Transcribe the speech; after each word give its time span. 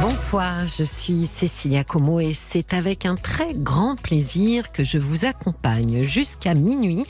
Bonsoir, 0.00 0.68
je 0.68 0.84
suis 0.84 1.26
Cécilia 1.26 1.82
Como 1.82 2.20
et 2.20 2.32
c'est 2.32 2.72
avec 2.72 3.04
un 3.04 3.16
très 3.16 3.52
grand 3.52 4.00
plaisir 4.00 4.70
que 4.70 4.84
je 4.84 4.96
vous 4.96 5.24
accompagne 5.24 6.04
jusqu'à 6.04 6.54
minuit 6.54 7.04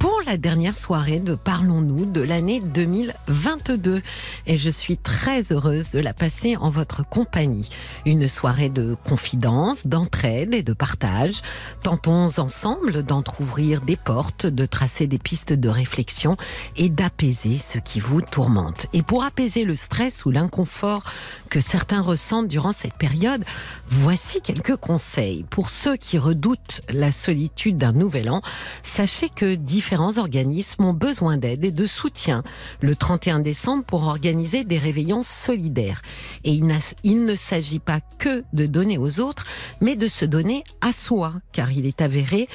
pour 0.00 0.20
la 0.26 0.36
dernière 0.36 0.76
soirée 0.76 1.20
de 1.20 1.36
Parlons-nous 1.36 2.10
de 2.10 2.20
l'année 2.20 2.60
2022. 2.60 4.02
Et 4.46 4.56
je 4.56 4.68
suis 4.68 4.96
très 4.96 5.52
heureuse 5.52 5.92
de 5.92 6.00
la 6.00 6.12
passer 6.12 6.56
en 6.56 6.70
votre 6.70 7.08
compagnie. 7.08 7.68
Une 8.04 8.26
soirée 8.26 8.68
de 8.68 8.96
confidence, 9.04 9.86
d'entraide 9.86 10.54
et 10.54 10.62
de 10.62 10.72
partage. 10.72 11.40
Tentons 11.84 12.38
ensemble 12.38 13.04
d'entr'ouvrir 13.04 13.80
des 13.80 13.96
portes, 13.96 14.46
de 14.46 14.66
tracer 14.66 15.06
des 15.06 15.18
pistes 15.18 15.52
de 15.52 15.68
réflexion 15.68 16.36
et 16.76 16.88
d'apaiser 16.88 17.58
ce 17.58 17.78
qui 17.78 18.00
vous 18.00 18.20
tourmente. 18.20 18.86
Et 18.92 19.02
pour 19.02 19.22
apaiser 19.22 19.64
le 19.64 19.76
stress 19.76 20.24
ou 20.24 20.30
l'inconfort 20.30 21.04
que 21.48 21.60
certains 21.60 22.02
ressentent 22.02 22.23
durant 22.48 22.72
cette 22.72 22.94
période, 22.94 23.44
voici 23.86 24.40
quelques 24.40 24.76
conseils. 24.76 25.44
Pour 25.50 25.68
ceux 25.68 25.96
qui 25.96 26.16
redoutent 26.16 26.80
la 26.90 27.12
solitude 27.12 27.76
d'un 27.76 27.92
nouvel 27.92 28.30
an, 28.30 28.40
sachez 28.82 29.28
que 29.28 29.54
différents 29.54 30.16
organismes 30.16 30.84
ont 30.84 30.92
besoin 30.94 31.36
d'aide 31.36 31.64
et 31.64 31.70
de 31.70 31.86
soutien 31.86 32.42
le 32.80 32.96
31 32.96 33.40
décembre 33.40 33.84
pour 33.84 34.04
organiser 34.04 34.64
des 34.64 34.78
réveillons 34.78 35.22
solidaires. 35.22 36.00
Et 36.44 36.52
il, 36.52 36.66
il 37.02 37.24
ne 37.24 37.36
s'agit 37.36 37.78
pas 37.78 38.00
que 38.18 38.42
de 38.52 38.66
donner 38.66 38.96
aux 38.96 39.20
autres, 39.20 39.44
mais 39.80 39.94
de 39.94 40.08
se 40.08 40.24
donner 40.24 40.64
à 40.80 40.92
soi, 40.92 41.34
car 41.52 41.72
il 41.72 41.86
est 41.86 42.00
avéré 42.00 42.48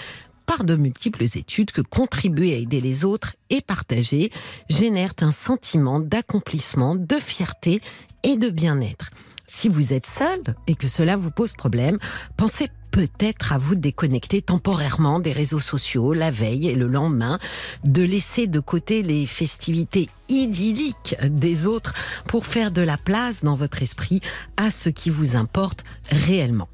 par 0.47 0.63
de 0.63 0.75
multiples 0.75 1.25
études 1.25 1.69
que 1.69 1.81
contribuer 1.81 2.55
à 2.55 2.58
aider 2.58 2.81
les 2.81 3.05
autres 3.05 3.36
et 3.52 3.61
partager 3.61 4.31
génère 4.67 5.13
un 5.21 5.31
sentiment 5.31 5.99
d'accomplissement, 5.99 6.95
de 6.95 7.15
fierté 7.17 7.81
et 8.23 8.36
de 8.36 8.49
bien-être. 8.49 9.11
Si 9.52 9.67
vous 9.67 9.94
êtes 9.94 10.05
seul 10.05 10.55
et 10.67 10.75
que 10.75 10.88
cela 10.88 11.17
vous 11.17 11.31
pose 11.31 11.53
problème, 11.53 11.97
pensez 12.38 12.69
peut-être 12.92 13.52
à 13.52 13.58
vous 13.58 13.75
déconnecter 13.75 14.42
temporairement 14.42 15.19
des 15.19 15.33
réseaux 15.33 15.59
sociaux 15.59 16.14
la 16.14 16.31
veille 16.31 16.69
et 16.69 16.75
le 16.75 16.88
lendemain, 16.88 17.39
de 17.83 18.03
laisser 18.03 18.47
de 18.47 18.59
côté 18.59 19.03
les 19.03 19.25
festivités 19.25 20.09
idylliques 20.27 21.16
des 21.23 21.66
autres 21.66 21.94
pour 22.27 22.45
faire 22.45 22.72
de 22.72 22.81
la 22.81 22.97
place 22.97 23.44
dans 23.44 23.55
votre 23.55 23.81
esprit 23.81 24.22
à 24.58 24.72
ce 24.72 24.89
qui 24.89 25.09
vous 25.09 25.36
importe 25.36 25.83
réellement. 26.11 26.70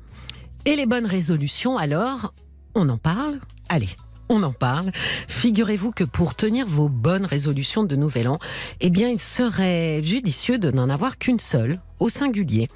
Et 0.66 0.76
les 0.76 0.86
bonnes 0.86 1.06
résolutions, 1.06 1.78
alors, 1.78 2.34
on 2.76 2.90
en 2.90 2.98
parle 2.98 3.40
Allez, 3.70 3.90
on 4.30 4.44
en 4.44 4.54
parle. 4.54 4.92
Figurez-vous 5.28 5.92
que 5.92 6.04
pour 6.04 6.36
tenir 6.36 6.68
vos 6.68 6.90
bonnes 6.90 7.26
résolutions 7.26 7.84
de 7.84 7.96
nouvel 7.96 8.28
an, 8.28 8.40
eh 8.82 8.90
bien, 8.90 9.10
il 9.10 9.20
serait 9.20 10.02
judicieux 10.04 10.58
de 10.58 10.72
n'en 10.72 10.90
avoir 10.90 11.18
qu'une 11.18 11.40
seule, 11.40 11.80
au 12.00 12.10
singulier. 12.10 12.70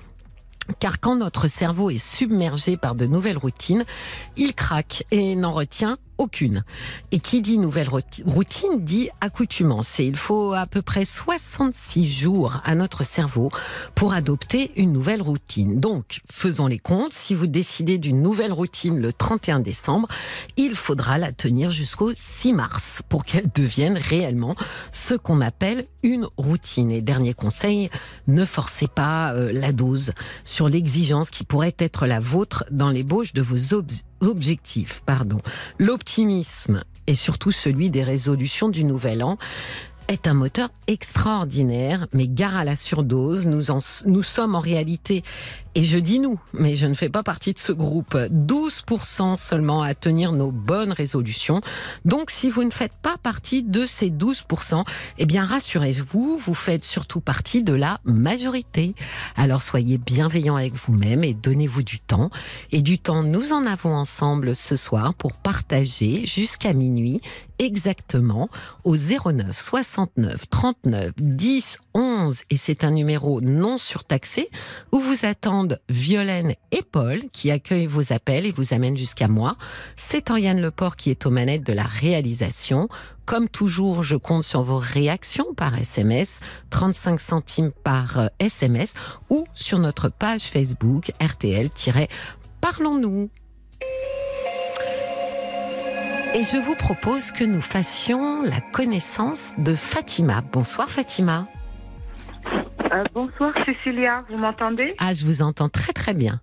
Car 0.80 1.00
quand 1.00 1.16
notre 1.16 1.47
cerveau 1.47 1.89
est 1.89 1.97
submergé 1.97 2.77
par 2.77 2.95
de 2.95 3.05
nouvelles 3.05 3.38
routines, 3.38 3.86
il 4.38 4.53
craque 4.53 5.03
et 5.11 5.36
n'en 5.36 5.53
retient 5.53 5.97
aucune. 6.19 6.63
Et 7.11 7.19
qui 7.19 7.41
dit 7.41 7.57
nouvelle 7.57 7.89
routine 7.89 8.79
dit 8.79 9.09
accoutumance. 9.21 9.97
Il 9.97 10.15
faut 10.15 10.53
à 10.53 10.67
peu 10.67 10.83
près 10.83 11.05
66 11.05 12.07
jours 12.07 12.61
à 12.63 12.75
notre 12.75 13.03
cerveau 13.03 13.49
pour 13.95 14.13
adopter 14.13 14.71
une 14.75 14.93
nouvelle 14.93 15.21
routine. 15.23 15.79
Donc, 15.79 16.21
faisons 16.31 16.67
les 16.67 16.77
comptes. 16.77 17.13
Si 17.13 17.33
vous 17.33 17.47
décidez 17.47 17.97
d'une 17.97 18.21
nouvelle 18.21 18.53
routine 18.53 18.99
le 18.99 19.11
31 19.11 19.59
décembre, 19.61 20.07
il 20.57 20.75
faudra 20.75 21.17
la 21.17 21.31
tenir 21.31 21.71
jusqu'au 21.71 22.11
6 22.13 22.53
mars 22.53 23.02
pour 23.09 23.25
qu'elle 23.25 23.49
devienne 23.55 23.97
réellement 23.97 24.55
ce 24.91 25.15
qu'on 25.15 25.41
appelle 25.41 25.85
une 26.03 26.27
routine. 26.37 26.91
Et 26.91 27.02
dernier 27.02 27.33
conseil, 27.33 27.89
ne 28.27 28.45
forcez 28.45 28.87
pas 28.87 29.33
euh, 29.33 29.52
la 29.53 29.71
dose 29.71 30.11
sur 30.43 30.69
l'exigence 30.69 31.29
qui 31.29 31.43
pourrait 31.45 31.75
être 31.79 32.05
la 32.05 32.19
vôtre 32.19 32.65
dans 32.71 32.89
l'ébauche 32.89 33.33
de 33.33 33.41
vos 33.41 33.73
ob- 33.73 33.89
objectifs. 34.21 35.02
Pardon. 35.05 35.39
L'optimisme 35.77 36.83
et 37.07 37.15
surtout 37.15 37.52
celui 37.52 37.89
des 37.89 38.03
résolutions 38.03 38.69
du 38.69 38.83
nouvel 38.83 39.23
an 39.23 39.37
est 40.09 40.27
un 40.27 40.33
moteur 40.33 40.70
extraordinaire, 40.87 42.08
mais 42.14 42.27
gare 42.27 42.58
à 42.58 42.65
la 42.65 42.75
surdose. 42.75 43.45
Nous, 43.45 43.71
en, 43.71 43.77
nous 44.05 44.23
sommes 44.23 44.55
en 44.55 44.59
réalité, 44.59 45.23
et 45.75 45.83
je 45.83 45.99
dis 45.99 46.20
nous, 46.20 46.39
mais 46.52 46.75
je 46.75 46.87
ne 46.87 46.95
fais 46.95 47.09
pas 47.09 47.21
partie 47.21 47.53
de 47.53 47.59
ce 47.59 47.71
groupe, 47.71 48.15
12% 48.15 49.36
seulement 49.36 49.83
à 49.83 49.93
tenir 49.93 50.31
nos 50.31 50.52
bonnes 50.52 50.92
résolutions. 50.92 51.61
Donc 52.05 52.31
si 52.31 52.49
vous 52.49 52.64
ne 52.64 52.71
faites 52.71 52.97
pas 53.03 53.17
partie 53.21 53.61
de 53.61 53.86
ces 53.86 54.09
12%, 54.09 54.83
eh 55.20 55.25
bien 55.27 55.45
rassurez-vous, 55.45 56.37
vous 56.37 56.53
faites 56.55 56.83
surtout 56.83 57.21
partie 57.21 57.64
de 57.64 57.73
la 57.73 57.99
majorité. 58.03 58.95
Alors 59.36 59.61
soyez 59.61 59.99
bienveillants 59.99 60.55
avec 60.55 60.73
vous-même 60.73 61.23
et 61.23 61.36
donnez-vous 61.36 61.83
du 61.83 61.99
temps. 61.99 62.31
Et 62.71 62.81
du 62.81 62.97
temps, 62.97 63.21
nous 63.21 63.53
en 63.53 63.67
avons 63.67 63.93
ensemble 63.93 64.55
ce 64.55 64.76
soir 64.76 65.14
pour 65.14 65.33
partager 65.33 66.26
jusqu'à 66.26 66.73
minuit 66.73 67.21
exactement 67.59 68.49
au 68.83 68.95
09 68.95 69.59
69 69.59 70.49
39 70.49 71.11
10 71.17 71.77
11 71.93 72.42
et 72.49 72.58
c'est 72.58 72.83
un 72.83 72.89
numéro 72.92 73.39
non 73.42 73.77
surtaxé 73.77 74.49
où 74.92 74.99
vous 74.99 75.25
attendent 75.25 75.80
Violaine 75.89 76.55
et 76.71 76.81
Paul 76.81 77.21
qui 77.31 77.52
accueillent 77.52 77.86
vos 77.87 78.14
appels 78.14 78.45
et 78.45 78.52
vous 78.52 78.73
amènent 78.73 78.97
jusqu'à 78.97 79.27
moi. 79.27 79.58
C'est 79.97 80.31
Oriane 80.31 80.61
Leport 80.61 80.95
qui 80.95 81.09
est 81.11 81.25
aux 81.25 81.31
manettes 81.31 81.65
de 81.65 81.73
la 81.73 81.83
réalisation. 81.83 82.87
Comme 83.25 83.49
toujours, 83.49 84.02
je 84.02 84.15
compte 84.15 84.43
sur 84.43 84.64
vos 84.64 84.80
réactions 84.80 85.53
par 85.55 85.77
SMS, 85.77 86.39
35 86.71 87.20
centimes 87.20 87.71
par 87.83 88.20
euh, 88.20 88.27
SMS 88.39 88.93
ou 89.30 89.45
sur 89.53 89.77
notre 89.77 90.09
page 90.09 90.43
Facebook 90.43 91.11
RTL-Parlons-nous. 91.21 93.30
Et 96.35 96.43
je 96.43 96.57
vous 96.57 96.75
propose 96.75 97.31
que 97.31 97.43
nous 97.43 97.59
fassions 97.59 98.43
la 98.43 98.61
connaissance 98.61 99.53
de 99.57 99.73
Fatima. 99.73 100.41
Bonsoir 100.53 100.87
Fatima. 100.87 101.45
Euh, 102.91 103.03
bonsoir 103.15 103.51
Cécilia, 103.65 104.23
vous 104.29 104.39
m'entendez? 104.39 104.93
Ah, 104.99 105.13
je 105.15 105.25
vous 105.25 105.41
entends 105.41 105.69
très 105.69 105.91
très 105.91 106.13
bien. 106.13 106.39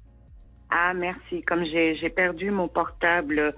Ah 0.71 0.93
merci, 0.93 1.43
comme 1.43 1.65
j'ai 1.65 1.95
j'ai 2.01 2.11
perdu 2.11 2.51
mon 2.51 2.67
portable, 2.67 3.55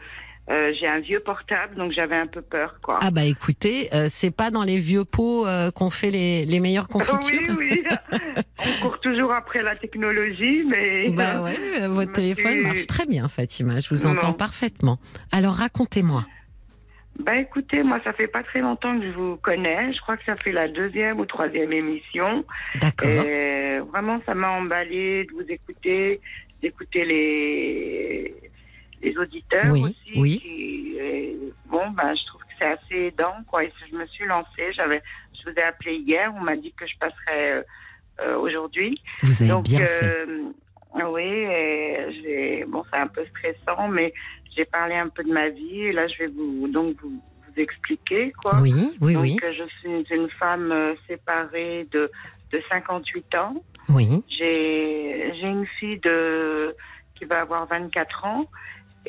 euh, 0.51 0.73
j'ai 0.81 0.87
un 0.87 1.01
vieux 1.01 1.21
portable, 1.21 1.75
donc 1.75 1.93
j'avais 1.93 2.17
un 2.17 2.27
peu 2.27 2.41
peur 2.41 2.79
quoi. 2.83 2.99
Ah 3.03 3.11
bah 3.11 3.25
écoutez, 3.25 3.91
euh, 3.93 4.07
c'est 4.09 4.31
pas 4.31 4.51
dans 4.51 4.65
les 4.65 4.79
vieux 4.79 5.05
pots 5.05 5.47
euh, 5.47 5.71
qu'on 5.71 5.91
fait 5.91 6.11
les, 6.11 6.47
les 6.47 6.59
meilleures 6.59 6.89
confitures 6.89 7.57
oui, 7.59 7.83
oui, 7.83 7.85
on 8.59 8.83
court 8.83 8.99
toujours 9.01 9.33
après 9.33 9.63
la 9.63 9.77
technologie, 9.77 10.65
mais... 10.67 11.11
Bah 11.11 11.43
ouais, 11.43 11.87
votre 11.89 12.13
téléphone 12.13 12.63
marche 12.63 12.87
très 12.87 13.05
bien 13.05 13.29
Fatima, 13.29 13.81
je 13.81 13.91
vous 13.91 14.07
entends 14.07 14.33
parfaitement. 14.33 14.99
Alors 15.33 15.55
racontez-moi. 15.55 16.25
Bah 17.19 17.37
écoutez, 17.37 17.83
moi 17.83 18.01
ça 18.03 18.15
fait 18.15 18.29
pas 18.29 18.43
très 18.43 18.61
longtemps 18.61 18.99
que 18.99 19.05
je 19.05 19.13
vous 19.13 19.37
connais, 19.37 19.93
je 19.93 20.01
crois 20.01 20.17
que 20.17 20.25
ça 20.25 20.37
fait 20.37 20.53
la 20.53 20.69
deuxième 20.69 21.21
ou 21.21 21.27
troisième 21.27 21.73
émission. 21.73 22.47
D'accord. 22.81 23.25
Vraiment 23.91 24.21
ça 24.25 24.35
m'a 24.35 24.51
emballé 24.53 25.25
de 25.25 25.33
vous 25.33 25.51
écouter, 25.51 26.21
d'écouter 26.63 27.05
les, 27.05 28.35
les 29.03 29.17
auditeurs 29.17 29.73
Oui, 29.73 29.83
aussi. 29.85 30.13
oui. 30.21 30.39
qui, 30.41 30.97
euh, 31.01 31.51
bon, 31.67 31.89
ben 31.91 32.15
je 32.15 32.27
trouve 32.27 32.41
que 32.43 32.53
c'est 32.59 32.67
assez 32.67 32.95
aidant, 33.09 33.35
quoi. 33.47 33.65
Et 33.65 33.73
je 33.91 33.97
me 33.97 34.07
suis 34.07 34.25
lancée, 34.27 34.73
j'avais, 34.73 35.03
je 35.35 35.51
vous 35.51 35.57
ai 35.57 35.63
appelé 35.63 35.95
hier, 35.97 36.33
on 36.37 36.41
m'a 36.41 36.57
dit 36.57 36.73
que 36.73 36.87
je 36.87 36.97
passerais 36.99 37.53
euh, 37.53 37.63
euh, 38.21 38.37
aujourd'hui. 38.39 39.01
Vous 39.23 39.43
avez 39.43 39.51
Donc, 39.53 39.65
bien 39.65 39.87
fait. 39.87 40.27
oui, 40.95 41.47
j'ai, 42.23 42.65
bon, 42.67 42.83
c'est 42.91 42.99
un 42.99 43.07
peu 43.07 43.25
stressant, 43.27 43.89
mais 43.89 44.13
j'ai 44.57 44.65
parlé 44.65 44.95
un 44.97 45.09
peu 45.09 45.23
de 45.23 45.33
ma 45.33 45.49
vie 45.49 45.83
et 45.83 45.93
là, 45.93 46.07
je 46.09 46.19
vais 46.19 46.27
vous 46.27 46.67
donc 46.69 46.97
vous, 47.01 47.11
vous 47.11 47.61
expliquer 47.63 48.33
quoi. 48.43 48.59
Oui, 48.61 48.73
oui, 49.01 49.15
donc, 49.15 49.23
oui, 49.23 49.37
je 49.43 49.65
suis 49.81 50.15
une 50.15 50.29
femme 50.31 50.75
séparée 51.07 51.87
de 51.93 52.11
de 52.51 52.63
58 52.71 53.35
ans. 53.37 53.63
oui. 53.91 54.09
J'ai 54.29 55.33
j'ai 55.39 55.47
une 55.49 55.67
fille 55.79 55.99
de 56.01 56.75
qui 57.15 57.25
va 57.27 57.41
avoir 57.43 57.67
24 57.67 58.25
ans. 58.25 58.47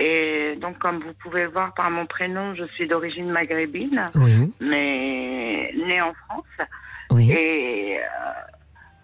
Et 0.02 0.56
donc, 0.62 0.78
comme 0.80 1.00
vous 1.00 1.14
pouvez 1.14 1.44
le 1.44 1.50
voir 1.50 1.74
par 1.74 1.92
mon 1.92 2.06
prénom, 2.06 2.56
je 2.56 2.64
suis 2.68 2.88
d'origine 2.88 3.30
maghrébine, 3.30 4.06
Oui, 4.16 4.50
mais 4.62 5.74
née 5.76 6.02
en 6.02 6.14
France. 6.14 6.68
oui. 7.12 7.30
Et 7.32 7.98
euh, 8.00 8.04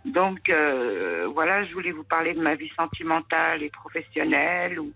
donc, 0.06 0.50
euh, 0.50 1.28
voilà, 1.34 1.66
je 1.66 1.74
voulais 1.74 1.92
vous 1.92 2.06
parler 2.06 2.34
de 2.34 2.40
ma 2.42 2.56
vie 2.56 2.72
sentimentale 2.78 3.62
et 3.62 3.70
professionnelle, 3.70 4.80
où, 4.80 4.94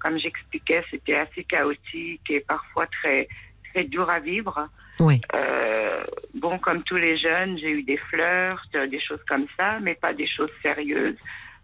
comme 0.00 0.18
j'expliquais, 0.18 0.84
c'était 0.90 1.16
assez 1.16 1.44
chaotique 1.44 2.28
et 2.28 2.40
parfois 2.40 2.86
très, 2.86 3.26
très 3.72 3.84
dur 3.84 4.10
à 4.10 4.20
vivre. 4.20 4.68
Oui. 5.00 5.18
Euh, 5.34 6.04
bon, 6.34 6.58
comme 6.58 6.82
tous 6.82 6.96
les 6.96 7.16
jeunes, 7.16 7.56
j'ai 7.56 7.70
eu 7.70 7.82
des 7.84 7.96
flirts, 7.96 8.68
des 8.90 9.00
choses 9.00 9.24
comme 9.26 9.46
ça, 9.56 9.78
mais 9.80 9.94
pas 9.94 10.12
des 10.12 10.26
choses 10.26 10.52
sérieuses. 10.60 11.16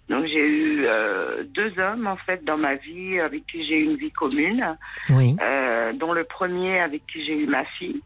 Donc 0.08 0.26
j'ai 0.26 0.46
eu 0.46 0.84
euh, 0.86 1.44
deux 1.44 1.72
hommes 1.78 2.06
en 2.06 2.16
fait 2.16 2.44
dans 2.44 2.58
ma 2.58 2.74
vie 2.74 3.18
avec 3.20 3.46
qui 3.46 3.64
j'ai 3.66 3.78
eu 3.78 3.84
une 3.84 3.96
vie 3.96 4.10
commune, 4.12 4.76
Oui. 5.10 5.34
euh, 5.42 5.92
dont 5.94 6.12
le 6.12 6.24
premier 6.24 6.80
avec 6.80 7.06
qui 7.06 7.24
j'ai 7.24 7.36
eu 7.38 7.46
ma 7.46 7.64
fille. 7.78 8.02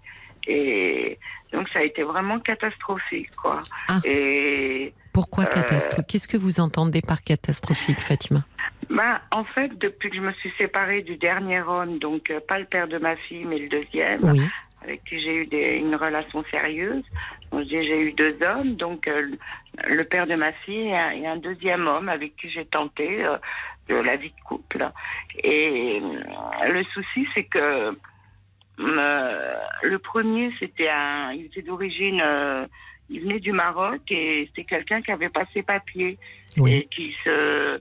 Et 0.46 1.18
donc 1.52 1.68
ça 1.70 1.80
a 1.80 1.82
été 1.82 2.02
vraiment 2.04 2.38
catastrophique 2.38 3.30
quoi. 3.36 3.56
Ah. 3.88 3.98
Et 4.04 4.92
Pourquoi 5.12 5.44
Euh, 5.44 5.48
catastrophe 5.48 6.04
Qu'est-ce 6.08 6.28
que 6.28 6.36
vous 6.36 6.60
entendez 6.60 7.02
par 7.02 7.22
catastrophique, 7.22 8.00
Fatima? 8.00 8.44
Ben, 8.88 9.20
en 9.32 9.44
fait, 9.44 9.76
depuis 9.78 10.08
que 10.08 10.16
je 10.16 10.20
me 10.22 10.32
suis 10.34 10.50
séparée 10.56 11.02
du 11.02 11.16
dernier 11.16 11.60
homme, 11.60 11.98
donc 11.98 12.32
pas 12.46 12.58
le 12.58 12.64
père 12.64 12.88
de 12.88 12.96
ma 12.98 13.16
fille, 13.16 13.44
mais 13.44 13.58
le 13.58 13.68
deuxième, 13.68 14.20
Oui. 14.22 14.40
Avec 14.82 15.04
qui 15.04 15.20
j'ai 15.20 15.34
eu 15.34 15.46
des- 15.46 15.76
une 15.76 15.94
relation 15.96 16.44
sérieuse. 16.50 17.04
J'ai 17.68 18.00
eu 18.00 18.12
deux 18.12 18.36
hommes, 18.42 18.76
donc 18.76 19.06
euh, 19.08 19.30
le- 19.86 20.04
père 20.04 20.26
de 20.26 20.34
ma 20.34 20.52
fille 20.52 20.88
et 20.88 20.96
un, 20.96 21.10
et 21.10 21.26
un 21.26 21.36
deuxième 21.36 21.86
homme 21.86 22.08
avec 22.08 22.36
qui 22.36 22.48
j'ai 22.50 22.64
tenté 22.64 23.24
euh, 23.24 23.36
de 23.88 23.96
la 23.96 24.16
vie 24.16 24.30
de 24.30 24.40
couple. 24.44 24.88
Et 25.42 26.00
euh, 26.02 26.68
le 26.72 26.84
souci, 26.84 27.26
c'est 27.34 27.44
que 27.44 27.96
le 28.78 29.96
premier, 29.98 30.52
c'était 30.58 30.88
un, 30.88 31.32
il 31.32 31.46
était 31.46 31.62
d'origine, 31.62 32.22
il 33.10 33.22
venait 33.22 33.40
du 33.40 33.52
Maroc 33.52 34.00
et 34.10 34.46
c'était 34.48 34.64
quelqu'un 34.64 35.02
qui 35.02 35.10
avait 35.10 35.28
pas 35.30 35.44
ses 35.52 35.62
papiers 35.62 36.18
Oui. 36.58 36.74
et 36.74 36.84
qui 36.84 37.14
se, 37.24 37.80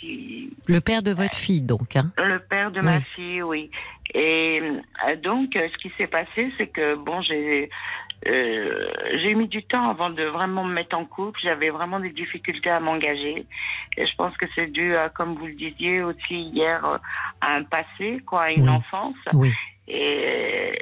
qui, 0.00 0.50
Le 0.66 0.80
père 0.80 1.02
de 1.02 1.10
votre 1.12 1.36
fille, 1.36 1.62
donc. 1.62 1.96
Hein? 1.96 2.12
Le 2.18 2.38
père 2.38 2.70
de 2.70 2.80
Oui. 2.80 2.84
ma 2.86 3.00
fille, 3.00 3.42
oui. 3.42 3.70
Et 4.14 4.60
euh, 5.08 5.16
donc, 5.16 5.56
euh, 5.56 5.68
ce 5.72 5.78
qui 5.78 5.92
s'est 5.98 6.06
passé, 6.06 6.52
c'est 6.58 6.68
que 6.68 6.94
bon, 6.94 7.20
j'ai 7.22 7.68
euh, 8.26 8.88
j'ai 9.22 9.34
mis 9.34 9.46
du 9.48 9.62
temps 9.62 9.90
avant 9.90 10.08
de 10.10 10.22
vraiment 10.24 10.64
me 10.64 10.72
mettre 10.72 10.96
en 10.96 11.04
couple. 11.04 11.38
J'avais 11.42 11.70
vraiment 11.70 12.00
des 12.00 12.10
difficultés 12.10 12.70
à 12.70 12.80
m'engager. 12.80 13.44
Et 13.96 14.06
je 14.06 14.14
pense 14.16 14.36
que 14.38 14.46
c'est 14.54 14.68
dû, 14.68 14.96
à, 14.96 15.08
comme 15.10 15.34
vous 15.34 15.46
le 15.46 15.52
disiez 15.54 16.02
aussi 16.02 16.34
hier, 16.34 16.84
à 17.40 17.54
un 17.56 17.64
passé, 17.64 18.22
quoi, 18.26 18.42
à 18.44 18.54
une 18.54 18.62
Oui. 18.68 18.70
enfance. 18.70 19.16
Oui. 19.34 19.52
Et, 19.88 20.78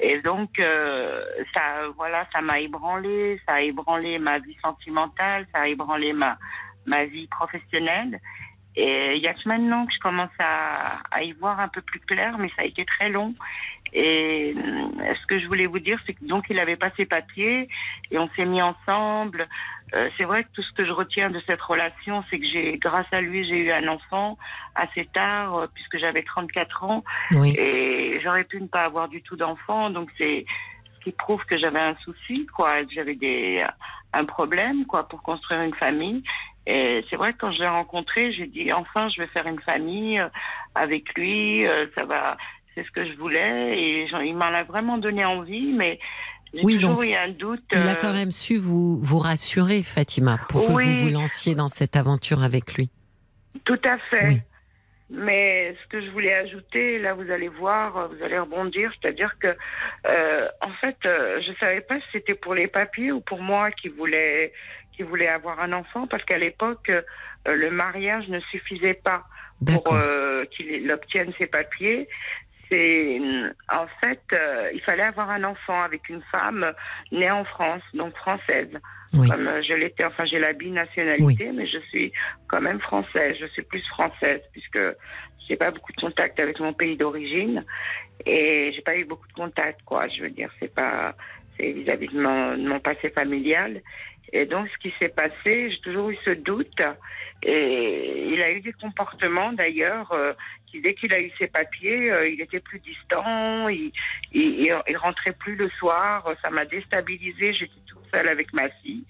et 0.00 0.20
donc, 0.22 0.58
euh, 0.58 1.22
ça, 1.54 1.62
voilà, 1.96 2.26
ça 2.32 2.40
m'a 2.40 2.60
ébranlé, 2.60 3.40
ça 3.46 3.54
a 3.54 3.60
ébranlé 3.62 4.18
ma 4.18 4.38
vie 4.38 4.56
sentimentale, 4.62 5.46
ça 5.54 5.60
a 5.62 5.66
ébranlé 5.68 6.12
ma, 6.12 6.36
ma 6.86 7.04
vie 7.04 7.26
professionnelle. 7.28 8.20
Et 8.76 9.14
il 9.16 9.22
y 9.22 9.26
a 9.26 9.34
que 9.34 9.48
maintenant 9.48 9.84
que 9.84 9.92
je 9.92 9.98
commence 9.98 10.30
à, 10.38 11.00
à 11.10 11.22
y 11.22 11.32
voir 11.32 11.58
un 11.58 11.68
peu 11.68 11.80
plus 11.80 11.98
clair, 12.00 12.38
mais 12.38 12.48
ça 12.56 12.62
a 12.62 12.64
été 12.64 12.84
très 12.84 13.08
long. 13.08 13.34
Et 13.92 14.54
euh, 14.56 15.14
ce 15.20 15.26
que 15.26 15.40
je 15.40 15.46
voulais 15.46 15.66
vous 15.66 15.80
dire, 15.80 15.98
c'est 16.06 16.14
que 16.14 16.24
donc 16.24 16.44
il 16.48 16.58
avait 16.58 16.76
pas 16.76 16.90
ses 16.96 17.06
papiers 17.06 17.68
et 18.10 18.18
on 18.18 18.28
s'est 18.30 18.44
mis 18.44 18.62
ensemble. 18.62 19.48
Euh, 19.94 20.08
c'est 20.16 20.24
vrai 20.24 20.44
que 20.44 20.48
tout 20.54 20.62
ce 20.62 20.72
que 20.72 20.84
je 20.84 20.92
retiens 20.92 21.30
de 21.30 21.40
cette 21.46 21.60
relation, 21.60 22.22
c'est 22.30 22.38
que 22.38 22.46
j'ai, 22.46 22.78
grâce 22.78 23.08
à 23.10 23.20
lui, 23.20 23.44
j'ai 23.44 23.58
eu 23.58 23.72
un 23.72 23.88
enfant 23.88 24.38
assez 24.76 25.04
tard, 25.06 25.56
euh, 25.56 25.66
puisque 25.74 25.98
j'avais 25.98 26.22
34 26.22 26.84
ans. 26.84 27.04
Oui. 27.32 27.56
Et 27.58 28.20
j'aurais 28.22 28.44
pu 28.44 28.60
ne 28.60 28.68
pas 28.68 28.84
avoir 28.84 29.08
du 29.08 29.20
tout 29.22 29.34
d'enfant, 29.34 29.90
donc 29.90 30.10
c'est 30.16 30.44
ce 30.94 31.04
qui 31.04 31.10
prouve 31.10 31.44
que 31.46 31.58
j'avais 31.58 31.80
un 31.80 31.96
souci, 32.04 32.46
quoi, 32.54 32.84
que 32.84 32.92
j'avais 32.92 33.16
des 33.16 33.66
un 34.12 34.24
problème, 34.24 34.86
quoi, 34.86 35.08
pour 35.08 35.22
construire 35.22 35.62
une 35.62 35.74
famille. 35.74 36.22
Et 36.66 37.04
c'est 37.08 37.16
vrai 37.16 37.32
que 37.32 37.38
quand 37.38 37.52
je 37.52 37.60
l'ai 37.60 37.68
rencontré, 37.68 38.32
j'ai 38.32 38.46
dit 38.46 38.72
enfin, 38.72 39.08
je 39.08 39.22
vais 39.22 39.28
faire 39.28 39.46
une 39.46 39.60
famille 39.60 40.18
euh, 40.18 40.28
avec 40.74 41.14
lui, 41.14 41.66
euh, 41.66 41.86
ça 41.94 42.04
va, 42.04 42.36
c'est 42.74 42.84
ce 42.84 42.90
que 42.90 43.04
je 43.04 43.16
voulais, 43.16 43.78
et 43.78 44.08
il 44.24 44.36
m'en 44.36 44.44
a 44.46 44.62
vraiment 44.62 44.98
donné 44.98 45.24
envie, 45.24 45.72
mais 45.72 45.98
Oui, 46.62 46.78
donc, 46.78 47.04
eu 47.04 47.14
un 47.14 47.30
doute. 47.30 47.62
Il 47.72 47.78
a 47.78 47.92
euh, 47.92 47.94
quand 48.00 48.12
même 48.12 48.30
su 48.30 48.56
vous, 48.58 48.98
vous 48.98 49.18
rassurer, 49.18 49.82
Fatima, 49.82 50.38
pour 50.48 50.64
que 50.64 50.72
Oui. 50.72 50.84
vous 50.84 51.04
vous 51.04 51.12
lanciez 51.12 51.54
dans 51.54 51.68
cette 51.68 51.96
aventure 51.96 52.42
avec 52.42 52.74
lui. 52.74 52.90
Tout 53.64 53.80
à 53.84 53.98
fait. 54.10 54.26
Oui. 54.26 54.40
Mais 55.12 55.74
ce 55.82 55.88
que 55.88 56.00
je 56.00 56.08
voulais 56.10 56.34
ajouter, 56.34 57.00
là 57.00 57.14
vous 57.14 57.28
allez 57.32 57.48
voir, 57.48 58.08
vous 58.08 58.22
allez 58.22 58.38
rebondir, 58.38 58.92
c'est-à-dire 59.00 59.34
que 59.40 59.48
euh, 60.06 60.48
en 60.60 60.70
fait, 60.80 60.96
euh, 61.04 61.40
je 61.44 61.52
savais 61.58 61.80
pas 61.80 61.98
si 61.98 62.06
c'était 62.12 62.34
pour 62.34 62.54
les 62.54 62.68
papiers 62.68 63.10
ou 63.10 63.20
pour 63.20 63.42
moi 63.42 63.72
qui 63.72 63.88
voulais 63.88 64.52
qui 65.00 65.06
voulait 65.08 65.30
avoir 65.30 65.60
un 65.60 65.72
enfant, 65.72 66.06
parce 66.06 66.22
qu'à 66.24 66.36
l'époque 66.36 66.90
euh, 66.90 67.00
le 67.46 67.70
mariage 67.70 68.28
ne 68.28 68.38
suffisait 68.52 69.00
pas 69.02 69.24
pour 69.64 69.94
euh, 69.94 70.44
qu'il 70.50 70.92
obtienne 70.92 71.32
ses 71.38 71.46
papiers. 71.46 72.06
C'est 72.68 73.18
euh, 73.18 73.50
en 73.72 73.86
fait, 74.00 74.20
euh, 74.34 74.70
il 74.74 74.82
fallait 74.82 75.04
avoir 75.04 75.30
un 75.30 75.44
enfant 75.44 75.80
avec 75.82 76.10
une 76.10 76.22
femme 76.30 76.70
née 77.12 77.30
en 77.30 77.44
France, 77.44 77.82
donc 77.94 78.14
française. 78.14 78.68
Oui. 79.14 79.26
Comme 79.26 79.48
je 79.66 79.72
l'étais, 79.72 80.04
enfin 80.04 80.26
j'ai 80.26 80.38
la 80.38 80.52
binationalité, 80.52 81.50
mais 81.52 81.66
je 81.66 81.78
suis 81.88 82.12
quand 82.46 82.60
même 82.60 82.80
française. 82.80 83.36
Je 83.40 83.46
suis 83.46 83.62
plus 83.62 83.84
française 83.88 84.42
puisque 84.52 84.78
j'ai 85.48 85.56
pas 85.56 85.70
beaucoup 85.70 85.92
de 85.92 86.00
contact 86.00 86.38
avec 86.38 86.60
mon 86.60 86.74
pays 86.74 86.96
d'origine 86.98 87.64
et 88.26 88.70
j'ai 88.74 88.82
pas 88.82 88.96
eu 88.96 89.06
beaucoup 89.06 89.26
de 89.28 89.32
contact, 89.32 89.80
quoi. 89.86 90.06
Je 90.08 90.22
veux 90.22 90.30
dire, 90.30 90.50
c'est 90.60 90.72
pas, 90.72 91.14
c'est 91.56 91.72
vis-à-vis 91.72 92.08
de 92.08 92.20
mon, 92.20 92.56
de 92.56 92.68
mon 92.68 92.80
passé 92.80 93.08
familial. 93.10 93.80
Et 94.32 94.46
donc, 94.46 94.68
ce 94.68 94.78
qui 94.78 94.94
s'est 94.98 95.08
passé, 95.08 95.70
j'ai 95.70 95.80
toujours 95.80 96.10
eu 96.10 96.18
ce 96.24 96.30
doute. 96.30 96.80
Et 97.42 98.28
il 98.32 98.40
a 98.42 98.50
eu 98.52 98.60
des 98.60 98.72
comportements, 98.72 99.52
d'ailleurs, 99.52 100.12
euh, 100.12 100.32
qui, 100.66 100.80
dès 100.80 100.94
qu'il 100.94 101.12
a 101.12 101.20
eu 101.20 101.30
ses 101.38 101.46
papiers, 101.48 102.10
euh, 102.12 102.28
il 102.28 102.40
était 102.40 102.60
plus 102.60 102.78
distant, 102.80 103.68
il, 103.68 103.92
il, 104.32 104.72
il- 104.86 104.96
rentrait 104.96 105.32
plus 105.32 105.56
le 105.56 105.68
soir. 105.70 106.32
Ça 106.42 106.50
m'a 106.50 106.64
déstabilisée. 106.64 107.52
J'étais 107.54 107.80
toute 107.86 108.04
seule 108.12 108.28
avec 108.28 108.52
ma 108.52 108.68
fille. 108.68 109.04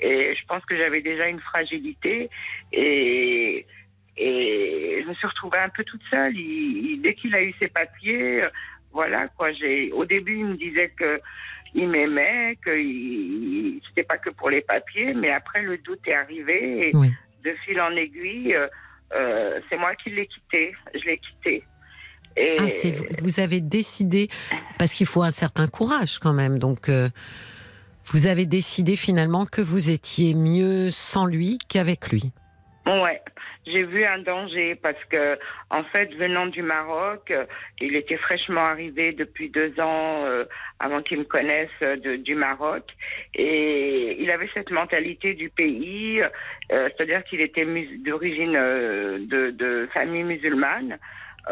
Et 0.00 0.34
je 0.34 0.44
pense 0.46 0.64
que 0.66 0.76
j'avais 0.76 1.00
déjà 1.00 1.28
une 1.28 1.40
fragilité. 1.40 2.28
Et, 2.72 3.64
et 4.18 5.00
je 5.02 5.08
me 5.08 5.14
suis 5.14 5.26
retrouvée 5.26 5.58
un 5.58 5.68
peu 5.70 5.84
toute 5.84 6.02
seule. 6.10 6.34
Dès 6.34 7.14
qu'il 7.14 7.34
a 7.34 7.42
eu 7.42 7.54
ses 7.58 7.68
papiers, 7.68 8.42
euh, 8.42 8.48
voilà 8.92 9.28
quoi. 9.28 9.52
J'ai, 9.52 9.92
au 9.92 10.04
début, 10.04 10.38
il 10.38 10.46
me 10.46 10.56
disait 10.56 10.90
que 10.96 11.20
il 11.74 11.88
m'aimait, 11.88 12.56
que 12.64 12.70
il- 12.78 13.80
c'était 13.88 14.04
pas 14.04 14.18
que 14.18 14.30
pour 14.30 14.50
les 14.50 14.60
papiers, 14.62 15.14
mais 15.14 15.30
après 15.30 15.62
le 15.62 15.78
doute 15.78 16.00
est 16.06 16.14
arrivé 16.14 16.88
et 16.88 16.96
Oui. 16.96 17.12
de 17.44 17.52
fil 17.64 17.80
en 17.80 17.90
aiguille, 17.96 18.54
euh, 18.54 18.66
euh, 19.14 19.60
c'est 19.68 19.76
moi 19.76 19.94
qui 19.96 20.10
l'ai 20.10 20.26
quitté. 20.26 20.74
Je 20.94 21.04
l'ai 21.04 21.18
quitté. 21.18 21.62
Et 22.38 22.56
Ah, 22.58 22.64
vous 23.22 23.40
avez 23.40 23.60
décidé 23.60 24.28
parce 24.78 24.92
qu'il 24.92 25.06
faut 25.06 25.22
un 25.22 25.30
certain 25.30 25.68
courage 25.68 26.18
quand 26.18 26.34
même. 26.34 26.58
Donc 26.58 26.88
euh, 26.88 27.08
vous 28.12 28.26
avez 28.26 28.44
décidé 28.46 28.94
finalement 28.96 29.46
que 29.46 29.62
vous 29.62 29.88
étiez 29.90 30.34
mieux 30.34 30.90
sans 30.90 31.24
lui 31.26 31.58
qu'avec 31.68 32.10
lui. 32.10 32.32
Ouais, 32.86 33.20
j'ai 33.66 33.82
vu 33.82 34.04
un 34.04 34.20
danger 34.20 34.76
parce 34.76 35.02
que, 35.06 35.36
en 35.70 35.82
fait, 35.82 36.14
venant 36.14 36.46
du 36.46 36.62
Maroc, 36.62 37.32
euh, 37.32 37.44
il 37.80 37.96
était 37.96 38.16
fraîchement 38.16 38.64
arrivé 38.64 39.10
depuis 39.10 39.50
deux 39.50 39.72
ans 39.80 40.24
euh, 40.24 40.44
avant 40.78 41.02
qu'il 41.02 41.18
me 41.18 41.24
connaisse 41.24 41.68
euh, 41.82 41.96
du 42.18 42.36
Maroc, 42.36 42.84
et 43.34 44.22
il 44.22 44.30
avait 44.30 44.48
cette 44.54 44.70
mentalité 44.70 45.34
du 45.34 45.50
pays, 45.50 46.22
euh, 46.22 46.88
c'est-à-dire 46.96 47.24
qu'il 47.24 47.40
était 47.40 47.66
d'origine 48.04 48.54
euh, 48.54 49.18
de, 49.18 49.50
de 49.50 49.88
famille 49.92 50.22
musulmane. 50.22 50.96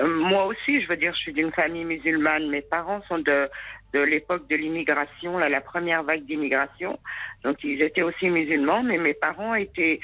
Moi 0.00 0.46
aussi, 0.46 0.82
je 0.82 0.88
veux 0.88 0.96
dire, 0.96 1.14
je 1.14 1.20
suis 1.20 1.32
d'une 1.32 1.52
famille 1.52 1.84
musulmane. 1.84 2.48
Mes 2.48 2.62
parents 2.62 3.02
sont 3.08 3.18
de 3.18 3.48
de 3.92 4.00
l'époque 4.00 4.48
de 4.48 4.56
l'immigration, 4.56 5.38
la 5.38 5.60
première 5.60 6.02
vague 6.02 6.24
d'immigration. 6.24 6.98
Donc, 7.44 7.62
ils 7.62 7.80
étaient 7.80 8.02
aussi 8.02 8.28
musulmans, 8.28 8.82
mais 8.82 8.98
mes 8.98 9.14
parents 9.14 9.54
étaient 9.54 10.00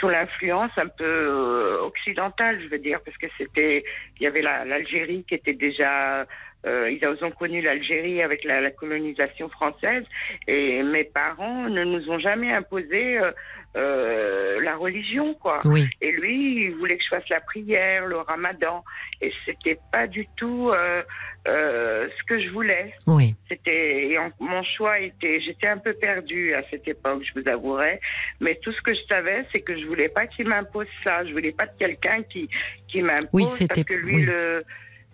sous 0.00 0.08
l'influence 0.08 0.72
un 0.76 0.88
peu 0.88 1.04
euh, 1.04 1.80
occidentale, 1.82 2.60
je 2.60 2.68
veux 2.68 2.78
dire, 2.78 3.00
parce 3.04 3.16
que 3.16 3.26
c'était, 3.36 3.84
il 4.18 4.24
y 4.24 4.26
avait 4.26 4.42
la- 4.42 4.64
l'Algérie 4.64 5.24
qui 5.28 5.34
était 5.34 5.52
déjà, 5.54 6.26
euh, 6.66 6.90
ils 6.90 7.06
ont 7.24 7.30
connu 7.30 7.60
l'Algérie 7.62 8.20
avec 8.22 8.42
la, 8.44 8.60
la 8.60 8.70
colonisation 8.72 9.48
française, 9.48 10.04
et 10.48 10.82
mes 10.82 11.04
parents 11.04 11.68
ne 11.68 11.84
nous 11.84 12.10
ont 12.10 12.18
jamais 12.18 12.52
imposé 12.52 13.18
euh, 13.18 13.30
euh, 13.76 14.60
la 14.62 14.76
religion, 14.76 15.34
quoi. 15.34 15.60
Oui. 15.64 15.86
Et 16.00 16.10
lui, 16.12 16.64
il 16.66 16.74
voulait 16.76 16.96
que 16.96 17.02
je 17.04 17.08
fasse 17.16 17.28
la 17.28 17.40
prière, 17.40 18.06
le 18.06 18.16
ramadan, 18.18 18.82
et 19.20 19.32
c'était 19.44 19.78
pas 19.92 20.06
du 20.06 20.26
tout 20.36 20.70
euh, 20.72 21.02
euh, 21.46 22.08
ce 22.18 22.24
que 22.24 22.40
je 22.42 22.48
voulais. 22.50 22.92
Oui. 23.06 23.34
C'était 23.48 24.08
et 24.10 24.18
en- 24.18 24.30
mon 24.40 24.62
choix 24.62 24.98
était, 24.98 25.40
j'étais 25.40 25.68
un 25.68 25.78
peu 25.78 25.92
perdue 25.92 26.54
à 26.54 26.62
cette 26.70 26.88
époque, 26.88 27.22
je 27.24 27.40
vous 27.40 27.48
avouerai. 27.48 28.00
Mais 28.40 28.58
tout 28.62 28.72
ce 28.72 28.80
que 28.82 28.94
je 28.94 29.00
savais, 29.10 29.44
c'est 29.52 29.60
que 29.60 29.78
je 29.78 29.86
voulais 29.86 30.08
pas 30.08 30.26
qu'il 30.26 30.48
m'impose 30.48 30.86
ça. 31.04 31.24
Je 31.26 31.32
voulais 31.32 31.52
pas 31.52 31.66
de 31.66 31.76
quelqu'un 31.78 32.22
qui 32.22 32.48
qui 32.88 33.02
m'impose 33.02 33.28
Oui, 33.32 33.42
parce 33.44 33.56
c'était- 33.58 33.84
que 33.84 33.94
lui 33.94 34.16
oui. 34.16 34.22
le 34.24 34.64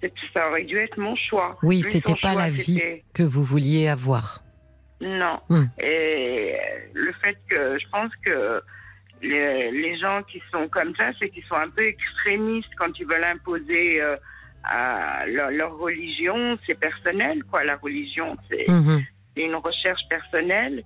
c'est- 0.01 0.13
ça 0.33 0.49
aurait 0.49 0.65
dû 0.65 0.77
être 0.79 0.99
mon 0.99 1.17
choix. 1.17 1.51
Oui, 1.63 1.83
c'était 1.83 2.13
pas 2.13 2.33
choix, 2.33 2.43
la 2.43 2.51
vie 2.51 2.81
que 3.15 3.23
vous 3.23 3.43
vouliez 3.43 3.89
avoir. 3.89 4.44
Non. 5.05 5.39
Hmm. 5.51 5.65
Et 5.79 6.57
le 6.95 7.13
fait 7.23 7.37
que 7.49 7.79
je 7.79 7.87
pense 7.91 8.11
que 8.25 8.61
les, 9.23 9.71
les 9.71 9.97
gens 9.99 10.23
qui 10.23 10.43
sont 10.53 10.67
comme 10.69 10.95
ça, 10.97 11.11
c'est 11.21 11.29
qu'ils 11.31 11.45
sont 11.45 11.57
un 11.57 11.69
peu 11.71 11.85
extrémistes 11.87 12.71
quand 12.79 12.99
ils 12.99 13.07
veulent 13.07 13.25
imposer 13.25 14.01
euh, 14.03 14.17
à 14.65 15.27
leur, 15.27 15.51
leur 15.51 15.77
religion, 15.77 16.57
c'est 16.67 16.79
personnel, 16.79 17.43
quoi. 17.45 17.65
La 17.65 17.77
religion, 17.77 18.37
c'est 18.51 18.67
Mhm. 18.69 19.03
une 19.37 19.55
recherche 19.57 20.03
personnelle. 20.09 20.83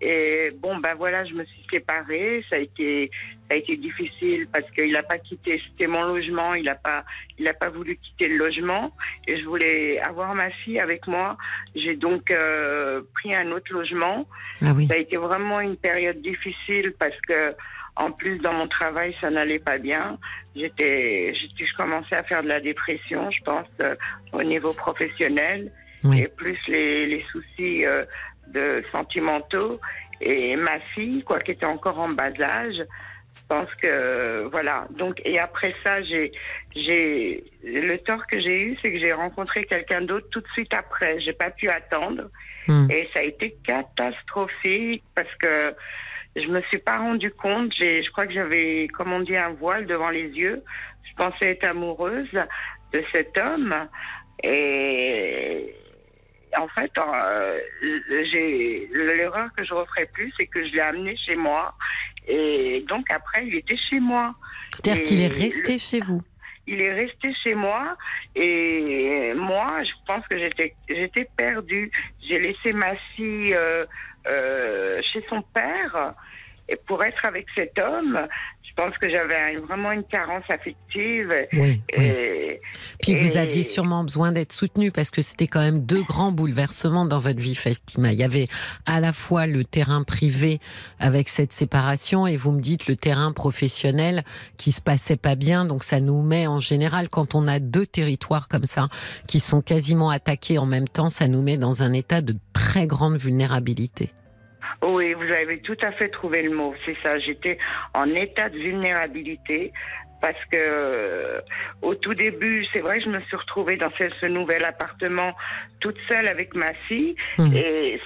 Et 0.00 0.50
bon, 0.58 0.76
ben 0.78 0.94
voilà, 0.96 1.24
je 1.24 1.34
me 1.34 1.44
suis 1.44 1.64
séparée. 1.72 2.44
Ça 2.50 2.56
a 2.56 2.58
été, 2.58 3.10
ça 3.48 3.54
a 3.54 3.58
été 3.58 3.76
difficile 3.76 4.46
parce 4.52 4.68
qu'il 4.72 4.92
n'a 4.92 5.02
pas 5.02 5.18
quitté. 5.18 5.62
C'était 5.70 5.86
mon 5.86 6.02
logement. 6.04 6.54
Il 6.54 6.64
n'a 6.64 6.74
pas, 6.74 7.04
il 7.38 7.48
a 7.48 7.54
pas 7.54 7.70
voulu 7.70 7.96
quitter 7.96 8.28
le 8.28 8.36
logement. 8.36 8.92
Et 9.26 9.38
je 9.38 9.44
voulais 9.44 9.98
avoir 10.00 10.34
ma 10.34 10.50
fille 10.50 10.78
avec 10.78 11.06
moi. 11.06 11.36
J'ai 11.74 11.96
donc 11.96 12.30
euh, 12.30 13.02
pris 13.14 13.34
un 13.34 13.50
autre 13.52 13.72
logement. 13.72 14.26
Ah 14.62 14.72
oui. 14.76 14.86
Ça 14.86 14.94
a 14.94 14.98
été 14.98 15.16
vraiment 15.16 15.60
une 15.60 15.76
période 15.76 16.20
difficile 16.22 16.92
parce 16.98 17.18
que, 17.26 17.54
en 17.96 18.10
plus, 18.10 18.38
dans 18.38 18.52
mon 18.52 18.68
travail, 18.68 19.14
ça 19.20 19.30
n'allait 19.30 19.58
pas 19.58 19.78
bien. 19.78 20.18
J'étais, 20.56 21.34
je 21.34 21.76
commençais 21.76 22.16
à 22.16 22.22
faire 22.22 22.42
de 22.42 22.48
la 22.48 22.60
dépression, 22.60 23.30
je 23.30 23.42
pense, 23.44 23.66
euh, 23.82 23.94
au 24.32 24.42
niveau 24.42 24.70
professionnel 24.72 25.72
Oui. 26.04 26.20
et 26.20 26.28
plus 26.28 26.58
les, 26.68 27.06
les 27.06 27.24
soucis 27.32 27.84
euh, 27.86 28.04
de 28.54 28.82
sentimentaux. 28.92 29.80
Et 30.20 30.56
ma 30.56 30.78
fille, 30.94 31.22
quoi, 31.24 31.40
qui 31.40 31.50
était 31.50 31.66
encore 31.66 31.98
en 31.98 32.08
bas 32.08 32.30
âge, 32.40 32.76
je 32.76 33.42
pense 33.48 33.68
que 33.82 34.48
voilà. 34.50 34.86
Donc 34.90 35.20
et 35.24 35.38
après 35.38 35.74
ça, 35.84 36.02
j'ai 36.02 36.32
j'ai 36.74 37.44
le 37.64 37.96
tort 37.98 38.26
que 38.26 38.40
j'ai 38.40 38.62
eu, 38.62 38.78
c'est 38.80 38.92
que 38.92 38.98
j'ai 38.98 39.12
rencontré 39.12 39.64
quelqu'un 39.64 40.00
d'autre 40.00 40.28
tout 40.30 40.40
de 40.40 40.48
suite 40.48 40.72
après. 40.72 41.20
J'ai 41.20 41.32
pas 41.34 41.50
pu 41.50 41.68
attendre 41.68 42.30
Hmm. 42.66 42.90
et 42.90 43.08
ça 43.12 43.20
a 43.20 43.24
été 43.24 43.56
catastrophique 43.66 45.04
parce 45.14 45.32
que 45.36 45.74
je 46.34 46.46
me 46.48 46.62
suis 46.62 46.78
pas 46.78 46.98
rendu 46.98 47.30
compte. 47.30 47.72
J'ai, 47.76 48.02
je 48.02 48.10
crois 48.10 48.26
que 48.26 48.32
j'avais, 48.32 48.88
comme 48.88 49.12
on 49.12 49.20
dit, 49.20 49.36
un 49.36 49.50
voile 49.50 49.86
devant 49.86 50.10
les 50.10 50.28
yeux. 50.28 50.62
Je 51.04 51.14
pensais 51.16 51.50
être 51.50 51.64
amoureuse 51.64 52.32
de 52.92 53.04
cet 53.12 53.36
homme 53.38 53.74
et 54.42 55.74
en 56.58 56.68
fait, 56.68 56.90
euh, 56.98 57.60
j'ai 57.82 58.88
l'erreur 58.92 59.48
que 59.56 59.64
je 59.64 59.74
referai 59.74 60.06
plus, 60.12 60.32
c'est 60.38 60.46
que 60.46 60.64
je 60.66 60.72
l'ai 60.72 60.80
amené 60.80 61.16
chez 61.16 61.36
moi 61.36 61.74
et 62.26 62.84
donc 62.88 63.10
après 63.10 63.46
il 63.46 63.54
était 63.56 63.76
chez 63.90 64.00
moi. 64.00 64.34
C'est-à-dire 64.74 65.02
qu'il 65.02 65.20
est 65.20 65.28
resté 65.28 65.78
chez 65.78 66.00
vous. 66.00 66.22
il 66.66 66.80
est 66.80 66.92
resté 66.92 67.32
chez 67.42 67.54
moi 67.54 67.96
et 68.34 69.32
moi, 69.34 69.82
je 69.82 69.92
pense 70.06 70.26
que 70.28 70.38
j'étais 70.38 70.74
j'étais 70.88 71.28
perdue. 71.36 71.90
J'ai 72.26 72.38
laissé 72.38 72.72
ma 72.72 72.94
fille 73.14 73.54
euh, 73.54 73.84
euh, 74.26 75.00
chez 75.12 75.24
son 75.28 75.42
père 75.42 76.14
pour 76.86 77.04
être 77.04 77.24
avec 77.26 77.46
cet 77.54 77.78
homme, 77.78 78.26
je 78.76 78.82
pense 78.82 78.98
que 78.98 79.08
j'avais 79.08 79.56
vraiment 79.56 79.92
une 79.92 80.02
carence 80.02 80.42
affective. 80.48 81.32
Oui. 81.52 81.80
oui. 81.96 82.06
Et, 82.06 82.60
Puis 83.02 83.14
vous 83.14 83.36
aviez 83.36 83.62
sûrement 83.62 84.02
besoin 84.02 84.32
d'être 84.32 84.52
soutenu 84.52 84.90
parce 84.90 85.10
que 85.10 85.22
c'était 85.22 85.46
quand 85.46 85.60
même 85.60 85.84
deux 85.84 86.02
grands 86.02 86.32
bouleversements 86.32 87.04
dans 87.04 87.20
votre 87.20 87.38
vie, 87.38 87.54
Fatima. 87.54 88.12
Il 88.12 88.18
y 88.18 88.24
avait 88.24 88.48
à 88.86 88.98
la 88.98 89.12
fois 89.12 89.46
le 89.46 89.64
terrain 89.64 90.02
privé 90.02 90.58
avec 90.98 91.28
cette 91.28 91.52
séparation 91.52 92.26
et 92.26 92.36
vous 92.36 92.50
me 92.50 92.60
dites 92.60 92.88
le 92.88 92.96
terrain 92.96 93.30
professionnel 93.30 94.24
qui 94.56 94.72
se 94.72 94.80
passait 94.80 95.16
pas 95.16 95.36
bien. 95.36 95.64
Donc 95.64 95.84
ça 95.84 96.00
nous 96.00 96.22
met 96.22 96.48
en 96.48 96.58
général, 96.58 97.08
quand 97.08 97.36
on 97.36 97.46
a 97.46 97.60
deux 97.60 97.86
territoires 97.86 98.48
comme 98.48 98.64
ça 98.64 98.88
qui 99.28 99.38
sont 99.38 99.62
quasiment 99.62 100.10
attaqués 100.10 100.58
en 100.58 100.66
même 100.66 100.88
temps, 100.88 101.10
ça 101.10 101.28
nous 101.28 101.42
met 101.42 101.58
dans 101.58 101.84
un 101.84 101.92
état 101.92 102.22
de 102.22 102.34
très 102.52 102.88
grande 102.88 103.18
vulnérabilité. 103.18 104.10
Oui, 104.86 105.14
vous 105.14 105.32
avez 105.32 105.58
tout 105.60 105.76
à 105.82 105.92
fait 105.92 106.08
trouvé 106.08 106.42
le 106.42 106.50
mot, 106.54 106.74
c'est 106.84 106.96
ça. 107.02 107.18
J'étais 107.18 107.58
en 107.94 108.08
état 108.14 108.48
de 108.50 108.58
vulnérabilité 108.58 109.72
parce 110.20 110.42
que 110.50 110.56
euh, 110.58 111.40
au 111.82 111.94
tout 111.94 112.14
début, 112.14 112.64
c'est 112.72 112.80
vrai 112.80 112.98
que 112.98 113.04
je 113.04 113.10
me 113.10 113.20
suis 113.22 113.36
retrouvée 113.36 113.76
dans 113.76 113.90
ce, 113.98 114.04
ce 114.20 114.26
nouvel 114.26 114.64
appartement 114.64 115.32
toute 115.80 115.98
seule 116.08 116.28
avec 116.28 116.54
ma 116.54 116.72
fille 116.88 117.14
Mhm. 117.38 117.54
et 117.56 118.00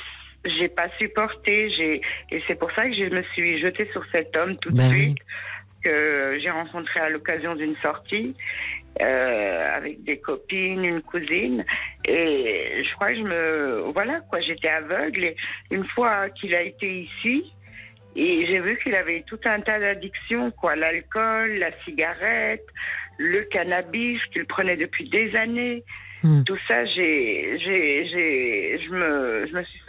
j'ai 0.45 0.69
pas 0.69 0.89
supporté. 1.01 1.71
J'ai 1.77 2.01
et 2.31 2.43
c'est 2.47 2.55
pour 2.59 2.71
ça 2.73 2.85
que 2.89 2.95
je 2.95 3.05
me 3.15 3.23
suis 3.35 3.61
jetée 3.63 3.89
sur 3.93 4.05
cet 4.13 4.37
homme 4.37 4.57
tout 4.57 4.71
de 4.71 4.77
Ben 4.79 4.91
oui. 4.91 5.01
suite 5.03 5.19
que 5.85 6.39
j'ai 6.43 6.51
rencontré 6.51 7.01
à 7.01 7.09
l'occasion 7.09 7.55
d'une 7.55 7.77
sortie 7.83 8.35
euh, 9.01 9.73
avec 9.75 10.03
des 10.05 10.19
copines, 10.19 10.85
une 10.85 11.03
cousine, 11.03 11.65
et 12.05 12.83
je 12.85 12.95
crois 12.95 13.09
que 13.09 13.17
je 13.17 13.23
me 13.23 13.81
voilà 13.93 14.21
quoi, 14.29 14.41
j'étais 14.41 14.69
aveugle. 14.69 15.25
Et 15.25 15.37
une 15.71 15.87
fois 15.89 16.31
qu'il 16.31 16.55
a 16.55 16.63
été 16.63 17.03
ici, 17.03 17.53
et 18.17 18.47
j'ai 18.47 18.61
vu 18.61 18.79
qu'il 18.83 18.95
avait 18.95 19.25
tout 19.27 19.41
un 19.45 19.61
tas 19.61 19.79
d'addictions, 19.79 20.51
quoi, 20.51 20.75
l'alcool, 20.75 21.59
la 21.59 21.71
cigarette, 21.85 22.67
le 23.19 23.43
cannabis 23.45 24.21
qu'il 24.33 24.47
prenait 24.47 24.77
depuis 24.77 25.09
des 25.09 25.35
années. 25.37 25.85
Hmm. 26.23 26.43
Tout 26.45 26.59
ça, 26.67 26.85
j'ai, 26.85 27.59
j'ai, 27.61 28.09
j'ai, 28.09 28.81
je 28.85 28.91
me, 28.91 29.47
je 29.47 29.53
me 29.53 29.63
suis 29.63 29.81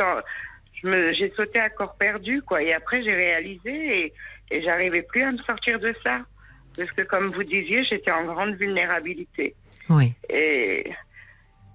je 0.81 0.87
me, 0.87 1.13
j'ai 1.13 1.31
sauté 1.35 1.59
à 1.59 1.69
corps 1.69 1.95
perdu, 1.97 2.41
quoi. 2.41 2.61
Et 2.61 2.73
après, 2.73 3.03
j'ai 3.03 3.13
réalisé 3.13 4.05
et, 4.05 4.13
et 4.51 4.61
j'arrivais 4.61 5.01
plus 5.01 5.23
à 5.23 5.31
me 5.31 5.37
sortir 5.39 5.79
de 5.79 5.93
ça. 6.05 6.21
Parce 6.79 6.91
que, 6.93 7.01
comme 7.03 7.31
vous 7.33 7.43
disiez, 7.43 7.83
j'étais 7.83 8.11
en 8.11 8.23
grande 8.23 8.55
vulnérabilité. 8.55 9.53
Oui. 9.89 10.13
Et, 10.29 10.91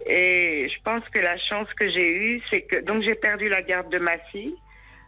et 0.06 0.68
je 0.68 0.82
pense 0.82 1.02
que 1.12 1.18
la 1.20 1.37
chance 1.38 1.68
que 1.78 1.88
j'ai 1.88 2.11
eue, 2.11 2.42
c'est 2.50 2.62
que, 2.62 2.82
donc 2.84 3.02
j'ai 3.02 3.14
perdu 3.14 3.49
la 3.49 3.62
garde 3.62 3.92
de 3.92 3.99
ma 3.99 4.18
fille 4.32 4.56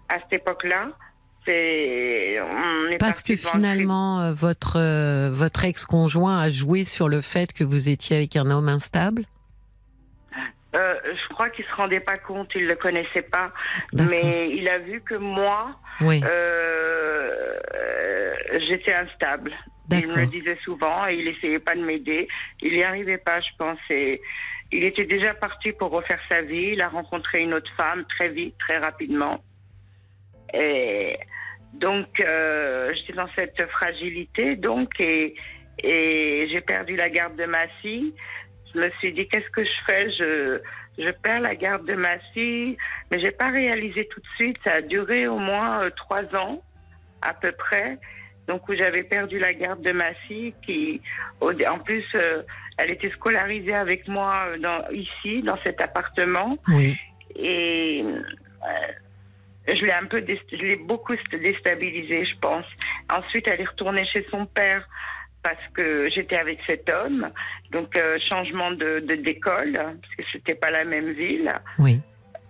à 0.09 0.21
cette 0.21 0.35
époque-là. 0.35 0.91
On 1.49 2.91
est 2.91 2.99
Parce 2.99 3.23
que 3.23 3.33
le 3.33 3.39
finalement, 3.39 4.21
euh, 4.21 4.33
votre, 4.33 4.79
euh, 4.79 5.31
votre 5.33 5.65
ex-conjoint 5.65 6.41
a 6.41 6.51
joué 6.51 6.85
sur 6.85 7.09
le 7.09 7.21
fait 7.21 7.53
que 7.53 7.63
vous 7.65 7.89
étiez 7.89 8.17
avec 8.17 8.37
un 8.37 8.51
homme 8.51 8.69
instable? 8.69 9.23
Euh, 10.75 10.95
je 11.05 11.35
crois 11.35 11.49
qu'il 11.51 11.65
se 11.65 11.75
rendait 11.75 12.01
pas 12.01 12.19
compte, 12.19 12.51
il 12.55 12.67
le 12.67 12.75
connaissait 12.75 13.23
pas, 13.23 13.53
mais 13.93 14.51
il 14.55 14.69
a 14.69 14.79
vu 14.79 15.01
que 15.01 15.15
moi, 15.15 15.79
Oui. 16.01 16.21
euh, 16.25 17.55
j'étais 18.69 18.93
instable. 18.93 19.53
Il 19.91 20.09
me 20.09 20.17
le 20.17 20.27
disait 20.27 20.59
souvent 20.65 21.07
et 21.07 21.15
il 21.15 21.29
essayait 21.29 21.59
pas 21.59 21.75
de 21.75 21.83
m'aider. 21.83 22.29
Il 22.61 22.75
y 22.75 22.83
arrivait 22.83 23.19
pas, 23.19 23.41
je 23.41 23.51
pense. 23.59 23.79
Et 23.91 24.21
il 24.73 24.85
était 24.85 25.05
déjà 25.05 25.35
parti 25.35 25.73
pour 25.73 25.91
refaire 25.91 26.21
sa 26.29 26.43
vie. 26.43 26.71
Il 26.73 26.83
a 26.83 26.89
rencontré 26.89 27.43
une 27.43 27.55
autre 27.55 27.71
femme 27.77 28.05
très 28.19 28.29
vite, 28.29 28.57
très 28.59 28.79
rapidement. 28.79 29.43
Et 30.53 31.19
donc, 31.73 32.21
euh, 32.21 32.93
j'étais 32.95 33.13
dans 33.13 33.29
cette 33.35 33.65
fragilité, 33.71 34.57
donc, 34.57 34.99
et, 34.99 35.35
et 35.83 36.49
j'ai 36.51 36.61
perdu 36.61 36.97
la 36.97 37.11
garde 37.11 37.37
de 37.37 37.45
ma 37.45 37.69
fille. 37.81 38.15
Je 38.73 38.81
me 38.81 38.91
suis 38.99 39.13
dit, 39.13 39.29
qu'est-ce 39.29 39.51
que 39.51 39.65
je 39.65 39.85
fais? 39.87 40.11
Je, 40.13 40.61
je 40.99 41.11
perds 41.11 41.41
la 41.41 41.55
garde 41.55 41.87
de 41.87 41.95
ma 41.95 42.19
fille, 42.33 42.77
mais 43.11 43.21
j'ai 43.21 43.31
pas 43.31 43.51
réalisé 43.51 44.09
tout 44.09 44.21
de 44.21 44.27
suite. 44.37 44.57
Ça 44.65 44.75
a 44.75 44.81
duré 44.81 45.27
au 45.27 45.39
moins 45.39 45.83
euh, 45.83 45.91
trois 45.91 46.25
ans, 46.37 46.63
à 47.23 47.35
peu 47.35 47.53
près. 47.53 47.99
Donc, 48.49 48.69
où 48.69 48.75
j'avais 48.75 49.03
perdu 49.03 49.39
la 49.39 49.53
garde 49.53 49.83
de 49.83 49.93
ma 49.93 50.15
fille, 50.27 50.55
qui, 50.65 51.01
en 51.41 51.79
plus, 51.79 52.05
euh, 52.15 52.43
elle 52.79 52.91
était 52.91 53.11
scolarisée 53.11 53.75
avec 53.75 54.07
moi 54.07 54.47
euh, 54.49 54.59
dans, 54.59 54.89
ici, 54.91 55.43
dans 55.43 55.59
cet 55.65 55.81
appartement. 55.81 56.59
Oui. 56.69 56.97
Et 57.35 58.05
euh, 58.05 58.93
je 59.67 59.85
l'ai 59.85 59.93
un 59.93 60.07
peu, 60.07 60.25
je 60.27 60.57
l'ai 60.57 60.77
beaucoup 60.77 61.15
déstabilisée, 61.33 62.25
je 62.25 62.39
pense. 62.41 62.67
Ensuite, 63.11 63.49
elle 63.49 63.61
est 63.61 63.69
retournée 63.69 64.07
chez 64.07 64.27
son 64.31 64.47
père 64.47 64.87
parce 65.43 65.67
que 65.75 66.09
j'étais 66.11 66.39
avec 66.39 66.59
cet 66.67 66.91
homme. 66.91 67.31
Donc, 67.73 67.97
euh, 67.97 68.19
changement 68.29 68.71
de 68.73 69.01
d'école, 69.01 69.73
parce 69.75 70.15
que 70.17 70.23
c'était 70.33 70.55
pas 70.55 70.71
la 70.71 70.85
même 70.85 71.13
ville. 71.13 71.53
Oui. 71.79 72.01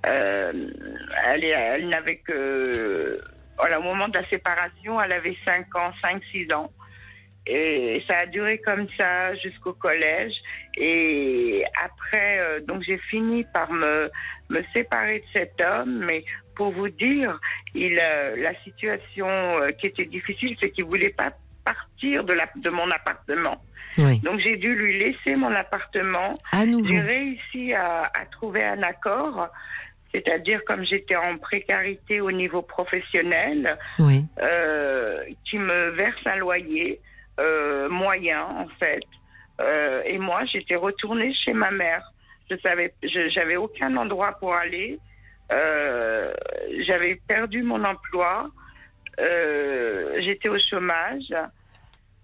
Elle 0.03 1.89
n'avait 1.89 2.17
que. 2.17 3.17
Voilà, 3.59 3.79
au 3.81 3.83
moment 3.83 4.09
de 4.09 4.19
la 4.19 4.29
séparation, 4.29 5.01
elle 5.01 5.13
avait 5.13 5.37
5 5.47 5.75
ans, 5.77 5.93
5-6 6.05 6.55
ans. 6.55 6.71
Et 7.47 8.03
ça 8.09 8.19
a 8.19 8.27
duré 8.27 8.59
comme 8.59 8.89
ça 8.99 9.35
jusqu'au 9.37 9.73
collège. 9.73 10.35
Et 10.77 11.65
après, 11.81 12.41
euh, 12.41 12.61
donc 12.61 12.83
j'ai 12.83 12.99
fini 12.99 13.45
par 13.55 13.73
me, 13.73 14.11
me 14.51 14.63
séparer 14.73 15.21
de 15.21 15.25
cet 15.33 15.61
homme. 15.61 16.05
Mais 16.07 16.25
pour 16.57 16.73
vous 16.73 16.89
dire, 16.89 17.39
il, 17.75 18.01
euh, 18.03 18.37
la 18.37 18.55
situation 18.65 19.29
euh, 19.29 19.69
qui 19.79 19.87
était 19.87 20.07
difficile, 20.07 20.57
c'est 20.61 20.71
qu'il 20.71 20.85
voulait 20.85 21.15
pas 21.17 21.33
partir 21.65 22.25
de, 22.25 22.33
la, 22.33 22.49
de 22.57 22.71
mon 22.71 22.91
appartement. 22.91 23.63
Oui. 23.99 24.21
Donc 24.21 24.41
j'ai 24.41 24.57
dû 24.57 24.75
lui 24.75 24.99
laisser 24.99 25.37
mon 25.37 25.53
appartement. 25.53 26.35
À 26.53 26.67
nouveau. 26.67 26.89
J'ai 26.89 27.01
réussi 27.01 27.73
à, 27.73 28.05
à 28.05 28.27
trouver 28.31 28.65
un 28.65 28.83
accord, 28.83 29.49
c'est-à-dire 30.13 30.61
comme 30.65 30.85
j'étais 30.85 31.17
en 31.17 31.37
précarité 31.39 32.21
au 32.21 32.31
niveau 32.33 32.63
professionnel, 32.63 33.77
Oui. 33.99 34.25
euh, 34.41 35.23
qui 35.45 35.59
me 35.59 35.91
verse 35.91 36.21
un 36.27 36.37
loyer 36.37 37.01
euh, 37.39 37.89
moyen 37.89 38.43
en 38.45 38.67
fait. 38.81 39.03
Euh, 39.61 40.03
et 40.07 40.19
moi, 40.19 40.45
j'étais 40.47 40.77
retournée 40.77 41.35
chez 41.35 41.53
ma 41.53 41.71
mère. 41.71 42.03
Je 42.51 42.57
savais, 42.65 42.95
j'avais 43.35 43.57
aucun 43.57 43.97
endroit 43.97 44.33
pour 44.39 44.55
aller. 44.55 44.99
J'avais 45.51 47.21
perdu 47.29 47.63
mon 47.63 47.83
emploi. 47.85 48.51
J'étais 49.19 50.49
au 50.49 50.59
chômage. 50.59 51.33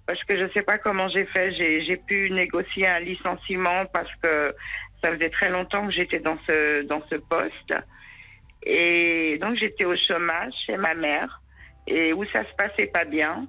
parce 0.07 0.23
que 0.25 0.37
je 0.37 0.45
ne 0.45 0.49
sais 0.51 0.63
pas 0.63 0.79
comment 0.79 1.09
j'ai 1.09 1.25
fait. 1.27 1.53
J'ai 1.87 1.97
pu 1.97 2.31
négocier 2.31 2.87
un 2.87 3.01
licenciement 3.01 3.87
parce 3.93 4.11
que 4.23 4.55
ça 5.03 5.13
faisait 5.13 5.31
très 5.31 5.51
longtemps 5.51 5.87
que 5.87 5.93
j'étais 5.93 6.21
dans 6.21 6.39
ce, 6.47 6.83
dans 6.83 7.03
ce 7.11 7.17
poste. 7.17 7.75
Et 8.65 9.39
donc 9.41 9.57
j'étais 9.57 9.85
au 9.85 9.97
chômage 9.97 10.53
chez 10.67 10.77
ma 10.77 10.95
mère. 10.95 11.41
Et 11.87 12.13
où 12.13 12.25
ça 12.27 12.45
se 12.45 12.55
passait 12.57 12.87
pas 12.87 13.05
bien 13.05 13.47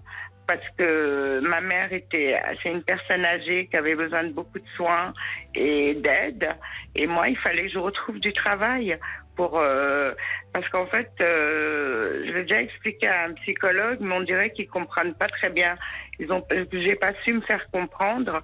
parce 0.47 0.67
que 0.77 1.39
ma 1.39 1.61
mère 1.61 1.93
était 1.93 2.37
c'est 2.61 2.69
une 2.69 2.83
personne 2.83 3.25
âgée 3.25 3.67
qui 3.67 3.77
avait 3.77 3.95
besoin 3.95 4.23
de 4.23 4.33
beaucoup 4.33 4.59
de 4.59 4.67
soins 4.75 5.13
et 5.55 5.93
d'aide. 5.95 6.49
Et 6.95 7.07
moi 7.07 7.29
il 7.29 7.37
fallait 7.37 7.63
que 7.63 7.69
je 7.73 7.79
retrouve 7.79 8.19
du 8.19 8.33
travail 8.33 8.97
pour 9.35 9.59
euh, 9.59 10.13
parce 10.51 10.67
qu'en 10.69 10.85
fait 10.87 11.11
euh, 11.21 12.23
je 12.25 12.31
vais 12.33 12.43
déjà 12.43 12.61
expliquer 12.61 13.07
à 13.07 13.25
un 13.25 13.33
psychologue 13.33 13.97
mais 14.01 14.15
on 14.15 14.21
dirait 14.21 14.51
qu'ils 14.51 14.67
comprennent 14.67 15.15
pas 15.15 15.27
très 15.27 15.49
bien. 15.49 15.75
Ils 16.19 16.31
ont 16.31 16.43
j'ai 16.71 16.95
pas 16.95 17.13
su 17.23 17.33
me 17.33 17.41
faire 17.41 17.65
comprendre. 17.71 18.41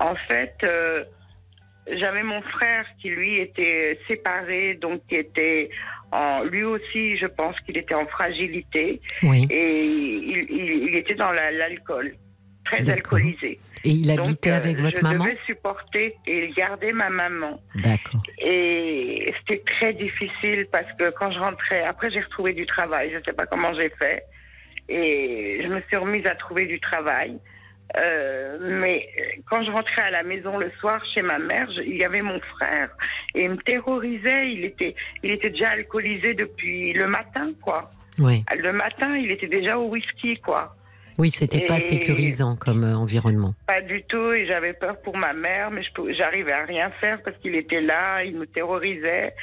En 0.00 0.14
fait 0.28 0.54
euh, 0.62 1.04
j'avais 1.90 2.22
mon 2.22 2.42
frère 2.42 2.86
qui 3.00 3.10
lui 3.10 3.38
était 3.38 3.98
séparé, 4.08 4.74
donc 4.74 5.02
qui 5.08 5.16
était 5.16 5.70
en, 6.12 6.44
lui 6.44 6.62
aussi, 6.62 7.16
je 7.16 7.26
pense 7.26 7.58
qu'il 7.60 7.76
était 7.76 7.94
en 7.94 8.06
fragilité. 8.06 9.00
Oui. 9.22 9.46
Et 9.50 9.84
il, 9.84 10.46
il, 10.50 10.88
il 10.88 10.96
était 10.96 11.14
dans 11.14 11.32
l'alcool, 11.32 12.14
très 12.64 12.88
alcoolisé. 12.88 13.58
Et 13.84 13.90
il 13.90 14.06
Donc, 14.14 14.26
habitait 14.26 14.50
euh, 14.50 14.56
avec 14.56 14.78
votre 14.78 14.98
je 14.98 15.02
maman 15.02 15.24
devais 15.24 15.38
supporter 15.46 16.14
et 16.26 16.50
garder 16.56 16.92
ma 16.92 17.10
maman. 17.10 17.60
D'accord. 17.74 18.22
Et 18.38 19.32
c'était 19.40 19.62
très 19.66 19.92
difficile 19.94 20.66
parce 20.70 20.86
que 20.98 21.10
quand 21.10 21.32
je 21.32 21.38
rentrais, 21.38 21.82
après 21.82 22.10
j'ai 22.10 22.20
retrouvé 22.20 22.52
du 22.52 22.64
travail, 22.66 23.10
je 23.10 23.18
ne 23.18 23.22
sais 23.24 23.32
pas 23.32 23.46
comment 23.46 23.74
j'ai 23.74 23.90
fait. 24.00 24.24
Et 24.88 25.60
je 25.62 25.68
me 25.68 25.80
suis 25.88 25.96
remise 25.96 26.26
à 26.26 26.34
trouver 26.34 26.66
du 26.66 26.78
travail. 26.78 27.38
Euh, 27.96 28.56
mais 28.60 29.06
quand 29.50 29.62
je 29.64 29.70
rentrais 29.70 30.02
à 30.02 30.10
la 30.10 30.22
maison 30.22 30.56
le 30.58 30.70
soir 30.80 31.02
chez 31.14 31.20
ma 31.22 31.38
mère, 31.38 31.70
je- 31.76 31.82
il 31.82 31.96
y 31.96 32.04
avait 32.04 32.22
mon 32.22 32.40
frère 32.56 32.88
et 33.34 33.44
il 33.44 33.50
me 33.50 33.56
terrorisait. 33.58 34.50
Il 34.52 34.64
était, 34.64 34.94
il 35.22 35.30
était 35.30 35.50
déjà 35.50 35.70
alcoolisé 35.70 36.32
depuis 36.34 36.92
le 36.94 37.06
matin, 37.06 37.50
quoi. 37.60 37.90
Oui. 38.18 38.44
Le 38.56 38.72
matin, 38.72 39.16
il 39.16 39.30
était 39.30 39.46
déjà 39.48 39.78
au 39.78 39.88
whisky, 39.90 40.38
quoi. 40.38 40.74
Oui, 41.18 41.30
c'était 41.30 41.66
pas 41.66 41.78
sécurisant 41.78 42.56
comme 42.56 42.84
euh, 42.84 42.96
environnement. 42.96 43.54
Pas 43.66 43.82
du 43.82 44.02
tout, 44.04 44.32
et 44.32 44.46
j'avais 44.46 44.72
peur 44.72 44.98
pour 45.02 45.18
ma 45.18 45.34
mère, 45.34 45.70
mais 45.70 45.82
j'arrivais 46.16 46.52
à 46.52 46.64
rien 46.64 46.90
faire 47.02 47.20
parce 47.22 47.36
qu'il 47.38 47.54
était 47.54 47.82
là, 47.82 48.24
il 48.24 48.38
me 48.38 48.46
terrorisait, 48.46 49.34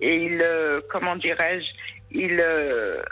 et 0.00 0.16
il, 0.24 0.40
euh, 0.42 0.80
comment 0.90 1.16
dirais-je, 1.16 1.66
il, 2.10 2.40
euh, 2.40 3.02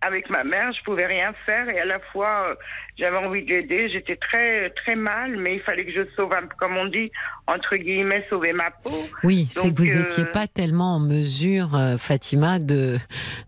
avec 0.00 0.30
ma 0.30 0.44
mère, 0.44 0.72
je 0.72 0.82
pouvais 0.84 1.06
rien 1.06 1.32
faire, 1.44 1.68
et 1.68 1.80
à 1.80 1.84
la 1.84 1.98
fois, 1.98 2.50
euh, 2.50 2.54
j'avais 2.98 3.16
envie 3.16 3.42
de 3.44 3.50
l'aider, 3.50 3.88
j'étais 3.88 4.14
très, 4.16 4.70
très 4.70 4.94
mal, 4.94 5.36
mais 5.36 5.56
il 5.56 5.60
fallait 5.60 5.84
que 5.84 5.92
je 5.92 6.02
sauve, 6.14 6.32
un 6.34 6.46
comme 6.58 6.76
on 6.76 6.84
dit, 6.86 7.10
entre 7.48 7.74
guillemets, 7.76 8.24
sauver 8.30 8.52
ma 8.52 8.70
peau. 8.70 8.94
Oui, 9.24 9.48
c'est 9.50 9.74
que 9.74 9.82
vous 9.82 9.90
euh, 9.90 10.02
n'étiez 10.02 10.24
pas 10.26 10.46
tellement 10.46 10.94
en 10.96 11.00
mesure, 11.00 11.74
euh, 11.74 11.96
Fatima, 11.96 12.58
de 12.60 12.98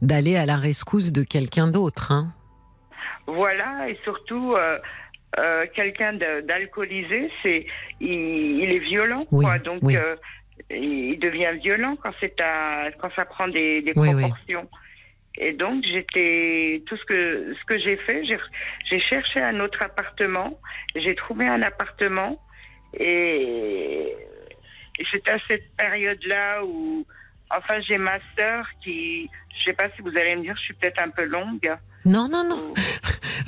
d'aller 0.03 0.37
à 0.37 0.45
la 0.45 0.57
rescousse 0.57 1.13
de 1.13 1.23
quelqu'un 1.23 1.69
d'autre. 1.69 2.11
Hein. 2.11 2.33
Voilà, 3.27 3.89
et 3.89 3.97
surtout, 4.03 4.55
euh, 4.55 4.79
euh, 5.39 5.65
quelqu'un 5.75 6.15
d'alcoolisé, 6.15 7.31
c'est, 7.43 7.65
il, 8.01 8.11
il 8.11 8.75
est 8.75 8.81
violent, 8.81 9.21
Oui, 9.31 9.45
quoi. 9.45 9.59
Donc, 9.59 9.79
oui. 9.83 9.97
euh, 9.97 10.17
il 10.69 11.17
devient 11.21 11.53
violent 11.63 11.97
quand 12.03 12.13
c'est 12.21 12.35
quand 13.01 13.11
ça 13.15 13.25
prend 13.25 13.47
des, 13.47 13.83
des 13.83 13.93
Oui, 13.95 14.09
oui. 14.15 14.21
proportions. 14.23 14.69
Et 15.43 15.55
donc, 15.55 15.83
j'étais, 15.91 16.83
tout 16.87 16.99
ce 16.99 17.05
que, 17.07 17.55
ce 17.59 17.65
que 17.65 17.79
j'ai 17.79 17.97
fait, 17.97 18.23
j'ai, 18.27 19.01
cherché 19.01 19.41
un 19.41 19.59
autre 19.61 19.83
appartement, 19.83 20.61
j'ai 20.95 21.15
trouvé 21.15 21.47
un 21.47 21.63
appartement, 21.63 22.39
et, 22.93 24.15
et 24.99 25.05
c'est 25.11 25.27
à 25.31 25.39
cette 25.49 25.75
période-là 25.79 26.63
où, 26.67 27.07
enfin, 27.51 27.81
j'ai 27.89 27.97
ma 27.97 28.19
sœur 28.37 28.67
qui, 28.85 29.31
je 29.59 29.65
sais 29.65 29.73
pas 29.73 29.89
si 29.97 30.03
vous 30.03 30.15
allez 30.15 30.37
me 30.37 30.43
dire, 30.43 30.55
je 30.59 30.63
suis 30.63 30.75
peut-être 30.75 31.03
un 31.03 31.09
peu 31.09 31.25
longue. 31.25 31.75
Non, 32.05 32.29
non, 32.29 32.45
non. 32.45 32.75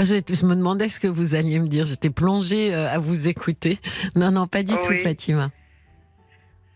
Je, 0.00 0.16
je 0.34 0.46
me 0.46 0.56
demandais 0.56 0.88
ce 0.88 0.99
que 0.99 1.06
vous 1.06 1.37
alliez 1.37 1.61
me 1.61 1.68
dire. 1.68 1.87
J'étais 1.87 2.11
plongée 2.11 2.75
euh, 2.75 2.88
à 2.88 2.99
vous 2.99 3.28
écouter. 3.28 3.78
Non, 4.16 4.33
non, 4.33 4.48
pas 4.48 4.64
du 4.64 4.72
Oh 4.74 4.81
tout. 4.83 4.96
Fatima. 4.96 5.50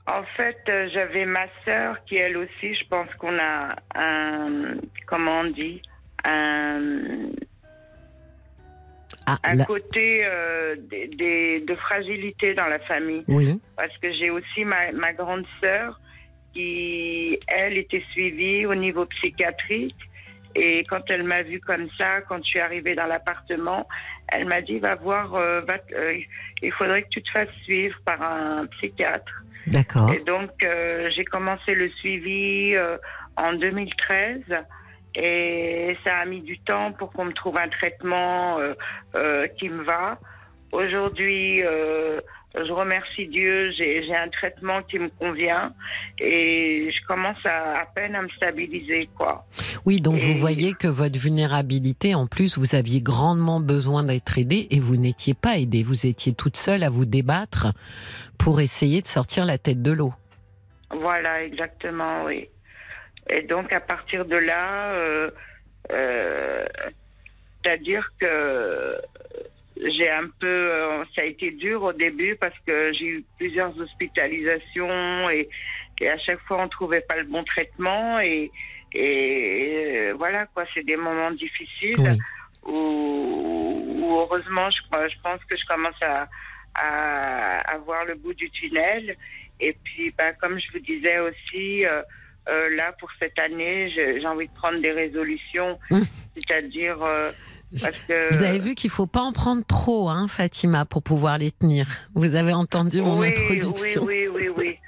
En 0.06 0.22
fait, 0.36 0.58
euh, 0.68 0.88
j'avais 0.92 1.24
ma 1.26 1.46
sœur 1.64 1.96
qui, 2.04 2.16
elle 2.16 2.36
aussi, 2.36 2.74
je 2.74 2.86
pense 2.88 3.12
qu'on 3.18 3.36
a 3.38 3.74
un, 3.94 4.76
comment 5.06 5.40
on 5.40 5.44
dit, 5.50 5.82
un, 6.24 7.30
Ah, 9.28 9.38
un 9.42 9.58
côté 9.64 10.22
euh, 10.24 10.76
des, 10.78 11.08
des- 11.08 11.60
de 11.60 11.74
fragilité 11.74 12.54
dans 12.54 12.66
la 12.68 12.78
famille. 12.80 13.24
oui, 13.26 13.58
Parce 13.76 13.96
que 13.98 14.12
j'ai 14.12 14.30
aussi 14.30 14.64
ma, 14.64 14.92
ma 14.92 15.12
grande 15.12 15.44
sœur 15.60 16.00
qui, 16.54 17.38
elle, 17.48 17.76
était 17.76 18.04
suivie 18.12 18.64
au 18.66 18.74
niveau 18.76 19.04
psychiatrique. 19.06 19.96
Et 20.54 20.84
quand 20.88 21.02
elle 21.10 21.24
m'a 21.24 21.42
vue 21.42 21.60
comme 21.60 21.88
ça, 21.98 22.20
quand 22.22 22.38
je 22.38 22.44
suis 22.48 22.60
arrivée 22.60 22.94
dans 22.94 23.06
l'appartement, 23.06 23.86
elle 24.28 24.46
m'a 24.46 24.60
dit, 24.62 24.78
va 24.78 24.94
voir, 24.94 25.34
euh, 25.34 25.60
va 25.62 25.76
euh, 25.92 26.16
il 26.62 26.72
faudrait 26.72 27.02
que 27.02 27.08
tu 27.10 27.22
te 27.22 27.30
fasses 27.30 27.52
suivre 27.64 27.98
par 28.04 28.22
un 28.22 28.66
psychiatre. 28.66 29.42
D'accord. 29.66 30.12
Et 30.12 30.20
donc, 30.20 30.50
euh, 30.62 31.10
j'ai 31.14 31.24
commencé 31.24 31.74
le 31.74 31.88
suivi 31.90 32.74
euh, 32.74 32.96
en 33.36 33.52
2013 33.54 34.42
et 35.14 35.96
ça 36.04 36.18
a 36.18 36.24
mis 36.26 36.42
du 36.42 36.58
temps 36.58 36.92
pour 36.92 37.12
qu'on 37.12 37.24
me 37.24 37.32
trouve 37.32 37.56
un 37.56 37.68
traitement 37.68 38.58
euh, 38.58 38.74
euh, 39.14 39.46
qui 39.58 39.68
me 39.68 39.82
va. 39.82 40.18
Aujourd'hui, 40.72 41.62
euh, 41.64 42.20
je 42.54 42.72
remercie 42.72 43.26
Dieu, 43.26 43.70
j'ai 43.72 44.14
un 44.16 44.28
traitement 44.28 44.82
qui 44.82 44.98
me 44.98 45.08
convient 45.08 45.74
et 46.18 46.90
je 46.90 47.06
commence 47.06 47.44
à, 47.44 47.80
à 47.80 47.86
peine 47.86 48.14
à 48.14 48.22
me 48.22 48.28
stabiliser, 48.30 49.08
quoi. 49.16 49.44
Oui, 49.84 50.00
donc 50.00 50.20
vous 50.20 50.34
voyez 50.34 50.72
que 50.72 50.88
votre 50.88 51.18
vulnérabilité, 51.18 52.14
en 52.14 52.26
plus, 52.26 52.56
vous 52.56 52.74
aviez 52.74 53.02
grandement 53.02 53.60
besoin 53.60 54.04
d'être 54.04 54.38
aidée 54.38 54.68
et 54.70 54.80
vous 54.80 54.96
n'étiez 54.96 55.34
pas 55.34 55.58
aidée. 55.58 55.82
Vous 55.82 56.06
étiez 56.06 56.32
toute 56.32 56.56
seule 56.56 56.82
à 56.82 56.88
vous 56.88 57.04
débattre 57.04 57.72
pour 58.38 58.60
essayer 58.60 59.02
de 59.02 59.06
sortir 59.06 59.44
la 59.44 59.58
tête 59.58 59.82
de 59.82 59.92
l'eau. 59.92 60.14
Voilà, 60.90 61.44
exactement, 61.44 62.24
oui. 62.24 62.48
Et 63.28 63.42
donc, 63.42 63.72
à 63.72 63.80
partir 63.80 64.24
de 64.24 64.36
là, 64.36 64.92
euh, 64.92 65.30
euh, 65.92 66.64
c'est-à-dire 67.62 68.08
que 68.20 68.96
j'ai 69.84 70.10
un 70.10 70.28
peu, 70.40 70.46
euh, 70.46 71.04
ça 71.14 71.22
a 71.22 71.24
été 71.24 71.50
dur 71.50 71.82
au 71.82 71.92
début 71.92 72.36
parce 72.36 72.58
que 72.66 72.92
j'ai 72.94 73.06
eu 73.06 73.24
plusieurs 73.38 73.78
hospitalisations 73.78 75.28
et, 75.30 75.48
et 76.00 76.08
à 76.08 76.18
chaque 76.18 76.40
fois 76.46 76.62
on 76.62 76.68
trouvait 76.68 77.02
pas 77.02 77.16
le 77.16 77.24
bon 77.24 77.44
traitement 77.44 78.18
et, 78.20 78.50
et 78.94 80.08
euh, 80.10 80.14
voilà 80.16 80.46
quoi, 80.46 80.64
c'est 80.74 80.84
des 80.84 80.96
moments 80.96 81.30
difficiles 81.30 81.94
Oui. 81.98 82.18
où, 82.64 83.84
où 83.98 84.18
heureusement 84.20 84.70
je, 84.70 84.80
pense 85.22 85.44
que 85.44 85.56
je 85.56 85.66
commence 85.66 86.02
à, 86.02 86.28
à, 86.74 87.58
à 87.74 87.78
voir 87.78 88.04
le 88.04 88.14
bout 88.14 88.34
du 88.34 88.50
tunnel. 88.50 89.16
Et 89.60 89.74
puis, 89.84 90.12
bah, 90.18 90.32
comme 90.32 90.58
je 90.60 90.70
vous 90.72 90.80
disais 90.84 91.18
aussi, 91.18 91.86
euh, 91.86 92.02
là, 92.76 92.92
pour 93.00 93.08
cette 93.20 93.38
année, 93.40 93.90
j'ai 93.96 94.26
envie 94.26 94.48
de 94.48 94.52
prendre 94.54 94.80
des 94.80 94.92
résolutions, 94.92 95.78
Mmh. 95.90 96.00
c'est-à-dire 96.34 96.98
parce 97.72 97.98
que... 98.08 98.34
Vous 98.34 98.42
avez 98.42 98.58
vu 98.58 98.74
qu'il 98.74 98.90
faut 98.90 99.06
pas 99.06 99.20
en 99.20 99.32
prendre 99.32 99.64
trop, 99.64 100.08
hein, 100.08 100.26
Fatima, 100.28 100.84
pour 100.84 101.02
pouvoir 101.02 101.38
les 101.38 101.50
tenir. 101.50 101.86
Vous 102.14 102.34
avez 102.34 102.52
entendu 102.52 103.00
mon 103.00 103.18
oui, 103.20 103.28
introduction. 103.28 104.04
Oui, 104.04 104.26
oui, 104.28 104.48
oui, 104.56 104.78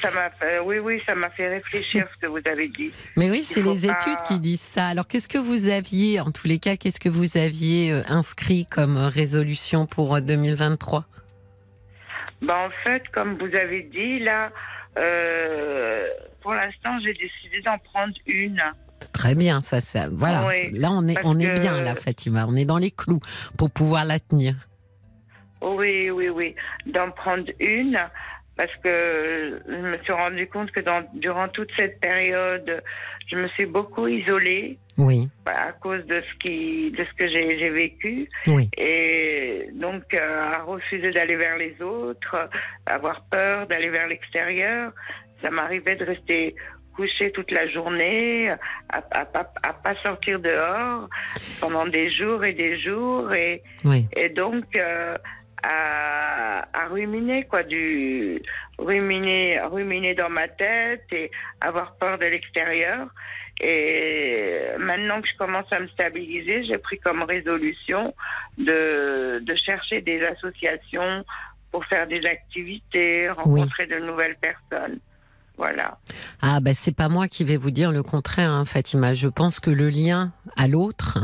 Ça 0.00 0.10
m'a 0.10 0.30
fait, 0.30 0.58
oui, 0.60 0.78
oui, 0.78 1.00
ça 1.06 1.14
m'a 1.14 1.30
fait 1.30 1.48
réfléchir 1.48 2.06
ce 2.14 2.26
que 2.26 2.26
vous 2.30 2.40
avez 2.46 2.68
dit. 2.68 2.90
Mais 3.16 3.30
oui, 3.30 3.42
c'est 3.42 3.62
les 3.62 3.86
pas- 3.88 3.92
études 3.94 4.22
qui 4.28 4.38
disent 4.40 4.60
ça. 4.60 4.86
Alors, 4.88 5.06
qu'est-ce 5.08 5.28
que 5.28 5.38
vous 5.38 5.68
aviez, 5.68 6.20
en 6.20 6.30
tous 6.30 6.46
les 6.46 6.58
cas, 6.58 6.76
qu'est-ce 6.76 7.00
que 7.00 7.08
vous 7.08 7.36
aviez 7.36 7.90
euh, 7.92 8.02
inscrit 8.08 8.66
comme 8.66 8.96
euh, 8.96 9.08
résolution 9.08 9.86
pour 9.86 10.16
euh, 10.16 10.20
2023 10.20 11.04
Ben, 12.42 12.54
en 12.54 12.70
fait, 12.84 13.02
comme 13.12 13.38
vous 13.38 13.54
avez 13.56 13.82
dit, 13.84 14.18
là, 14.20 14.50
euh, 14.98 16.06
pour 16.42 16.52
l'instant, 16.54 16.98
j'ai 17.02 17.14
décidé 17.14 17.62
d'en 17.64 17.78
prendre 17.78 18.14
une. 18.26 18.60
Très 19.10 19.34
bien, 19.34 19.60
ça, 19.60 19.80
ça. 19.80 20.08
Voilà. 20.10 20.46
Oui, 20.46 20.70
là, 20.72 20.90
on 20.92 21.06
est, 21.08 21.18
on 21.24 21.38
est 21.38 21.50
bien, 21.50 21.80
là, 21.80 21.94
Fatima. 21.94 22.46
On 22.48 22.56
est 22.56 22.64
dans 22.64 22.78
les 22.78 22.90
clous 22.90 23.20
pour 23.56 23.70
pouvoir 23.70 24.04
la 24.04 24.18
tenir. 24.18 24.54
Oui, 25.62 26.10
oui, 26.10 26.28
oui. 26.28 26.54
D'en 26.86 27.10
prendre 27.10 27.46
une, 27.60 27.98
parce 28.56 28.74
que 28.82 29.60
je 29.68 29.74
me 29.74 29.98
suis 30.02 30.12
rendu 30.12 30.46
compte 30.48 30.70
que 30.70 30.80
dans, 30.80 31.02
durant 31.14 31.48
toute 31.48 31.70
cette 31.76 32.00
période, 32.00 32.82
je 33.28 33.36
me 33.36 33.48
suis 33.48 33.66
beaucoup 33.66 34.06
isolée 34.08 34.78
Oui, 34.98 35.28
bah, 35.44 35.68
à 35.68 35.72
cause 35.72 36.04
de 36.06 36.20
ce 36.20 36.38
qui, 36.38 36.90
de 36.90 37.04
ce 37.04 37.12
que 37.16 37.28
j'ai 37.28 37.58
j'ai 37.58 37.70
vécu, 37.70 38.28
oui. 38.46 38.68
et 38.76 39.68
donc 39.74 40.02
euh, 40.14 40.52
à 40.52 40.62
refuser 40.62 41.12
d'aller 41.12 41.36
vers 41.36 41.56
les 41.56 41.80
autres, 41.80 42.48
avoir 42.86 43.24
peur 43.30 43.66
d'aller 43.68 43.88
vers 43.88 44.06
l'extérieur. 44.06 44.92
Ça 45.42 45.50
m'arrivait 45.50 45.96
de 45.96 46.04
rester 46.04 46.54
coucher 46.94 47.32
toute 47.32 47.50
la 47.50 47.68
journée, 47.68 48.50
à, 48.50 48.58
à, 49.10 49.26
à, 49.62 49.72
pas 49.72 49.94
sortir 50.04 50.38
dehors 50.40 51.08
pendant 51.60 51.86
des 51.86 52.10
jours 52.10 52.44
et 52.44 52.52
des 52.52 52.78
jours, 52.80 53.32
et, 53.34 53.62
et 54.14 54.28
donc 54.28 54.64
euh, 54.76 55.16
à, 55.62 56.66
à, 56.72 56.88
ruminer 56.88 57.44
quoi, 57.44 57.62
du 57.62 58.42
ruminer, 58.78 59.60
ruminer 59.60 60.14
dans 60.14 60.30
ma 60.30 60.48
tête 60.48 61.04
et 61.12 61.30
avoir 61.60 61.96
peur 61.96 62.18
de 62.18 62.26
l'extérieur. 62.26 63.08
Et 63.60 64.60
maintenant 64.78 65.20
que 65.20 65.28
je 65.28 65.36
commence 65.36 65.70
à 65.72 65.78
me 65.78 65.86
stabiliser, 65.88 66.64
j'ai 66.64 66.78
pris 66.78 66.98
comme 66.98 67.22
résolution 67.22 68.14
de, 68.58 69.40
de 69.40 69.54
chercher 69.54 70.00
des 70.00 70.22
associations 70.22 71.24
pour 71.70 71.84
faire 71.86 72.06
des 72.06 72.24
activités, 72.26 73.30
rencontrer 73.30 73.86
de 73.86 73.98
nouvelles 73.98 74.36
personnes. 74.36 74.98
Voilà. 75.56 75.98
Ah 76.40 76.60
ben 76.60 76.74
c'est 76.74 76.94
pas 76.94 77.08
moi 77.08 77.28
qui 77.28 77.44
vais 77.44 77.56
vous 77.56 77.70
dire 77.70 77.92
le 77.92 78.02
contraire, 78.02 78.50
hein, 78.50 78.64
Fatima. 78.64 79.14
Je 79.14 79.28
pense 79.28 79.60
que 79.60 79.70
le 79.70 79.90
lien 79.90 80.32
à 80.56 80.66
l'autre 80.66 81.18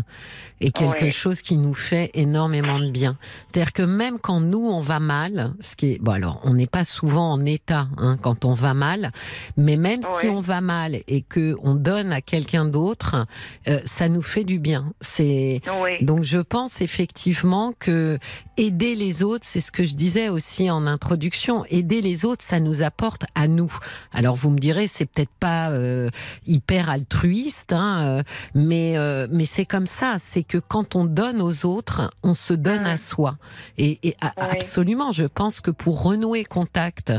est 0.60 0.70
quelque 0.70 1.10
chose 1.10 1.40
qui 1.40 1.56
nous 1.56 1.74
fait 1.74 2.10
énormément 2.14 2.78
de 2.80 2.90
bien. 2.90 3.16
C'est-à-dire 3.50 3.72
que 3.72 3.82
même 3.82 4.18
quand 4.18 4.40
nous 4.40 4.66
on 4.66 4.80
va 4.80 5.00
mal, 5.00 5.52
ce 5.60 5.76
qui 5.76 5.92
est 5.92 5.98
bon 6.00 6.12
alors 6.12 6.40
on 6.44 6.54
n'est 6.54 6.66
pas 6.66 6.84
souvent 6.84 7.32
en 7.32 7.44
état 7.44 7.88
hein, 7.96 8.18
quand 8.20 8.44
on 8.44 8.54
va 8.54 8.74
mal, 8.74 9.12
mais 9.56 9.76
même 9.76 10.00
si 10.02 10.28
on 10.28 10.40
va 10.40 10.60
mal 10.60 10.96
et 11.06 11.22
que 11.22 11.56
on 11.62 11.74
donne 11.74 12.12
à 12.12 12.20
quelqu'un 12.20 12.64
d'autre, 12.64 13.26
euh, 13.68 13.80
ça 13.84 14.08
nous 14.08 14.22
fait 14.22 14.44
du 14.44 14.58
bien. 14.58 14.92
C'est 15.00 15.60
donc 16.00 16.24
je 16.24 16.38
pense 16.38 16.80
effectivement 16.80 17.72
que 17.78 18.18
aider 18.56 18.94
les 18.94 19.22
autres, 19.22 19.44
c'est 19.46 19.60
ce 19.60 19.70
que 19.70 19.84
je 19.84 19.94
disais 19.94 20.28
aussi 20.28 20.70
en 20.70 20.86
introduction, 20.86 21.64
aider 21.66 22.00
les 22.00 22.24
autres, 22.24 22.44
ça 22.44 22.60
nous 22.60 22.82
apporte 22.82 23.24
à 23.34 23.48
nous. 23.48 23.72
Alors 24.18 24.34
vous 24.34 24.50
me 24.50 24.58
direz, 24.58 24.88
c'est 24.88 25.06
peut-être 25.06 25.30
pas 25.38 25.70
euh, 25.70 26.10
hyper 26.44 26.90
altruiste, 26.90 27.72
hein, 27.72 28.00
euh, 28.02 28.22
mais 28.52 28.98
euh, 28.98 29.28
mais 29.30 29.44
c'est 29.44 29.64
comme 29.64 29.86
ça. 29.86 30.16
C'est 30.18 30.42
que 30.42 30.58
quand 30.58 30.96
on 30.96 31.04
donne 31.04 31.40
aux 31.40 31.64
autres, 31.64 32.12
on 32.24 32.34
se 32.34 32.52
donne 32.52 32.84
à 32.84 32.96
soi. 32.96 33.36
Et, 33.76 34.00
et 34.02 34.16
absolument, 34.36 35.12
je 35.12 35.22
pense 35.22 35.60
que 35.60 35.70
pour 35.70 36.02
renouer 36.02 36.42
contact 36.42 37.12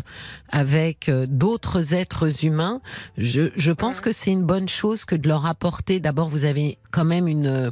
avec 0.49 1.09
d'autres 1.29 1.93
êtres 1.93 2.43
humains, 2.43 2.81
je, 3.17 3.43
je 3.55 3.71
pense 3.71 4.01
que 4.01 4.11
c'est 4.11 4.31
une 4.31 4.43
bonne 4.43 4.67
chose 4.67 5.05
que 5.05 5.15
de 5.15 5.29
leur 5.29 5.45
apporter. 5.45 6.01
D'abord, 6.01 6.27
vous 6.27 6.43
avez 6.43 6.79
quand 6.91 7.05
même 7.05 7.29
une 7.29 7.71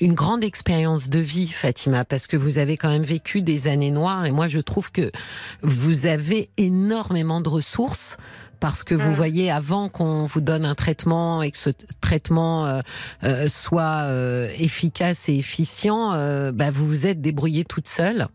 une 0.00 0.14
grande 0.14 0.44
expérience 0.44 1.10
de 1.10 1.18
vie, 1.18 1.48
Fatima, 1.48 2.06
parce 2.06 2.26
que 2.26 2.38
vous 2.38 2.56
avez 2.56 2.78
quand 2.78 2.88
même 2.88 3.02
vécu 3.02 3.42
des 3.42 3.66
années 3.66 3.90
noires. 3.90 4.24
Et 4.24 4.30
moi, 4.30 4.48
je 4.48 4.60
trouve 4.60 4.90
que 4.90 5.12
vous 5.60 6.06
avez 6.06 6.48
énormément 6.56 7.42
de 7.42 7.50
ressources 7.50 8.16
parce 8.62 8.84
que 8.84 8.94
vous 8.94 9.10
mm. 9.10 9.14
voyez, 9.14 9.50
avant 9.50 9.88
qu'on 9.88 10.24
vous 10.24 10.40
donne 10.40 10.64
un 10.64 10.76
traitement 10.76 11.42
et 11.42 11.50
que 11.50 11.58
ce 11.58 11.70
traitement 12.00 12.64
euh, 12.64 12.80
euh, 13.24 13.48
soit 13.48 14.04
euh, 14.04 14.48
efficace 14.56 15.28
et 15.28 15.34
efficient, 15.34 16.12
bah, 16.52 16.70
vous 16.70 16.86
vous 16.86 17.06
êtes 17.08 17.20
débrouillé 17.20 17.64
toute 17.64 17.88
seule. 17.88 18.28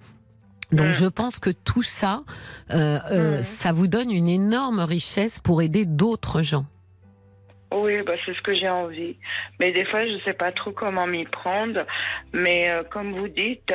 Donc 0.73 0.87
mm. 0.87 0.91
je 0.91 1.05
pense 1.05 1.39
que 1.39 1.49
tout 1.49 1.81
ça, 1.81 2.23
mm. 2.69 3.41
ça 3.41 3.71
vous 3.71 3.87
donne 3.87 4.11
une 4.11 4.27
énorme 4.27 4.81
richesse 4.81 5.39
pour 5.39 5.61
aider 5.61 5.85
d'autres 5.85 6.41
gens. 6.41 6.65
Oui, 7.73 8.01
bah 8.05 8.13
c'est 8.25 8.33
ce 8.33 8.41
que 8.41 8.53
j'ai 8.53 8.69
envie. 8.69 9.17
Mais 9.61 9.71
des 9.71 9.85
fois, 9.85 10.05
je 10.05 10.13
ne 10.13 10.19
sais 10.19 10.33
pas 10.33 10.51
trop 10.51 10.71
comment 10.71 11.07
m'y 11.07 11.25
prendre. 11.25 11.85
Mais 12.33 12.69
comme 12.91 13.13
vous 13.13 13.29
dites, 13.29 13.73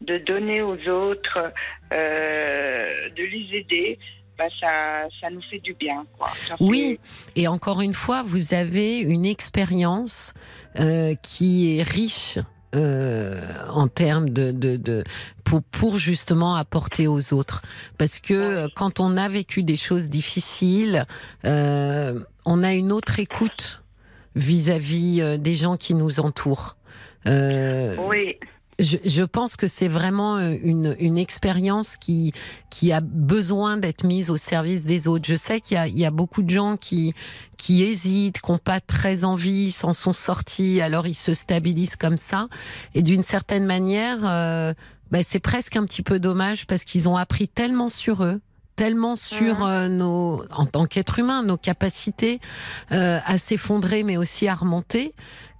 de 0.00 0.18
donner 0.18 0.62
aux 0.62 0.88
autres, 0.88 1.52
de 1.90 3.22
les 3.22 3.58
aider, 3.58 3.98
bah, 4.40 4.46
ça, 4.58 5.06
ça, 5.20 5.28
nous 5.28 5.42
fait 5.42 5.58
du 5.58 5.74
bien. 5.74 6.06
Quoi. 6.18 6.30
oui, 6.60 6.98
et 7.36 7.46
encore 7.46 7.82
une 7.82 7.92
fois, 7.92 8.22
vous 8.22 8.54
avez 8.54 8.96
une 8.96 9.26
expérience 9.26 10.32
euh, 10.78 11.14
qui 11.22 11.76
est 11.76 11.82
riche. 11.82 12.38
Euh, 12.76 13.40
en 13.68 13.88
termes 13.88 14.30
de, 14.30 14.52
de, 14.52 14.76
de 14.76 15.02
pour, 15.42 15.60
pour, 15.60 15.98
justement 15.98 16.54
apporter 16.54 17.08
aux 17.08 17.34
autres 17.34 17.62
parce 17.98 18.20
que 18.20 18.32
euh, 18.32 18.68
quand 18.76 19.00
on 19.00 19.16
a 19.16 19.28
vécu 19.28 19.64
des 19.64 19.76
choses 19.76 20.08
difficiles 20.08 21.04
euh, 21.44 22.20
on 22.46 22.62
a 22.62 22.72
une 22.72 22.92
autre 22.92 23.18
écoute 23.18 23.82
vis-à-vis 24.36 25.20
-vis 25.20 25.38
des 25.38 25.56
gens 25.56 25.76
qui 25.76 25.94
nous 25.94 26.20
entourent 26.20 26.76
oui 27.26 28.38
je, 28.80 29.22
pense 29.22 29.56
que 29.56 29.66
c'est 29.66 29.88
vraiment 29.88 30.36
euh, 30.36 30.56
une, 30.62 30.96
une 30.98 31.18
expérience 31.18 31.96
qui, 31.96 32.32
qui 32.70 32.92
a 32.92 33.00
besoin 33.00 33.76
d'être 33.76 34.04
mise 34.04 34.30
au 34.30 34.36
service 34.36 34.84
des 34.84 35.08
autres. 35.08 35.26
Je 35.26 35.36
sais 35.36 35.60
qu'il 35.60 35.78
y, 35.86 36.00
y 36.00 36.04
a, 36.04 36.10
beaucoup 36.10 36.42
de 36.42 36.50
gens 36.50 36.76
qui, 36.76 37.14
qui 37.56 37.82
hésitent, 37.82 38.40
qui 38.40 38.50
n'ont 38.50 38.58
pas 38.58 38.80
très 38.80 39.24
envie, 39.24 39.70
s'en 39.70 39.92
sont 39.92 40.12
sortis, 40.12 40.80
alors 40.80 41.06
ils 41.06 41.14
se 41.14 41.34
stabilisent 41.34 41.96
comme 41.96 42.16
ça. 42.16 42.48
Et 42.94 43.02
d'une 43.02 43.22
certaine 43.22 43.66
manière, 43.66 44.18
euh, 44.24 44.74
ben 45.10 45.22
c'est 45.26 45.40
presque 45.40 45.76
un 45.76 45.84
petit 45.84 46.02
peu 46.02 46.18
dommage 46.18 46.66
parce 46.66 46.84
qu'ils 46.84 47.08
ont 47.08 47.16
appris 47.16 47.48
tellement 47.48 47.88
sur 47.88 48.24
eux 48.24 48.40
tellement 48.80 49.14
sur 49.14 49.66
euh, 49.66 49.88
nos, 49.88 50.42
en 50.50 50.64
tant 50.64 50.86
qu'être 50.86 51.18
humain, 51.18 51.42
nos 51.42 51.58
capacités 51.58 52.40
euh, 52.92 53.18
à 53.26 53.36
s'effondrer, 53.36 54.04
mais 54.04 54.16
aussi 54.16 54.48
à 54.48 54.54
remonter, 54.54 55.12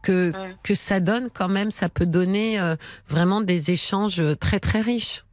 que, 0.02 0.32
que 0.62 0.74
ça 0.74 1.00
donne 1.00 1.28
quand 1.30 1.48
même, 1.48 1.70
ça 1.70 1.88
peut 1.88 2.06
donner 2.06 2.60
euh, 2.60 2.76
vraiment 3.08 3.40
des 3.40 3.70
échanges 3.70 4.22
très 4.40 4.60
très 4.60 4.80
riches. 4.80 5.24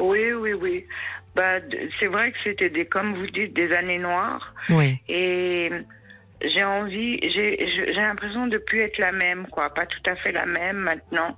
Oui, 0.00 0.32
oui, 0.32 0.52
oui. 0.52 0.86
Bah, 1.34 1.60
c'est 2.00 2.06
vrai 2.06 2.32
que 2.32 2.38
c'était 2.44 2.70
des, 2.70 2.86
comme 2.86 3.14
vous 3.14 3.26
dites, 3.28 3.54
des 3.54 3.72
années 3.72 3.98
noires. 3.98 4.54
Oui. 4.70 5.00
Et 5.08 5.70
j'ai 6.40 6.64
envie, 6.64 7.18
j'ai 7.22 7.92
l'impression 7.94 8.46
de 8.46 8.58
plus 8.58 8.80
être 8.80 8.98
la 8.98 9.12
même, 9.12 9.46
quoi, 9.48 9.72
pas 9.74 9.86
tout 9.86 10.02
à 10.06 10.16
fait 10.16 10.32
la 10.32 10.46
même 10.46 10.76
maintenant. 10.78 11.36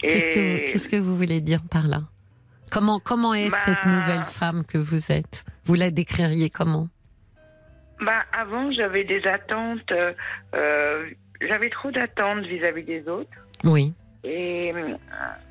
Qu'est-ce 0.00 0.30
que, 0.30 0.70
qu'est-ce 0.70 0.88
que 0.88 0.96
vous 0.96 1.16
voulez 1.16 1.40
dire 1.40 1.60
par 1.70 1.88
là? 1.88 2.02
Comment, 2.70 2.98
comment 2.98 3.34
est 3.34 3.50
cette 3.50 3.78
bah, 3.84 3.90
nouvelle 3.90 4.24
femme 4.24 4.64
que 4.64 4.78
vous 4.78 5.12
êtes? 5.12 5.44
Vous 5.64 5.74
la 5.74 5.90
décririez 5.90 6.50
comment? 6.50 6.88
Bah, 8.00 8.20
Avant, 8.32 8.70
j'avais 8.72 9.04
des 9.04 9.22
attentes, 9.26 9.92
euh, 10.54 11.08
j'avais 11.40 11.70
trop 11.70 11.90
d'attentes 11.90 12.44
vis-à-vis 12.46 12.84
des 12.84 13.08
autres. 13.08 13.30
Oui. 13.64 13.92
Et 14.24 14.72
euh, 14.74 14.94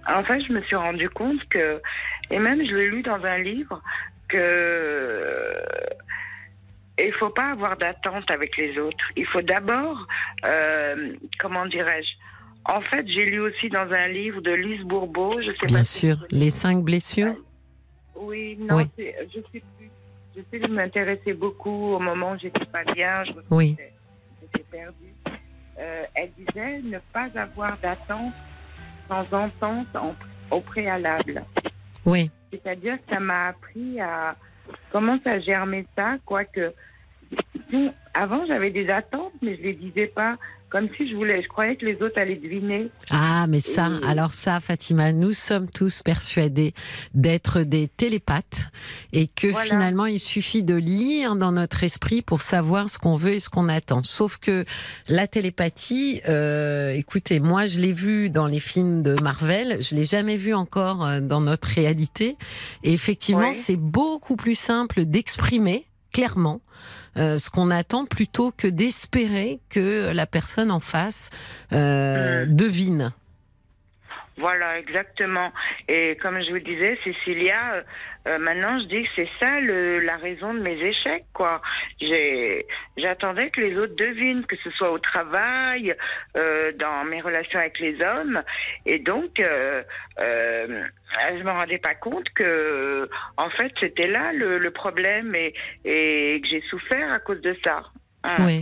en 0.08 0.24
fait, 0.24 0.42
je 0.42 0.52
me 0.52 0.62
suis 0.64 0.76
rendu 0.76 1.10
compte 1.10 1.44
que, 1.50 1.82
et 2.30 2.40
même 2.40 2.66
je 2.66 2.76
l'ai 2.76 2.90
lu 2.90 3.02
dans 3.04 3.24
un 3.24 3.38
livre, 3.38 3.82
que 4.28 5.64
il 6.98 7.14
faut 7.14 7.30
pas 7.30 7.52
avoir 7.52 7.78
d'attente 7.78 8.30
avec 8.32 8.56
les 8.58 8.78
autres. 8.78 9.06
Il 9.16 9.26
faut 9.28 9.42
d'abord, 9.42 10.08
euh, 10.46 11.14
comment 11.40 11.66
dirais-je, 11.66 12.10
en 12.66 12.82
fait, 12.82 13.06
j'ai 13.08 13.26
lu 13.26 13.40
aussi 13.40 13.70
dans 13.70 13.92
un 13.92 14.08
livre 14.08 14.42
de 14.42 14.52
Lise 14.52 14.84
Bourbeau, 14.84 15.40
je 15.42 15.52
sais 15.52 15.68
Bien 15.68 15.84
sûr, 15.84 16.26
Les 16.32 16.50
cinq 16.50 16.84
blessures? 16.84 17.36
Oui, 18.16 18.58
non, 18.60 18.80
je 18.98 19.40
sais 19.52 19.64
plus. 19.78 19.90
Je 20.36 20.42
sais 20.52 20.60
que 20.60 20.68
m'intéressait 20.68 21.34
beaucoup 21.34 21.94
au 21.94 22.00
moment 22.00 22.34
où 22.34 22.40
j'étais 22.40 22.66
pas 22.66 22.84
bien, 22.84 23.24
je 23.24 23.32
oui. 23.52 23.78
j'étais 24.42 24.66
perdue. 24.70 25.15
Euh, 25.78 26.06
elle 26.14 26.32
disait 26.38 26.82
ne 26.84 27.00
pas 27.12 27.28
avoir 27.36 27.78
d'attente 27.80 28.34
sans 29.08 29.34
entente 29.34 29.88
au 30.52 30.62
préalable. 30.62 31.44
Oui. 32.06 32.32
C'est-à-dire 32.52 32.96
que 32.98 33.14
ça 33.14 33.20
m'a 33.20 33.48
appris 33.48 34.00
à 34.00 34.36
comment 34.92 35.20
ça 35.24 35.40
germer 35.40 35.86
ça, 35.96 36.16
quoique 36.26 36.74
avant 38.14 38.46
j'avais 38.46 38.72
des 38.72 38.90
attentes, 38.90 39.34
mais 39.42 39.58
je 39.58 39.62
les 39.64 39.74
disais 39.74 40.08
pas 40.08 40.38
comme 40.76 40.90
si 40.98 41.10
je 41.10 41.16
voulais, 41.16 41.42
je 41.42 41.48
croyais 41.48 41.78
que 41.78 41.86
les 41.86 42.02
autres 42.02 42.20
allaient 42.20 42.36
deviner. 42.36 42.90
Ah, 43.10 43.48
mais 43.48 43.62
ça, 43.62 43.90
alors 44.06 44.34
ça, 44.34 44.60
Fatima, 44.60 45.14
nous 45.14 45.32
sommes 45.32 45.70
tous 45.70 46.04
persuadés 46.04 46.74
d'être 47.14 47.62
des 47.62 47.88
télépathes 47.88 48.68
et 49.14 49.28
que 49.28 49.54
finalement, 49.54 50.06
il 50.06 50.20
suffit 50.20 50.64
de 50.64 50.76
lire 50.76 51.38
dans 51.38 51.54
notre 51.54 51.86
esprit 51.86 52.22
pour 52.22 52.42
savoir 52.42 52.90
ce 52.90 53.00
qu'on 53.00 53.16
veut 53.16 53.36
et 53.36 53.40
ce 53.40 53.48
qu'on 53.48 53.70
attend. 53.70 54.04
Sauf 54.04 54.36
que 54.36 54.66
la 55.08 55.28
télépathie, 55.28 56.20
euh, 56.28 56.92
écoutez, 56.92 57.40
moi, 57.40 57.68
je 57.68 57.80
l'ai 57.80 57.94
vu 57.94 58.30
dans 58.30 58.46
les 58.46 58.60
films 58.60 59.02
de 59.02 59.14
Marvel, 59.22 59.82
je 59.82 59.96
l'ai 59.96 60.06
jamais 60.06 60.36
vu 60.36 60.54
encore 60.54 61.06
euh, 61.06 61.22
dans 61.22 61.40
notre 61.40 61.70
réalité. 61.70 62.36
Et 62.84 62.92
effectivement, 62.92 63.54
c'est 63.54 63.78
beaucoup 63.78 64.36
plus 64.36 64.56
simple 64.56 65.06
d'exprimer 65.06 65.86
clairement 66.16 66.62
euh, 67.18 67.38
ce 67.38 67.50
qu'on 67.50 67.72
attend 67.72 68.06
plutôt 68.06 68.54
que 68.56 68.70
d'espérer 68.70 69.60
que 69.68 70.14
la 70.14 70.26
personne 70.26 70.72
en 70.72 70.80
face 70.80 71.30
euh, 71.74 72.46
mm. 72.46 72.56
devine. 72.56 73.14
Voilà, 74.38 74.80
exactement. 74.80 75.54
Et 75.88 76.18
comme 76.22 76.42
je 76.44 76.52
vous 76.52 76.60
disais, 76.60 77.00
Cécilia, 77.06 77.84
euh, 78.28 78.38
maintenant 78.40 78.80
je 78.80 78.86
dis 78.88 79.04
que 79.04 79.10
c'est 79.16 79.30
ça 79.40 79.62
le, 79.62 80.00
la 80.00 80.18
raison 80.18 80.54
de 80.54 80.60
mes 80.60 80.78
échecs, 80.78 81.24
quoi. 81.34 81.62
J'attendais 82.98 83.50
que 83.50 83.62
les 83.62 83.78
autres 83.78 83.96
devinent, 83.96 84.46
que 84.46 84.58
ce 84.58 84.70
soit 84.72 84.92
au 84.92 85.00
travail, 85.00 85.96
euh, 86.36 86.74
dans 86.74 87.06
mes 87.06 87.22
relations 87.22 87.60
avec 87.60 87.80
les 87.80 87.98
hommes, 88.04 88.42
et 88.86 89.00
donc 89.00 89.40
euh, 89.40 89.84
euh 90.20 90.84
je 91.38 91.44
me 91.44 91.52
rendais 91.52 91.78
pas 91.78 91.96
compte 91.96 92.28
que, 92.32 93.08
en 93.38 93.50
fait, 93.52 93.72
c'était 93.80 94.08
là 94.08 94.34
le, 94.34 94.58
le, 94.58 94.72
problème 94.72 95.34
et, 95.34 95.54
et 95.86 96.42
que 96.42 96.48
j'ai 96.50 96.62
souffert 96.70 97.14
à 97.14 97.20
cause 97.20 97.40
de 97.40 97.56
ça. 97.64 97.84
Oui. 98.40 98.62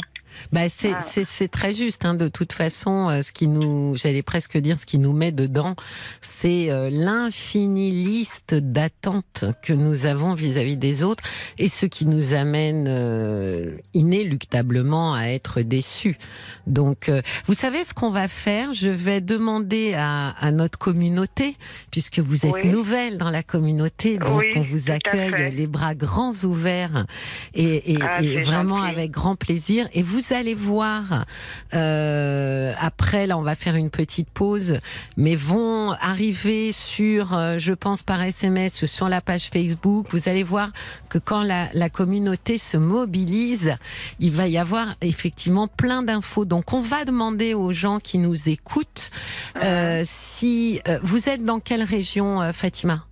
Bah 0.52 0.70
c'est 0.70 0.94
c'est 1.02 1.48
très 1.48 1.74
juste. 1.74 2.06
Hein, 2.06 2.16
de 2.16 2.28
toute 2.28 2.54
façon, 2.54 3.10
euh, 3.10 3.22
ce 3.22 3.32
qui 3.32 3.48
nous, 3.48 3.96
j'allais 3.96 4.22
presque 4.22 4.58
dire, 4.58 4.80
ce 4.80 4.86
qui 4.86 5.00
nous 5.00 5.14
met 5.14 5.32
dedans, 5.32 5.76
c'est 6.22 6.70
euh, 6.70 6.90
l'infinie 6.92 7.92
liste 7.92 8.56
d'attentes 8.56 9.46
que 9.62 9.74
nous 9.74 10.06
avons 10.06 10.34
vis-à-vis 10.34 10.78
des 10.78 11.04
autres 11.04 11.24
et 11.58 11.68
ce 11.68 11.86
qui 11.86 12.06
nous 12.06 12.34
amène 12.34 12.86
euh, 12.88 13.78
inéluctablement 13.94 15.14
à 15.14 15.26
être 15.28 15.62
déçus. 15.62 16.18
Donc, 16.68 17.12
vous 17.46 17.54
savez 17.54 17.84
ce 17.84 17.94
qu'on 17.94 18.10
va 18.10 18.28
faire? 18.28 18.74
Je 18.74 18.88
vais 18.90 19.20
demander 19.20 19.94
à, 19.96 20.30
à, 20.30 20.52
notre 20.52 20.80
communauté, 20.80 21.58
puisque 21.92 22.20
vous 22.20 22.46
êtes 22.46 22.64
nouvelle 22.66 23.18
dans 23.18 23.30
la 23.30 23.44
communauté, 23.44 24.18
donc 24.18 24.44
on 24.56 24.62
vous 24.62 24.90
accueille 24.90 25.54
les 25.54 25.68
bras 25.68 25.96
grands 25.96 26.34
ouverts 26.44 27.06
et, 27.54 27.94
et, 27.94 27.98
ah, 28.02 28.22
et 28.22 28.38
vraiment 28.38 28.82
avec 28.82 29.12
grand 29.12 29.36
plaisir. 29.36 29.88
Et 29.94 30.02
vous 30.02 30.23
vous 30.24 30.34
allez 30.34 30.54
voir, 30.54 31.26
euh, 31.74 32.74
après, 32.80 33.28
là, 33.28 33.38
on 33.38 33.42
va 33.42 33.56
faire 33.56 33.76
une 33.76 33.90
petite 33.90 34.30
pause, 34.30 34.80
mais 35.18 35.36
vont 35.36 35.92
arriver 35.94 36.72
sur, 36.72 37.34
euh, 37.34 37.58
je 37.58 37.74
pense 37.74 38.04
par 38.04 38.22
SMS, 38.22 38.86
sur 38.86 39.10
la 39.10 39.22
page 39.22 39.50
Facebook, 39.50 40.08
vous 40.12 40.30
allez 40.30 40.44
voir 40.44 40.72
que 41.10 41.18
quand 41.18 41.44
la, 41.44 41.68
la 41.74 41.90
communauté 41.90 42.58
se 42.58 42.78
mobilise, 42.78 43.76
il 44.20 44.32
va 44.32 44.48
y 44.48 44.58
avoir 44.58 44.96
effectivement 45.02 45.68
plein 45.68 46.04
d'infos. 46.04 46.46
Donc, 46.46 46.74
on 46.74 46.82
va 46.82 47.06
demander 47.06 47.54
aux 47.54 47.72
gens 47.72 48.00
qui 48.00 48.18
nous 48.18 48.50
écoutent 48.50 49.12
euh, 49.62 50.04
si 50.06 50.82
vous 51.02 51.30
êtes 51.30 51.44
dans 51.44 51.60
quelle 51.60 51.84
région, 51.84 52.52
Fatima? 52.54 53.06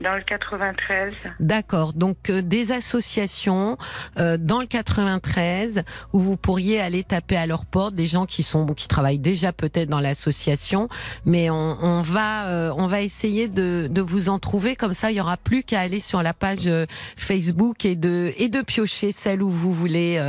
Dans 0.00 0.14
le 0.14 0.22
93. 0.22 1.14
D'accord. 1.40 1.92
Donc 1.92 2.30
euh, 2.30 2.42
des 2.42 2.72
associations 2.72 3.76
euh, 4.18 4.36
dans 4.38 4.60
le 4.60 4.66
93 4.66 5.82
où 6.12 6.20
vous 6.20 6.36
pourriez 6.36 6.80
aller 6.80 7.04
taper 7.04 7.36
à 7.36 7.46
leur 7.46 7.66
porte 7.66 7.94
des 7.94 8.06
gens 8.06 8.26
qui 8.26 8.42
sont 8.42 8.66
qui 8.66 8.88
travaillent 8.88 9.18
déjà 9.18 9.52
peut-être 9.52 9.88
dans 9.88 10.00
l'association, 10.00 10.88
mais 11.24 11.50
on, 11.50 11.78
on 11.82 12.02
va 12.02 12.48
euh, 12.48 12.72
on 12.76 12.86
va 12.86 13.02
essayer 13.02 13.48
de, 13.48 13.88
de 13.90 14.00
vous 14.00 14.28
en 14.28 14.38
trouver 14.38 14.76
comme 14.76 14.94
ça. 14.94 15.10
Il 15.10 15.16
y 15.16 15.20
aura 15.20 15.36
plus 15.36 15.62
qu'à 15.62 15.80
aller 15.80 16.00
sur 16.00 16.22
la 16.22 16.34
page 16.34 16.70
Facebook 17.16 17.84
et 17.84 17.96
de 17.96 18.32
et 18.36 18.48
de 18.48 18.60
piocher 18.62 19.12
celle 19.12 19.42
où 19.42 19.50
vous 19.50 19.72
voulez 19.72 20.22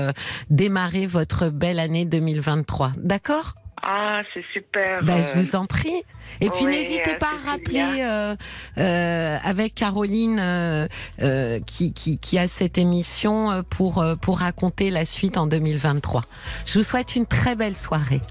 démarrer 0.50 1.06
votre 1.06 1.50
belle 1.50 1.80
année 1.80 2.06
2023. 2.06 2.92
D'accord? 2.98 3.56
Ah, 3.82 4.22
c'est 4.34 4.44
super. 4.54 5.04
Ben, 5.04 5.22
je 5.22 5.40
vous 5.40 5.56
en 5.56 5.66
prie. 5.66 6.04
Et 6.42 6.50
puis 6.50 6.66
n'hésitez 6.66 7.16
pas 7.16 7.32
à 7.46 7.52
rappeler 7.52 8.04
euh, 8.04 8.36
euh, 8.78 9.38
avec 9.44 9.76
Caroline 9.76 10.40
euh, 10.40 10.88
euh 11.22 11.60
qui, 11.66 11.94
qui, 11.94 12.18
qui, 12.18 12.38
a 12.38 12.48
cette 12.48 12.78
émission 12.78 13.52
euh, 13.52 13.62
pour, 13.62 14.00
euh, 14.00 14.16
pour 14.16 14.40
raconter 14.40 14.90
la 14.90 15.06
suite 15.06 15.38
en 15.38 15.48
2023. 15.48 16.24
Je 16.66 16.80
vous 16.80 16.84
souhaite 16.84 17.16
une 17.16 17.26
très 17.26 17.56
belle 17.56 17.76
soirée. 17.76 18.22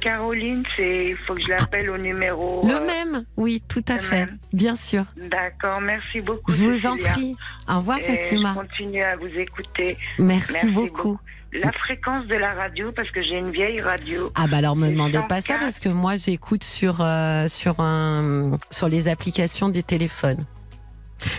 Caroline, 0.00 0.62
c'est 0.76 1.06
il 1.06 1.16
faut 1.26 1.34
que 1.34 1.42
je 1.42 1.48
l'appelle 1.48 1.90
au 1.90 1.98
numéro. 1.98 2.64
Le 2.64 2.78
même, 2.86 3.24
oui, 3.36 3.60
tout 3.66 3.84
à 3.88 3.98
fait, 3.98 4.28
bien 4.52 4.76
sûr. 4.76 5.04
D'accord, 5.16 5.80
merci 5.80 6.20
beaucoup. 6.20 6.52
Je 6.52 6.64
vous 6.64 6.86
en 6.86 6.96
prie. 6.96 7.34
Au 7.68 7.78
revoir, 7.78 7.98
Fatima. 7.98 8.54
Je 8.54 8.60
continue 8.60 9.02
à 9.02 9.16
vous 9.16 9.26
écouter. 9.26 9.96
Merci, 10.18 10.70
beaucoup 10.70 11.18
la 11.54 11.72
fréquence 11.72 12.26
de 12.26 12.34
la 12.34 12.52
radio 12.52 12.92
parce 12.92 13.10
que 13.10 13.22
j'ai 13.22 13.38
une 13.38 13.50
vieille 13.50 13.80
radio. 13.80 14.30
Ah 14.34 14.46
bah 14.46 14.58
alors 14.58 14.76
me 14.76 14.88
demandez 14.90 15.20
pas 15.28 15.40
ça 15.40 15.58
parce 15.58 15.78
que 15.78 15.88
moi 15.88 16.16
j'écoute 16.16 16.64
sur 16.64 16.96
euh, 17.00 17.48
sur 17.48 17.80
un 17.80 18.58
sur 18.70 18.88
les 18.88 19.08
applications 19.08 19.68
des 19.68 19.82
téléphones. 19.82 20.44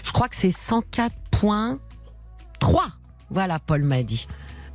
Je 0.04 0.12
crois 0.12 0.28
que 0.28 0.36
c'est 0.36 0.50
104.3. 0.50 1.78
Voilà, 3.30 3.60
Paul 3.60 3.84
m'a 3.84 4.04
dit. 4.04 4.28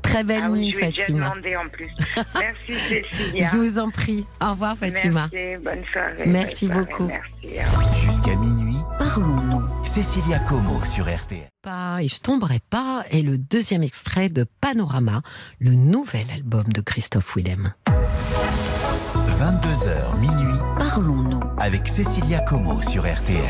Très 0.03 0.24
belle 0.24 0.42
ah 0.44 0.48
nuit, 0.48 0.72
Fatima. 0.72 1.31
Demandé 1.31 1.57
en 1.57 1.68
plus. 1.68 1.90
Merci 2.35 2.74
Cécilia. 2.88 3.48
Je 3.53 3.59
vous 3.59 3.79
en 3.79 3.90
prie. 3.90 4.26
Au 4.40 4.50
revoir 4.50 4.76
Fatima. 4.76 5.29
Merci, 5.33 5.57
bonne 5.62 5.85
soirée. 5.92 6.26
Merci 6.26 6.68
beaucoup. 6.68 7.07
Merci. 7.07 8.07
Jusqu'à 8.07 8.37
minuit, 8.37 8.79
parlons-nous. 8.98 9.80
Cécilia 9.92 10.38
Como 10.38 10.85
sur 10.85 11.12
RTL. 11.12 11.48
Pas 11.62 12.00
et 12.00 12.07
je 12.07 12.20
tomberai 12.20 12.61
pas 12.70 13.03
est 13.11 13.22
le 13.22 13.37
deuxième 13.37 13.83
extrait 13.83 14.29
de 14.29 14.46
Panorama, 14.61 15.22
le 15.59 15.72
nouvel 15.72 16.26
album 16.33 16.66
de 16.72 16.81
Christophe 16.81 17.35
Willem. 17.35 17.74
22h 17.88 20.20
minuit, 20.20 20.61
parlons-nous 20.79 21.42
avec 21.59 21.88
Cécilia 21.88 22.38
Como 22.42 22.81
sur 22.83 23.03
RTL. 23.03 23.40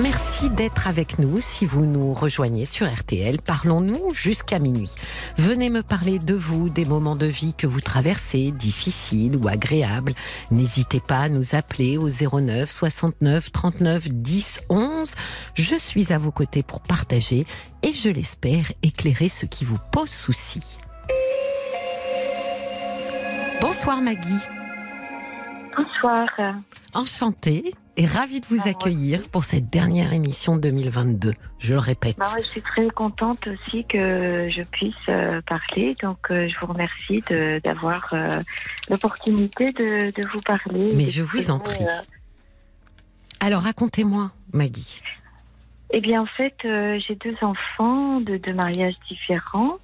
Merci 0.00 0.50
d'être 0.50 0.88
avec 0.88 1.20
nous. 1.20 1.40
Si 1.40 1.64
vous 1.64 1.86
nous 1.86 2.14
rejoignez 2.14 2.66
sur 2.66 2.92
RTL, 2.92 3.40
parlons-nous 3.40 4.12
jusqu'à 4.12 4.58
minuit. 4.58 4.90
Venez 5.38 5.70
me 5.70 5.84
parler 5.84 6.18
de 6.18 6.34
vous, 6.34 6.68
des 6.68 6.84
moments 6.84 7.14
de 7.14 7.26
vie 7.26 7.54
que 7.56 7.68
vous 7.68 7.80
traversez, 7.80 8.50
difficiles 8.50 9.36
ou 9.36 9.46
agréables. 9.46 10.14
N'hésitez 10.50 10.98
pas 10.98 11.20
à 11.20 11.28
nous 11.28 11.54
appeler 11.54 11.96
au 11.96 12.08
09 12.08 12.68
69 12.68 13.52
39 13.52 14.08
10 14.08 14.60
11. 14.68 15.14
Je 15.54 15.76
suis 15.76 16.12
à 16.12 16.18
vos 16.18 16.32
côtés 16.32 16.64
pour 16.64 16.80
partager 16.80 17.46
et 17.82 17.92
je 17.92 18.08
l'espère 18.08 18.72
éclairer 18.82 19.28
ce 19.28 19.46
qui 19.46 19.64
vous 19.64 19.78
pose 19.92 20.10
souci. 20.10 20.60
Bonsoir 23.60 24.02
Maggie. 24.02 24.42
Bonsoir. 25.76 26.28
Enchantée 26.94 27.74
et 27.96 28.06
ravie 28.06 28.40
de 28.40 28.46
vous 28.46 28.62
Ah, 28.64 28.70
accueillir 28.70 29.22
pour 29.30 29.44
cette 29.44 29.70
dernière 29.70 30.12
émission 30.12 30.56
2022. 30.56 31.32
Je 31.58 31.72
le 31.74 31.78
répète. 31.78 32.16
Bah, 32.18 32.26
je 32.38 32.46
suis 32.46 32.62
très 32.62 32.88
contente 32.90 33.46
aussi 33.46 33.84
que 33.84 34.48
je 34.50 34.62
puisse 34.70 34.94
euh, 35.08 35.40
parler. 35.42 35.94
Donc, 36.02 36.18
euh, 36.30 36.48
je 36.48 36.58
vous 36.60 36.66
remercie 36.72 37.22
de- 37.30 37.60
d'avoir 37.62 38.08
euh, 38.12 38.40
l'opportunité 38.90 39.66
de, 39.66 40.10
de 40.10 40.28
vous 40.28 40.40
parler. 40.40 40.92
Mais 40.94 41.06
je 41.06 41.22
vous 41.22 41.50
en 41.50 41.58
prie. 41.60 41.84
Alors 43.40 43.62
racontez-moi, 43.62 44.30
Maggie. 44.52 45.00
Eh 45.90 46.00
bien, 46.00 46.22
en 46.22 46.26
fait, 46.26 46.54
j'ai 46.62 47.14
deux 47.14 47.36
enfants 47.42 48.20
de 48.20 48.36
deux 48.38 48.54
mariages 48.54 48.94
différents. 49.08 49.78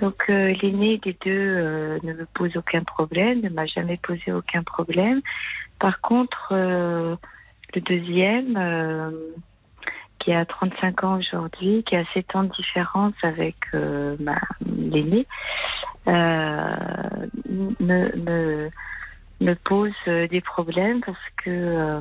Donc, 0.00 0.24
euh, 0.28 0.54
l'aîné 0.62 0.98
des 0.98 1.12
deux 1.24 1.30
euh, 1.30 1.98
ne 2.02 2.12
me 2.12 2.26
pose 2.26 2.56
aucun 2.56 2.82
problème, 2.84 3.40
ne 3.40 3.48
m'a 3.48 3.66
jamais 3.66 3.96
posé 3.96 4.30
aucun 4.32 4.62
problème. 4.62 5.20
Par 5.78 6.00
contre, 6.00 6.48
euh, 6.52 7.16
le 7.74 7.80
deuxième, 7.80 8.56
euh, 8.56 9.10
qui 10.18 10.32
a 10.32 10.44
35 10.44 11.04
ans 11.04 11.18
aujourd'hui, 11.18 11.82
qui 11.84 11.96
a 11.96 12.04
7 12.14 12.36
ans 12.36 12.44
de 12.44 12.52
différence 12.52 13.14
avec 13.22 13.56
euh, 13.74 14.16
l'aîné, 14.64 15.26
euh, 16.06 17.26
me, 17.80 18.16
me, 18.16 18.70
me 19.40 19.54
pose 19.54 19.92
euh, 20.08 20.28
des 20.28 20.40
problèmes 20.40 21.00
parce 21.00 21.18
que, 21.44 21.50
euh, 21.50 22.00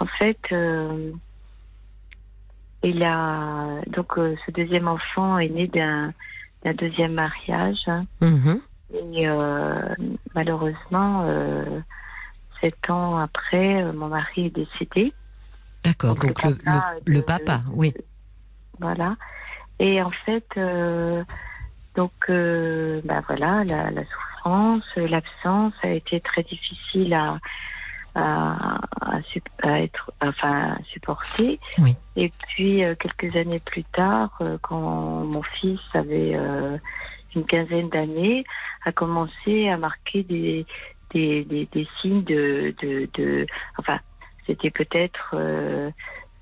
en 0.00 0.06
fait, 0.18 0.38
euh, 0.52 1.12
il 2.82 3.02
a 3.02 3.80
donc 3.88 4.18
euh, 4.18 4.36
ce 4.44 4.50
deuxième 4.52 4.88
enfant 4.88 5.38
est 5.38 5.48
né 5.48 5.66
d'un 5.66 6.12
d'un 6.62 6.74
deuxième 6.74 7.14
mariage 7.14 7.84
Mhm. 8.20 8.60
et 8.94 9.28
euh, 9.28 9.94
malheureusement 10.34 11.22
euh, 11.26 11.80
sept 12.66 12.90
ans 12.90 13.18
après 13.18 13.82
euh, 13.82 13.92
mon 13.92 14.08
mari 14.08 14.46
est 14.46 14.50
décédé 14.50 15.12
D'accord, 15.84 16.14
Donc, 16.16 16.24
le 16.24 16.28
donc 16.28 16.42
le, 16.44 16.54
papa 16.64 16.94
le- 17.06 17.12
le 17.14 17.20
de- 17.20 17.24
papa, 17.24 17.60
oui. 17.72 17.94
voilà 18.80 19.16
et 19.78 20.02
en 20.02 20.10
fait 20.10 20.46
euh, 20.56 21.22
donc 21.94 22.12
euh, 22.28 23.00
bah 23.04 23.22
voilà 23.28 23.62
la, 23.64 23.90
la 23.90 24.02
souffrance 24.04 24.84
l'absence 24.96 25.74
a 25.82 25.90
été 25.90 26.20
très 26.20 26.42
difficile 26.42 27.14
à 27.14 27.38
à, 28.14 28.80
à, 29.02 29.20
sup- 29.30 29.44
à 29.62 29.82
être 29.82 30.10
enfin 30.22 30.72
à 30.72 30.82
supporter 30.84 31.60
Oui. 31.78 31.94
et 32.16 32.32
puis 32.48 32.82
euh, 32.82 32.94
quelques 32.98 33.36
années 33.36 33.60
plus 33.60 33.84
tard 33.84 34.30
euh, 34.40 34.56
quand 34.62 34.80
mon 35.24 35.42
fils 35.42 35.80
avait 35.92 36.32
euh, 36.34 36.78
une 37.34 37.44
quinzaine 37.44 37.90
d'années 37.90 38.44
a 38.86 38.92
commencé 38.92 39.68
à 39.68 39.76
marquer 39.76 40.22
des 40.22 40.64
des, 41.10 41.44
des, 41.44 41.66
des 41.72 41.88
signes 42.00 42.24
de, 42.24 42.74
de, 42.82 43.08
de 43.14 43.46
enfin 43.78 43.98
c'était 44.46 44.70
peut-être 44.70 45.34
euh, 45.34 45.90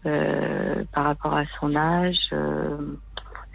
euh, 0.06 0.84
par 0.92 1.04
rapport 1.04 1.34
à 1.34 1.44
son 1.58 1.74
âge 1.74 2.28
euh, 2.32 2.76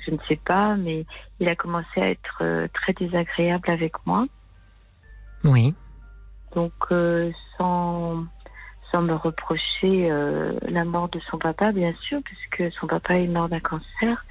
je 0.05 0.11
ne 0.11 0.17
sais 0.27 0.39
pas 0.45 0.75
mais 0.75 1.05
il 1.39 1.47
a 1.47 1.55
commencé 1.55 2.01
à 2.01 2.09
être 2.09 2.67
très 2.73 2.93
désagréable 2.93 3.69
avec 3.69 3.93
moi 4.05 4.25
Oui. 5.43 5.73
donc 6.55 6.73
sans 7.57 8.25
sans 8.91 9.01
me 9.03 9.13
reprocher 9.13 10.09
la 10.67 10.83
mort 10.83 11.09
de 11.09 11.19
son 11.29 11.37
papa 11.37 11.71
bien 11.71 11.93
sûr 12.01 12.19
puisque 12.23 12.73
son 12.79 12.87
papa 12.87 13.15
est 13.19 13.27
mort 13.27 13.49
d'un 13.49 13.59
cancer 13.59 14.25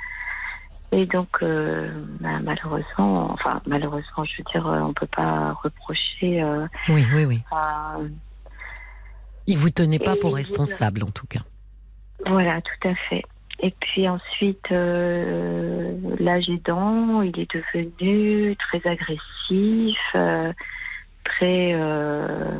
et 0.92 1.06
donc 1.06 1.28
euh, 1.42 1.90
bah, 2.20 2.38
malheureusement 2.42 3.30
enfin 3.32 3.60
malheureusement 3.66 4.24
je 4.24 4.32
veux 4.38 4.44
dire 4.52 4.66
euh, 4.66 4.80
on 4.80 4.92
peut 4.94 5.06
pas 5.14 5.52
reprocher 5.62 6.42
euh, 6.42 6.66
Oui, 6.88 7.04
oui, 7.14 7.24
oui. 7.26 7.42
à- 7.50 7.96
Il 9.46 9.58
vous 9.58 9.70
tenait 9.70 9.98
pas 9.98 10.14
Et- 10.14 10.18
pour 10.18 10.34
responsable, 10.34 11.02
en 11.02 11.10
tout 11.10 11.26
cas. 11.26 11.40
Voilà, 12.26 12.60
tout 12.60 12.88
à 12.88 12.94
fait. 13.08 13.22
Et 13.60 13.72
puis 13.80 14.08
ensuite, 14.08 14.70
euh, 14.70 15.94
l'âge 16.20 16.48
aidant, 16.48 17.22
il 17.22 17.38
est 17.40 17.50
devenu 17.54 18.54
très 18.56 18.80
agressif, 18.88 19.98
euh, 20.14 20.52
très 21.24 21.72
euh, 21.74 22.58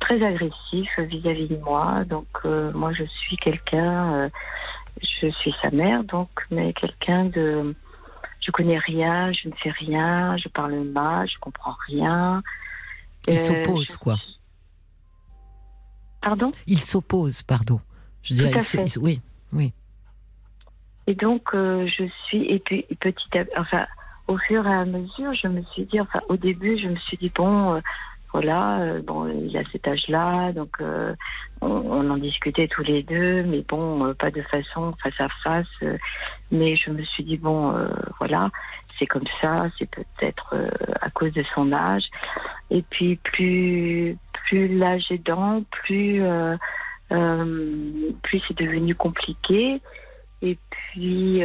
très 0.00 0.22
agressif 0.24 0.88
vis-à-vis 0.98 1.48
de 1.48 1.56
moi. 1.56 2.04
Donc 2.06 2.28
moi, 2.74 2.92
je 2.92 3.04
suis 3.04 3.36
quelqu'un, 3.36 4.30
je 5.20 5.28
suis 5.30 5.54
sa 5.62 5.70
mère, 5.70 6.04
donc 6.04 6.28
mais 6.50 6.72
quelqu'un 6.72 7.26
de, 7.26 7.74
je 8.40 8.50
connais 8.50 8.78
rien, 8.78 9.32
je 9.32 9.48
ne 9.48 9.54
sais 9.62 9.70
rien, 9.70 10.36
je 10.36 10.48
parle 10.48 10.74
mal, 10.84 11.28
je 11.28 11.38
comprends 11.38 11.76
rien. 11.86 12.42
Il 13.26 13.34
Euh, 13.34 13.36
s'oppose, 13.36 13.92
je- 13.92 13.98
quoi. 13.98 14.16
Pardon? 16.22 16.50
Il 16.66 16.80
s'oppose, 16.80 17.42
pardon. 17.42 17.80
Je 18.22 18.30
Tout 18.30 18.34
dirais, 18.40 18.54
à 18.54 18.56
il 18.58 18.62
se- 18.62 18.76
fait. 18.76 18.82
il 18.84 18.90
se- 18.90 18.98
oui, 18.98 19.20
oui. 19.52 19.72
Et 21.06 21.14
donc, 21.14 21.54
euh, 21.54 21.86
je 21.86 22.04
suis, 22.26 22.44
et 22.52 22.58
puis 22.58 22.84
petit 23.00 23.38
à 23.38 23.44
enfin, 23.60 23.86
au 24.26 24.36
fur 24.36 24.66
et 24.66 24.74
à 24.74 24.84
mesure, 24.84 25.32
je 25.34 25.48
me 25.48 25.62
suis 25.72 25.84
dit, 25.86 26.00
enfin, 26.00 26.20
au 26.28 26.36
début, 26.36 26.76
je 26.78 26.88
me 26.88 26.96
suis 26.96 27.16
dit, 27.16 27.32
bon, 27.34 27.74
euh, 27.76 27.80
voilà, 28.32 28.80
euh, 28.80 29.00
bon, 29.02 29.26
il 29.26 29.56
a 29.56 29.62
cet 29.72 29.88
âge-là, 29.88 30.52
donc 30.52 30.76
euh, 30.80 31.14
on, 31.62 32.10
en 32.10 32.16
discutait 32.18 32.68
tous 32.68 32.82
les 32.82 33.02
deux, 33.02 33.42
mais 33.44 33.64
bon, 33.66 34.04
euh, 34.04 34.14
pas 34.14 34.30
de 34.30 34.42
façon 34.42 34.94
face 35.02 35.18
à 35.18 35.28
face. 35.42 35.98
mais 36.50 36.76
je 36.76 36.90
me 36.90 37.02
suis 37.04 37.24
dit, 37.24 37.38
bon, 37.38 37.74
voilà, 38.18 38.50
c'est 38.98 39.06
comme 39.06 39.26
ça, 39.40 39.68
c'est 39.78 39.90
peut-être 39.90 40.56
à 41.00 41.10
cause 41.10 41.32
de 41.32 41.44
son 41.54 41.72
âge. 41.72 42.04
Et 42.70 42.82
puis, 42.82 43.16
plus, 43.16 44.18
plus 44.44 44.68
l'âge 44.76 45.10
aidant, 45.10 45.62
plus, 45.70 46.22
plus 47.08 48.42
c'est 48.46 48.58
devenu 48.58 48.94
compliqué. 48.94 49.80
Et 50.42 50.58
puis, 50.70 51.42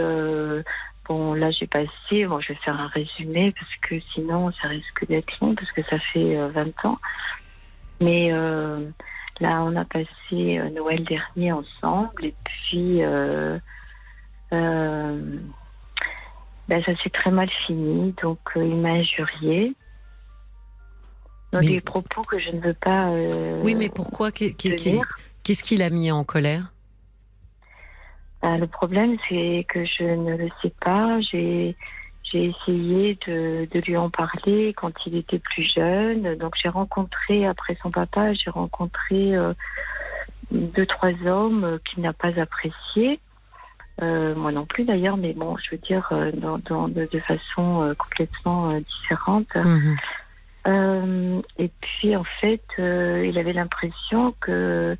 bon, 1.07 1.33
là, 1.33 1.51
j'ai 1.51 1.67
passé, 1.67 2.25
bon, 2.25 2.39
je 2.39 2.53
vais 2.53 2.59
faire 2.63 2.79
un 2.79 2.87
résumé 2.87 3.53
parce 3.57 3.71
que 3.81 3.99
sinon, 4.13 4.51
ça 4.61 4.67
risque 4.67 5.07
d'être 5.07 5.31
long 5.41 5.55
parce 5.55 5.71
que 5.71 5.83
ça 5.83 5.99
fait 5.99 6.35
euh, 6.35 6.49
20 6.49 6.85
ans. 6.85 6.99
Mais 8.01 8.31
euh, 8.31 8.89
là, 9.39 9.63
on 9.63 9.75
a 9.75 9.85
passé 9.85 10.07
euh, 10.31 10.69
Noël 10.69 11.03
dernier 11.03 11.51
ensemble 11.51 12.25
et 12.25 12.35
puis, 12.43 13.03
euh, 13.03 13.57
ben, 14.51 15.41
ça 16.85 16.95
s'est 17.03 17.09
très 17.09 17.31
mal 17.31 17.49
fini. 17.65 18.13
Donc, 18.21 18.39
il 18.55 18.75
m'a 18.75 18.89
injurié. 18.89 19.73
Dans 21.51 21.59
Mais- 21.59 21.67
des 21.67 21.81
propos 21.81 22.21
que 22.23 22.39
je 22.39 22.49
ne 22.49 22.61
veux 22.61 22.73
pas. 22.73 23.09
Oui, 23.63 23.75
mais 23.75 23.89
pourquoi? 23.89 24.31
Qu'est-ce 24.31 25.63
qui 25.63 25.77
l'a 25.77 25.89
mis 25.89 26.11
en 26.11 26.23
colère? 26.23 26.72
Le 28.43 28.67
problème, 28.67 29.17
c'est 29.29 29.65
que 29.69 29.85
je 29.85 30.03
ne 30.03 30.35
le 30.35 30.49
sais 30.61 30.73
pas. 30.81 31.19
J'ai 31.21 31.75
j'ai 32.23 32.45
essayé 32.45 33.17
de, 33.27 33.67
de 33.71 33.79
lui 33.81 33.95
en 33.95 34.09
parler 34.09 34.73
quand 34.75 34.91
il 35.05 35.15
était 35.17 35.39
plus 35.39 35.63
jeune. 35.75 36.35
Donc 36.35 36.53
j'ai 36.61 36.69
rencontré, 36.69 37.45
après 37.45 37.77
son 37.81 37.91
papa, 37.91 38.33
j'ai 38.33 38.49
rencontré 38.49 39.35
euh, 39.35 39.53
deux, 40.51 40.85
trois 40.85 41.13
hommes 41.25 41.79
qu'il 41.85 42.01
n'a 42.01 42.13
pas 42.13 42.39
appréciés. 42.39 43.19
Euh, 44.01 44.33
moi 44.35 44.51
non 44.51 44.65
plus 44.65 44.85
d'ailleurs, 44.85 45.17
mais 45.17 45.33
bon, 45.33 45.55
je 45.57 45.71
veux 45.75 45.81
dire, 45.81 46.07
euh, 46.11 46.31
dans, 46.31 46.57
dans- 46.57 46.87
de, 46.87 47.07
de 47.11 47.19
façon 47.19 47.83
euh, 47.83 47.93
complètement 47.93 48.69
différente. 48.79 49.55
Euh, 50.65 51.41
et 51.59 51.69
puis 51.81 52.15
en 52.15 52.23
fait, 52.41 52.63
il 52.77 53.37
avait 53.37 53.53
l'impression 53.53 54.33
que 54.39 54.97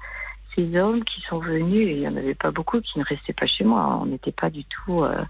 ces 0.56 0.78
hommes 0.78 1.04
qui 1.04 1.22
sont 1.22 1.40
venus, 1.40 1.88
et 1.88 1.94
il 1.94 2.00
n'y 2.00 2.08
en 2.08 2.16
avait 2.16 2.36
pas 2.36 2.52
beaucoup 2.52 2.80
qui 2.82 3.00
ne 3.00 3.04
restaient 3.06 3.34
pas 3.34 3.48
chez 3.48 3.64
moi, 3.64 4.00
on 4.02 4.06
n'était 4.06 4.32
pas 4.32 4.50
du 4.50 4.64
tout 4.66 5.04
euh, 5.04 5.24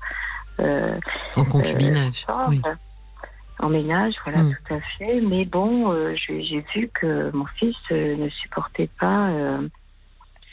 euh, 0.59 0.99
En 1.35 1.45
concubinage. 1.45 2.25
ensemble, 2.27 2.61
oui. 2.65 2.71
en 3.59 3.69
ménage, 3.69 4.15
voilà, 4.25 4.43
Mm. 4.43 4.55
tout 4.67 4.73
à 4.73 4.79
fait. 4.97 5.21
Mais 5.21 5.45
bon, 5.45 5.91
euh, 5.91 6.13
j'ai 6.15 6.65
vu 6.75 6.89
que 6.93 7.31
mon 7.35 7.45
fils 7.57 7.75
euh, 7.91 8.15
ne 8.17 8.29
supportait 8.29 8.89
pas 8.99 9.29
euh, 9.29 9.67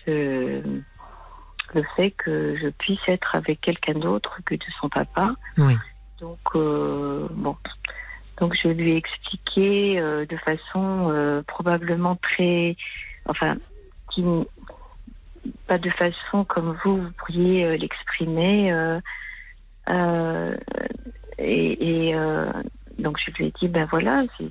ce- 0.06 0.62
le 1.74 1.82
fait 1.96 2.10
que 2.12 2.56
je 2.60 2.68
puisse 2.68 3.00
être 3.08 3.34
avec 3.36 3.60
quelqu'un 3.60 3.94
d'autre 3.94 4.40
que 4.44 4.54
de 4.54 4.64
son 4.80 4.88
papa. 4.88 5.34
Oui. 5.58 5.76
Donc, 6.20 6.38
euh, 6.54 7.28
bon. 7.30 7.56
Donc, 8.40 8.54
je 8.60 8.68
lui 8.68 8.92
ai 8.92 8.96
expliqué 8.96 10.00
euh, 10.00 10.24
de 10.26 10.36
façon 10.38 11.10
euh, 11.10 11.42
probablement 11.46 12.16
très. 12.16 12.76
Enfin, 13.26 13.54
qui, 14.10 14.24
pas 15.66 15.78
de 15.78 15.90
façon 15.90 16.44
comme 16.44 16.76
vous, 16.84 16.96
vous 17.02 17.10
pourriez 17.18 17.64
euh, 17.64 17.76
l'exprimer. 17.76 18.72
euh, 18.72 19.00
euh, 19.88 20.56
et 21.38 22.08
et, 22.08 22.14
euh, 22.14 22.50
donc, 22.98 23.18
je 23.24 23.30
lui 23.32 23.46
ai 23.46 23.52
dit 23.60 23.68
ben 23.68 23.86
voilà, 23.90 24.24
c'est. 24.36 24.50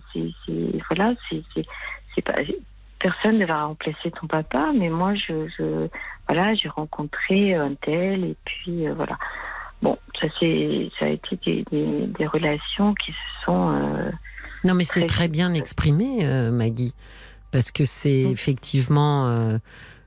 Voilà, 0.89 1.13
c'est. 1.29 2.21
pas. 2.23 2.33
Personne 2.99 3.37
ne 3.37 3.45
va 3.45 3.63
remplacer 3.65 4.11
ton 4.11 4.27
papa, 4.27 4.71
mais 4.77 4.89
moi, 4.89 5.13
je, 5.15 5.47
je 5.57 5.87
voilà, 6.27 6.53
j'ai 6.55 6.67
rencontré 6.67 7.55
un 7.55 7.73
tel, 7.75 8.25
et 8.25 8.35
puis 8.43 8.87
euh, 8.87 8.93
voilà. 8.93 9.17
Bon, 9.81 9.97
ça, 10.19 10.27
c'est, 10.39 10.89
ça 10.99 11.05
a 11.05 11.09
été 11.09 11.37
des, 11.45 11.63
des, 11.71 12.07
des 12.07 12.27
relations 12.27 12.93
qui 12.95 13.11
se 13.13 13.45
sont. 13.45 14.11
Non, 14.65 14.73
mais 14.73 14.83
c'est 14.83 15.05
Très 15.05 15.29
bien 15.29 15.53
exprimé, 15.53 16.25
Maggie, 16.51 16.93
parce 17.51 17.71
que 17.71 17.85
c'est 17.85 18.25
Mm. 18.25 18.31
effectivement, 18.31 19.27
euh, 19.27 19.57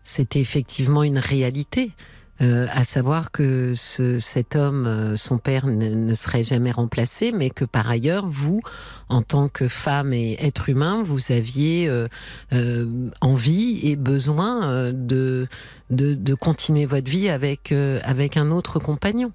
c'était 0.04 0.40
effectivement 0.40 1.02
une 1.02 1.18
réalité. 1.18 1.92
Euh, 2.40 2.66
à 2.72 2.82
savoir 2.82 3.30
que 3.30 3.72
ce, 3.76 4.18
cet 4.18 4.56
homme, 4.56 4.86
euh, 4.86 5.16
son 5.16 5.38
père, 5.38 5.66
ne, 5.66 5.90
ne 5.94 6.14
serait 6.14 6.42
jamais 6.42 6.72
remplacé, 6.72 7.30
mais 7.30 7.50
que 7.50 7.64
par 7.64 7.88
ailleurs, 7.88 8.26
vous, 8.26 8.62
en 9.08 9.22
tant 9.22 9.48
que 9.48 9.68
femme 9.68 10.12
et 10.12 10.36
être 10.40 10.68
humain, 10.68 11.02
vous 11.04 11.30
aviez 11.30 11.88
euh, 11.88 12.08
euh, 12.52 13.10
envie 13.20 13.80
et 13.84 13.94
besoin 13.94 14.68
euh, 14.68 14.92
de, 14.92 15.46
de, 15.90 16.14
de 16.14 16.34
continuer 16.34 16.84
votre 16.86 17.08
vie 17.08 17.28
avec, 17.28 17.70
euh, 17.70 18.00
avec 18.02 18.36
un 18.36 18.50
autre 18.50 18.80
compagnon. 18.80 19.30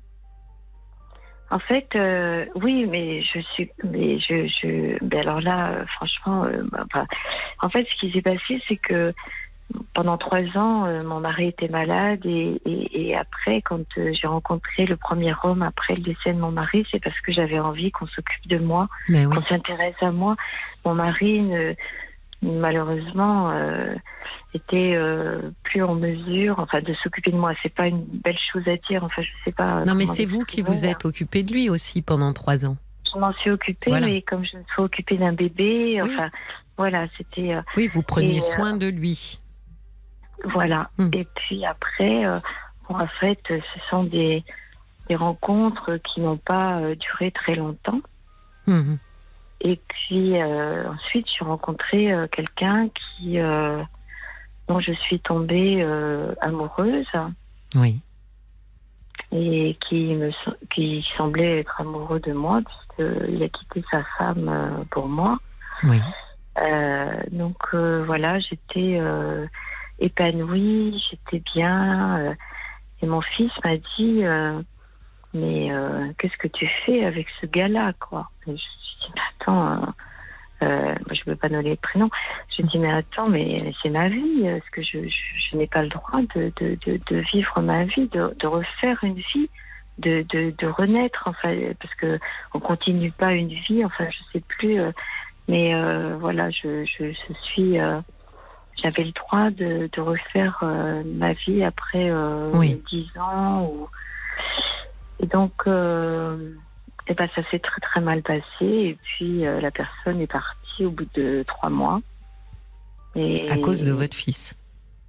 En 1.50 1.60
fait, 1.60 1.88
euh, 1.96 2.46
oui, 2.56 2.86
mais 2.88 3.22
je 3.22 3.40
suis, 3.40 3.72
mais 3.84 4.20
je, 4.20 4.48
je, 4.48 5.04
ben 5.04 5.22
alors 5.22 5.40
là, 5.40 5.70
euh, 5.70 5.86
franchement, 5.96 6.44
euh, 6.44 6.64
bah, 6.72 6.84
bah, 6.94 7.06
en 7.62 7.70
fait, 7.70 7.88
ce 7.90 8.00
qui 8.00 8.12
s'est 8.12 8.22
passé, 8.22 8.62
c'est 8.68 8.76
que 8.78 9.14
pendant 9.94 10.18
trois 10.18 10.44
ans, 10.58 10.86
euh, 10.86 11.04
mon 11.04 11.20
mari 11.20 11.48
était 11.48 11.68
malade 11.68 12.26
et, 12.26 12.62
et, 12.66 13.10
et 13.10 13.16
après, 13.16 13.62
quand 13.62 13.86
euh, 13.98 14.12
j'ai 14.14 14.28
rencontré 14.28 14.86
le 14.86 14.98
premier 14.98 15.34
homme 15.44 15.62
après 15.62 15.96
le 15.96 16.02
décès 16.02 16.34
de 16.34 16.40
mon 16.40 16.52
mari, 16.52 16.86
c'est 16.92 17.02
parce 17.02 17.20
que 17.22 17.32
j'avais 17.32 17.60
envie 17.60 17.92
qu'on 17.92 18.08
s'occupe 18.08 18.48
de 18.48 18.58
moi, 18.58 18.88
oui. 19.10 19.26
qu'on 19.26 19.44
s'intéresse 19.44 19.96
à 20.02 20.12
moi. 20.12 20.36
Mon 20.86 20.96
mari, 20.96 21.42
ne- 21.42 21.74
malheureusement, 22.42 23.50
euh, 23.52 23.96
était 24.54 24.94
euh, 24.96 25.52
plus 25.64 25.84
en 25.84 25.96
mesure, 25.96 26.60
enfin, 26.60 26.82
de 26.82 26.94
s'occuper 27.04 27.32
de 27.32 27.38
moi. 27.38 27.52
C'est 27.64 27.74
pas 27.74 27.88
une 27.88 28.04
belle 28.04 28.38
chose 28.52 28.64
à 28.68 28.78
dire. 28.90 29.04
Enfin, 29.04 29.22
je 29.22 29.30
sais 29.46 29.52
pas. 29.52 29.84
Non, 29.86 29.96
mais 29.96 30.08
c'est 30.08 30.26
vous 30.26 30.44
qui 30.44 30.62
vous 30.62 30.86
êtes 30.86 31.06
occupé 31.06 31.44
de 31.44 31.52
lui 31.54 31.70
aussi 31.70 32.02
pendant 32.02 32.34
trois 32.34 32.66
ans. 32.66 32.78
Je 33.14 33.20
m'en 33.20 33.32
suis 33.34 33.50
occupée, 33.52 33.90
Voilà. 33.90 34.08
mais 34.08 34.22
comme 34.22 34.44
je 34.46 34.58
me 34.58 34.64
suis 34.64 34.82
occupée 34.82 35.18
d'un 35.18 35.34
bébé, 35.34 36.00
Oui. 36.04 36.10
enfin, 36.14 36.30
voilà, 36.78 37.08
c'était, 37.18 37.54
euh, 37.56 37.62
Oui, 37.78 37.88
vous 37.88 38.04
preniez 38.04 38.36
Et, 38.36 38.38
euh, 38.38 38.56
soin 38.56 38.76
de 38.78 38.88
lui. 38.88 39.40
voilà. 40.44 40.90
Hmm. 40.98 41.10
Et 41.14 41.26
puis 41.36 41.66
après, 41.66 42.24
bon, 42.90 42.96
en 43.00 43.08
fait, 43.20 43.40
ce 43.50 43.80
sont 43.90 44.04
des, 44.04 44.44
des 45.10 45.16
rencontres 45.16 45.98
qui 45.98 46.22
n'ont 46.22 46.38
pas 46.38 46.82
duré 46.96 47.32
très 47.32 47.56
longtemps. 47.56 48.02
Mhm. 48.68 48.98
Et 49.62 49.80
puis 49.88 50.40
euh, 50.40 50.90
ensuite, 50.92 51.26
j'ai 51.38 51.46
rencontré 51.46 52.12
euh, 52.14 52.28
quelqu'un 52.28 52.90
qui, 52.90 53.40
euh, 53.40 53.82
dont 54.68 54.80
je 54.80 54.94
suis 54.94 55.20
tombée 55.20 55.82
euh, 55.82 56.34
amoureuse 56.42 57.08
Oui. 57.76 58.00
et 59.32 59.78
qui 59.88 60.14
me, 60.14 60.32
qui 60.74 61.06
semblait 61.18 61.60
être 61.60 61.82
amoureux 61.82 62.20
de 62.20 62.34
moi 62.34 62.62
puisqu'il 62.66 63.42
a 63.44 63.50
quitté 63.50 63.84
sa 63.92 64.04
femme 64.18 64.86
pour 64.92 65.08
moi. 65.08 65.40
Oui. 65.84 66.00
Donc 67.32 67.58
voilà, 67.74 68.40
j'étais 68.40 69.00
épanouie, 70.00 71.04
j'étais 71.10 71.44
bien. 71.54 72.36
et 73.02 73.06
mon 73.06 73.22
fils 73.22 73.52
m'a 73.64 73.78
dit, 73.78 74.24
mais 75.34 75.72
euh, 75.72 76.12
qu'est-ce 76.18 76.38
que 76.38 76.48
tu 76.48 76.68
fais 76.86 77.06
avec 77.06 77.28
ce 77.42 77.46
gars-là, 77.46 77.94
quoi? 78.00 78.30
Et 78.48 78.56
Je 78.56 78.64
dit, 79.08 79.14
mais 79.16 79.22
attends, 79.40 79.68
euh, 79.68 79.86
euh, 80.64 80.96
je 81.12 81.20
ne 81.20 81.24
peux 81.26 81.36
pas 81.36 81.50
donner 81.50 81.72
le 81.72 81.76
prénom. 81.76 82.10
Je 82.58 82.64
dis, 82.64 82.80
mais 82.80 82.92
attends, 82.92 83.30
mais 83.30 83.74
c'est 83.82 83.90
ma 83.90 84.10
vie. 84.10 84.46
Est-ce 84.46 84.70
que 84.72 84.82
je, 84.82 85.08
je, 85.08 85.50
je 85.52 85.58
n'ai 85.58 85.68
pas 85.68 85.84
le 85.84 85.90
droit 85.90 86.22
de, 86.36 86.52
de, 86.60 86.78
de, 86.86 87.00
de 87.10 87.18
vivre 87.32 87.62
ma 87.62 87.84
vie, 87.84 88.08
de, 88.08 88.36
de 88.40 88.48
refaire 88.48 89.04
une 89.04 89.16
vie 89.16 89.50
de, 90.00 90.24
de, 90.30 90.54
de 90.56 90.68
renaître, 90.68 91.24
enfin, 91.26 91.56
parce 91.80 91.94
que 91.96 92.20
on 92.54 92.60
continue 92.60 93.12
pas 93.12 93.34
une 93.34 93.48
vie, 93.48 93.84
enfin, 93.84 94.06
je 94.12 94.20
sais 94.32 94.44
plus, 94.48 94.80
euh, 94.80 94.92
mais 95.48 95.74
euh, 95.74 96.18
voilà, 96.20 96.52
je, 96.52 96.86
je, 96.86 97.12
je 97.12 97.34
suis, 97.46 97.78
j'avais 98.84 99.04
le 99.04 99.12
droit 99.12 99.50
de, 99.50 99.90
de 99.92 100.02
refaire 100.02 100.64
ma 101.04 101.34
vie 101.34 101.64
après 101.64 102.12
Oui. 102.54 102.80
10 102.92 103.18
ans 103.20 103.64
ou 103.64 103.90
Et 105.20 105.26
donc, 105.26 105.54
euh, 105.68 106.54
eh 107.10 107.14
ben, 107.14 107.30
ça 107.36 107.42
s'est 107.50 107.60
très 107.60 107.82
très 107.82 108.02
mal 108.02 108.22
passé. 108.22 108.44
Et 108.62 108.98
puis, 109.02 109.46
euh, 109.46 109.62
la 109.62 109.72
personne 109.72 110.22
est 110.22 110.32
partie 110.32 110.86
au 110.86 110.92
bout 110.92 111.08
de 111.16 111.44
trois 111.48 111.70
mois. 111.70 112.02
Et, 113.16 113.50
à 113.50 113.58
cause 113.58 113.84
de 113.84 113.92
votre 113.92 114.16
fils 114.16 114.56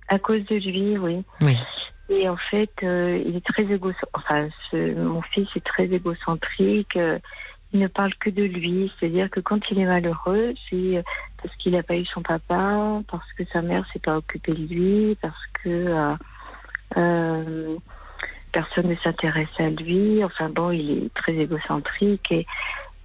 À 0.09 0.19
cause 0.19 0.45
de 0.47 0.57
lui, 0.57 0.97
oui. 0.97 1.25
Oui. 1.41 1.57
Et 2.09 2.29
en 2.29 2.37
fait, 2.37 2.71
euh, 2.83 3.23
il 3.27 3.37
est 3.37 3.45
très 3.45 3.65
égocentrique. 3.65 4.11
Enfin, 4.15 4.49
mon 4.73 5.23
fils 5.23 5.49
est 5.57 5.65
très 5.65 5.87
égocentrique. 5.87 6.97
Euh, 6.97 7.19
il 7.75 7.81
ne 7.81 7.89
parle 7.89 8.15
que 8.15 8.31
de 8.31 8.45
lui. 8.45 8.91
C'est-à-dire 8.99 9.29
que 9.29 9.41
quand 9.41 9.61
il 9.71 9.79
est 9.79 9.85
malheureux, 9.85 10.55
c'est 10.71 11.05
parce 11.43 11.55
qu'il 11.57 11.73
n'a 11.73 11.83
pas 11.83 11.97
eu 11.97 12.07
son 12.07 12.23
papa, 12.23 13.03
parce 13.11 13.31
que 13.37 13.45
sa 13.53 13.61
mère 13.61 13.85
s'est 13.93 13.99
pas 13.99 14.17
occupée 14.17 14.53
de 14.53 14.67
lui, 14.67 15.19
parce 15.21 15.47
que 15.63 16.17
personne 18.53 18.89
ne 18.89 18.97
s'intéresse 18.97 19.49
à 19.59 19.71
lui. 19.71 20.23
Enfin 20.25 20.49
bon, 20.49 20.71
il 20.71 21.05
est 21.05 21.15
très 21.15 21.35
égocentrique 21.35 22.31
et 22.33 22.47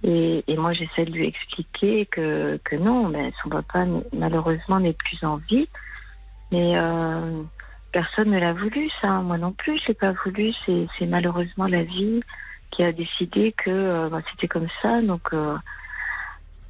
et, 0.06 0.56
moi 0.58 0.74
j'essaie 0.74 1.06
de 1.06 1.12
lui 1.12 1.26
expliquer 1.26 2.04
que 2.04 2.76
non, 2.76 3.08
mais 3.08 3.32
son 3.42 3.48
papa 3.48 3.86
malheureusement 4.12 4.78
n'est 4.78 4.92
plus 4.92 5.24
en 5.24 5.36
vie. 5.36 5.66
Mais 6.52 6.76
euh, 6.76 7.42
personne 7.90 8.30
ne 8.30 8.38
l'a 8.38 8.52
voulu, 8.52 8.90
ça. 9.00 9.08
Moi 9.22 9.38
non 9.38 9.52
plus, 9.52 9.80
je 9.80 9.88
l'ai 9.88 9.94
pas 9.94 10.12
voulu. 10.24 10.52
C'est 10.66 11.06
malheureusement 11.06 11.66
la 11.66 11.84
vie 11.84 12.20
qui 12.70 12.82
a 12.82 12.92
décidé 12.92 13.52
que 13.52 13.70
euh, 13.70 14.08
bah, 14.10 14.20
c'était 14.30 14.48
comme 14.48 14.68
ça. 14.82 15.00
Donc, 15.00 15.32
euh, 15.32 15.56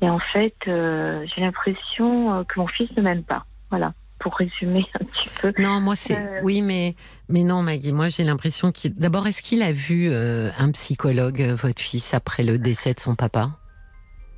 et 0.00 0.08
en 0.08 0.20
fait, 0.20 0.54
j'ai 0.66 1.40
l'impression 1.40 2.44
que 2.44 2.60
mon 2.60 2.68
fils 2.68 2.90
ne 2.96 3.02
m'aime 3.02 3.24
pas. 3.24 3.44
Voilà 3.70 3.94
pour 4.24 4.34
résumer 4.36 4.86
un 4.98 5.04
petit 5.04 5.28
peu. 5.40 5.52
Non, 5.58 5.80
moi 5.80 5.94
c'est 5.94 6.16
euh, 6.16 6.40
oui, 6.42 6.62
mais 6.62 6.94
mais 7.28 7.42
non, 7.42 7.62
Maggie. 7.62 7.92
Moi 7.92 8.08
j'ai 8.08 8.24
l'impression 8.24 8.72
qu'il. 8.72 8.94
D'abord, 8.94 9.26
est-ce 9.26 9.42
qu'il 9.42 9.62
a 9.62 9.70
vu 9.70 10.08
euh, 10.10 10.48
un 10.58 10.72
psychologue, 10.72 11.42
euh, 11.42 11.54
votre 11.54 11.80
fils, 11.80 12.14
après 12.14 12.42
le 12.42 12.56
décès 12.56 12.94
de 12.94 13.00
son 13.00 13.14
papa? 13.14 13.50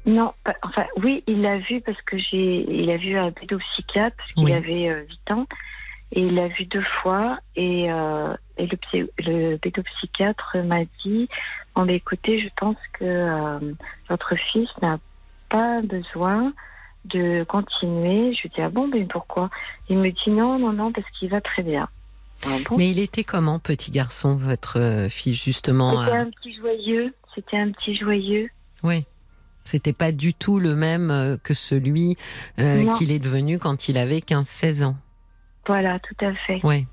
Non, 0.04 0.32
enfin 0.62 0.86
oui, 0.96 1.22
il 1.28 1.40
l'a 1.40 1.58
vu 1.58 1.80
parce 1.80 2.00
que 2.02 2.18
j'ai, 2.18 2.66
il 2.68 2.90
a 2.90 2.96
vu 2.96 3.16
un 3.16 3.30
pédopsychiatre 3.30 4.16
parce 4.16 4.32
qu'il 4.32 4.52
avait 4.52 5.06
8 5.28 5.30
ans 5.32 5.46
et 6.12 6.20
il 6.20 6.34
l'a 6.34 6.48
vu 6.48 6.64
deux 6.66 6.84
fois 7.02 7.38
et, 7.56 7.86
et 7.86 8.66
le, 8.66 9.10
le 9.18 9.56
pédopsychiatre 9.56 10.58
m'a 10.64 10.84
dit 11.04 11.28
bon, 11.74 11.86
bah, 11.86 11.92
écoutez, 11.92 12.40
je 12.40 12.48
pense 12.56 12.76
que 12.92 13.74
votre 14.08 14.36
fils 14.52 14.68
n'a 14.80 14.98
pas 15.48 15.80
besoin 15.82 16.52
de 17.06 17.44
continuer. 17.44 18.34
Je 18.34 18.42
lui 18.42 18.48
dis 18.50 18.60
ah 18.60 18.70
bon 18.70 18.88
ben 18.88 19.06
pourquoi? 19.08 19.50
Il 19.88 19.98
me 19.98 20.10
dit 20.10 20.30
non 20.30 20.58
non 20.58 20.72
non 20.72 20.92
parce 20.92 21.06
qu'il 21.18 21.28
va 21.30 21.40
très 21.40 21.62
bien. 21.62 21.88
Ah 22.44 22.56
Mais 22.76 22.90
il 22.90 22.98
était 22.98 23.24
comment 23.24 23.58
petit 23.58 23.90
garçon 23.90 24.36
votre 24.36 24.78
euh, 24.78 25.08
fils 25.08 25.42
justement 25.42 26.04
C'était 26.04 26.16
un 26.16 26.30
petit 26.30 26.54
joyeux. 26.54 27.14
C'était 27.34 27.56
un 27.56 27.70
petit 27.72 27.96
joyeux. 27.96 28.50
Oui. 28.82 29.06
C'était 29.64 29.92
pas 29.92 30.12
du 30.12 30.32
tout 30.32 30.60
le 30.60 30.76
même 30.76 31.10
euh, 31.10 31.36
que 31.42 31.54
celui 31.54 32.16
euh, 32.60 32.86
qu'il 32.90 33.10
est 33.10 33.18
devenu 33.18 33.58
quand 33.58 33.88
il 33.88 33.98
avait 33.98 34.18
15-16 34.18 34.84
ans. 34.84 34.96
Voilà, 35.66 35.98
tout 35.98 36.24
à 36.24 36.32
fait. 36.46 36.60
Oui. 36.62 36.86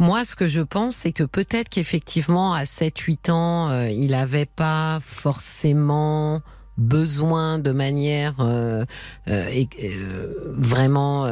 Moi, 0.00 0.24
ce 0.24 0.34
que 0.34 0.48
je 0.48 0.60
pense, 0.60 0.96
c'est 0.96 1.12
que 1.12 1.24
peut-être 1.24 1.68
qu'effectivement, 1.68 2.54
à 2.54 2.64
7-8 2.64 3.30
ans, 3.30 3.82
il 3.86 4.12
n'avait 4.12 4.46
pas 4.46 4.98
forcément 5.00 6.40
besoin 6.78 7.58
de 7.58 7.72
manière 7.72 8.36
euh, 8.38 8.84
euh, 9.28 9.64
euh, 9.82 10.52
vraiment 10.56 11.28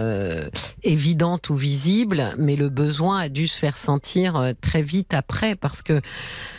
évidente 0.83 1.49
ou 1.51 1.55
visible, 1.55 2.35
mais 2.37 2.57
le 2.57 2.69
besoin 2.69 3.21
a 3.21 3.29
dû 3.29 3.47
se 3.47 3.59
faire 3.59 3.77
sentir 3.77 4.53
très 4.61 4.83
vite 4.83 5.15
après 5.15 5.55
parce 5.55 5.83
que 5.83 6.01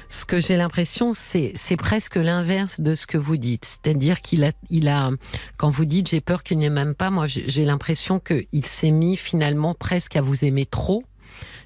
ce 0.09 0.23
que 0.23 0.39
j'ai 0.39 0.55
l'impression, 0.55 1.13
c'est 1.13 1.51
c'est 1.55 1.75
presque 1.75 2.15
l'inverse 2.15 2.79
de 2.79 2.95
ce 2.95 3.05
que 3.05 3.17
vous 3.17 3.37
dites. 3.37 3.65
C'est-à-dire 3.65 4.21
qu'il 4.21 4.45
a, 4.45 4.51
il 4.69 4.87
a, 4.87 5.11
quand 5.57 5.69
vous 5.69 5.85
dites 5.85 6.09
j'ai 6.09 6.21
peur 6.21 6.43
qu'il 6.43 6.59
n'aime 6.59 6.73
même 6.73 6.95
pas, 6.95 7.09
moi 7.09 7.27
j'ai 7.27 7.65
l'impression 7.65 8.19
qu'il 8.19 8.65
s'est 8.65 8.91
mis 8.91 9.17
finalement 9.17 9.73
presque 9.73 10.15
à 10.15 10.21
vous 10.21 10.45
aimer 10.45 10.65
trop 10.65 11.03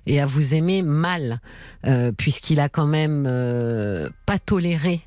et 0.07 0.19
à 0.19 0.25
vous 0.25 0.55
aimer 0.55 0.81
mal, 0.81 1.39
puisqu'il 2.17 2.59
a 2.59 2.69
quand 2.69 2.87
même 2.87 3.23
pas 4.25 4.39
toléré 4.39 5.01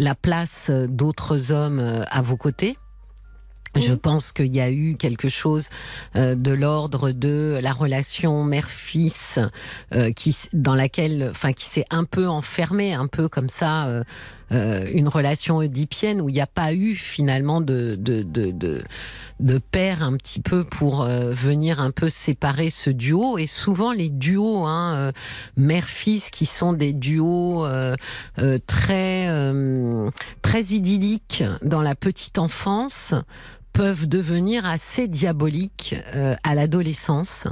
la 0.00 0.14
place 0.14 0.70
d'autres 0.70 1.52
hommes 1.52 1.78
euh, 1.78 2.02
à 2.10 2.22
vos 2.22 2.36
côtés. 2.36 2.76
Je 3.76 3.92
pense 3.92 4.32
qu'il 4.32 4.52
y 4.52 4.60
a 4.60 4.68
eu 4.68 4.96
quelque 4.96 5.28
chose 5.28 5.68
euh, 6.16 6.34
de 6.34 6.50
l'ordre 6.50 7.12
de 7.12 7.60
la 7.62 7.72
relation 7.72 8.42
mère-fils 8.42 9.38
euh, 9.94 10.10
qui 10.10 10.36
dans 10.52 10.74
laquelle 10.74 11.28
enfin 11.30 11.52
qui 11.52 11.66
s'est 11.66 11.84
un 11.90 12.02
peu 12.02 12.26
enfermée 12.26 12.94
un 12.94 13.06
peu 13.06 13.28
comme 13.28 13.48
ça 13.48 14.02
euh, 14.52 14.86
une 14.92 15.08
relation 15.08 15.58
oedipienne 15.58 16.20
où 16.20 16.28
il 16.28 16.34
n'y 16.34 16.40
a 16.40 16.46
pas 16.46 16.72
eu 16.72 16.94
finalement 16.94 17.60
de 17.60 17.96
de, 17.98 18.22
de, 18.22 18.50
de, 18.50 18.84
de 19.40 19.58
père 19.58 20.02
un 20.02 20.16
petit 20.16 20.40
peu 20.40 20.64
pour 20.64 21.04
venir 21.04 21.80
un 21.80 21.90
peu 21.90 22.08
séparer 22.08 22.70
ce 22.70 22.90
duo 22.90 23.38
et 23.38 23.46
souvent 23.46 23.92
les 23.92 24.08
duos 24.08 24.66
hein, 24.66 25.12
mère-fils 25.56 26.30
qui 26.30 26.46
sont 26.46 26.72
des 26.72 26.92
duos 26.92 27.66
très 28.66 29.52
très 30.42 30.62
idylliques 30.62 31.44
dans 31.62 31.82
la 31.82 31.94
petite 31.94 32.38
enfance 32.38 33.14
peuvent 33.72 34.08
devenir 34.08 34.66
assez 34.66 35.08
diaboliques 35.08 35.94
euh, 36.14 36.34
à 36.42 36.54
l'adolescence. 36.54 37.46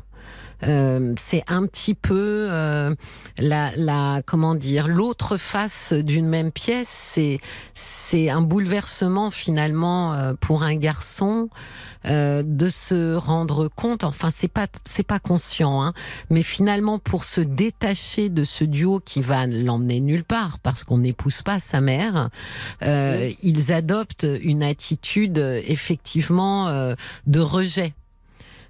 Euh, 0.64 1.14
c'est 1.18 1.44
un 1.46 1.66
petit 1.66 1.94
peu 1.94 2.48
euh, 2.50 2.94
la, 3.38 3.70
la, 3.76 4.22
comment 4.26 4.54
dire 4.54 4.88
l'autre 4.88 5.36
face 5.36 5.92
d'une 5.92 6.26
même 6.26 6.50
pièce. 6.50 6.88
C'est 6.88 7.38
c'est 7.74 8.28
un 8.28 8.40
bouleversement 8.40 9.30
finalement 9.30 10.14
euh, 10.14 10.34
pour 10.34 10.62
un 10.62 10.74
garçon 10.74 11.48
euh, 12.06 12.42
de 12.44 12.68
se 12.68 13.14
rendre 13.14 13.68
compte. 13.68 14.02
Enfin, 14.02 14.30
c'est 14.34 14.48
pas 14.48 14.66
c'est 14.84 15.06
pas 15.06 15.20
conscient, 15.20 15.82
hein, 15.82 15.92
mais 16.30 16.42
finalement 16.42 16.98
pour 16.98 17.24
se 17.24 17.40
détacher 17.40 18.28
de 18.28 18.44
ce 18.44 18.64
duo 18.64 19.00
qui 19.04 19.20
va 19.20 19.46
l'emmener 19.46 20.00
nulle 20.00 20.24
part 20.24 20.58
parce 20.58 20.82
qu'on 20.84 20.98
n'épouse 20.98 21.42
pas 21.42 21.60
sa 21.60 21.80
mère, 21.80 22.30
euh, 22.82 23.30
ils 23.42 23.72
adoptent 23.72 24.26
une 24.42 24.62
attitude 24.62 25.38
effectivement 25.38 26.68
de 27.26 27.40
rejet 27.40 27.94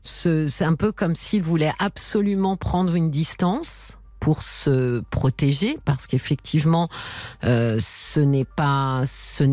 c'est 0.08 0.64
un 0.64 0.74
peu 0.74 0.92
comme 0.92 1.14
s'il 1.14 1.42
voulait 1.42 1.72
absolument 1.78 2.56
prendre 2.56 2.94
une 2.94 3.10
distance 3.10 3.98
pour 4.20 4.42
se 4.42 5.00
protéger 5.10 5.78
parce 5.84 6.06
qu'effectivement 6.06 6.88
euh, 7.44 7.78
ce 7.80 8.20
n'est 8.20 8.44
pas 8.44 9.04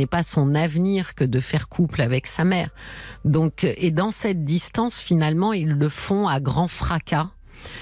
pas 0.09 0.23
son 0.23 0.55
avenir 0.55 1.13
que 1.13 1.23
de 1.23 1.39
faire 1.39 1.69
couple 1.69 2.01
avec 2.01 2.25
sa 2.25 2.45
mère 2.45 2.69
donc 3.25 3.63
et 3.63 3.91
dans 3.91 4.09
cette 4.09 4.43
distance 4.43 4.97
finalement 4.97 5.53
ils 5.53 5.71
le 5.71 5.89
font 5.89 6.27
à 6.27 6.39
grand 6.39 6.67
fracas 6.67 7.29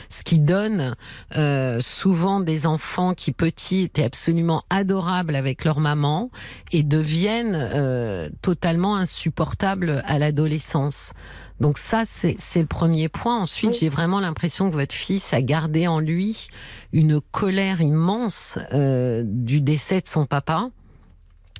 ce 0.09 0.23
qui 0.23 0.39
donne 0.39 0.95
euh, 1.35 1.79
souvent 1.81 2.39
des 2.39 2.65
enfants 2.65 3.13
qui 3.13 3.31
petits 3.31 3.81
étaient 3.81 4.03
absolument 4.03 4.63
adorables 4.69 5.35
avec 5.35 5.65
leur 5.65 5.79
maman 5.79 6.29
et 6.71 6.83
deviennent 6.83 7.55
euh, 7.55 8.29
totalement 8.41 8.95
insupportables 8.95 10.03
à 10.05 10.19
l'adolescence. 10.19 11.13
Donc 11.59 11.77
ça, 11.77 12.03
c'est 12.05 12.59
le 12.59 12.65
premier 12.65 13.09
point. 13.09 13.39
Ensuite, 13.39 13.77
j'ai 13.79 13.89
vraiment 13.89 14.19
l'impression 14.19 14.69
que 14.69 14.75
votre 14.75 14.93
fils 14.93 15.33
a 15.33 15.41
gardé 15.41 15.87
en 15.87 15.99
lui 15.99 16.47
une 16.91 17.21
colère 17.21 17.81
immense 17.81 18.57
euh, 18.73 19.23
du 19.25 19.61
décès 19.61 20.01
de 20.01 20.07
son 20.07 20.25
papa 20.25 20.69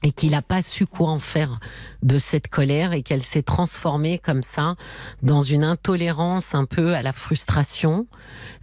et 0.03 0.11
qu'il 0.11 0.31
n'a 0.31 0.41
pas 0.41 0.61
su 0.61 0.85
quoi 0.85 1.09
en 1.09 1.19
faire 1.19 1.59
de 2.03 2.19
cette 2.19 2.49
colère 2.49 2.91
et 2.91 3.01
qu'elle 3.01 3.23
s'est 3.23 3.41
transformée 3.41 4.19
comme 4.19 4.43
ça 4.43 4.75
dans 5.21 5.41
une 5.41 5.63
intolérance 5.63 6.53
un 6.53 6.65
peu 6.65 6.93
à 6.93 7.01
la 7.01 7.13
frustration. 7.13 8.05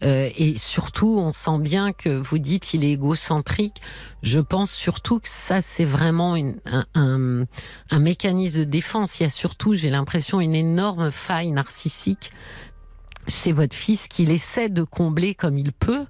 Euh, 0.04 0.28
et 0.36 0.58
surtout, 0.58 1.18
on 1.18 1.32
sent 1.32 1.58
bien 1.58 1.92
que 1.92 2.10
vous 2.10 2.38
dites 2.38 2.74
il 2.74 2.84
est 2.84 2.92
égocentrique. 2.92 3.80
Je 4.22 4.38
pense 4.38 4.70
surtout 4.70 5.18
que 5.18 5.28
ça, 5.28 5.62
c'est 5.62 5.86
vraiment 5.86 6.36
un, 6.36 6.84
un, 6.94 7.46
un 7.90 7.98
mécanisme 7.98 8.60
de 8.60 8.64
défense. 8.64 9.18
Il 9.18 9.22
y 9.22 9.26
a 9.26 9.30
surtout, 9.30 9.74
j'ai 9.74 9.90
l'impression, 9.90 10.40
une 10.40 10.54
énorme 10.54 11.10
faille 11.10 11.52
narcissique 11.52 12.32
chez 13.28 13.52
votre 13.52 13.74
fils 13.74 14.08
qu'il 14.08 14.30
essaie 14.30 14.68
de 14.68 14.82
combler 14.82 15.34
comme 15.34 15.56
il 15.56 15.72
peut, 15.72 16.04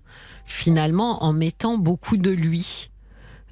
finalement, 0.44 1.22
en 1.22 1.32
mettant 1.32 1.78
beaucoup 1.78 2.16
de 2.16 2.30
lui 2.30 2.89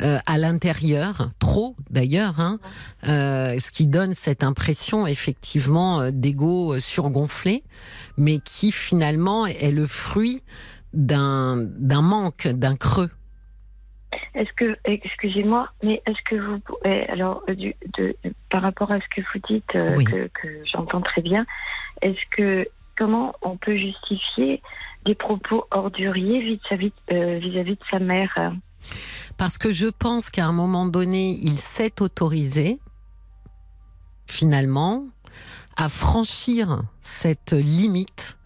euh, 0.00 0.18
à 0.26 0.38
l'intérieur, 0.38 1.28
trop 1.40 1.74
d'ailleurs, 1.90 2.38
hein, 2.38 2.60
euh, 3.08 3.58
ce 3.58 3.72
qui 3.72 3.86
donne 3.86 4.14
cette 4.14 4.44
impression 4.44 5.08
effectivement 5.08 6.00
euh, 6.00 6.10
d'ego 6.12 6.78
surgonflé, 6.78 7.64
mais 8.16 8.38
qui 8.38 8.70
finalement 8.70 9.46
est 9.46 9.72
le 9.72 9.88
fruit 9.88 10.44
d'un 10.92 11.56
d'un 11.56 12.02
manque, 12.02 12.46
d'un 12.46 12.76
creux. 12.76 13.10
Est-ce 14.34 14.52
que, 14.52 14.76
excusez-moi, 14.84 15.68
mais 15.82 16.00
est-ce 16.06 16.22
que 16.24 16.36
vous, 16.36 16.60
alors, 17.08 17.42
du, 17.48 17.74
de, 17.98 18.16
par 18.50 18.62
rapport 18.62 18.92
à 18.92 19.00
ce 19.00 19.06
que 19.14 19.20
vous 19.20 19.40
dites, 19.48 19.66
que, 19.72 20.28
que 20.28 20.48
j'entends 20.64 21.00
très 21.00 21.22
bien, 21.22 21.44
est-ce 22.02 22.20
que, 22.30 22.68
comment 22.96 23.34
on 23.42 23.56
peut 23.56 23.76
justifier 23.76 24.62
des 25.04 25.14
propos 25.14 25.66
orduriers 25.72 26.40
vis-à-vis 26.40 26.92
-vis, 27.10 27.40
-vis 27.40 27.64
de 27.64 27.84
sa 27.90 27.98
mère 27.98 28.52
Parce 29.36 29.58
que 29.58 29.72
je 29.72 29.86
pense 29.86 30.30
qu'à 30.30 30.46
un 30.46 30.52
moment 30.52 30.86
donné, 30.86 31.38
il 31.42 31.58
s'est 31.58 32.00
autorisé, 32.00 32.78
finalement, 34.26 35.06
à 35.76 35.88
franchir 35.88 36.82
cette 37.02 37.52
limite 37.52 38.36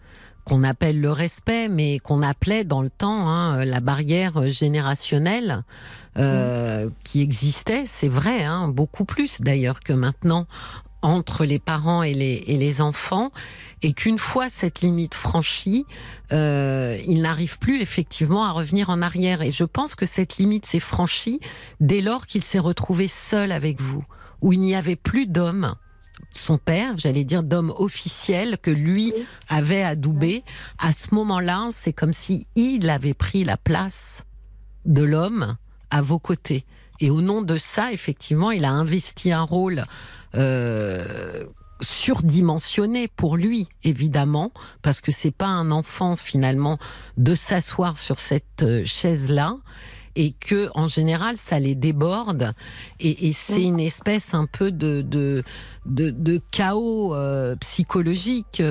qu'on 0.45 0.63
appelle 0.63 0.99
le 0.99 1.11
respect, 1.11 1.69
mais 1.69 1.99
qu'on 1.99 2.21
appelait 2.21 2.63
dans 2.63 2.81
le 2.81 2.89
temps 2.89 3.29
hein, 3.29 3.63
la 3.63 3.79
barrière 3.79 4.49
générationnelle 4.49 5.63
euh, 6.17 6.89
qui 7.03 7.21
existait, 7.21 7.85
c'est 7.85 8.09
vrai, 8.09 8.43
hein, 8.43 8.67
beaucoup 8.67 9.05
plus 9.05 9.41
d'ailleurs 9.41 9.79
que 9.79 9.93
maintenant 9.93 10.45
entre 11.03 11.45
les 11.45 11.59
parents 11.59 12.01
et 12.01 12.13
les, 12.13 12.43
et 12.47 12.57
les 12.57 12.81
enfants, 12.81 13.31
et 13.81 13.93
qu'une 13.93 14.17
fois 14.17 14.49
cette 14.49 14.81
limite 14.81 15.13
franchie, 15.13 15.85
euh, 16.31 16.97
il 17.05 17.21
n'arrive 17.21 17.59
plus 17.59 17.81
effectivement 17.81 18.45
à 18.45 18.51
revenir 18.51 18.89
en 18.89 19.01
arrière. 19.01 19.41
Et 19.41 19.51
je 19.51 19.65
pense 19.65 19.93
que 19.93 20.05
cette 20.05 20.37
limite 20.37 20.65
s'est 20.65 20.79
franchie 20.79 21.39
dès 21.79 22.01
lors 22.01 22.25
qu'il 22.25 22.43
s'est 22.43 22.59
retrouvé 22.59 23.07
seul 23.07 23.51
avec 23.51 23.79
vous, 23.81 24.03
où 24.41 24.53
il 24.53 24.59
n'y 24.59 24.75
avait 24.75 24.95
plus 24.95 25.27
d'homme 25.27 25.75
son 26.31 26.57
père, 26.57 26.97
j'allais 26.97 27.23
dire 27.23 27.43
d'homme 27.43 27.73
officiel 27.77 28.57
que 28.57 28.71
lui 28.71 29.13
avait 29.49 29.83
adoubé. 29.83 30.43
À 30.79 30.93
ce 30.93 31.13
moment-là, 31.13 31.69
c'est 31.71 31.93
comme 31.93 32.13
si 32.13 32.47
il 32.55 32.89
avait 32.89 33.13
pris 33.13 33.43
la 33.43 33.57
place 33.57 34.23
de 34.85 35.03
l'homme 35.03 35.57
à 35.89 36.01
vos 36.01 36.19
côtés. 36.19 36.65
Et 36.99 37.09
au 37.09 37.21
nom 37.21 37.41
de 37.41 37.57
ça, 37.57 37.91
effectivement, 37.91 38.51
il 38.51 38.65
a 38.65 38.71
investi 38.71 39.31
un 39.31 39.43
rôle 39.43 39.85
euh, 40.35 41.45
surdimensionné 41.81 43.07
pour 43.07 43.37
lui, 43.37 43.67
évidemment, 43.83 44.51
parce 44.81 45.01
que 45.01 45.11
c'est 45.11 45.31
pas 45.31 45.47
un 45.47 45.71
enfant 45.71 46.15
finalement 46.15 46.77
de 47.17 47.35
s'asseoir 47.35 47.97
sur 47.97 48.19
cette 48.19 48.63
euh, 48.63 48.83
chaise-là 48.85 49.57
et 50.15 50.33
que 50.33 50.69
en 50.75 50.87
général 50.87 51.37
ça 51.37 51.57
les 51.57 51.73
déborde 51.73 52.53
et, 52.99 53.33
c'est 53.33 53.63
une 53.63 53.79
espèce 53.79 54.35
un 54.35 54.45
peu 54.45 54.71
de 54.71 55.01
de, 55.01 55.43
de, 55.87 56.41
chaos 56.51 57.15
euh, 57.15 57.55
psychologique 57.55 58.61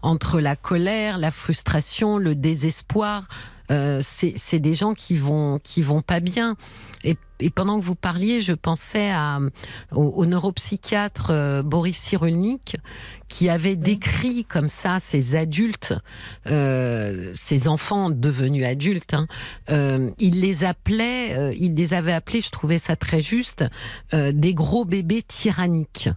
entre 0.00 0.40
la 0.40 0.56
colère, 0.56 1.18
la 1.18 1.30
frustration, 1.30 2.16
le 2.16 2.34
désespoir. 2.34 3.28
Euh, 3.70 4.00
c'est 4.00 4.58
des 4.58 4.74
gens 4.74 4.94
qui 4.94 5.14
vont 5.14 5.60
qui 5.62 5.82
vont 5.82 6.00
pas 6.00 6.20
bien. 6.20 6.56
Et, 7.04 7.16
pendant 7.54 7.78
que 7.78 7.84
vous 7.84 7.94
parliez, 7.94 8.40
je 8.40 8.52
pensais 8.52 9.10
à, 9.10 9.38
au, 9.92 10.26
neuropsychiatre 10.26 11.30
euh, 11.30 11.62
Boris 11.62 11.96
Cyrulnik 11.96 12.76
qui 13.28 13.48
avait 13.48 13.76
décrit 13.76 14.44
comme 14.44 14.68
ça 14.68 14.98
ces 15.00 15.36
adultes, 15.36 15.94
euh, 16.46 17.30
ces 17.34 17.68
enfants 17.68 18.10
devenus 18.10 18.64
adultes. 18.64 19.14
Hein, 19.14 19.26
euh, 19.70 20.10
il 20.18 20.40
les 20.40 20.64
appelait, 20.64 21.36
euh, 21.36 21.54
il 21.58 21.74
les 21.74 21.94
avait 21.94 22.12
appelés, 22.12 22.40
je 22.40 22.50
trouvais 22.50 22.78
ça 22.78 22.96
très 22.96 23.20
juste, 23.20 23.64
euh, 24.14 24.32
des 24.32 24.54
gros 24.54 24.84
bébés 24.84 25.22
tyranniques, 25.22 26.08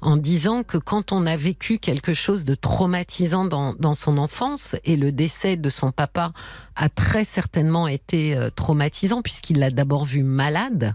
en 0.00 0.16
disant 0.16 0.62
que 0.62 0.78
quand 0.78 1.12
on 1.12 1.26
a 1.26 1.36
vécu 1.36 1.78
quelque 1.78 2.14
chose 2.14 2.44
de 2.44 2.54
traumatisant 2.54 3.44
dans, 3.44 3.74
dans 3.74 3.94
son 3.94 4.18
enfance 4.18 4.76
et 4.84 4.96
le 4.96 5.12
décès 5.12 5.56
de 5.56 5.70
son 5.70 5.92
papa 5.92 6.32
a 6.74 6.88
très 6.88 7.24
certainement 7.24 7.88
été 7.88 8.36
euh, 8.36 8.50
traumatisant 8.54 9.22
puisqu'il 9.22 9.58
l'a 9.58 9.70
d'abord 9.70 10.04
vu 10.04 10.22
malade 10.22 10.94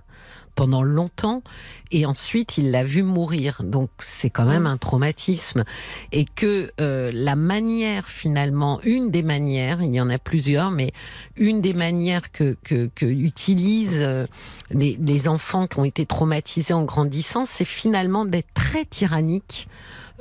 pendant 0.56 0.84
longtemps 0.84 1.44
et 1.92 2.06
ensuite 2.06 2.58
il 2.58 2.72
l'a 2.72 2.84
vu 2.84 3.04
mourir. 3.04 3.62
Donc 3.64 3.90
c'est 4.00 4.30
quand 4.30 4.46
même 4.46 4.66
un 4.68 4.78
traumatisme 4.78 5.64
et 6.12 6.26
que 6.26 6.72
euh, 6.80 7.12
la 7.14 7.36
manière 7.36 8.08
finalement, 8.08 8.80
une 8.84 9.12
des 9.12 9.24
manières, 9.24 9.82
il 9.82 9.94
y 9.94 10.02
en 10.02 10.10
a 10.10 10.18
plusieurs, 10.18 10.72
mais 10.72 10.92
une 11.36 11.62
des 11.62 11.74
manières 11.74 12.32
que, 12.32 12.56
que, 12.64 12.88
que 12.94 13.06
utilisent 13.06 14.02
euh, 14.02 14.28
les, 14.70 14.98
les, 15.00 15.28
enfants 15.28 15.68
qui 15.68 15.80
ont 15.80 15.86
été 15.86 16.06
traumatisés 16.06 16.74
en 16.74 16.84
grandissant, 16.84 17.46
c'est 17.46 17.66
finalement 17.66 18.26
d'être 18.26 18.54
très 18.54 18.86
tyrannique 18.86 19.68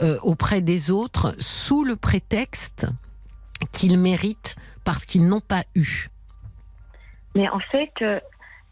euh, 0.02 0.18
auprès 0.22 0.60
des 0.60 0.90
autres 0.90 1.34
sous 1.38 1.84
le 1.84 1.96
prétexte 1.96 2.86
qu'ils 3.72 3.98
méritent 3.98 4.56
parce 4.84 5.04
qu'ils 5.04 5.26
n'ont 5.26 5.40
pas 5.40 5.64
eu. 5.74 6.08
Mais 7.36 7.48
en 7.48 7.60
fait, 7.60 7.92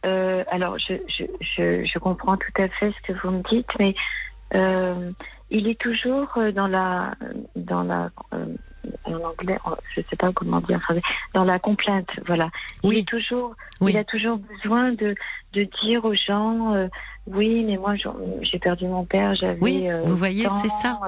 euh, 0.07 0.45
alors, 0.51 0.79
je, 0.79 0.95
je, 1.09 1.25
je, 1.41 1.85
je, 1.85 1.99
comprends 1.99 2.37
tout 2.37 2.63
à 2.63 2.69
fait 2.69 2.93
ce 2.93 3.13
que 3.13 3.19
vous 3.21 3.31
me 3.31 3.43
dites, 3.51 3.69
mais 3.79 3.95
euh, 4.55 5.11
il 5.51 5.67
est 5.67 5.79
toujours 5.81 6.29
euh, 6.37 6.53
dans 6.53 6.69
la, 6.69 7.15
dans 7.57 7.83
la, 7.83 8.11
euh, 8.33 8.47
en 9.05 9.15
anglais, 9.15 9.59
je 9.97 10.03
sais 10.09 10.17
pas 10.17 10.33
comment 10.33 10.61
dire 10.61 10.77
en 10.77 10.81
français, 10.81 11.03
dans 11.35 11.45
la 11.45 11.59
complainte, 11.59 12.09
voilà. 12.27 12.49
Oui. 12.85 12.97
Il 12.97 12.99
est 13.01 13.09
toujours, 13.09 13.55
oui. 13.81 13.93
il 13.93 13.99
a 13.99 14.05
toujours 14.05 14.39
besoin 14.39 14.93
de, 14.93 15.15
de 15.53 15.69
dire 15.83 16.05
aux 16.05 16.15
gens, 16.15 16.75
euh, 16.75 16.87
oui, 17.27 17.65
mais 17.65 17.77
moi 17.77 17.95
j'ai 18.43 18.59
perdu 18.59 18.87
mon 18.87 19.05
père, 19.05 19.35
j'avais. 19.35 19.59
Oui, 19.61 19.89
vous 20.05 20.17
voyez, 20.17 20.47
c'est 20.63 20.71
ça. 20.71 21.01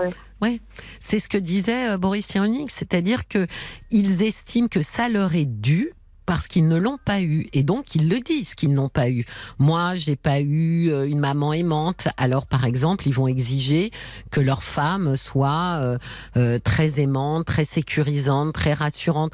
Oui, 0.43 0.61
c'est 0.99 1.20
ce 1.20 1.28
que 1.28 1.38
disait 1.38 1.97
Boris 1.97 2.26
Cyrulnik, 2.26 2.70
c'est-à-dire 2.70 3.28
que 3.28 3.47
ils 3.91 4.22
estiment 4.22 4.68
que 4.68 4.82
ça 4.82 5.09
leur 5.09 5.34
est 5.34 5.47
dû 5.47 5.93
parce 6.31 6.47
qu'ils 6.47 6.68
ne 6.68 6.76
l'ont 6.76 6.97
pas 7.05 7.22
eu 7.22 7.49
et 7.53 7.64
donc 7.64 7.97
ils 7.97 8.09
le 8.09 8.20
disent 8.20 8.55
qu'ils 8.55 8.72
n'ont 8.72 8.89
pas 8.89 9.11
eu. 9.11 9.26
Moi, 9.59 9.97
j'ai 9.97 10.14
pas 10.14 10.41
eu 10.41 10.89
euh, 10.89 11.05
une 11.05 11.18
maman 11.18 11.53
aimante. 11.53 12.07
Alors 12.16 12.47
par 12.47 12.64
exemple, 12.64 13.09
ils 13.09 13.12
vont 13.12 13.26
exiger 13.26 13.91
que 14.31 14.41
leur 14.41 14.62
femme 14.62 15.16
soit 15.16 15.81
euh, 15.83 15.99
euh, 16.37 16.61
très 16.61 17.01
aimante, 17.01 17.47
très 17.47 17.64
sécurisante, 17.64 18.53
très 18.53 18.74
rassurante. 18.74 19.33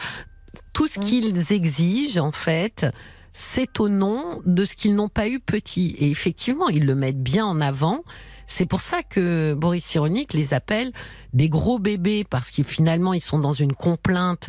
Tout 0.72 0.86
ce 0.86 0.98
mmh. 0.98 1.02
qu'ils 1.02 1.52
exigent 1.52 2.18
en 2.18 2.32
fait, 2.32 2.86
c'est 3.34 3.78
au 3.78 3.90
nom 3.90 4.40
de 4.46 4.64
ce 4.64 4.74
qu'ils 4.74 4.94
n'ont 4.94 5.10
pas 5.10 5.28
eu 5.28 5.38
petit. 5.38 5.96
Et 5.98 6.10
effectivement, 6.10 6.70
ils 6.70 6.86
le 6.86 6.94
mettent 6.94 7.22
bien 7.22 7.44
en 7.44 7.60
avant. 7.60 8.04
C'est 8.46 8.64
pour 8.64 8.80
ça 8.80 9.02
que 9.02 9.52
Boris 9.52 9.84
Cyrulnik 9.84 10.32
les 10.32 10.54
appelle 10.54 10.92
des 11.34 11.50
gros 11.50 11.78
bébés 11.78 12.24
parce 12.24 12.50
qu'ils 12.50 12.64
finalement 12.64 13.12
ils 13.12 13.20
sont 13.20 13.38
dans 13.38 13.52
une 13.52 13.74
complainte 13.74 14.48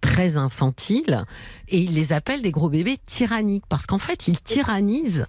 très 0.00 0.36
infantiles 0.36 1.24
et 1.68 1.78
ils 1.78 1.94
les 1.94 2.12
appellent 2.12 2.42
des 2.42 2.50
gros 2.50 2.68
bébés 2.68 2.98
tyranniques 3.06 3.64
parce 3.68 3.86
qu'en 3.86 3.98
fait 3.98 4.28
ils 4.28 4.40
tyrannisent 4.40 5.26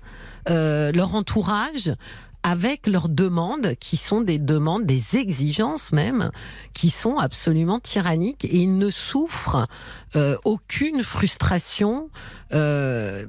euh, 0.49 0.91
leur 0.91 1.15
entourage 1.15 1.93
avec 2.41 2.88
leurs 2.88 3.09
demandes 3.09 3.76
qui 3.82 3.97
sont 3.97 4.22
des 4.22 4.39
demandes, 4.39 4.86
des 4.86 5.17
exigences 5.17 5.91
même, 5.91 6.32
qui 6.74 6.89
sont 6.89 7.17
absolument 7.17 7.82
tyranniques 7.82 8.45
et 8.45 8.55
ils 8.59 8.78
ne 8.78 8.89
souffrent 8.89 9.67
euh, 10.15 10.38
aucune 10.45 11.03
frustration 11.03 12.09
euh, 12.53 13.26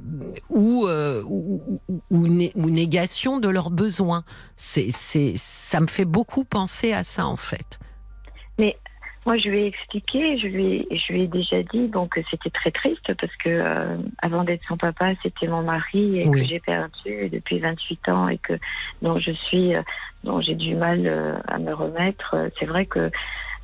ou, 0.48 0.86
ou, 0.86 1.80
ou, 2.10 2.70
négation 2.70 3.40
de 3.40 3.48
leurs 3.48 3.70
besoins. 3.70 4.22
C'est, 4.56 4.92
ça 5.36 5.80
me 5.80 5.88
fait 5.88 6.04
beaucoup 6.04 6.44
penser 6.44 6.92
à 6.92 7.02
ça 7.02 7.26
en 7.26 7.36
fait. 7.36 7.80
Moi, 9.26 9.36
je 9.36 9.48
lui 9.48 9.62
ai 9.62 9.66
expliqué, 9.66 10.38
je 10.38 10.46
lui 10.46 10.86
ai, 10.90 10.96
je 10.96 11.12
lui 11.12 11.22
ai 11.22 11.26
déjà 11.26 11.62
dit 11.62 11.88
bon, 11.88 12.06
que 12.08 12.20
c'était 12.30 12.50
très 12.50 12.70
triste 12.70 13.12
parce 13.14 13.36
que 13.36 13.50
euh, 13.50 13.96
avant 14.22 14.44
d'être 14.44 14.62
son 14.66 14.76
papa, 14.76 15.12
c'était 15.22 15.46
mon 15.46 15.62
mari 15.62 16.20
et 16.20 16.26
oui. 16.26 16.40
que 16.40 16.48
j'ai 16.48 16.60
perdu 16.60 17.28
depuis 17.28 17.58
28 17.58 18.08
ans 18.08 18.28
et 18.28 18.38
que 18.38 18.54
dont 19.02 19.18
je 19.18 19.32
suis, 19.32 19.76
euh, 19.76 19.82
dont 20.24 20.40
j'ai 20.40 20.54
du 20.54 20.74
mal 20.74 21.06
euh, 21.06 21.38
à 21.48 21.58
me 21.58 21.72
remettre. 21.74 22.34
C'est 22.58 22.66
vrai 22.66 22.86
que 22.86 23.10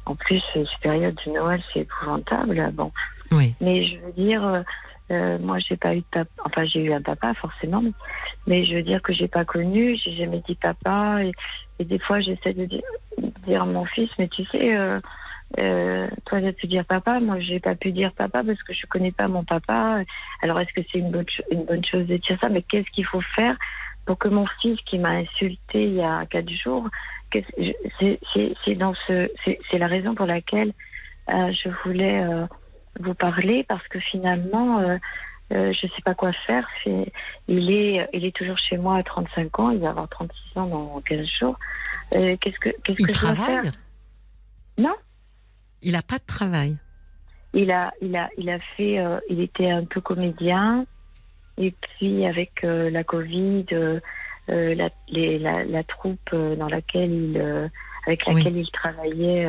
en 0.04 0.14
plus, 0.14 0.42
cette 0.52 0.68
période 0.82 1.16
de 1.26 1.32
Noël, 1.32 1.62
c'est 1.72 1.80
épouvantable. 1.80 2.70
Bon, 2.74 2.92
oui. 3.32 3.54
mais 3.60 3.86
je 3.86 3.96
veux 3.98 4.12
dire. 4.12 4.64
Euh, 5.10 5.38
moi, 5.38 5.58
j'ai 5.60 5.76
pas 5.76 5.94
eu 5.94 6.00
de 6.00 6.04
papa. 6.10 6.30
Enfin, 6.44 6.64
j'ai 6.64 6.80
eu 6.80 6.92
un 6.92 7.02
papa, 7.02 7.32
forcément. 7.34 7.82
Mais 8.46 8.64
je 8.64 8.74
veux 8.74 8.82
dire 8.82 9.00
que 9.02 9.12
j'ai 9.12 9.28
pas 9.28 9.44
connu. 9.44 9.96
J'ai 9.96 10.16
jamais 10.16 10.42
dit 10.48 10.56
papa. 10.56 11.22
Et, 11.22 11.32
et 11.78 11.84
des 11.84 11.98
fois, 11.98 12.20
j'essaie 12.20 12.54
de 12.54 12.64
dire, 12.64 12.82
dire, 13.46 13.62
à 13.62 13.66
mon 13.66 13.84
fils, 13.84 14.10
mais 14.18 14.28
tu 14.28 14.44
sais, 14.46 14.76
euh, 14.76 14.98
euh, 15.58 16.08
toi, 16.24 16.40
tu 16.40 16.46
as 16.46 16.52
pu 16.52 16.66
dire 16.66 16.84
papa. 16.84 17.20
Moi, 17.20 17.40
j'ai 17.40 17.60
pas 17.60 17.74
pu 17.74 17.92
dire 17.92 18.12
papa 18.12 18.42
parce 18.44 18.62
que 18.62 18.72
je 18.72 18.86
connais 18.86 19.12
pas 19.12 19.28
mon 19.28 19.44
papa. 19.44 20.02
Alors, 20.42 20.60
est-ce 20.60 20.72
que 20.72 20.86
c'est 20.90 20.98
une 20.98 21.10
bonne, 21.10 21.26
une 21.50 21.64
bonne 21.64 21.84
chose 21.84 22.06
de 22.06 22.16
dire 22.16 22.38
ça? 22.40 22.48
Mais 22.48 22.62
qu'est-ce 22.62 22.90
qu'il 22.90 23.06
faut 23.06 23.22
faire 23.34 23.56
pour 24.04 24.18
que 24.18 24.28
mon 24.28 24.46
fils, 24.60 24.78
qui 24.82 24.98
m'a 24.98 25.10
insulté 25.10 25.84
il 25.84 25.94
y 25.94 26.02
a 26.02 26.26
quatre 26.26 26.50
jours, 26.50 26.88
c'est 27.32 28.74
dans 28.76 28.94
ce, 29.06 29.28
c'est 29.44 29.78
la 29.78 29.88
raison 29.88 30.14
pour 30.14 30.26
laquelle 30.26 30.72
euh, 31.34 31.52
je 31.52 31.68
voulais 31.84 32.22
euh, 32.22 32.46
vous 33.00 33.14
parler 33.14 33.64
parce 33.68 33.86
que 33.88 34.00
finalement. 34.00 34.98
Euh, 35.52 35.72
je 35.72 35.86
sais 35.86 36.02
pas 36.04 36.14
quoi 36.14 36.32
faire. 36.46 36.68
Il 37.46 37.70
est, 37.70 38.08
il 38.12 38.24
est 38.24 38.34
toujours 38.34 38.58
chez 38.58 38.76
moi 38.78 38.96
à 38.96 39.02
35 39.04 39.60
ans. 39.60 39.70
Il 39.70 39.78
va 39.78 39.90
avoir 39.90 40.08
36 40.08 40.58
ans 40.58 40.66
dans 40.66 41.00
15 41.02 41.24
jours. 41.38 41.56
Euh, 42.16 42.36
qu'est-ce 42.40 42.58
que, 42.58 42.70
qu'est-ce 42.82 43.06
que 43.06 43.12
je 43.12 43.20
dois 43.20 43.36
faire? 43.36 43.62
Non. 44.76 44.94
Il 45.82 45.92
n'a 45.92 46.02
pas 46.02 46.18
de 46.18 46.26
travail. 46.26 46.76
Il 47.54 47.70
a, 47.70 47.92
il 48.02 48.16
a, 48.16 48.28
il 48.38 48.50
a 48.50 48.58
fait, 48.76 48.98
euh, 48.98 49.18
il 49.30 49.40
était 49.40 49.70
un 49.70 49.84
peu 49.84 50.00
comédien. 50.00 50.86
Et 51.58 51.72
puis 51.72 52.26
avec 52.26 52.64
euh, 52.64 52.90
la 52.90 53.02
Covid, 53.02 53.66
euh, 53.72 54.00
la, 54.48 54.90
les, 55.08 55.38
la, 55.38 55.64
la, 55.64 55.84
troupe 55.84 56.30
dans 56.32 56.68
laquelle 56.68 57.10
il, 57.10 57.70
avec 58.06 58.26
laquelle 58.26 58.54
oui. 58.54 58.66
il 58.66 58.70
travaillait, 58.70 59.48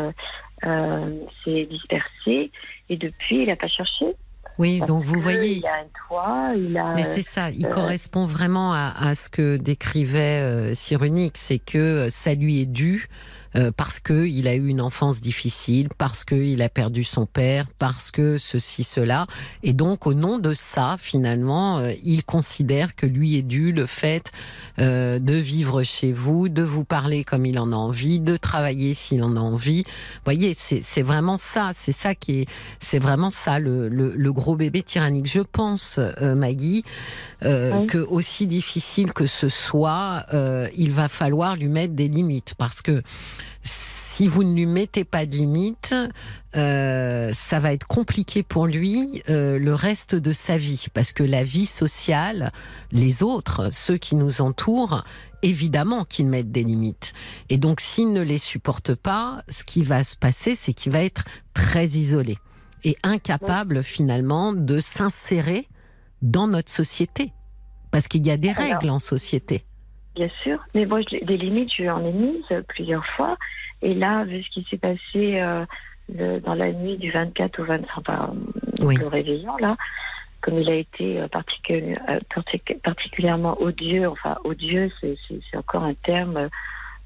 s'est 1.44 1.66
dispersée. 1.66 2.52
Et 2.90 2.98
depuis, 2.98 3.42
il 3.42 3.48
n'a 3.48 3.56
pas 3.56 3.68
cherché. 3.68 4.16
Oui, 4.58 4.82
donc 4.88 5.04
vous 5.04 5.20
voyez. 5.20 5.58
Il 5.58 5.66
a 5.66 5.76
un 5.76 6.08
toit, 6.08 6.52
il 6.56 6.78
a. 6.78 6.94
Mais 6.96 7.04
c'est 7.04 7.22
ça, 7.22 7.52
il 7.52 7.66
euh, 7.66 7.70
correspond 7.70 8.26
vraiment 8.26 8.74
à, 8.74 8.94
à, 8.98 9.16
ce 9.16 9.30
que 9.30 9.58
décrivait 9.58 10.42
euh, 10.42 10.74
Cyrunique, 10.74 11.38
c'est 11.38 11.60
que 11.60 12.08
ça 12.10 12.34
lui 12.34 12.62
est 12.62 12.66
dû 12.66 13.08
euh, 13.56 13.72
parce 13.76 14.00
que 14.00 14.26
il 14.26 14.48
a 14.48 14.56
eu 14.56 14.68
une 14.68 14.82
enfance 14.82 15.22
difficile, 15.22 15.90
parce 15.98 16.24
qu'il 16.24 16.62
a 16.62 16.70
perdu 16.70 17.04
son 17.04 17.26
père, 17.26 17.68
parce 17.80 18.12
que 18.12 18.38
ceci, 18.38 18.84
cela. 18.84 19.28
Et 19.64 19.74
donc, 19.74 20.08
au 20.08 20.14
nom 20.14 20.40
de 20.40 20.54
ça, 20.54 20.96
finalement, 21.00 21.80
euh, 21.80 21.94
il 22.04 22.24
considère 22.24 22.96
que 22.96 23.06
lui 23.06 23.38
est 23.38 23.42
dû 23.42 23.72
le 23.72 23.86
fait 23.86 24.32
euh, 24.80 25.20
de 25.20 25.34
vivre 25.34 25.84
chez 25.84 26.12
vous, 26.12 26.50
de 26.50 26.64
vous 26.64 26.84
parler 26.84 27.24
comme 27.24 27.46
il 27.46 27.60
en 27.60 27.72
a 27.72 27.76
envie, 27.76 28.20
de 28.20 28.38
travailler 28.38 28.94
s'il 28.94 29.24
en 29.24 29.36
a 29.36 29.40
envie. 29.40 29.84
Vous 29.86 30.22
voyez, 30.26 30.54
c'est 30.56 31.02
vraiment 31.02 31.38
ça, 31.38 31.72
c'est 31.76 31.92
ça 31.92 32.16
qui 32.16 32.42
est, 32.42 32.46
c'est 32.80 33.00
vraiment 33.00 33.32
ça 33.32 33.60
le, 33.60 33.88
le, 33.90 34.14
le, 34.16 34.34
gros 34.34 34.56
bébé 34.56 34.84
tyrannique. 34.84 35.28
Je 35.28 35.40
pense, 35.40 36.00
euh, 36.00 36.36
Maggie, 36.36 36.84
euh, 37.44 37.82
oui. 37.82 37.88
que 37.88 37.98
aussi 38.00 38.48
difficile 38.48 39.14
que 39.14 39.26
ce 39.26 39.50
soit, 39.50 40.26
euh, 40.34 40.68
il 40.76 40.92
va 40.92 41.08
falloir 41.08 41.56
lui 41.56 41.68
mettre 41.68 41.94
des 41.94 42.08
limites 42.08 42.56
parce 42.58 42.82
que 42.82 43.04
si 43.64 44.28
vous 44.28 44.44
ne 44.44 44.56
lui 44.56 44.66
mettez 44.66 45.04
pas 45.04 45.28
de 45.28 45.36
limites, 45.36 45.94
euh, 46.56 47.30
ça 47.34 47.60
va 47.60 47.72
être 47.72 47.86
compliqué 47.86 48.42
pour 48.42 48.66
lui 48.66 49.22
euh, 49.30 49.60
le 49.60 49.76
reste 49.76 50.16
de 50.16 50.34
sa 50.34 50.58
vie, 50.58 50.88
parce 50.92 51.14
que 51.14 51.22
la 51.22 51.44
vie 51.44 51.68
sociale, 51.68 52.52
les 52.92 53.22
autres, 53.22 53.70
ceux 53.72 53.98
qui 53.98 54.16
nous 54.16 54.42
entourent, 54.42 55.04
évidemment 55.44 56.04
qu'ils 56.04 56.26
mettent 56.26 56.52
des 56.52 56.64
limites. 56.64 57.14
Et 57.50 57.60
donc, 57.60 57.80
s'il 57.80 58.12
ne 58.12 58.22
les 58.22 58.40
supporte 58.40 58.96
pas, 58.96 59.44
ce 59.50 59.64
qui 59.64 59.84
va 59.84 60.04
se 60.04 60.16
passer, 60.16 60.56
c'est 60.56 60.74
qu'il 60.74 60.94
va 60.94 61.04
être 61.04 61.24
très 61.54 61.86
isolé 61.86 62.40
et 62.84 62.98
incapable 63.04 63.84
finalement 63.84 64.52
de 64.52 64.80
s'insérer 64.80 65.68
dans 66.24 66.48
notre 66.48 66.72
société, 66.72 67.34
parce 67.92 68.08
qu'il 68.08 68.26
y 68.26 68.32
a 68.32 68.38
des 68.38 68.50
Alors, 68.50 68.64
règles 68.64 68.90
en 68.90 69.00
société. 69.00 69.64
Bien 70.18 70.30
sûr, 70.42 70.58
mais 70.74 70.88
moi, 70.88 71.02
je, 71.02 71.24
des 71.24 71.38
limites, 71.38 71.72
je 71.78 71.84
lui 71.84 71.90
en 71.92 72.04
ai 72.04 72.12
mises 72.12 72.64
plusieurs 72.70 73.06
fois. 73.06 73.38
Et 73.84 73.94
là, 73.94 74.24
vu 74.24 74.42
ce 74.42 74.50
qui 74.50 74.66
s'est 74.68 74.80
passé 74.80 74.98
euh, 75.16 75.64
le, 76.12 76.40
dans 76.40 76.56
la 76.56 76.72
nuit 76.72 76.98
du 76.98 77.12
24 77.12 77.60
au 77.60 77.66
25, 77.66 77.88
enfin, 77.98 78.34
Oui. 78.82 78.98
le 78.98 79.06
réveillon, 79.06 79.56
là, 79.58 79.78
comme 80.42 80.58
il 80.58 80.68
a 80.72 80.74
été 80.74 81.20
euh, 81.20 81.28
particuli- 81.28 81.94
euh, 82.10 82.20
partic- 82.34 82.82
particulièrement 82.82 83.62
odieux, 83.62 84.08
enfin, 84.08 84.38
odieux, 84.44 84.90
c'est 85.02 85.58
encore 85.58 85.84
un 85.84 85.94
terme 85.94 86.50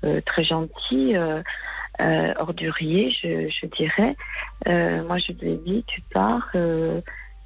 euh, 0.06 0.22
très 0.26 0.46
gentil, 0.46 1.18
euh, 1.18 1.44
ordurier, 2.40 3.12
je, 3.12 3.50
je 3.50 3.66
dirais. 3.76 4.16
Moi, 5.06 5.18
je 5.18 5.34
lui 5.34 5.52
ai 5.52 5.58
dit, 5.58 5.84
tu 5.86 6.00
pars 6.14 6.50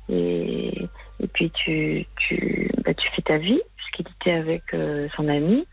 et, 0.08 0.90
et 1.20 1.28
puis 1.34 1.50
tu, 1.50 2.06
tu, 2.18 2.70
bah, 2.86 2.94
tu 2.94 3.10
fais 3.16 3.24
ta 3.24 3.38
vie, 3.40 3.62
puisqu'il 3.96 4.14
était 4.14 4.38
avec 4.38 4.74
euh, 4.74 5.08
son 5.16 5.28
ami, 5.28 5.66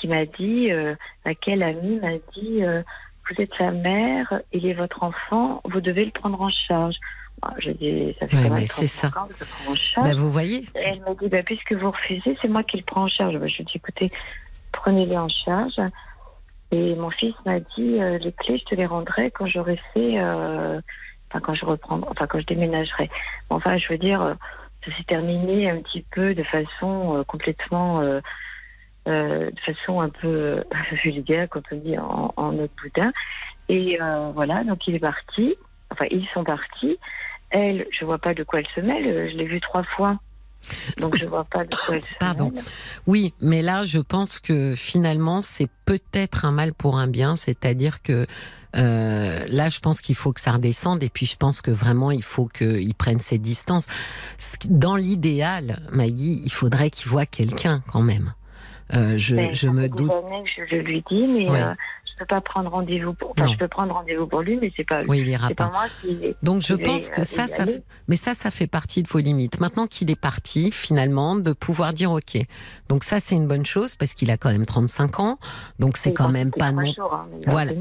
qui 0.00 0.08
m'a 0.08 0.24
dit, 0.26 0.70
euh, 0.70 0.94
laquelle 1.24 1.62
amie 1.62 1.98
m'a 2.00 2.18
dit, 2.34 2.62
euh, 2.62 2.82
vous 3.28 3.42
êtes 3.42 3.52
sa 3.58 3.70
mère, 3.70 4.40
il 4.52 4.66
est 4.66 4.74
votre 4.74 5.02
enfant, 5.02 5.60
vous 5.64 5.80
devez 5.80 6.04
le 6.04 6.10
prendre 6.10 6.40
en 6.40 6.50
charge. 6.50 6.96
Bah, 7.42 7.54
je 7.58 7.70
dis, 7.70 8.14
ça 8.18 8.28
fait 8.28 8.36
Ouais, 8.36 8.50
mais 8.50 8.66
c'est 8.66 8.86
35 8.86 8.88
ça. 8.88 9.20
ans 9.20 9.28
je 9.28 9.70
en 9.70 9.74
charge. 9.74 10.08
Ben, 10.08 10.14
vous 10.14 10.30
voyez 10.30 10.58
Et 10.74 10.84
elle 10.84 11.00
m'a 11.00 11.14
dit, 11.14 11.28
bah, 11.28 11.42
puisque 11.44 11.72
vous 11.72 11.90
refusez, 11.90 12.36
c'est 12.40 12.48
moi 12.48 12.62
qui 12.62 12.78
le 12.78 12.84
prends 12.84 13.04
en 13.04 13.08
charge. 13.08 13.36
Bah, 13.36 13.46
je 13.46 13.56
lui 13.56 13.62
ai 13.62 13.64
dit, 13.64 13.72
écoutez, 13.76 14.10
prenez-les 14.72 15.18
en 15.18 15.28
charge. 15.28 15.80
Et 16.72 16.94
mon 16.96 17.10
fils 17.10 17.34
m'a 17.44 17.60
dit, 17.60 18.00
euh, 18.00 18.18
les 18.18 18.32
clés, 18.32 18.58
je 18.58 18.64
te 18.64 18.74
les 18.74 18.86
rendrai 18.86 19.30
quand 19.30 19.46
j'aurai 19.46 19.78
fait, 19.94 20.18
euh, 20.18 20.80
enfin, 21.30 21.40
quand 21.40 21.54
je 21.54 21.64
reprendrai, 21.64 22.08
enfin, 22.10 22.26
quand 22.26 22.40
je 22.40 22.46
déménagerai. 22.46 23.08
Enfin, 23.50 23.78
je 23.78 23.88
veux 23.88 23.98
dire, 23.98 24.36
ça 24.86 24.96
s'est 24.96 25.04
terminé 25.04 25.70
un 25.70 25.80
petit 25.80 26.04
peu 26.12 26.34
de 26.34 26.42
façon 26.44 27.16
euh, 27.16 27.24
complètement, 27.24 28.00
euh, 28.00 28.20
euh, 29.08 29.50
de 29.50 29.60
façon 29.60 30.00
un 30.00 30.08
peu 30.08 30.62
vulgaire, 31.04 31.48
quand 31.50 31.62
on 31.72 31.76
dit 31.76 31.98
en, 31.98 32.32
en 32.36 32.52
notre 32.52 32.74
boudin. 32.82 33.12
Et 33.68 33.98
voilà, 34.34 34.62
donc 34.62 34.86
il 34.86 34.94
est 34.94 35.00
parti. 35.00 35.56
Enfin, 35.90 36.06
ils 36.10 36.26
sont 36.32 36.44
partis. 36.44 36.98
Elle, 37.50 37.86
je 37.90 38.04
vois 38.04 38.18
pas 38.18 38.32
de 38.32 38.44
quoi 38.44 38.60
elle 38.60 38.68
se 38.76 38.80
mêle. 38.80 39.28
Je 39.30 39.36
l'ai 39.36 39.44
vue 39.44 39.60
trois 39.60 39.82
fois. 39.82 40.18
Donc 41.00 41.16
je 41.18 41.26
vois 41.26 41.44
pas 41.44 41.64
de 41.64 41.74
quoi 41.74 41.96
elle 41.96 42.02
se 42.02 42.18
Pardon. 42.20 42.52
Oui, 43.08 43.34
mais 43.40 43.62
là, 43.62 43.84
je 43.84 43.98
pense 43.98 44.38
que 44.38 44.74
finalement, 44.76 45.42
c'est 45.42 45.68
peut-être 45.84 46.44
un 46.44 46.52
mal 46.52 46.74
pour 46.74 46.96
un 46.98 47.08
bien, 47.08 47.34
c'est-à-dire 47.34 48.02
que 48.02 48.26
euh, 48.76 49.44
là, 49.48 49.68
je 49.68 49.80
pense 49.80 50.00
qu'il 50.00 50.14
faut 50.14 50.32
que 50.32 50.40
ça 50.40 50.52
redescende, 50.52 51.02
et 51.02 51.08
puis 51.08 51.26
je 51.26 51.36
pense 51.36 51.60
que 51.62 51.70
vraiment, 51.70 52.10
il 52.10 52.22
faut 52.22 52.46
qu'il 52.46 52.94
prenne 52.94 53.20
ses 53.20 53.38
distances. 53.38 53.86
Dans 54.68 54.96
l'idéal, 54.96 55.80
Maggie, 55.92 56.42
il 56.44 56.52
faudrait 56.52 56.90
qu'il 56.90 57.08
voit 57.08 57.26
quelqu'un 57.26 57.82
quand 57.90 58.02
même. 58.02 58.34
Euh, 58.94 59.16
je, 59.16 59.34
Ben, 59.34 59.52
je 59.52 59.68
me 59.68 59.88
doute. 59.88 60.10
années 60.10 60.44
que 60.56 60.66
je 60.70 60.76
le 60.76 60.82
lui 60.82 61.04
dis, 61.10 61.26
mais 61.26 61.50
euh, 61.50 61.74
je 62.16 62.20
peux 62.20 62.26
pas 62.26 62.40
prendre 62.40 62.70
rendez-vous 62.70 63.12
pour. 63.12 63.34
Enfin, 63.38 63.52
je 63.52 63.58
peux 63.58 63.68
prendre 63.68 63.92
rendez-vous 63.92 64.26
pour 64.26 64.40
lui, 64.40 64.56
mais 64.56 64.72
c'est 64.74 64.86
pas. 64.86 65.02
Oui, 65.06 65.20
il 65.20 65.28
ira 65.28 65.48
pas 65.48 65.54
pas. 65.54 65.70
moi 65.70 65.84
qui. 66.00 66.34
Donc 66.42 66.62
je 66.62 66.72
vais, 66.72 66.82
pense 66.82 67.10
que 67.10 67.20
euh, 67.20 67.24
ça, 67.24 67.46
ça, 67.46 67.64
mais 68.08 68.16
ça, 68.16 68.34
ça 68.34 68.50
fait 68.50 68.66
partie 68.66 69.02
de 69.02 69.08
vos 69.08 69.18
limites. 69.18 69.60
Maintenant 69.60 69.86
qu'il 69.86 70.10
est 70.10 70.20
parti, 70.20 70.70
finalement, 70.70 71.36
de 71.36 71.52
pouvoir 71.52 71.92
dire 71.92 72.12
OK. 72.12 72.38
Donc 72.88 73.04
ça, 73.04 73.20
c'est 73.20 73.34
une 73.34 73.46
bonne 73.46 73.66
chose 73.66 73.96
parce 73.96 74.14
qu'il 74.14 74.30
a 74.30 74.38
quand 74.38 74.50
même 74.50 74.64
35 74.64 75.20
ans. 75.20 75.38
Donc 75.78 75.98
c'est 75.98 76.14
quand 76.14 76.30
même 76.30 76.52
pas 76.52 76.72
non. 76.72 76.90
jours, 76.92 77.12
hein, 77.14 77.26
Voilà. 77.46 77.72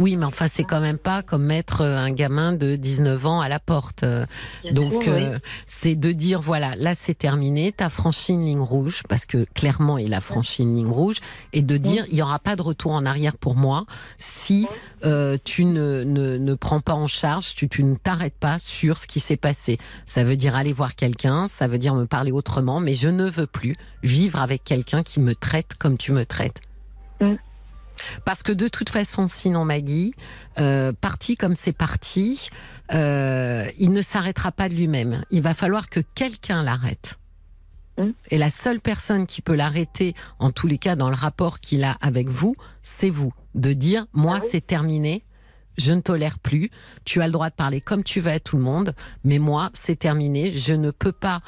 Oui, 0.00 0.16
mais 0.16 0.26
enfin, 0.26 0.48
c'est 0.48 0.64
quand 0.64 0.80
même 0.80 0.98
pas 0.98 1.22
comme 1.22 1.44
mettre 1.44 1.82
euh, 1.82 1.96
un 1.96 2.10
gamin 2.10 2.52
de 2.52 2.74
19 2.74 3.26
ans 3.26 3.40
à 3.40 3.48
la 3.48 3.60
porte. 3.60 4.02
Euh, 4.02 4.26
bien 4.64 4.72
Donc 4.72 5.04
sûr, 5.04 5.14
oui. 5.14 5.22
c'est 5.68 5.94
de 5.94 6.10
dire 6.10 6.40
voilà, 6.40 6.74
là 6.76 6.94
c'est 6.96 7.14
terminé, 7.14 7.72
t'as 7.72 7.88
franchi 7.88 8.32
une 8.32 8.44
ligne 8.44 8.60
rouge 8.60 9.02
parce 9.08 9.26
que 9.26 9.46
clairement 9.54 9.98
il 9.98 10.12
a 10.12 10.20
franchi 10.20 10.62
une 10.62 10.74
ligne 10.74 10.90
rouge 10.90 11.18
et 11.52 11.62
de 11.62 11.76
dire 11.76 12.04
il 12.10 12.16
y 12.16 12.22
aura 12.22 12.38
pas 12.38 12.56
de 12.56 12.62
retour 12.62 12.92
en 12.92 13.06
arrière 13.06 13.36
pour 13.36 13.54
moi 13.54 13.75
si 14.18 14.66
euh, 15.04 15.36
tu 15.44 15.64
ne, 15.64 16.02
ne, 16.04 16.36
ne 16.36 16.54
prends 16.54 16.80
pas 16.80 16.94
en 16.94 17.06
charge, 17.06 17.54
tu, 17.54 17.68
tu 17.68 17.82
ne 17.84 17.96
t'arrêtes 17.96 18.38
pas 18.38 18.58
sur 18.58 18.98
ce 18.98 19.06
qui 19.06 19.20
s'est 19.20 19.36
passé. 19.36 19.78
Ça 20.06 20.24
veut 20.24 20.36
dire 20.36 20.56
aller 20.56 20.72
voir 20.72 20.94
quelqu'un, 20.94 21.48
ça 21.48 21.66
veut 21.66 21.78
dire 21.78 21.94
me 21.94 22.06
parler 22.06 22.32
autrement, 22.32 22.80
mais 22.80 22.94
je 22.94 23.08
ne 23.08 23.28
veux 23.28 23.46
plus 23.46 23.74
vivre 24.02 24.40
avec 24.40 24.64
quelqu'un 24.64 25.02
qui 25.02 25.20
me 25.20 25.34
traite 25.34 25.74
comme 25.78 25.98
tu 25.98 26.12
me 26.12 26.24
traites. 26.24 26.60
Parce 28.24 28.42
que 28.42 28.52
de 28.52 28.68
toute 28.68 28.90
façon, 28.90 29.28
sinon 29.28 29.64
Maggie, 29.64 30.14
euh, 30.58 30.92
parti 30.92 31.36
comme 31.36 31.54
c'est 31.54 31.72
parti, 31.72 32.50
euh, 32.92 33.66
il 33.78 33.92
ne 33.92 34.02
s'arrêtera 34.02 34.52
pas 34.52 34.68
de 34.68 34.74
lui-même. 34.74 35.22
Il 35.30 35.42
va 35.42 35.54
falloir 35.54 35.88
que 35.88 36.00
quelqu'un 36.14 36.62
l'arrête. 36.62 37.18
Et 38.28 38.36
la 38.36 38.50
seule 38.50 38.80
personne 38.80 39.26
qui 39.26 39.40
peut 39.40 39.54
l'arrêter, 39.54 40.14
en 40.38 40.50
tous 40.50 40.66
les 40.66 40.76
cas 40.76 40.96
dans 40.96 41.08
le 41.08 41.16
rapport 41.16 41.60
qu'il 41.60 41.82
a 41.82 41.96
avec 42.02 42.28
vous, 42.28 42.54
c'est 42.82 43.08
vous. 43.08 43.32
De 43.56 43.72
dire, 43.72 44.06
moi 44.12 44.34
Ah 44.36 44.40
oui. 44.42 44.48
c'est 44.50 44.64
terminé, 44.66 45.24
je 45.78 45.92
ne 45.92 46.00
tolère 46.00 46.38
plus, 46.38 46.70
tu 47.04 47.20
as 47.22 47.26
le 47.26 47.32
droit 47.32 47.50
de 47.50 47.54
parler 47.54 47.80
comme 47.80 48.04
tu 48.04 48.20
veux 48.20 48.30
à 48.30 48.38
tout 48.38 48.56
le 48.56 48.62
monde, 48.62 48.94
mais 49.24 49.38
moi 49.38 49.70
c'est 49.72 49.98
terminé, 49.98 50.52
je 50.52 50.74
ne 50.74 50.90
peux 50.92 51.12
pas, 51.12 51.40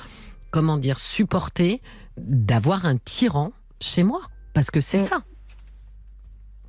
comment 0.50 0.76
dire, 0.78 0.98
supporter 0.98 1.80
d'avoir 2.16 2.84
un 2.86 2.96
tyran 2.96 3.52
chez 3.80 4.02
moi. 4.02 4.22
Parce 4.54 4.70
que 4.72 4.80
c'est 4.80 4.98
Mm. 5.02 5.04
ça. 5.04 5.22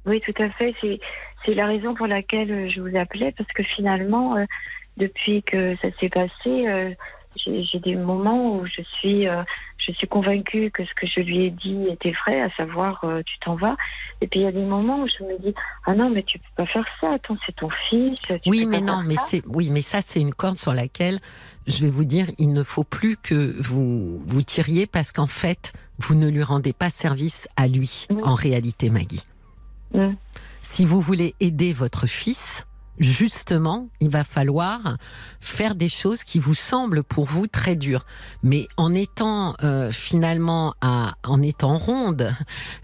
Oui, 0.05 0.21
tout 0.25 0.41
à 0.43 0.49
fait. 0.51 0.75
C'est 0.81 0.99
c'est 1.45 1.53
la 1.53 1.65
raison 1.67 1.95
pour 1.95 2.05
laquelle 2.07 2.51
euh, 2.51 2.69
je 2.69 2.81
vous 2.81 2.95
appelais 2.97 3.31
parce 3.37 3.49
que 3.53 3.63
finalement, 3.63 4.35
euh, 4.35 4.43
depuis 4.97 5.41
que 5.43 5.75
ça 5.81 5.87
s'est 5.99 6.09
passé, 6.09 6.31
euh, 6.67 6.91
j'ai 7.36 7.80
des 7.80 7.95
moments 7.95 8.57
où 8.57 8.65
je 8.65 8.82
suis 8.82 9.27
euh, 9.27 9.43
je 9.77 9.91
suis 9.93 10.07
convaincue 10.07 10.71
que 10.71 10.84
ce 10.84 10.93
que 10.93 11.07
je 11.07 11.21
lui 11.21 11.45
ai 11.45 11.51
dit 11.51 11.88
était 11.89 12.13
vrai, 12.25 12.41
à 12.41 12.49
savoir 12.51 13.03
euh, 13.03 13.21
tu 13.25 13.39
t'en 13.39 13.55
vas. 13.55 13.75
Et 14.21 14.27
puis 14.27 14.41
il 14.41 14.43
y 14.43 14.47
a 14.47 14.51
des 14.51 14.65
moments 14.65 15.01
où 15.01 15.07
je 15.07 15.23
me 15.23 15.39
dis 15.39 15.53
ah 15.86 15.95
non 15.95 16.09
mais 16.09 16.23
tu 16.23 16.38
peux 16.39 16.63
pas 16.63 16.65
faire 16.65 16.86
ça. 16.99 17.13
Attends 17.13 17.38
c'est 17.45 17.55
ton 17.55 17.69
fils. 17.89 18.19
Oui, 18.45 18.65
mais 18.65 18.82
non, 18.82 19.01
mais 19.05 19.15
ça. 19.15 19.25
c'est 19.27 19.43
oui, 19.47 19.69
mais 19.69 19.82
ça 19.82 20.01
c'est 20.01 20.19
une 20.19 20.34
corde 20.34 20.57
sur 20.57 20.73
laquelle 20.73 21.19
je 21.69 21.84
vais 21.84 21.89
vous 21.89 22.05
dire, 22.05 22.27
il 22.38 22.53
ne 22.53 22.63
faut 22.63 22.84
plus 22.84 23.15
que 23.15 23.55
vous 23.61 24.19
vous 24.25 24.41
tiriez 24.41 24.88
parce 24.88 25.11
qu'en 25.11 25.27
fait, 25.27 25.73
vous 25.99 26.15
ne 26.15 26.27
lui 26.27 26.43
rendez 26.43 26.73
pas 26.73 26.89
service 26.89 27.47
à 27.55 27.67
lui 27.67 28.07
en 28.23 28.34
réalité, 28.34 28.89
Maggie. 28.89 29.23
Si 30.61 30.86
vous 30.86 31.01
voulez 31.01 31.36
aider 31.39 31.73
votre 31.73 32.07
fils, 32.07 32.65
justement, 33.00 33.89
il 34.00 34.10
va 34.10 34.24
falloir 34.24 34.97
faire 35.39 35.76
des 35.76 35.89
choses 35.89 36.24
qui 36.24 36.39
vous 36.39 36.54
semblent 36.54 37.04
pour 37.04 37.26
vous 37.26 37.47
très 37.47 37.76
dures. 37.76 38.06
Mais 38.43 38.68
en 38.78 38.93
étant 38.93 39.56
euh, 39.64 39.91
finalement 39.91 40.74
à, 40.82 41.16
en 41.24 41.41
étant 41.41 41.78
ronde, 41.78 42.34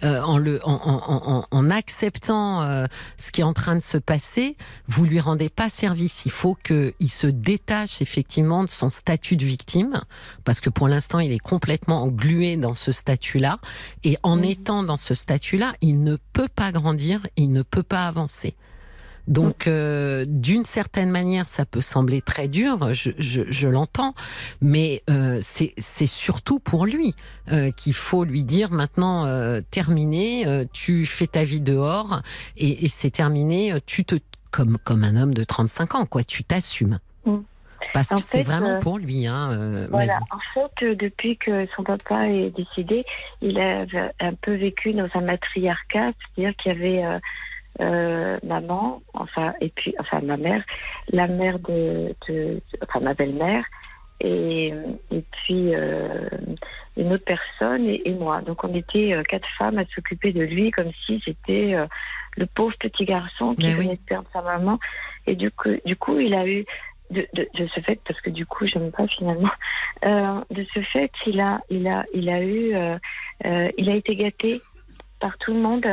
euh, 0.04 0.22
en 0.22 0.38
le, 0.38 0.60
en, 0.66 0.74
en, 0.74 1.34
en, 1.34 1.46
en 1.50 1.70
acceptant 1.70 2.62
euh, 2.64 2.86
ce 3.18 3.32
qui 3.32 3.42
est 3.42 3.46
en 3.46 3.54
train 3.54 3.76
de 3.76 3.82
se 3.82 3.98
passer, 3.98 4.58
vous 4.88 5.06
lui 5.06 5.20
rendez 5.20 5.50
pas 5.50 5.70
service. 5.70 6.26
Il 6.26 6.32
faut 6.32 6.56
qu'il 6.56 6.94
se 7.10 7.28
détache 7.28 8.02
effectivement 8.02 8.64
de 8.64 8.70
son 8.70 8.90
statut 8.90 9.36
de 9.38 9.46
victime, 9.46 10.02
parce 10.44 10.62
que 10.62 10.70
pour 10.70 10.88
l'instant, 10.88 11.20
il 11.20 11.32
est 11.32 11.40
complètement 11.40 12.04
englué 12.04 12.56
dans 12.58 12.74
ce 12.74 12.92
statut-là. 12.92 13.60
Et 14.04 14.18
en 14.24 14.38
Mhm. 14.38 14.44
étant 14.46 14.84
dans 14.84 14.98
ce 14.98 15.14
statut-là, 15.14 15.74
il 15.82 16.04
ne 16.04 16.18
peut 16.34 16.48
pas 16.48 16.72
grandir, 16.72 17.28
il 17.36 17.52
ne 17.52 17.62
peut 17.62 17.84
pas 17.84 18.08
avancer. 18.08 18.56
Donc, 19.28 19.68
euh, 19.68 20.26
d'une 20.28 20.66
certaine 20.66 21.10
manière, 21.10 21.48
ça 21.48 21.66
peut 21.66 21.82
sembler 21.82 22.22
très 22.22 22.48
dur, 22.48 22.94
je, 22.94 23.12
je, 23.18 23.42
je 23.50 23.68
l'entends, 23.68 24.14
mais 24.62 25.02
euh, 25.10 25.40
c'est 25.42 26.08
surtout 26.08 26.60
pour 26.60 26.86
lui 26.86 27.16
euh, 27.52 27.72
qu'il 27.72 27.94
faut 27.94 28.24
lui 28.24 28.44
dire 28.44 28.72
maintenant, 28.72 29.26
euh, 29.26 29.62
terminé, 29.72 30.48
euh, 30.48 30.66
tu 30.72 31.06
fais 31.06 31.28
ta 31.28 31.44
vie 31.44 31.62
dehors 31.62 32.22
et, 32.58 32.86
et 32.86 32.88
c'est 32.88 33.12
terminé, 33.12 33.74
tu 33.86 34.06
te 34.06 34.16
comme 34.52 34.78
comme 34.84 35.04
un 35.04 35.18
homme 35.18 35.34
de 35.34 35.44
35 35.44 35.96
ans, 35.96 36.06
quoi, 36.06 36.24
tu 36.24 36.44
t'assumes. 36.44 37.00
Mm. 37.26 37.40
Parce 37.94 38.12
En 38.12 38.18
que 38.18 38.22
c'est 38.22 38.42
vraiment 38.42 38.72
euh, 38.76 38.80
pour 38.80 38.98
lui, 38.98 39.26
hein. 39.26 39.52
euh, 39.52 39.88
Voilà. 39.90 40.20
En 40.32 40.40
fait, 40.54 40.86
euh, 40.86 40.96
depuis 40.96 41.38
que 41.38 41.66
son 41.76 41.84
papa 41.84 42.28
est 42.28 42.50
décédé, 42.50 43.06
il 43.42 43.58
a 43.60 43.86
un 44.20 44.34
peu 44.34 44.54
vécu 44.54 44.94
dans 44.94 45.08
un 45.14 45.22
matriarcat, 45.22 46.12
c'est-à-dire 46.36 46.56
qu'il 46.58 46.74
y 46.74 46.76
avait 46.76 47.06
euh, 47.06 47.20
euh, 47.82 48.38
maman, 48.44 49.02
enfin, 49.14 49.54
et 49.60 49.70
puis, 49.70 49.94
enfin, 50.00 50.22
ma 50.22 50.38
mère, 50.38 50.64
la 51.10 51.28
mère 51.28 51.60
de, 51.60 52.16
enfin, 52.82 53.00
ma 53.02 53.14
belle-mère, 53.14 53.66
et, 54.22 54.68
et 55.12 55.24
puis 55.32 55.76
euh, 55.76 56.30
une 56.96 57.12
autre 57.12 57.26
personne 57.26 57.86
et, 57.90 58.02
et 58.08 58.14
moi. 58.14 58.42
Donc, 58.42 58.64
on 58.64 58.74
était 58.74 59.14
euh, 59.14 59.24
quatre 59.24 59.48
femmes 59.58 59.78
à 59.78 59.86
s'occuper 59.94 60.32
de 60.32 60.42
lui 60.42 60.72
comme 60.72 60.92
si 61.06 61.22
c'était 61.26 61.76
le 62.38 62.46
pauvre 62.46 62.76
petit 62.80 63.04
garçon 63.04 63.56
qui 63.56 63.68
Mais 63.68 63.76
oui. 63.76 63.84
venait 63.86 63.96
de 63.96 64.06
perdre 64.08 64.30
sa 64.32 64.42
maman. 64.42 64.80
Et 65.28 65.36
du 65.36 65.52
coup, 65.52 65.70
du 65.86 65.98
coup, 65.98 66.18
il 66.20 66.34
a 66.34 66.48
eu 66.48 66.66
de, 67.12 67.28
de, 67.34 67.48
de 67.56 67.68
ce 67.68 67.82
fait, 67.82 68.00
parce 68.08 68.22
que 68.22 68.30
du 68.30 68.46
coup, 68.46 68.66
j'aime 68.66 68.92
pas 68.92 69.08
finalement. 69.08 69.52
De 70.04 70.66
ce 70.74 70.80
fait, 70.94 71.12
il 71.28 71.42
a, 71.42 71.60
il 71.70 71.88
a, 71.88 72.06
il 72.14 72.30
a 72.30 72.42
eu, 72.42 72.74
il 73.44 73.90
a 73.90 73.96
été 73.96 74.16
gâté 74.16 74.62
par 75.20 75.38
tout 75.40 75.54
le 75.54 75.60
monde. 75.60 75.86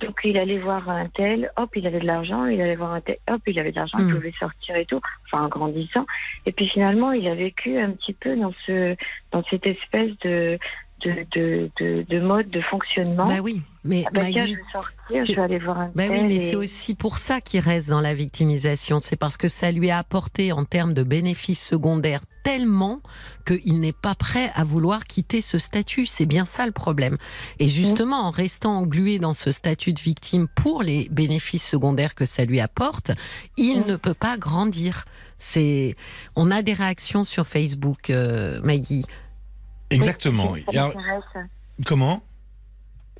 Donc, 0.00 0.20
il 0.24 0.38
allait 0.38 0.58
voir 0.58 0.90
un 0.90 1.08
tel, 1.08 1.50
hop, 1.56 1.70
il 1.74 1.86
avait 1.86 2.00
de 2.00 2.06
l'argent, 2.06 2.44
il 2.46 2.60
allait 2.60 2.76
voir 2.76 2.92
un 2.92 3.00
tel, 3.00 3.16
hop, 3.30 3.40
il 3.46 3.58
avait 3.58 3.70
de 3.70 3.76
l'argent, 3.76 3.96
il 3.98 4.14
pouvait 4.14 4.34
sortir 4.38 4.76
et 4.76 4.84
tout, 4.84 5.00
enfin, 5.24 5.44
en 5.44 5.48
grandissant. 5.48 6.04
Et 6.44 6.52
puis 6.52 6.68
finalement, 6.68 7.12
il 7.12 7.26
a 7.26 7.34
vécu 7.34 7.78
un 7.78 7.92
petit 7.92 8.12
peu 8.12 8.36
dans 8.36 8.52
ce, 8.66 8.94
dans 9.32 9.42
cette 9.44 9.66
espèce 9.66 10.10
de, 10.20 10.58
de, 11.04 11.12
de, 11.34 11.70
de, 11.78 12.02
de 12.08 12.20
mode 12.20 12.48
de 12.48 12.60
fonctionnement. 12.62 13.26
Bah 13.26 13.40
oui, 13.42 13.62
mais 13.84 14.04
Ah 14.06 14.10
bah 14.14 14.20
tiens, 14.28 14.40
Maggie, 14.42 14.52
je 14.52 14.56
vais 14.56 14.62
sortir, 14.72 14.92
c'est- 15.08 15.26
je 15.26 15.32
vais 15.36 15.42
aller 15.42 15.58
voir 15.58 15.78
un 15.78 15.90
Ben 15.94 16.10
tel. 16.10 16.20
oui, 16.22 16.24
mais 16.26 16.34
et- 16.36 16.50
c'est 16.50 16.56
aussi 16.56 16.94
pour 16.94 17.18
ça 17.18 17.40
qu'il 17.40 17.60
reste 17.60 17.90
dans 17.90 18.00
la 18.00 18.14
victimisation. 18.14 18.98
C'est 19.00 19.16
parce 19.16 19.36
que 19.36 19.48
ça 19.48 19.70
lui 19.72 19.90
a 19.90 19.98
apporté 19.98 20.52
en 20.52 20.64
termes 20.64 20.94
de 20.94 21.02
bénéfices 21.02 21.62
secondaires 21.62 22.20
tellement 22.44 23.00
qu'il 23.46 23.78
n'est 23.80 23.92
pas 23.92 24.14
prêt 24.14 24.50
à 24.54 24.64
vouloir 24.64 25.04
quitter 25.04 25.40
ce 25.42 25.58
statut. 25.58 26.06
C'est 26.06 26.26
bien 26.26 26.46
ça 26.46 26.64
le 26.64 26.72
problème. 26.72 27.18
Et 27.58 27.68
justement, 27.68 28.20
en 28.26 28.30
restant 28.30 28.78
englué 28.78 29.18
dans 29.18 29.34
ce 29.34 29.52
statut 29.52 29.92
de 29.92 30.00
victime 30.00 30.46
pour 30.56 30.82
les 30.82 31.08
bénéfices 31.10 31.66
secondaires 31.68 32.14
que 32.14 32.24
ça 32.24 32.44
lui 32.44 32.60
apporte, 32.60 33.10
il 33.56 33.80
Mm. 33.80 33.86
ne 33.86 33.96
peut 33.96 34.14
pas 34.14 34.38
grandir. 34.38 35.04
C'est, 35.38 35.96
on 36.36 36.50
a 36.50 36.62
des 36.62 36.72
réactions 36.72 37.24
sur 37.24 37.46
Facebook, 37.46 38.08
euh, 38.10 38.60
Maggie. 38.62 39.04
Exactement. 39.90 40.52
Oui, 40.52 40.64
Et 40.68 40.74
ça 40.74 40.84
alors, 40.84 40.96
m'intéresse. 40.96 41.48
comment 41.86 42.22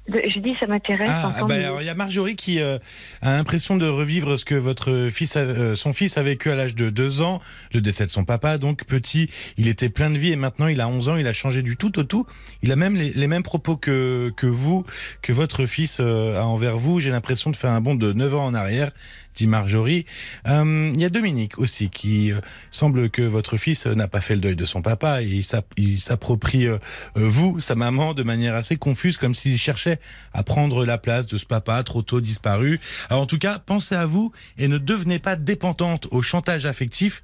Je 0.09 0.41
dis, 0.41 0.55
ça 0.61 0.67
m'intéresse. 0.67 1.09
Ah, 1.11 1.33
bah, 1.49 1.57
il 1.81 1.87
y 1.87 1.89
a 1.89 1.95
Marjorie 1.95 2.37
qui 2.37 2.61
euh, 2.61 2.79
a 3.23 3.33
l'impression 3.35 3.77
de 3.77 3.87
revivre 3.89 4.37
ce 4.39 4.45
que 4.45 4.55
votre 4.55 5.09
fils, 5.11 5.37
a- 5.37 5.41
euh, 5.41 5.75
son 5.75 5.93
fils 5.93 6.17
a 6.17 6.23
vécu 6.23 6.51
à 6.51 6.55
l'âge 6.55 6.75
de 6.77 6.91
deux 6.91 7.23
ans, 7.23 7.41
le 7.73 7.81
décès 7.81 8.07
de 8.07 8.11
son 8.11 8.25
papa. 8.25 8.57
Donc 8.59 8.85
petit, 8.85 9.29
il 9.59 9.67
était 9.69 9.89
plein 9.89 10.11
de 10.11 10.17
vie 10.19 10.33
et 10.33 10.37
maintenant 10.37 10.69
il 10.69 10.81
a 10.81 10.89
11 10.89 11.09
ans, 11.09 11.17
il 11.17 11.27
a 11.27 11.33
changé 11.33 11.63
du 11.63 11.77
tout 11.77 11.99
au 11.99 12.05
tout. 12.05 12.25
Il 12.63 12.71
a 12.73 12.77
même 12.77 12.95
les, 12.95 13.11
les 13.13 13.27
mêmes 13.27 13.43
propos 13.43 13.77
que 13.77 14.33
que 14.37 14.47
vous, 14.47 14.85
que 15.23 15.33
votre 15.33 15.67
fils 15.67 15.99
euh, 16.01 16.41
a 16.41 16.45
envers 16.45 16.79
vous. 16.79 17.01
J'ai 17.01 17.11
l'impression 17.11 17.51
de 17.51 17.57
faire 17.57 17.71
un 17.73 17.81
bond 17.81 17.95
de 17.97 18.13
9 18.13 18.35
ans 18.35 18.45
en 18.47 18.55
arrière. 18.55 18.91
Dit 19.37 19.47
Marjorie. 19.47 20.07
Euh, 20.49 20.91
Il 20.95 21.01
y 21.01 21.05
a 21.05 21.11
Dominique 21.11 21.59
aussi 21.59 21.91
qui 21.91 22.33
euh, 22.33 22.41
semble 22.71 23.11
que 23.11 23.21
votre 23.21 23.59
fils 23.59 23.85
n'a 23.87 24.09
pas 24.09 24.23
fait 24.23 24.35
le 24.35 24.41
deuil 24.41 24.57
de 24.57 24.65
son 24.65 24.81
papa 24.81 25.23
et 25.23 25.27
il 25.27 25.45
s'app- 25.45 25.75
il 25.77 26.01
s'approprie 26.01 26.67
euh, 26.67 26.79
vous, 27.15 27.61
sa 27.61 27.75
maman, 27.75 28.15
de 28.15 28.23
manière 28.23 28.55
assez 28.55 28.77
confuse, 28.79 29.19
comme 29.19 29.35
s'il 29.35 29.59
cherchait 29.59 29.99
à 30.33 30.43
prendre 30.43 30.87
la 30.87 30.97
place 30.97 31.27
de 31.27 31.37
ce 31.37 31.45
papa 31.45 31.83
trop 31.83 32.01
tôt 32.01 32.23
disparu. 32.23 32.81
En 33.11 33.27
tout 33.27 33.37
cas, 33.39 33.59
pensez 33.59 33.95
à 33.95 34.07
vous 34.07 34.33
et 34.57 34.69
ne 34.69 34.79
devenez 34.79 35.19
pas 35.19 35.37
dépendante 35.37 36.09
au 36.11 36.23
chantage 36.23 36.65
affectif. 36.65 37.23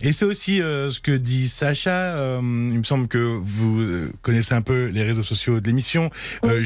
Et 0.00 0.10
c'est 0.10 0.24
aussi 0.24 0.56
ce 0.58 0.98
que 0.98 1.12
dit 1.16 1.48
Sacha. 1.48 2.38
Il 2.40 2.42
me 2.78 2.82
semble 2.82 3.06
que 3.06 3.18
vous 3.18 4.10
connaissez 4.22 4.54
un 4.54 4.62
peu 4.62 4.86
les 4.86 5.04
réseaux 5.04 5.22
sociaux 5.22 5.60
de 5.60 5.66
l'émission, 5.68 6.10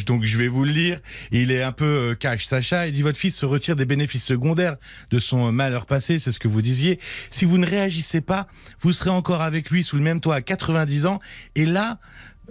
donc 0.06 0.24
je 0.24 0.38
vais 0.38 0.48
vous 0.48 0.64
le 0.64 0.72
lire. 0.72 1.00
Il 1.32 1.50
est 1.50 1.62
un 1.62 1.72
peu 1.72 2.16
cash, 2.18 2.46
Sacha. 2.46 2.86
Il 2.86 2.94
dit 2.94 3.02
votre 3.02 3.18
fils 3.18 3.36
se 3.36 3.44
retire 3.44 3.76
des 3.76 3.84
bénéfices 3.84 4.24
secondaires 4.24 4.76
de 5.10 5.18
son 5.18 5.52
malheur 5.52 5.86
passé, 5.86 6.18
c'est 6.18 6.32
ce 6.32 6.38
que 6.38 6.48
vous 6.48 6.62
disiez. 6.62 7.00
Si 7.30 7.44
vous 7.44 7.58
ne 7.58 7.66
réagissez 7.66 8.20
pas, 8.20 8.46
vous 8.80 8.92
serez 8.92 9.10
encore 9.10 9.42
avec 9.42 9.70
lui 9.70 9.84
sous 9.84 9.96
le 9.96 10.02
même 10.02 10.20
toit 10.20 10.36
à 10.36 10.40
90 10.42 11.06
ans. 11.06 11.20
Et 11.54 11.66
là, 11.66 11.98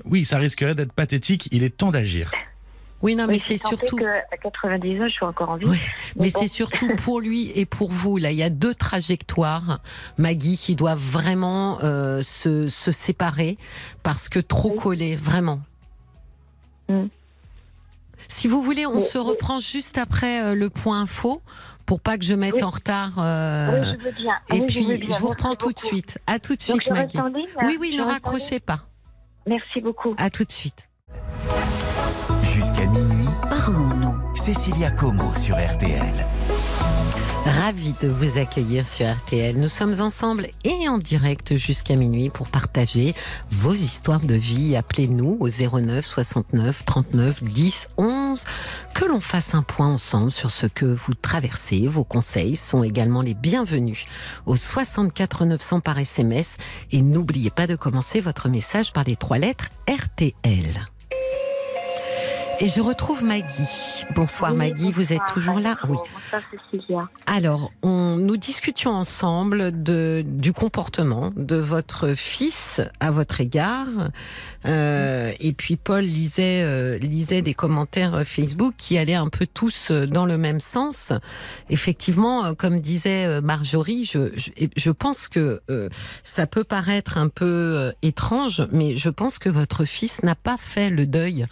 oui, 0.04 0.26
ça 0.26 0.38
risquerait 0.38 0.76
d'être 0.76 0.94
pathétique. 0.94 1.48
Il 1.52 1.64
est 1.64 1.76
temps 1.76 1.92
d'agir. 1.92 2.32
Oui, 3.02 3.16
non, 3.16 3.28
mais 3.28 3.38
je 3.38 3.44
c'est 3.44 3.58
surtout. 3.58 3.98
que 3.98 4.04
à 4.04 4.38
90 4.42 5.02
ans, 5.02 5.08
je 5.08 5.14
suis 5.14 5.26
encore 5.26 5.50
en 5.50 5.58
vie. 5.58 5.68
Oui, 5.68 5.78
mais 6.16 6.32
bon. 6.32 6.40
c'est 6.40 6.48
surtout 6.48 6.96
pour 7.04 7.20
lui 7.20 7.52
et 7.54 7.66
pour 7.66 7.92
vous. 7.92 8.18
Là, 8.18 8.32
il 8.32 8.38
y 8.38 8.44
a 8.44 8.50
deux 8.50 8.74
trajectoires, 8.74 9.80
Maggie, 10.18 10.58
qui 10.58 10.76
doivent 10.76 10.98
vraiment 10.98 11.80
euh, 11.84 12.22
se, 12.24 12.68
se 12.68 12.92
séparer 12.92 13.58
parce 14.02 14.28
que 14.28 14.40
trop 14.40 14.72
Oui. 14.72 14.80
collés, 14.82 15.16
vraiment. 15.16 15.60
Mm. 16.90 17.06
Si 18.28 18.48
vous 18.48 18.64
voulez, 18.64 18.88
on 18.88 19.00
se 19.00 19.18
reprend 19.18 19.60
juste 19.60 19.98
après 19.98 20.42
euh, 20.42 20.56
le 20.56 20.70
point 20.70 21.02
info 21.02 21.42
pour 21.86 22.00
pas 22.02 22.18
que 22.18 22.24
je 22.26 22.34
mette 22.34 22.56
Oui. 22.56 22.64
en 22.64 22.70
retard. 22.70 23.14
euh, 23.20 23.80
Oui, 23.82 23.98
je 24.00 24.06
veux 24.06 24.12
bien. 24.12 24.36
et 24.50 24.54
Oui, 24.54 24.66
je 24.68 24.74
puis, 24.74 24.84
je, 24.84 24.88
bien. 24.96 24.98
vous 24.98 25.10
Merci 25.10 25.24
reprends 25.26 25.56
tout 25.56 25.72
de 25.72 25.80
suite. 25.80 26.18
À 26.28 26.40
tout 26.40 26.56
de 26.56 26.66
Donc, 26.68 26.82
suite, 26.82 26.92
Maggie. 26.94 27.18
ligne 27.18 27.46
hein 27.58 27.66
Oui, 27.68 27.78
oui, 27.80 27.96
Je 27.98 28.04
ne 28.04 28.08
raccrochez 28.08 28.60
pas. 28.60 28.80
Merci 29.48 29.82
beaucoup. 29.82 30.16
À 30.18 30.30
tout 30.30 30.44
de 30.44 30.52
suite. 30.52 30.88
Jusqu'à 32.44 32.86
minuit, 32.88 33.28
parlons-nous. 33.50 34.36
Cécilia 34.36 34.92
Como 34.92 35.24
sur 35.36 35.56
RTL. 35.58 36.26
Ravi 37.46 37.94
de 38.02 38.08
vous 38.08 38.40
accueillir 38.40 38.88
sur 38.88 39.06
RTL. 39.06 39.56
Nous 39.56 39.70
sommes 39.70 40.02
ensemble 40.02 40.48
et 40.64 40.90
en 40.90 40.98
direct 40.98 41.58
jusqu'à 41.58 41.96
minuit 41.96 42.32
pour 42.32 42.48
partager 42.48 43.14
vos 43.52 43.74
histoires 43.74 44.22
de 44.22 44.34
vie. 44.34 44.76
Appelez-nous 44.76 45.38
au 45.40 45.48
09 45.48 46.04
69 46.04 46.86
39 46.86 47.44
10 47.44 47.88
11. 47.98 48.44
Que 48.96 49.06
l'on 49.06 49.20
fasse 49.20 49.54
un 49.54 49.62
point 49.62 49.88
ensemble 49.88 50.32
sur 50.32 50.50
ce 50.50 50.66
que 50.66 50.86
vous 50.86 51.14
traversez. 51.14 51.88
Vos 51.88 52.04
conseils 52.04 52.56
sont 52.56 52.84
également 52.84 53.22
les 53.22 53.36
bienvenus 53.36 54.06
au 54.48 54.56
64 54.56 55.46
900 55.46 55.82
par 55.82 56.00
SMS. 56.00 56.58
Et 56.92 57.04
n'oubliez 57.04 57.52
pas 57.52 57.68
de 57.68 57.76
commencer 57.76 58.22
votre 58.22 58.50
message 58.50 58.92
par 58.92 59.04
les 59.04 59.18
trois 59.18 59.38
lettres 59.38 59.70
RTL. 59.88 60.88
Et 62.62 62.68
je 62.70 62.80
retrouve 62.80 63.24
Maggie. 63.24 64.06
Bonsoir 64.16 64.52
Oui, 64.52 64.58
Maggie, 64.58 64.92
vous 64.92 65.12
êtes 65.12 65.26
toujours 65.28 65.60
là 65.60 65.76
Oui. 65.84 65.90
nouveau. 65.90 66.04
Bonsoir 66.14 66.42
Cécilia. 66.72 67.10
Alors, 67.26 67.72
on, 67.84 68.16
nous 68.16 68.38
discutions 68.38 68.92
ensemble 68.92 69.84
de, 69.84 70.24
du 70.26 70.54
comportement 70.54 71.34
de 71.36 71.58
votre 71.58 72.14
fils 72.16 72.80
à 73.02 73.12
votre 73.12 73.42
égard. 73.42 73.88
Euh, 74.66 75.32
et 75.42 75.52
puis 75.52 75.76
Paul 75.76 76.04
lisait, 76.04 76.62
euh, 76.64 76.98
lisait 76.98 77.42
des 77.42 77.54
commentaires 77.54 78.24
Facebook 78.26 78.74
qui 78.78 78.98
allaient 78.98 79.16
un 79.16 79.30
peu 79.30 79.46
tous 79.46 79.92
euh, 79.92 80.08
dans 80.08 80.26
le 80.26 80.38
même 80.38 80.62
sens. 80.62 81.12
Effectivement, 81.70 82.46
euh, 82.46 82.54
comme 82.54 82.80
disait 82.80 83.42
Marjorie, 83.42 84.06
je, 84.06 84.30
je, 84.38 84.52
je 84.76 84.92
pense 84.92 85.28
que 85.28 85.62
euh, 85.70 85.90
ça 86.24 86.48
peut 86.48 86.64
paraître 86.64 87.18
un 87.18 87.28
peu 87.28 87.92
étrange, 88.02 88.66
mais 88.72 88.96
je 88.96 89.10
pense 89.10 89.40
que 89.40 89.50
votre 89.50 89.84
fils 89.84 90.24
n'a 90.24 90.36
pas 90.36 90.56
fait 90.58 90.90
le 90.90 91.06
deuil 91.06 91.48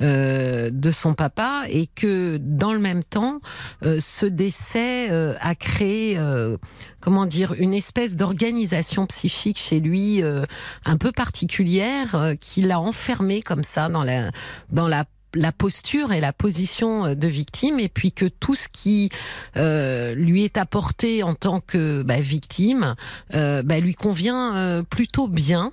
euh, 0.00 0.43
de 0.70 0.90
son 0.90 1.14
papa 1.14 1.64
et 1.68 1.86
que 1.86 2.38
dans 2.40 2.72
le 2.72 2.78
même 2.78 3.04
temps, 3.04 3.40
euh, 3.82 3.98
ce 4.00 4.26
décès 4.26 5.10
euh, 5.10 5.34
a 5.40 5.54
créé, 5.54 6.18
euh, 6.18 6.56
comment 7.00 7.26
dire, 7.26 7.54
une 7.54 7.74
espèce 7.74 8.16
d'organisation 8.16 9.06
psychique 9.06 9.58
chez 9.58 9.80
lui 9.80 10.22
euh, 10.22 10.44
un 10.84 10.96
peu 10.96 11.12
particulière 11.12 12.14
euh, 12.14 12.34
qui 12.34 12.62
l'a 12.62 12.80
enfermé 12.80 13.42
comme 13.42 13.64
ça 13.64 13.88
dans 13.88 14.04
la 14.04 14.30
dans 14.70 14.88
la 14.88 15.04
posture 15.52 16.12
et 16.12 16.20
la 16.20 16.32
position 16.32 17.06
euh, 17.06 17.14
de 17.14 17.28
victime, 17.28 17.80
et 17.80 17.88
puis 17.88 18.12
que 18.12 18.26
tout 18.26 18.54
ce 18.54 18.68
qui 18.68 19.10
euh, 19.56 20.14
lui 20.14 20.44
est 20.44 20.58
apporté 20.58 21.22
en 21.22 21.34
tant 21.34 21.60
que 21.60 22.02
bah, 22.02 22.20
victime 22.20 22.94
euh, 23.34 23.62
bah, 23.62 23.80
lui 23.80 23.94
convient 23.94 24.56
euh, 24.56 24.82
plutôt 24.82 25.28
bien, 25.28 25.72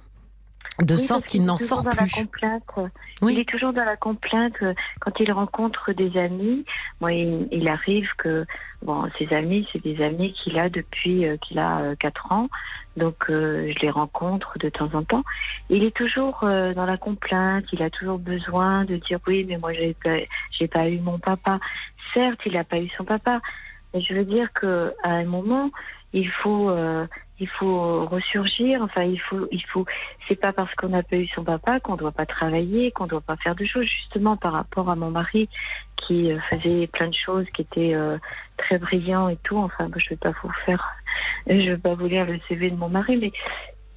de 0.82 0.96
Oui, 0.96 1.02
sorte 1.02 1.26
qu'il 1.26 1.46
n'en 1.46 1.58
sort 1.58 1.84
plus. 1.84 2.28
Oui. 3.22 3.34
Il 3.34 3.40
est 3.40 3.48
toujours 3.48 3.72
dans 3.74 3.84
la 3.84 3.98
complainte 3.98 4.56
euh, 4.64 4.74
quand 5.00 5.20
il 5.20 5.32
rencontre 5.32 5.94
des 5.94 6.18
amis. 6.18 6.66
Moi, 7.00 7.14
il, 7.14 7.48
il 7.52 7.70
arrive 7.70 8.10
que 8.18 8.46
bon, 8.82 9.08
ses 9.18 9.34
amis, 9.34 9.68
c'est 9.72 9.84
des 9.84 10.04
amis 10.04 10.34
qu'il 10.34 10.58
a 10.58 10.70
depuis 10.70 11.26
euh, 11.26 11.38
qu'il 11.38 11.60
a 11.60 11.80
euh, 11.82 11.96
4 11.96 12.32
ans. 12.32 12.48
Donc, 12.98 13.16
euh, 13.30 13.72
je 13.74 13.80
les 13.80 13.90
rencontre 13.90 14.58
de 14.60 14.70
temps 14.70 14.90
en 14.94 15.04
temps. 15.04 15.24
Il 15.70 15.84
est 15.84 15.96
toujours 15.96 16.40
dans 16.42 16.86
la 16.86 16.98
complainte. 16.98 17.66
Il 17.72 17.82
a 17.84 17.90
toujours 17.90 18.18
besoin 18.18 18.84
de 18.86 18.98
dire 18.98 19.20
oui, 19.28 19.46
mais 19.48 19.58
moi, 19.58 19.74
j'ai 19.74 19.96
pas, 20.04 20.18
j'ai 20.58 20.68
pas 20.68 20.90
eu 20.90 21.00
mon 21.00 21.20
papa. 21.20 21.60
Certes, 22.14 22.40
il 22.46 22.54
n'a 22.54 22.64
pas 22.64 22.80
eu 22.80 22.90
son 22.98 23.06
papa, 23.06 23.40
Et 23.94 24.02
je 24.02 24.14
veux 24.14 24.26
dire 24.26 24.52
que 24.54 24.94
à 25.04 25.12
un 25.12 25.24
moment, 25.24 25.70
il 26.14 26.30
faut, 26.30 26.70
euh, 26.70 27.06
il 27.40 27.48
faut 27.48 28.06
ressurgir. 28.06 28.82
Enfin, 28.82 29.04
il 29.04 29.20
faut, 29.20 29.48
il 29.52 29.64
faut. 29.66 29.86
C'est 30.28 30.36
pas 30.36 30.54
parce 30.54 30.74
qu'on 30.76 30.90
n'a 30.90 31.04
pas 31.04 31.16
eu 31.16 31.28
son 31.28 31.44
papa 31.44 31.80
qu'on 31.80 31.96
doit 31.96 32.12
pas 32.12 32.26
travailler, 32.26 32.92
qu'on 32.92 33.08
doit 33.08 33.22
pas 33.22 33.38
faire 33.38 33.56
de 33.56 33.66
choses. 33.66 33.86
Justement, 33.86 34.38
par 34.38 34.54
rapport 34.54 34.90
à 34.90 34.96
mon 34.96 35.12
mari 35.12 35.50
qui 36.08 36.32
euh, 36.32 36.40
faisait 36.50 36.88
plein 36.88 37.08
de 37.08 37.16
choses, 37.16 37.46
qui 37.54 37.62
était 37.62 37.94
euh, 37.94 38.18
très 38.58 38.78
brillant 38.78 39.30
et 39.30 39.38
tout. 39.44 39.58
Enfin, 39.58 39.90
je 39.96 40.10
vais 40.10 40.18
pas 40.18 40.34
vous 40.44 40.52
faire, 40.66 40.96
je 41.48 41.54
vais 41.54 41.78
pas 41.78 41.94
vous 41.94 42.08
lire 42.08 42.26
le 42.26 42.40
CV 42.48 42.70
de 42.70 42.76
mon 42.76 42.90
mari, 42.90 43.18
mais 43.18 43.32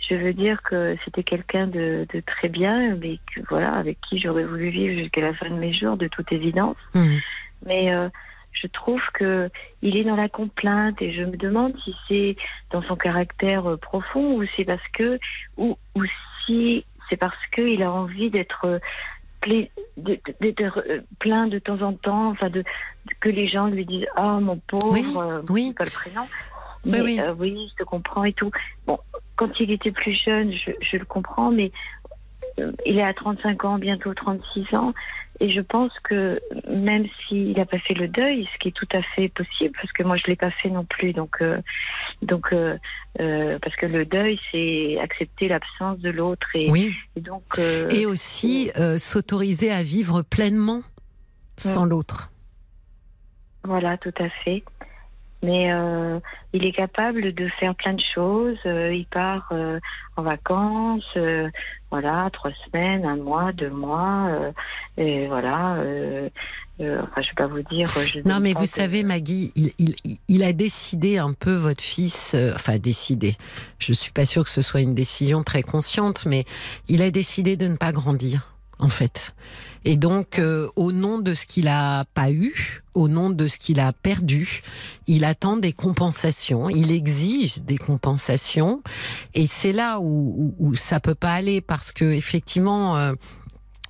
je 0.08 0.14
veux 0.14 0.34
dire 0.34 0.62
que 0.62 0.96
c'était 1.04 1.22
quelqu'un 1.22 1.66
de, 1.66 2.06
de, 2.12 2.20
très 2.20 2.48
bien, 2.48 2.96
mais 2.96 3.18
que, 3.34 3.40
voilà, 3.48 3.70
avec 3.70 3.98
qui 4.02 4.18
j'aurais 4.18 4.44
voulu 4.44 4.68
vivre 4.68 5.00
jusqu'à 5.00 5.22
la 5.22 5.34
fin 5.34 5.48
de 5.48 5.54
mes 5.54 5.72
jours, 5.72 5.96
de 5.96 6.08
toute 6.08 6.30
évidence. 6.30 6.76
Mhm. 6.94 7.20
Mais 7.66 7.94
euh, 7.94 8.08
je 8.54 8.66
trouve 8.68 9.02
que 9.12 9.50
il 9.82 9.96
est 9.96 10.04
dans 10.04 10.16
la 10.16 10.28
complainte 10.28 11.00
et 11.02 11.12
je 11.12 11.22
me 11.22 11.36
demande 11.36 11.74
si 11.84 11.94
c'est 12.08 12.36
dans 12.70 12.82
son 12.82 12.96
caractère 12.96 13.68
euh, 13.68 13.76
profond 13.76 14.36
ou 14.36 14.44
c'est 14.56 14.64
parce 14.64 14.86
que 14.92 15.18
ou, 15.56 15.76
ou 15.94 16.02
si 16.46 16.84
c'est 17.10 17.16
parce 17.16 17.36
qu'il 17.54 17.82
a 17.82 17.92
envie 17.92 18.30
d'être 18.30 18.64
euh, 18.66 18.78
euh, 19.48 21.00
plein 21.18 21.46
de 21.46 21.58
temps 21.58 21.82
en 21.82 21.92
temps, 21.92 22.28
enfin 22.30 22.48
de, 22.48 22.64
que 23.20 23.28
les 23.28 23.48
gens 23.48 23.66
lui 23.66 23.84
disent 23.84 24.06
ah 24.16 24.38
mon 24.40 24.56
pauvre, 24.56 24.92
Oui, 24.92 25.04
euh, 25.16 25.42
oui. 25.50 25.74
pas 25.76 25.84
le 25.84 25.90
prénom. 25.90 26.22
Oui, 26.84 26.90
Mais, 26.92 27.00
oui. 27.02 27.20
euh, 27.20 27.34
oui, 27.38 27.68
je 27.72 27.82
te 27.82 27.84
comprends 27.84 28.24
et 28.24 28.32
tout. 28.32 28.50
Bon, 28.86 28.98
quand 29.36 29.58
il 29.60 29.70
était 29.70 29.90
plus 29.92 30.14
jeune, 30.14 30.52
je, 30.52 30.70
je 30.80 30.96
le 30.96 31.04
comprends, 31.04 31.50
mais 31.50 31.72
euh, 32.60 32.72
il 32.86 32.98
est 32.98 33.02
à 33.02 33.14
35 33.14 33.64
ans, 33.64 33.78
bientôt 33.78 34.14
36 34.14 34.74
ans, 34.74 34.92
et 35.40 35.50
je 35.50 35.60
pense 35.60 35.92
que 36.04 36.40
même 36.70 37.06
s'il 37.26 37.52
n'a 37.56 37.66
pas 37.66 37.78
fait 37.78 37.94
le 37.94 38.08
deuil, 38.08 38.48
ce 38.52 38.58
qui 38.58 38.68
est 38.68 38.72
tout 38.72 38.88
à 38.92 39.02
fait 39.02 39.28
possible, 39.28 39.74
parce 39.80 39.92
que 39.92 40.02
moi 40.02 40.16
je 40.16 40.24
l'ai 40.26 40.36
pas 40.36 40.50
fait 40.50 40.70
non 40.70 40.84
plus, 40.84 41.12
donc 41.12 41.36
euh, 41.40 41.60
donc 42.22 42.52
euh, 42.52 42.78
euh, 43.20 43.58
parce 43.60 43.74
que 43.76 43.86
le 43.86 44.04
deuil 44.04 44.38
c'est 44.52 44.98
accepter 45.00 45.48
l'absence 45.48 45.98
de 45.98 46.10
l'autre 46.10 46.46
et, 46.54 46.70
Oui. 46.70 46.94
et 47.16 47.20
donc 47.20 47.58
Et 47.90 48.06
aussi 48.06 48.70
s'autoriser 48.98 49.72
à 49.72 49.82
vivre 49.82 50.22
pleinement 50.22 50.82
sans 51.56 51.84
l'autre. 51.84 52.30
Voilà, 53.64 53.96
tout 53.96 54.14
à 54.18 54.28
fait. 54.28 54.62
Mais 55.44 55.70
euh, 55.72 56.18
il 56.54 56.64
est 56.64 56.72
capable 56.72 57.34
de 57.34 57.48
faire 57.60 57.74
plein 57.74 57.92
de 57.92 58.02
choses. 58.14 58.56
Euh, 58.64 58.94
il 58.94 59.06
part 59.06 59.46
euh, 59.52 59.78
en 60.16 60.22
vacances, 60.22 61.04
euh, 61.16 61.50
voilà, 61.90 62.30
trois 62.32 62.52
semaines, 62.64 63.04
un 63.04 63.16
mois, 63.16 63.52
deux 63.52 63.68
mois, 63.68 64.30
et 64.96 65.26
voilà. 65.26 65.76
enfin, 66.80 67.22
je 67.22 67.28
vais 67.28 67.34
pas 67.36 67.46
vous 67.46 67.62
dire. 67.62 67.86
je 68.04 68.20
Non, 68.24 68.40
mais 68.40 68.54
vous 68.54 68.66
savez, 68.66 69.02
Maggie, 69.02 69.52
il, 69.54 69.72
il, 69.78 69.94
il 70.28 70.42
a 70.42 70.52
décidé 70.52 71.18
un 71.18 71.34
peu 71.34 71.54
votre 71.54 71.82
fils, 71.82 72.34
enfin 72.54 72.78
décidé. 72.78 73.36
Je 73.78 73.92
suis 73.92 74.12
pas 74.12 74.26
sûre 74.26 74.44
que 74.44 74.50
ce 74.50 74.62
soit 74.62 74.80
une 74.80 74.94
décision 74.94 75.44
très 75.44 75.62
consciente, 75.62 76.24
mais 76.26 76.44
il 76.88 77.02
a 77.02 77.10
décidé 77.10 77.56
de 77.56 77.68
ne 77.68 77.76
pas 77.76 77.92
grandir, 77.92 78.53
en 78.78 78.88
fait. 78.88 79.34
Et 79.84 79.96
donc, 79.96 80.38
euh, 80.38 80.68
au 80.76 80.92
nom 80.92 81.18
de 81.18 81.34
ce 81.34 81.44
qu'il 81.46 81.68
a 81.68 82.04
pas 82.14 82.30
eu, 82.30 82.82
au 82.94 83.08
nom 83.08 83.28
de 83.30 83.48
ce 83.48 83.58
qu'il 83.58 83.80
a 83.80 83.92
perdu, 83.92 84.62
il 85.06 85.24
attend 85.24 85.56
des 85.58 85.72
compensations, 85.72 86.70
il 86.70 86.90
exige 86.90 87.58
des 87.62 87.76
compensations, 87.76 88.82
et 89.34 89.46
c'est 89.46 89.72
là 89.72 90.00
où, 90.00 90.54
où, 90.58 90.70
où 90.70 90.74
ça 90.74 91.00
peut 91.00 91.14
pas 91.14 91.32
aller 91.34 91.60
parce 91.60 91.92
que 91.92 92.04
effectivement. 92.04 92.96
euh, 92.96 93.14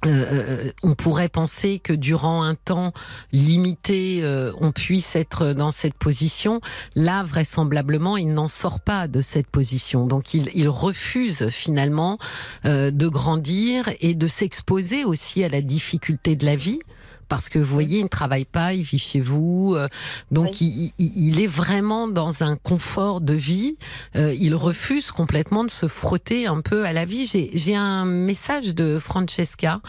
euh, 0.06 0.70
on 0.82 0.94
pourrait 0.94 1.28
penser 1.28 1.78
que 1.78 1.92
durant 1.92 2.42
un 2.42 2.54
temps 2.54 2.92
limité, 3.32 4.20
euh, 4.22 4.52
on 4.60 4.72
puisse 4.72 5.16
être 5.16 5.52
dans 5.52 5.70
cette 5.70 5.94
position. 5.94 6.60
Là, 6.94 7.22
vraisemblablement, 7.22 8.16
il 8.16 8.32
n'en 8.32 8.48
sort 8.48 8.80
pas 8.80 9.08
de 9.08 9.20
cette 9.20 9.46
position. 9.46 10.06
Donc, 10.06 10.34
il, 10.34 10.50
il 10.54 10.68
refuse 10.68 11.48
finalement 11.48 12.18
euh, 12.64 12.90
de 12.90 13.08
grandir 13.08 13.90
et 14.00 14.14
de 14.14 14.28
s'exposer 14.28 15.04
aussi 15.04 15.44
à 15.44 15.48
la 15.48 15.60
difficulté 15.60 16.36
de 16.36 16.46
la 16.46 16.56
vie. 16.56 16.80
Parce 17.28 17.48
que 17.48 17.58
vous 17.58 17.72
voyez, 17.72 17.98
il 18.00 18.04
ne 18.04 18.08
travaille 18.08 18.44
pas, 18.44 18.74
il 18.74 18.82
vit 18.82 18.98
chez 18.98 19.20
vous, 19.20 19.74
euh, 19.76 19.88
donc 20.30 20.60
il, 20.60 20.92
il- 20.98 21.12
il 21.28 21.40
est 21.40 21.46
vraiment 21.46 22.08
dans 22.08 22.42
un 22.42 22.56
confort 22.56 23.20
de 23.20 23.34
vie. 23.34 23.76
Euh, 24.16 24.34
il 24.38 24.54
refuse 24.54 25.10
complètement 25.10 25.64
de 25.64 25.70
se 25.70 25.88
frotter 25.88 26.46
un 26.46 26.60
peu 26.60 26.84
à 26.86 26.92
la 26.92 27.04
vie. 27.04 27.26
J'ai 27.26 27.50
j'ai 27.54 27.74
un 27.76 28.04
message 28.04 28.74
de 28.74 28.98
Francesca 28.98 29.80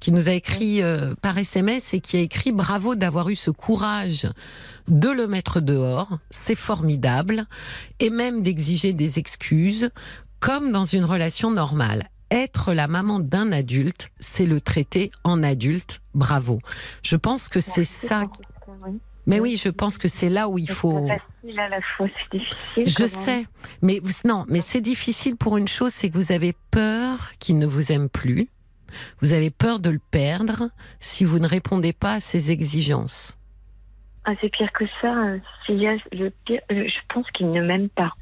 qui 0.00 0.12
nous 0.12 0.28
a 0.28 0.32
écrit 0.32 0.82
euh, 0.82 1.14
par 1.20 1.36
SMS 1.38 1.94
et 1.94 2.00
qui 2.00 2.16
a 2.16 2.20
écrit 2.20 2.52
bravo 2.52 2.94
d'avoir 2.94 3.28
eu 3.28 3.36
ce 3.36 3.50
courage 3.50 4.28
de 4.88 5.08
le 5.08 5.26
mettre 5.26 5.60
dehors, 5.60 6.18
c'est 6.30 6.54
formidable, 6.54 7.46
et 8.00 8.10
même 8.10 8.42
d'exiger 8.42 8.92
des 8.92 9.18
excuses, 9.18 9.88
comme 10.40 10.72
dans 10.72 10.84
une 10.84 11.04
relation 11.06 11.50
normale. 11.50 12.10
Être 12.30 12.72
la 12.72 12.88
maman 12.88 13.20
d'un 13.20 13.52
adulte, 13.52 14.10
c'est 14.18 14.46
le 14.46 14.60
traiter 14.60 15.10
en 15.24 15.42
adulte. 15.42 16.00
Bravo. 16.14 16.60
Je 17.02 17.16
pense 17.16 17.48
que 17.48 17.60
c'est 17.60 17.84
ça. 17.84 18.24
oui. 18.86 18.98
Mais 19.26 19.40
oui, 19.40 19.56
je 19.56 19.70
pense 19.70 19.96
que 19.96 20.06
c'est 20.08 20.28
là 20.28 20.48
où 20.48 20.58
il 20.58 20.68
faut. 20.68 21.08
facile 21.08 21.58
à 21.58 21.68
la 21.70 21.80
fois, 21.96 22.08
c'est 22.30 22.38
difficile. 22.38 22.88
Je 22.88 23.06
sais, 23.06 23.46
mais 23.80 23.98
vous- 24.02 24.12
non, 24.26 24.44
mais 24.48 24.60
c'est 24.60 24.82
difficile 24.82 25.36
pour 25.36 25.56
une 25.56 25.68
chose, 25.68 25.92
c'est 25.94 26.10
que 26.10 26.14
vous 26.14 26.30
avez 26.32 26.54
peur 26.70 27.32
qu'il 27.38 27.58
ne 27.58 27.64
vous 27.66 27.90
aime 27.90 28.10
plus. 28.10 28.48
Vous 29.22 29.32
avez 29.32 29.50
peur 29.50 29.80
de 29.80 29.88
le 29.90 29.98
perdre 30.10 30.68
si 31.00 31.24
vous 31.24 31.38
ne 31.38 31.48
répondez 31.48 31.94
pas 31.94 32.14
à 32.14 32.20
ses 32.20 32.50
exigences. 32.50 33.38
Ah, 34.26 34.32
c'est 34.40 34.50
pire 34.50 34.72
que 34.72 34.84
ça. 35.00 35.14
y 35.68 35.86
a 35.86 35.96
le 36.12 36.30
pire, 36.44 36.60
je 36.70 37.00
pense 37.12 37.30
qu'il 37.32 37.50
ne 37.50 37.62
m'aime 37.62 37.88
pas. 37.88 38.12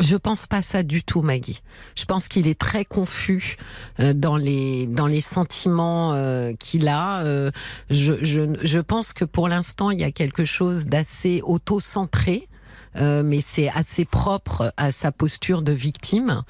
Je 0.00 0.16
pense 0.16 0.46
pas 0.46 0.60
ça 0.60 0.82
du 0.82 1.04
tout, 1.04 1.22
Maggie. 1.22 1.62
Je 1.94 2.04
pense 2.04 2.26
qu'il 2.26 2.48
est 2.48 2.58
très 2.58 2.84
confus 2.84 3.56
euh, 4.00 4.12
dans 4.12 4.36
les 4.36 4.86
dans 4.86 5.06
les 5.06 5.20
sentiments 5.20 6.14
euh, 6.14 6.52
qu'il 6.58 6.88
a. 6.88 7.22
Euh, 7.22 7.50
je, 7.90 8.14
je 8.24 8.58
je 8.60 8.78
pense 8.80 9.12
que 9.12 9.24
pour 9.24 9.48
l'instant 9.48 9.90
il 9.90 10.00
y 10.00 10.04
a 10.04 10.10
quelque 10.10 10.44
chose 10.44 10.86
d'assez 10.86 11.42
auto-centré. 11.44 12.48
Euh, 12.96 13.22
mais 13.24 13.40
c'est 13.46 13.68
assez 13.68 14.04
propre 14.04 14.72
à 14.76 14.92
sa 14.92 15.12
posture 15.12 15.62
de 15.62 15.72
victime. 15.72 16.42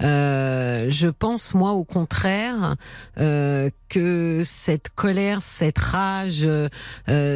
Euh, 0.00 0.86
je 0.90 1.08
pense, 1.08 1.54
moi, 1.54 1.72
au 1.72 1.84
contraire, 1.84 2.76
euh, 3.18 3.70
que 3.88 4.42
cette 4.44 4.90
colère, 4.90 5.42
cette 5.42 5.78
rage, 5.78 6.44
euh, 6.46 6.68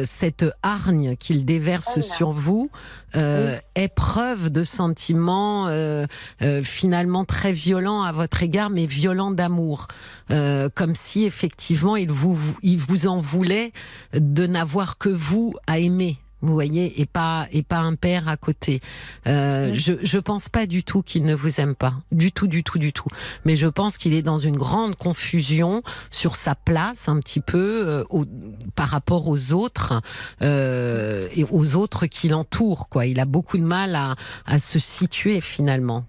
cette 0.05 0.45
hargne 0.61 1.15
qu'il 1.15 1.45
déverse 1.45 1.97
Voilà. 1.97 2.01
sur 2.03 2.31
vous 2.31 2.69
euh, 3.15 3.57
est 3.75 3.93
preuve 3.93 4.49
de 4.49 4.63
sentiments 4.63 5.67
euh, 5.67 6.05
euh, 6.41 6.63
finalement 6.63 7.25
très 7.25 7.51
violents 7.51 8.03
à 8.03 8.11
votre 8.11 8.43
égard, 8.43 8.69
mais 8.69 8.85
violents 8.85 9.31
d'amour. 9.31 9.87
Euh, 10.31 10.69
comme 10.73 10.95
si 10.95 11.25
effectivement 11.25 11.95
il 11.95 12.11
vous, 12.11 12.39
il 12.61 12.77
vous 12.77 13.07
en 13.07 13.17
voulait 13.17 13.73
de 14.13 14.47
n'avoir 14.47 14.97
que 14.97 15.09
vous 15.09 15.55
à 15.67 15.79
aimer. 15.79 16.17
Vous 16.45 16.53
voyez, 16.53 16.99
et 17.01 17.05
pas 17.05 17.47
et 17.53 17.63
pas 17.63 17.77
un 17.79 17.95
père 17.95 18.27
à 18.27 18.35
côté. 18.37 18.81
Euh, 19.27 19.71
Oui. 19.71 19.79
Je 19.79 19.93
je 20.03 20.17
pense 20.19 20.49
pas 20.49 20.65
du 20.65 20.83
tout 20.83 21.01
qu'il 21.01 21.23
ne 21.23 21.33
vous 21.33 21.59
aime 21.61 21.73
pas, 21.73 21.93
du 22.11 22.31
tout, 22.33 22.47
du 22.47 22.63
tout, 22.63 22.77
du 22.77 22.91
tout. 22.91 23.07
Mais 23.45 23.55
je 23.55 23.67
pense 23.67 23.97
qu'il 23.97 24.13
est 24.13 24.21
dans 24.21 24.37
une 24.37 24.57
grande 24.57 24.95
confusion 24.95 25.83
sur 26.11 26.35
sa 26.35 26.53
place, 26.53 27.07
un 27.07 27.19
petit 27.19 27.39
peu 27.39 27.87
euh, 27.87 28.03
au- 28.09 28.25
par 28.75 28.89
rapport 28.89 29.27
aux 29.29 29.53
autres 29.53 30.01
euh, 30.41 31.27
et 31.35 31.45
aux 31.49 31.75
autres 31.75 32.05
qui 32.07 32.27
l'entourent. 32.27 32.89
Quoi, 32.89 33.05
il 33.05 33.19
a 33.19 33.25
beaucoup 33.25 33.57
de 33.57 33.63
mal 33.63 33.95
à, 33.95 34.15
à 34.45 34.59
se 34.59 34.79
situer 34.79 35.39
finalement. 35.41 36.05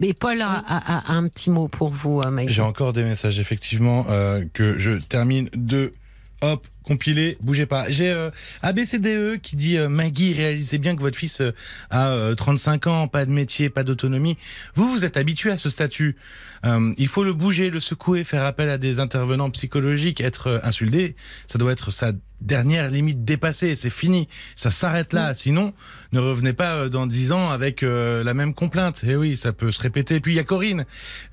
Mais 0.00 0.12
Paul 0.12 0.42
a, 0.42 0.50
a- 0.66 1.12
a 1.12 1.14
un 1.14 1.26
petit 1.28 1.50
mot 1.50 1.68
pour 1.68 1.88
vous. 1.88 2.20
J'ai 2.48 2.62
encore 2.62 2.92
des 2.92 3.04
messages, 3.04 3.38
effectivement, 3.40 4.06
euh, 4.10 4.44
que 4.52 4.76
je 4.76 4.92
termine 4.92 5.48
de. 5.54 5.94
Hop, 6.42 6.66
compilé, 6.84 7.36
bougez 7.40 7.66
pas. 7.66 7.90
J'ai 7.90 8.10
euh, 8.10 8.30
ABCDE 8.62 9.40
qui 9.40 9.56
dit 9.56 9.76
euh, 9.76 9.88
Maggie, 9.88 10.34
réalisez 10.34 10.78
bien 10.78 10.94
que 10.94 11.00
votre 11.00 11.18
fils 11.18 11.40
euh, 11.40 11.52
a 11.90 12.08
euh, 12.08 12.34
35 12.34 12.86
ans, 12.86 13.08
pas 13.08 13.24
de 13.26 13.30
métier, 13.30 13.70
pas 13.70 13.82
d'autonomie. 13.82 14.36
Vous, 14.74 14.90
vous 14.90 15.04
êtes 15.04 15.16
habitué 15.16 15.50
à 15.50 15.56
ce 15.56 15.70
statut. 15.70 16.16
Euh, 16.64 16.92
il 16.98 17.08
faut 17.08 17.24
le 17.24 17.32
bouger, 17.32 17.70
le 17.70 17.80
secouer, 17.80 18.22
faire 18.24 18.44
appel 18.44 18.68
à 18.68 18.78
des 18.78 19.00
intervenants 19.00 19.50
psychologiques, 19.50 20.20
être 20.20 20.46
euh, 20.48 20.58
insulté. 20.62 21.16
Ça 21.46 21.58
doit 21.58 21.72
être 21.72 21.90
sa 21.90 22.12
dernière 22.44 22.90
limite 22.90 23.24
dépassée. 23.24 23.74
C'est 23.76 23.90
fini. 23.90 24.28
Ça 24.56 24.70
s'arrête 24.70 25.12
là. 25.12 25.34
Sinon, 25.34 25.72
ne 26.12 26.20
revenez 26.20 26.52
pas 26.52 26.74
euh, 26.74 26.88
dans 26.88 27.06
10 27.06 27.32
ans 27.32 27.50
avec 27.50 27.82
euh, 27.82 28.22
la 28.22 28.34
même 28.34 28.54
complainte. 28.54 29.02
Et 29.04 29.16
oui, 29.16 29.36
ça 29.36 29.52
peut 29.52 29.72
se 29.72 29.80
répéter. 29.80 30.20
Puis 30.20 30.32
il 30.32 30.36
y 30.36 30.38
a 30.38 30.44
Corinne 30.44 30.84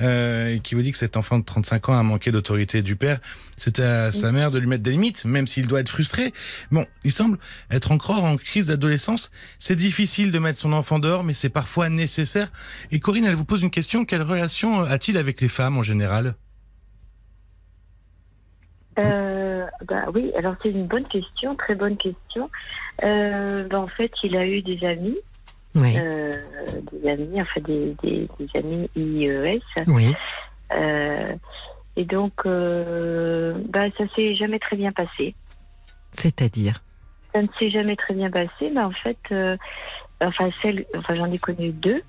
euh, 0.01 0.57
qui 0.59 0.76
vous 0.76 0.82
dit 0.82 0.91
que 0.91 0.97
cet 0.97 1.18
enfant 1.18 1.39
de 1.39 1.45
35 1.45 1.89
ans 1.89 1.99
a 1.99 2.03
manqué 2.03 2.32
d'autorité 2.32 2.82
du 2.82 2.95
père. 2.95 3.20
C'est 3.57 3.80
à 3.80 4.12
sa 4.12 4.32
mère 4.32 4.49
de 4.49 4.57
lui 4.57 4.68
mettre 4.68 4.84
des 4.84 4.91
limites, 4.91 5.26
même 5.26 5.45
s'il 5.45 5.68
doit 5.68 5.82
être 5.82 5.89
frustré. 5.89 6.34
Bon, 6.72 6.88
il 7.03 7.12
semble 7.12 7.38
être 7.70 7.91
encore 7.91 8.24
en 8.24 8.38
crise 8.38 8.68
d'adolescence. 8.68 9.32
C'est 9.59 9.76
difficile 9.76 10.32
de 10.32 10.39
mettre 10.39 10.57
son 10.57 10.74
enfant 10.74 10.97
dehors, 10.97 11.24
mais 11.24 11.34
c'est 11.34 11.49
parfois 11.49 11.89
nécessaire. 11.89 12.51
Et 12.91 12.99
Corinne, 12.99 13.26
elle 13.26 13.36
vous 13.36 13.45
pose 13.45 13.62
une 13.62 13.70
question. 13.70 14.05
Quelle 14.05 14.24
relation 14.24 14.82
a-t-il 14.82 15.18
avec 15.18 15.41
les 15.41 15.47
femmes 15.47 15.78
en 15.78 15.84
général? 15.84 16.36
Euh, 18.99 19.50
bah 19.88 20.05
oui, 20.13 20.32
alors 20.38 20.53
c'est 20.61 20.69
une 20.69 20.88
bonne 20.88 21.05
question, 21.07 21.55
très 21.55 21.75
bonne 21.75 21.97
question. 21.97 22.49
Euh, 23.03 23.67
bah, 23.67 23.79
en 23.79 23.88
fait, 23.88 24.11
il 24.23 24.36
a 24.38 24.45
eu 24.45 24.61
des 24.61 24.86
amis, 24.86 25.17
Oui. 25.75 25.95
euh, 25.97 26.32
des 26.91 27.09
amis, 27.09 27.41
enfin 27.41 27.61
des, 27.61 27.95
des, 28.03 28.27
des 28.39 28.59
amis 28.59 28.89
IES. 28.95 29.61
Oui. 29.88 30.13
Euh, 30.73 31.36
et 31.95 32.05
donc, 32.05 32.34
bah, 32.45 33.86
ça 33.97 34.03
s'est 34.15 34.36
jamais 34.36 34.59
très 34.59 34.77
bien 34.77 34.91
passé. 34.91 35.36
C'est-à-dire? 36.11 36.82
Ça 37.34 37.41
ne 37.41 37.47
s'est 37.59 37.69
jamais 37.69 37.95
très 37.95 38.13
bien 38.13 38.29
passé, 38.29 38.71
mais 38.73 38.82
en 38.82 38.91
fait, 38.91 39.34
enfin, 40.21 40.49
celle, 40.61 40.86
enfin, 40.97 41.15
j'en 41.15 41.32
ai 41.32 41.39
connu 41.39 41.71
deux, 41.71 42.01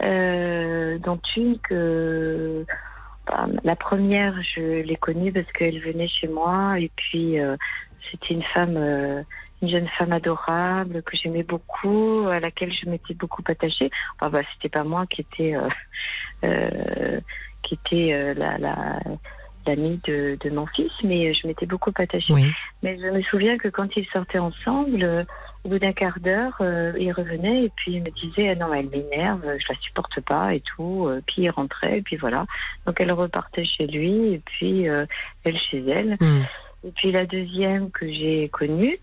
dont 0.00 1.20
une 1.36 1.58
que, 1.58 2.64
la 3.64 3.76
première, 3.76 4.34
je 4.42 4.82
l'ai 4.82 4.96
connue 4.96 5.32
parce 5.32 5.50
qu'elle 5.52 5.80
venait 5.80 6.08
chez 6.08 6.28
moi, 6.28 6.78
et 6.78 6.90
puis 6.96 7.38
euh, 7.38 7.56
c'était 8.10 8.34
une 8.34 8.42
femme, 8.42 8.76
euh, 8.76 9.22
une 9.62 9.68
jeune 9.68 9.88
femme 9.96 10.12
adorable 10.12 11.02
que 11.02 11.16
j'aimais 11.16 11.44
beaucoup, 11.44 12.26
à 12.28 12.40
laquelle 12.40 12.72
je 12.72 12.88
m'étais 12.88 13.14
beaucoup 13.14 13.42
attachée. 13.46 13.90
Enfin, 14.18 14.30
bah, 14.30 14.40
c'était 14.54 14.68
pas 14.68 14.84
moi 14.84 15.06
qui 15.06 15.20
était, 15.20 15.54
euh, 15.54 15.68
euh, 16.44 17.20
qui 17.62 17.74
était 17.74 18.12
euh, 18.12 18.34
la, 18.34 18.58
la 18.58 18.98
l'amie 19.66 20.00
de, 20.04 20.36
de 20.40 20.50
mon 20.50 20.66
fils, 20.66 20.92
mais 21.04 21.32
je 21.34 21.46
m'étais 21.46 21.66
beaucoup 21.66 21.92
attachée. 21.96 22.32
Oui. 22.32 22.50
Mais 22.82 22.98
je 22.98 23.06
me 23.06 23.22
souviens 23.22 23.58
que 23.58 23.68
quand 23.68 23.96
ils 23.96 24.06
sortaient 24.06 24.38
ensemble, 24.38 25.02
euh, 25.02 25.24
au 25.64 25.68
bout 25.68 25.78
d'un 25.78 25.92
quart 25.92 26.18
d'heure, 26.20 26.56
euh, 26.60 26.92
il 26.98 27.12
revenait 27.12 27.64
et 27.64 27.72
puis 27.76 27.92
il 27.92 28.02
me 28.02 28.10
disait 28.10 28.48
ah 28.50 28.54
non 28.56 28.74
elle 28.74 28.88
m'énerve, 28.88 29.42
je 29.44 29.72
la 29.72 29.78
supporte 29.80 30.20
pas 30.20 30.54
et 30.54 30.60
tout. 30.60 31.06
Euh, 31.06 31.20
puis 31.26 31.42
il 31.42 31.50
rentrait 31.50 31.98
et 31.98 32.02
puis 32.02 32.16
voilà. 32.16 32.46
Donc 32.86 33.00
elle 33.00 33.12
repartait 33.12 33.64
chez 33.64 33.86
lui 33.86 34.34
et 34.34 34.42
puis 34.44 34.88
euh, 34.88 35.06
elle 35.44 35.58
chez 35.58 35.84
elle. 35.88 36.16
Hmm. 36.20 36.42
Et 36.84 36.90
puis 36.96 37.12
la 37.12 37.26
deuxième 37.26 37.90
que 37.90 38.06
j'ai 38.06 38.48
connue, 38.48 38.98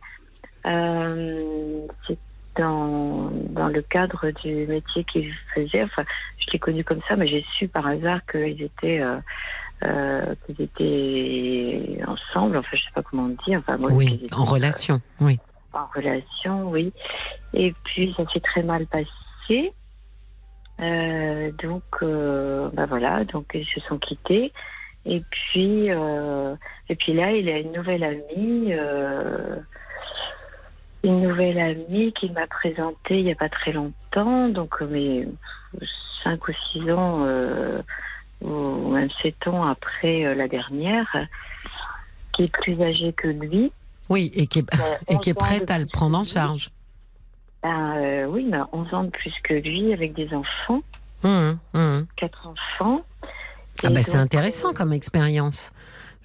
euh, 0.66 1.88
c'est 2.06 2.18
dans, 2.58 3.32
dans 3.32 3.68
le 3.68 3.82
cadre 3.82 4.32
du 4.44 4.68
métier 4.68 5.04
qu'il 5.06 5.34
faisait. 5.56 5.84
Enfin, 5.84 6.04
je 6.40 6.52
l'ai 6.52 6.60
connue 6.60 6.84
comme 6.84 7.02
ça, 7.08 7.16
mais 7.16 7.28
j'ai 7.28 7.46
su 7.58 7.68
par 7.68 7.88
hasard 7.88 8.20
qu'ils 8.30 8.62
étaient, 8.62 9.00
euh, 9.00 9.18
euh, 9.84 10.36
qu'ils 10.46 10.62
étaient 10.62 12.00
ensemble. 12.08 12.58
Enfin, 12.58 12.70
je 12.76 12.84
sais 12.84 12.92
pas 12.94 13.04
comment 13.04 13.30
dire. 13.48 13.60
Enfin, 13.60 13.78
moi, 13.78 13.92
Oui, 13.92 14.28
en 14.36 14.44
relation. 14.44 15.02
Oui. 15.22 15.40
en 15.74 15.86
relation, 15.96 16.70
oui. 16.70 16.92
Et 17.54 17.74
puis 17.84 18.14
ça 18.18 18.24
s'est 18.32 18.40
très 18.40 18.64
mal 18.64 18.86
passé. 18.88 19.74
Euh, 20.82 21.52
donc, 21.64 21.84
euh, 22.02 22.70
bah 22.74 22.86
voilà, 22.86 23.24
donc 23.26 23.52
ils 23.54 23.66
se 23.66 23.80
sont 23.82 23.98
quittés. 23.98 24.52
Et 25.06 25.24
puis, 25.30 25.92
euh, 25.92 26.56
et 26.90 26.96
puis 26.96 27.14
là, 27.14 27.32
il 27.32 27.50
a 27.50 27.58
une 27.58 27.72
nouvelle 27.72 28.04
amie, 28.04 28.74
euh, 28.74 29.56
une 31.04 31.22
nouvelle 31.22 31.60
amie 31.60 32.14
qu'il 32.14 32.34
m'a 32.34 32.48
présentée 32.48 33.20
il 33.20 33.26
n'y 33.26 33.32
a 33.32 33.36
pas 33.36 33.50
très 33.50 33.72
longtemps, 33.72 34.50
donc 34.50 34.82
mais 34.82 35.28
cinq 36.24 36.48
ou 36.48 36.52
six 36.72 36.92
ans, 36.92 37.26
ou 38.42 38.92
même 38.92 39.10
sept 39.22 39.48
ans 39.48 39.66
après 39.66 40.26
euh, 40.26 40.36
la 40.36 40.48
dernière, 40.48 41.08
qui 42.34 42.44
est 42.44 42.52
plus 42.52 42.82
âgée 42.82 43.14
que 43.14 43.28
lui. 43.28 43.72
Oui, 44.10 44.32
et 44.34 44.48
qui 44.48 44.60
est, 44.60 44.74
Euh, 44.74 44.96
et 45.08 45.18
qui 45.20 45.30
est 45.30 45.40
11 45.40 45.44
ans 45.44 45.46
prête 45.46 45.72
à 45.72 45.78
le 45.80 45.86
prendre 45.86 46.18
en 46.18 46.24
charge. 46.24 46.72
Ben, 47.64 47.98
euh, 47.98 48.26
oui, 48.26 48.46
mais 48.50 48.60
11 48.72 48.94
ans 48.94 49.04
de 49.04 49.10
plus 49.10 49.34
que 49.44 49.54
lui, 49.54 49.92
avec 49.94 50.14
des 50.14 50.30
enfants, 50.34 50.82
hum. 51.24 51.58
quatre 52.16 52.48
enfants. 52.48 53.02
Ah 53.84 53.90
bah 53.90 54.04
c'est 54.04 54.18
intéressant 54.18 54.70
euh, 54.70 54.74
comme 54.74 54.94
expérience, 54.94 55.72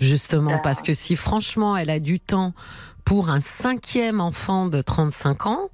justement, 0.01 0.53
bah- 0.53 0.61
parce 0.62 0.83
que 0.83 0.95
si 0.95 1.15
franchement 1.17 1.77
elle 1.77 1.91
a 1.91 2.01
du 2.01 2.19
temps 2.19 2.53
pour 3.05 3.29
un 3.29 3.41
cinquième 3.41 4.21
enfant 4.21 4.67
de 4.67 4.81
35 4.81 5.47
ans, 5.47 5.71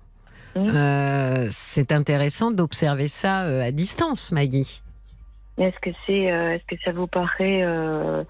euh, 0.56 1.46
c'est 1.50 1.92
intéressant 1.92 2.50
d'observer 2.50 3.08
ça 3.08 3.40
à 3.40 3.70
distance, 3.70 4.32
Maggie. 4.32 4.82
Est-ce 5.60 5.78
que 5.80 5.90
c'est, 6.06 6.32
euh, 6.32 6.54
est-ce 6.54 6.64
que 6.64 6.80
ça 6.82 6.92
vous 6.92 7.06
paraît 7.06 7.62
euh, 7.62 8.24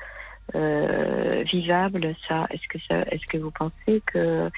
euh, 0.55 1.45
vivable 1.45 2.15
ça? 2.27 2.47
Est-ce 2.51 2.67
que 2.69 2.79
ça, 2.89 3.03
est-ce 3.11 3.27
que 3.27 3.39
vous 3.39 3.53
pensez 3.53 4.03
que 4.07 4.51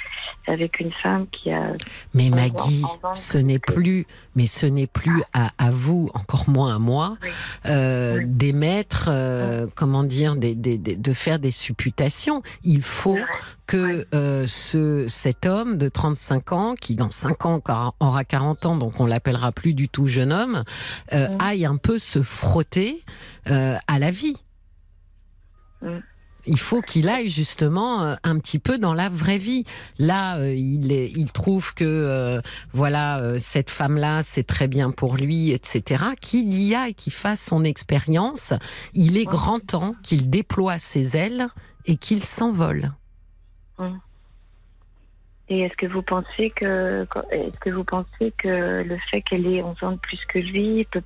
avec 0.46 0.80
une 0.80 0.92
femme 1.02 1.26
qui 1.28 1.50
a 1.52 1.72
Mais 2.14 2.28
Maggie, 2.30 2.82
ce 3.14 3.38
n'est 3.38 3.58
que- 3.60 3.72
plus, 3.72 4.06
mais 4.34 4.46
ce 4.46 4.66
n'est 4.66 4.86
plus 4.86 5.22
à, 5.32 5.52
à 5.58 5.70
vous, 5.70 6.10
encore 6.14 6.48
moins 6.50 6.74
à 6.74 6.78
moi, 6.78 7.16
Oui. 7.22 7.28
euh, 7.66 8.18
Oui. 8.18 8.24
d'émettre, 8.26 9.06
euh, 9.08 9.66
comment 9.74 10.02
dire, 10.02 10.36
des, 10.36 10.54
des- 10.54 10.78
des- 10.78 10.96
de 10.96 11.12
faire 11.12 11.38
des 11.38 11.50
supputations. 11.52 12.42
Il 12.64 12.82
faut 12.82 13.18
que 13.66 14.06
euh, 14.14 14.46
ce, 14.46 15.06
cet 15.08 15.46
homme 15.46 15.78
de 15.78 15.88
35 15.88 16.52
ans, 16.52 16.74
qui 16.78 16.96
dans 16.96 17.10
5 17.10 17.46
ans 17.46 17.62
aura 18.00 18.24
40 18.24 18.66
ans, 18.66 18.76
donc 18.76 19.00
on 19.00 19.06
l'appellera 19.06 19.52
plus 19.52 19.74
du 19.74 19.88
tout 19.88 20.08
jeune 20.08 20.32
homme, 20.32 20.64
euh, 21.12 21.28
Mm. 21.28 21.38
aille 21.40 21.64
un 21.66 21.76
peu 21.76 21.98
se 21.98 22.20
frotter 22.22 23.02
euh, 23.50 23.76
à 23.86 23.98
la 23.98 24.10
vie. 24.10 24.36
Il 26.46 26.58
faut 26.58 26.80
qu'il 26.80 27.08
aille 27.08 27.28
justement 27.28 28.02
euh, 28.02 28.14
un 28.24 28.38
petit 28.38 28.58
peu 28.58 28.78
dans 28.78 28.94
la 28.94 29.08
vraie 29.08 29.38
vie. 29.38 29.64
Là, 29.98 30.38
euh, 30.38 30.52
il, 30.52 30.92
est, 30.92 31.10
il 31.10 31.30
trouve 31.32 31.74
que 31.74 31.84
euh, 31.84 32.40
voilà 32.72 33.38
cette 33.38 33.70
femme-là, 33.70 34.22
c'est 34.22 34.46
très 34.46 34.68
bien 34.68 34.90
pour 34.90 35.16
lui, 35.16 35.52
etc. 35.52 36.04
Qu'il 36.20 36.52
y 36.54 36.74
aille, 36.74 36.94
qu'il 36.94 37.12
fasse 37.12 37.44
son 37.44 37.64
expérience. 37.64 38.52
Il 38.94 39.16
est 39.16 39.24
grand 39.24 39.60
temps 39.60 39.94
qu'il 40.02 40.30
déploie 40.30 40.78
ses 40.78 41.16
ailes 41.16 41.48
et 41.86 41.96
qu'il 41.96 42.24
s'envole. 42.24 42.92
Et 45.48 45.60
est-ce 45.60 45.76
que 45.76 45.86
vous 45.86 46.02
pensez 46.02 46.50
que, 46.50 47.06
est-ce 47.30 47.58
que 47.60 47.70
vous 47.70 47.84
pensez 47.84 48.32
que 48.38 48.82
le 48.82 48.98
fait 49.10 49.22
qu'elle 49.22 49.46
ait 49.46 49.62
11 49.62 49.82
ans 49.82 49.92
de 49.92 49.98
plus 49.98 50.20
que 50.26 50.38
lui 50.38 50.86
peut 50.90 51.02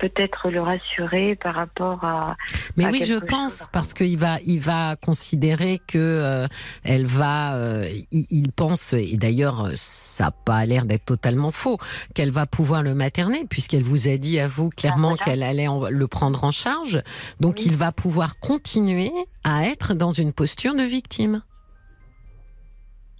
peut-être 0.00 0.50
le 0.50 0.60
rassurer 0.62 1.36
par 1.36 1.54
rapport 1.54 2.02
à 2.04 2.36
Mais 2.76 2.86
à 2.86 2.90
oui, 2.90 3.04
je 3.06 3.14
pense 3.14 3.68
parce 3.72 3.92
qu'il 3.92 4.18
va, 4.18 4.38
il 4.46 4.58
va 4.60 4.96
considérer 4.96 5.80
que 5.86 5.98
euh, 5.98 6.46
elle 6.84 7.06
va, 7.06 7.54
euh, 7.56 7.88
il, 8.10 8.26
il 8.30 8.52
pense 8.52 8.92
et 8.94 9.16
d'ailleurs 9.16 9.68
ça 9.76 10.24
n'a 10.24 10.30
pas 10.30 10.64
l'air 10.66 10.84
d'être 10.86 11.04
totalement 11.04 11.50
faux 11.50 11.78
qu'elle 12.14 12.30
va 12.30 12.46
pouvoir 12.46 12.82
le 12.82 12.94
materner 12.94 13.44
puisqu'elle 13.48 13.82
vous 13.82 14.08
a 14.08 14.16
dit 14.16 14.40
à 14.40 14.48
vous 14.48 14.70
clairement 14.70 15.10
voilà. 15.10 15.24
qu'elle 15.24 15.42
allait 15.42 15.68
en- 15.68 15.88
le 15.88 16.06
prendre 16.06 16.42
en 16.44 16.50
charge. 16.50 17.02
Donc 17.40 17.56
Oui. 17.58 17.64
il 17.66 17.76
va 17.76 17.92
pouvoir 17.92 18.38
continuer 18.40 19.12
à 19.44 19.64
être 19.66 19.94
dans 19.94 20.12
une 20.12 20.32
posture 20.32 20.74
de 20.74 20.82
victime. 20.82 21.42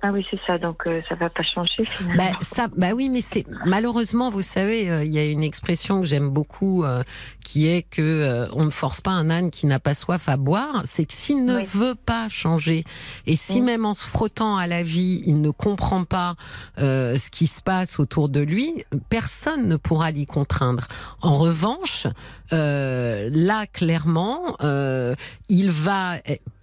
Ah 0.02 0.10
oui 0.12 0.26
c'est 0.30 0.40
ça 0.46 0.58
donc 0.58 0.86
euh, 0.86 1.00
ça 1.08 1.14
va 1.14 1.28
pas 1.28 1.42
changer 1.42 1.84
finalement. 1.84 2.24
Bah, 2.24 2.38
ça, 2.40 2.68
bah 2.76 2.92
oui, 2.94 3.08
mais 3.08 3.20
c'est 3.20 3.44
malheureusement, 3.66 4.30
vous 4.30 4.42
savez, 4.42 4.90
euh, 4.90 5.04
il 5.04 5.12
y 5.12 5.18
a 5.18 5.24
une 5.24 5.42
expression 5.42 6.00
que 6.00 6.06
j'aime 6.06 6.30
beaucoup, 6.30 6.84
euh, 6.84 7.02
qui 7.44 7.68
est 7.68 7.82
que 7.82 8.00
euh, 8.02 8.46
on 8.52 8.64
ne 8.64 8.70
force 8.70 9.00
pas 9.00 9.10
un 9.10 9.30
âne 9.30 9.50
qui 9.50 9.66
n'a 9.66 9.78
pas 9.78 9.94
soif 9.94 10.28
à 10.28 10.36
boire. 10.36 10.82
C'est 10.84 11.04
que 11.04 11.14
s'il 11.14 11.44
ne 11.44 11.56
Oui. 11.58 11.64
veut 11.72 11.94
pas 11.94 12.28
changer, 12.28 12.84
et 13.26 13.36
si 13.36 13.60
même 13.60 13.84
en 13.84 13.94
se 13.94 14.06
frottant 14.06 14.56
à 14.56 14.66
la 14.66 14.82
vie, 14.82 15.22
il 15.26 15.40
ne 15.40 15.50
comprend 15.50 16.04
pas 16.04 16.36
euh, 16.78 17.16
ce 17.16 17.30
qui 17.30 17.46
se 17.46 17.60
passe 17.62 17.98
autour 17.98 18.28
de 18.28 18.40
lui, 18.40 18.84
personne 19.08 19.68
ne 19.68 19.76
pourra 19.76 20.10
l'y 20.10 20.26
contraindre. 20.26 20.86
En 21.22 21.34
revanche, 21.34 22.06
euh, 22.52 23.28
là, 23.32 23.66
clairement, 23.66 24.56
euh, 24.62 25.14
il 25.48 25.70
va 25.70 26.16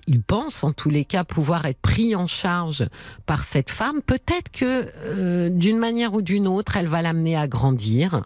il 0.07 0.23
pense 0.23 0.63
en 0.63 0.71
tous 0.71 0.89
les 0.89 1.05
cas 1.05 1.23
pouvoir 1.23 1.65
être 1.65 1.81
pris 1.81 2.15
en 2.15 2.27
charge 2.27 2.87
par 3.25 3.43
cette 3.43 3.69
femme. 3.69 4.01
Peut-être 4.01 4.49
que 4.51 4.87
euh, 5.05 5.49
d'une 5.49 5.77
manière 5.77 6.13
ou 6.13 6.21
d'une 6.21 6.47
autre, 6.47 6.77
elle 6.77 6.87
va 6.87 7.01
l'amener 7.01 7.35
à 7.35 7.47
grandir 7.47 8.23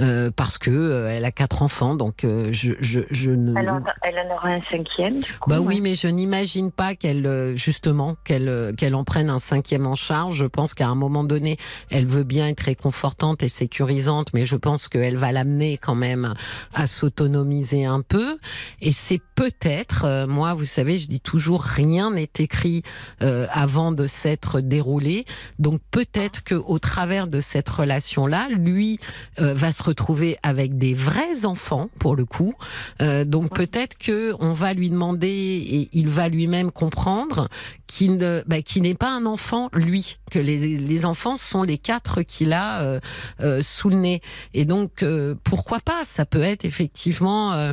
euh, 0.00 0.30
parce 0.34 0.58
que 0.58 0.70
euh, 0.70 1.10
elle 1.10 1.24
a 1.24 1.30
quatre 1.32 1.62
enfants. 1.62 1.94
Donc 1.94 2.24
euh, 2.24 2.50
je, 2.52 2.72
je, 2.80 3.00
je 3.10 3.30
ne. 3.30 3.52
En, 3.52 3.82
elle 4.02 4.18
en 4.18 4.34
aura 4.34 4.48
un 4.48 4.60
cinquième. 4.70 5.20
Du 5.20 5.32
coup, 5.38 5.48
Bah 5.48 5.60
oui, 5.60 5.80
mais 5.80 5.94
je 5.94 6.08
n'imagine 6.08 6.70
pas 6.70 6.94
qu'elle 6.94 7.26
euh, 7.26 7.56
justement 7.56 8.16
qu'elle 8.24 8.48
euh, 8.48 8.72
qu'elle 8.72 8.94
en 8.94 9.04
prenne 9.04 9.30
un 9.30 9.38
cinquième 9.38 9.86
en 9.86 9.96
charge. 9.96 10.36
Je 10.36 10.46
pense 10.46 10.74
qu'à 10.74 10.88
un 10.88 10.94
moment 10.94 11.24
donné, 11.24 11.56
elle 11.90 12.06
veut 12.06 12.24
bien 12.24 12.48
être 12.48 12.60
réconfortante 12.60 13.42
et 13.42 13.48
sécurisante, 13.48 14.28
mais 14.34 14.44
je 14.44 14.56
pense 14.56 14.88
qu'elle 14.88 15.16
va 15.16 15.32
l'amener 15.32 15.78
quand 15.78 15.94
même 15.94 16.34
à 16.74 16.86
s'autonomiser 16.86 17.86
un 17.86 18.02
peu. 18.02 18.38
Et 18.80 18.92
c'est 18.92 19.20
peut-être, 19.34 20.04
euh, 20.04 20.26
moi, 20.26 20.52
vous 20.54 20.66
savez, 20.66 20.98
je 20.98 21.08
dis 21.08 21.20
toujours 21.22 21.62
rien 21.62 22.10
n'est 22.12 22.30
écrit 22.38 22.82
euh, 23.22 23.46
avant 23.50 23.92
de 23.92 24.06
s'être 24.06 24.60
déroulé. 24.60 25.24
Donc 25.58 25.80
peut-être 25.90 26.42
que 26.42 26.54
au 26.54 26.78
travers 26.78 27.26
de 27.26 27.40
cette 27.40 27.68
relation-là, 27.68 28.48
lui 28.50 28.98
euh, 29.40 29.54
va 29.54 29.72
se 29.72 29.82
retrouver 29.82 30.36
avec 30.42 30.78
des 30.78 30.94
vrais 30.94 31.44
enfants 31.44 31.88
pour 31.98 32.16
le 32.16 32.24
coup. 32.24 32.54
Euh, 33.00 33.24
donc 33.24 33.54
peut-être 33.54 33.96
que 33.98 34.34
on 34.40 34.52
va 34.52 34.72
lui 34.72 34.90
demander 34.90 35.28
et 35.28 35.88
il 35.92 36.08
va 36.08 36.28
lui-même 36.28 36.70
comprendre 36.70 37.48
qu'il 37.86 38.16
ne, 38.16 38.42
bah, 38.46 38.62
qu'il 38.62 38.82
n'est 38.82 38.94
pas 38.94 39.10
un 39.10 39.26
enfant 39.26 39.68
lui, 39.74 40.18
que 40.30 40.38
les, 40.38 40.78
les 40.78 41.06
enfants 41.06 41.36
sont 41.36 41.62
les 41.62 41.78
quatre 41.78 42.22
qu'il 42.22 42.52
a 42.52 42.80
euh, 42.80 43.00
euh, 43.40 43.60
sous 43.62 43.90
le 43.90 43.96
nez. 43.96 44.22
Et 44.54 44.64
donc 44.64 45.02
euh, 45.02 45.34
pourquoi 45.44 45.80
pas? 45.80 46.04
Ça 46.04 46.24
peut 46.24 46.42
être 46.42 46.64
effectivement. 46.64 47.72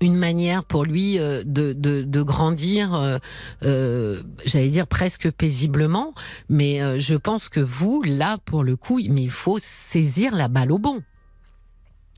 Une 0.00 0.16
manière 0.16 0.64
pour 0.64 0.84
lui 0.84 1.18
euh, 1.18 1.42
de, 1.44 1.72
de, 1.72 2.22
grandir, 2.22 2.94
euh, 2.94 3.18
euh, 3.62 4.22
j'allais 4.44 4.68
dire 4.68 4.86
presque 4.86 5.30
paisiblement, 5.30 6.14
mais 6.48 6.98
je 6.98 7.14
pense 7.14 7.48
que 7.48 7.60
vous, 7.60 8.02
là, 8.02 8.38
pour 8.44 8.64
le 8.64 8.76
coup, 8.76 9.00
mais 9.08 9.22
il 9.22 9.30
faut 9.30 9.58
saisir 9.58 10.34
la 10.34 10.48
balle 10.48 10.72
au 10.72 10.78
bon. 10.78 11.02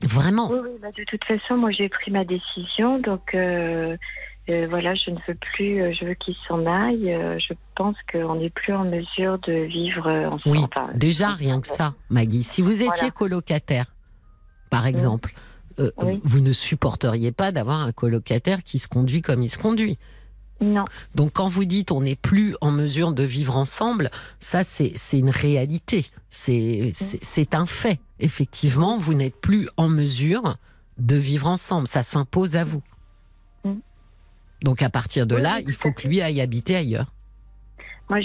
Vraiment. 0.03 0.51
Oui, 0.51 0.69
bah, 0.81 0.89
de 0.95 1.03
toute 1.05 1.23
façon, 1.23 1.57
moi 1.57 1.71
j'ai 1.71 1.89
pris 1.89 2.11
ma 2.11 2.23
décision, 2.23 2.99
donc 2.99 3.33
voilà, 3.33 4.95
je 4.95 5.11
ne 5.11 5.17
veux 5.27 5.35
plus, 5.35 5.93
je 5.95 6.05
veux 6.05 6.13
qu'il 6.13 6.35
s'en 6.47 6.65
aille. 6.65 7.15
je 7.39 7.53
pense 7.75 7.95
qu'on 8.11 8.35
n'est 8.35 8.49
plus 8.49 8.73
en 8.73 8.85
mesure 8.85 9.39
de 9.39 9.65
vivre 9.65 10.07
ensemble. 10.07 10.57
Oui, 10.57 10.65
déjà 10.95 11.29
rien 11.29 11.59
que 11.61 11.67
ça, 11.67 11.93
Maggie. 12.09 12.43
Si 12.43 12.61
vous 12.61 12.83
étiez 12.83 13.11
colocataire, 13.11 13.87
par 14.69 14.85
exemple, 14.85 15.33
euh, 15.79 15.91
vous 16.23 16.39
ne 16.39 16.51
supporteriez 16.51 17.31
pas 17.31 17.51
d'avoir 17.51 17.81
un 17.81 17.91
colocataire 17.91 18.63
qui 18.63 18.79
se 18.79 18.87
conduit 18.87 19.21
comme 19.21 19.43
il 19.43 19.49
se 19.49 19.57
conduit. 19.57 19.97
Non. 20.59 20.85
Donc 21.13 21.33
quand 21.33 21.47
vous 21.47 21.65
dites 21.65 21.91
on 21.91 22.01
n'est 22.01 22.15
plus 22.15 22.55
en 22.61 22.71
mesure 22.71 23.11
de 23.11 23.23
vivre 23.23 23.57
ensemble, 23.57 24.09
ça 24.39 24.63
c'est 24.63 24.95
une 25.13 25.29
réalité, 25.29 26.05
c'est 26.29 26.93
un 27.53 27.65
fait. 27.65 27.99
Effectivement, 28.19 28.97
vous 28.97 29.13
n'êtes 29.13 29.39
plus 29.39 29.69
en 29.77 29.87
mesure 29.87 30.57
de 30.97 31.15
vivre 31.15 31.47
ensemble, 31.47 31.87
ça 31.87 32.01
s'impose 32.01 32.55
à 32.55 32.63
vous. 32.63 32.81
Mm. 33.63 33.75
Donc 34.63 34.81
à 34.81 34.89
partir 34.89 35.27
de 35.27 35.35
là, 35.35 35.59
il 35.65 35.73
faut 35.73 35.91
que 35.91 36.07
lui 36.07 36.21
aille 36.21 36.41
habiter 36.41 36.75
ailleurs. 36.75 37.13
Moi, 38.09 38.19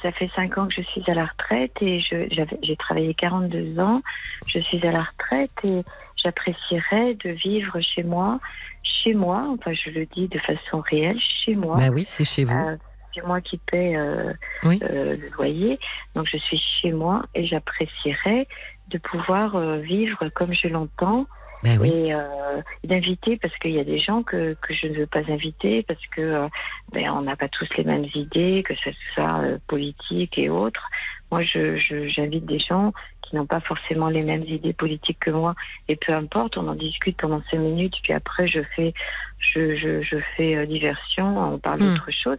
ça 0.00 0.12
fait 0.12 0.30
5 0.36 0.58
ans 0.58 0.68
que 0.68 0.74
je 0.74 0.82
suis 0.82 1.02
à 1.08 1.14
la 1.14 1.26
retraite 1.26 1.72
et 1.80 1.98
j'ai 2.00 2.76
travaillé 2.76 3.14
42 3.14 3.80
ans. 3.80 4.00
Je 4.46 4.60
suis 4.60 4.86
à 4.86 4.92
la 4.92 5.02
retraite 5.02 5.50
et 5.64 5.82
j'apprécierais 6.24 7.14
de 7.14 7.30
vivre 7.30 7.78
chez 7.80 8.02
moi, 8.02 8.40
chez 8.82 9.14
moi, 9.14 9.46
enfin 9.52 9.72
je 9.72 9.90
le 9.90 10.06
dis 10.06 10.28
de 10.28 10.38
façon 10.38 10.82
réelle, 10.90 11.18
chez 11.44 11.54
moi. 11.54 11.76
Bah 11.78 11.90
oui, 11.92 12.04
c'est 12.06 12.24
chez 12.24 12.44
vous. 12.44 12.56
Euh, 12.56 12.76
c'est 13.14 13.24
moi 13.24 13.40
qui 13.40 13.58
paie 13.58 13.94
euh, 13.94 14.32
euh, 14.64 15.16
le 15.16 15.28
loyer, 15.36 15.78
donc 16.16 16.26
je 16.26 16.36
suis 16.38 16.60
chez 16.80 16.92
moi 16.92 17.22
et 17.34 17.46
j'apprécierais 17.46 18.48
de 18.88 18.98
pouvoir 18.98 19.56
vivre 19.78 20.28
comme 20.30 20.52
je 20.52 20.68
l'entends. 20.68 21.26
Ben 21.62 21.78
oui. 21.80 21.88
Et 21.88 22.86
d'inviter 22.86 23.38
parce 23.38 23.56
qu'il 23.56 23.70
y 23.70 23.78
a 23.78 23.84
des 23.84 23.98
gens 23.98 24.22
que, 24.22 24.54
que 24.60 24.74
je 24.74 24.86
ne 24.86 24.98
veux 24.98 25.06
pas 25.06 25.22
inviter 25.30 25.82
parce 25.84 26.06
que 26.14 26.46
ben, 26.92 27.08
on 27.08 27.22
n'a 27.22 27.36
pas 27.36 27.48
tous 27.48 27.66
les 27.78 27.84
mêmes 27.84 28.04
idées, 28.14 28.62
que 28.66 28.74
ce 28.74 28.90
soit 29.14 29.40
politique 29.66 30.36
et 30.36 30.50
autres. 30.50 30.86
Moi, 31.30 31.42
je, 31.42 31.78
j'invite 32.08 32.44
des 32.44 32.58
gens 32.58 32.92
qui 33.24 33.36
n'ont 33.36 33.46
pas 33.46 33.60
forcément 33.60 34.08
les 34.08 34.22
mêmes 34.22 34.44
idées 34.44 34.72
politiques 34.72 35.18
que 35.20 35.30
moi. 35.30 35.54
Et 35.88 35.96
peu 35.96 36.12
importe, 36.12 36.56
on 36.56 36.68
en 36.68 36.74
discute 36.74 37.16
pendant 37.16 37.42
cinq 37.50 37.58
minutes, 37.58 37.94
puis 38.02 38.12
après, 38.12 38.46
je 38.46 38.60
fais, 38.76 38.92
je, 39.38 39.76
je, 39.76 40.02
je 40.02 40.16
fais 40.36 40.56
euh, 40.56 40.66
diversion, 40.66 41.54
on 41.54 41.58
parle 41.58 41.80
hmm. 41.80 41.94
d'autre 41.94 42.10
chose. 42.10 42.38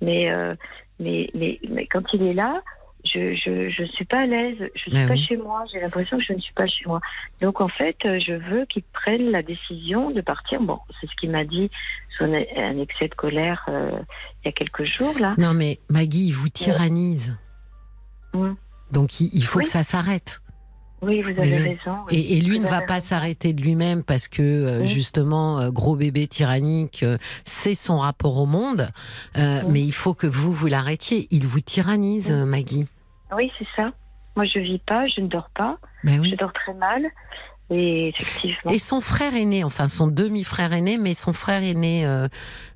Mais, 0.00 0.30
euh, 0.30 0.54
mais, 1.00 1.30
mais, 1.34 1.58
mais, 1.68 1.86
quand 1.86 2.12
il 2.12 2.22
est 2.22 2.34
là, 2.34 2.62
je 3.04 3.34
je, 3.34 3.70
je 3.70 3.84
suis 3.84 4.04
pas 4.04 4.20
à 4.20 4.26
l'aise, 4.26 4.56
je 4.74 4.80
suis 4.80 5.06
pas 5.06 5.14
chez 5.14 5.36
moi, 5.36 5.64
j'ai 5.72 5.78
l'impression 5.78 6.18
que 6.18 6.24
je 6.24 6.32
ne 6.32 6.40
suis 6.40 6.52
pas 6.52 6.66
chez 6.66 6.84
moi. 6.86 7.00
Donc 7.40 7.60
en 7.60 7.68
fait, 7.68 7.96
euh, 8.04 8.18
je 8.18 8.32
veux 8.32 8.64
qu'il 8.66 8.82
prenne 8.82 9.30
la 9.30 9.42
décision 9.42 10.10
de 10.10 10.20
partir. 10.20 10.60
Bon, 10.60 10.80
c'est 11.00 11.08
ce 11.08 11.14
qu'il 11.14 11.30
m'a 11.30 11.44
dit 11.44 11.70
son 12.18 12.32
un 12.32 12.78
excès 12.78 13.08
de 13.08 13.14
colère 13.14 13.68
il 13.68 14.46
y 14.46 14.48
a 14.48 14.52
quelques 14.52 14.84
jours 14.84 15.14
là. 15.20 15.34
Non 15.38 15.54
mais 15.54 15.78
Maggie, 15.88 16.28
il 16.28 16.32
vous 16.32 16.48
tyrannise. 16.48 17.36
Donc 18.92 19.20
il, 19.20 19.44
faut 19.44 19.60
que 19.60 19.68
ça 19.68 19.82
s'arrête. 19.82 20.40
Oui, 21.02 21.22
vous 21.22 21.28
avez 21.28 21.58
raison. 21.58 22.06
Et, 22.10 22.40
lui 22.40 22.58
ne 22.58 22.66
va 22.66 22.80
pas 22.80 23.00
s'arrêter 23.00 23.52
de 23.52 23.60
lui-même 23.60 24.02
parce 24.02 24.28
que 24.28 24.42
euh, 24.42 24.84
justement, 24.86 25.60
euh, 25.60 25.70
gros 25.70 25.94
bébé 25.94 26.26
tyrannique, 26.26 27.02
euh, 27.02 27.18
c'est 27.44 27.74
son 27.74 27.98
rapport 27.98 28.38
au 28.38 28.46
monde. 28.46 28.90
Mais 29.36 29.82
il 29.82 29.92
faut 29.92 30.14
que 30.14 30.26
vous, 30.26 30.52
vous 30.52 30.66
l'arrêtiez. 30.66 31.28
Il 31.30 31.46
vous 31.46 31.60
tyrannise, 31.60 32.30
Maggie. 32.30 32.86
Oui, 33.34 33.50
c'est 33.58 33.66
ça. 33.76 33.92
Moi, 34.36 34.44
je 34.44 34.58
vis 34.58 34.78
pas, 34.78 35.06
je 35.08 35.20
ne 35.20 35.28
dors 35.28 35.50
pas. 35.54 35.78
Ben 36.04 36.22
je 36.24 36.34
dors 36.36 36.52
très 36.52 36.74
mal. 36.74 37.06
Et 37.70 38.08
effectivement. 38.08 38.72
Et 38.72 38.78
son 38.78 39.00
frère 39.00 39.34
aîné, 39.34 39.64
enfin 39.64 39.88
son 39.88 40.06
demi-frère 40.06 40.72
aîné, 40.72 40.98
mais 40.98 41.14
son 41.14 41.32
frère 41.32 41.62
aîné, 41.62 42.06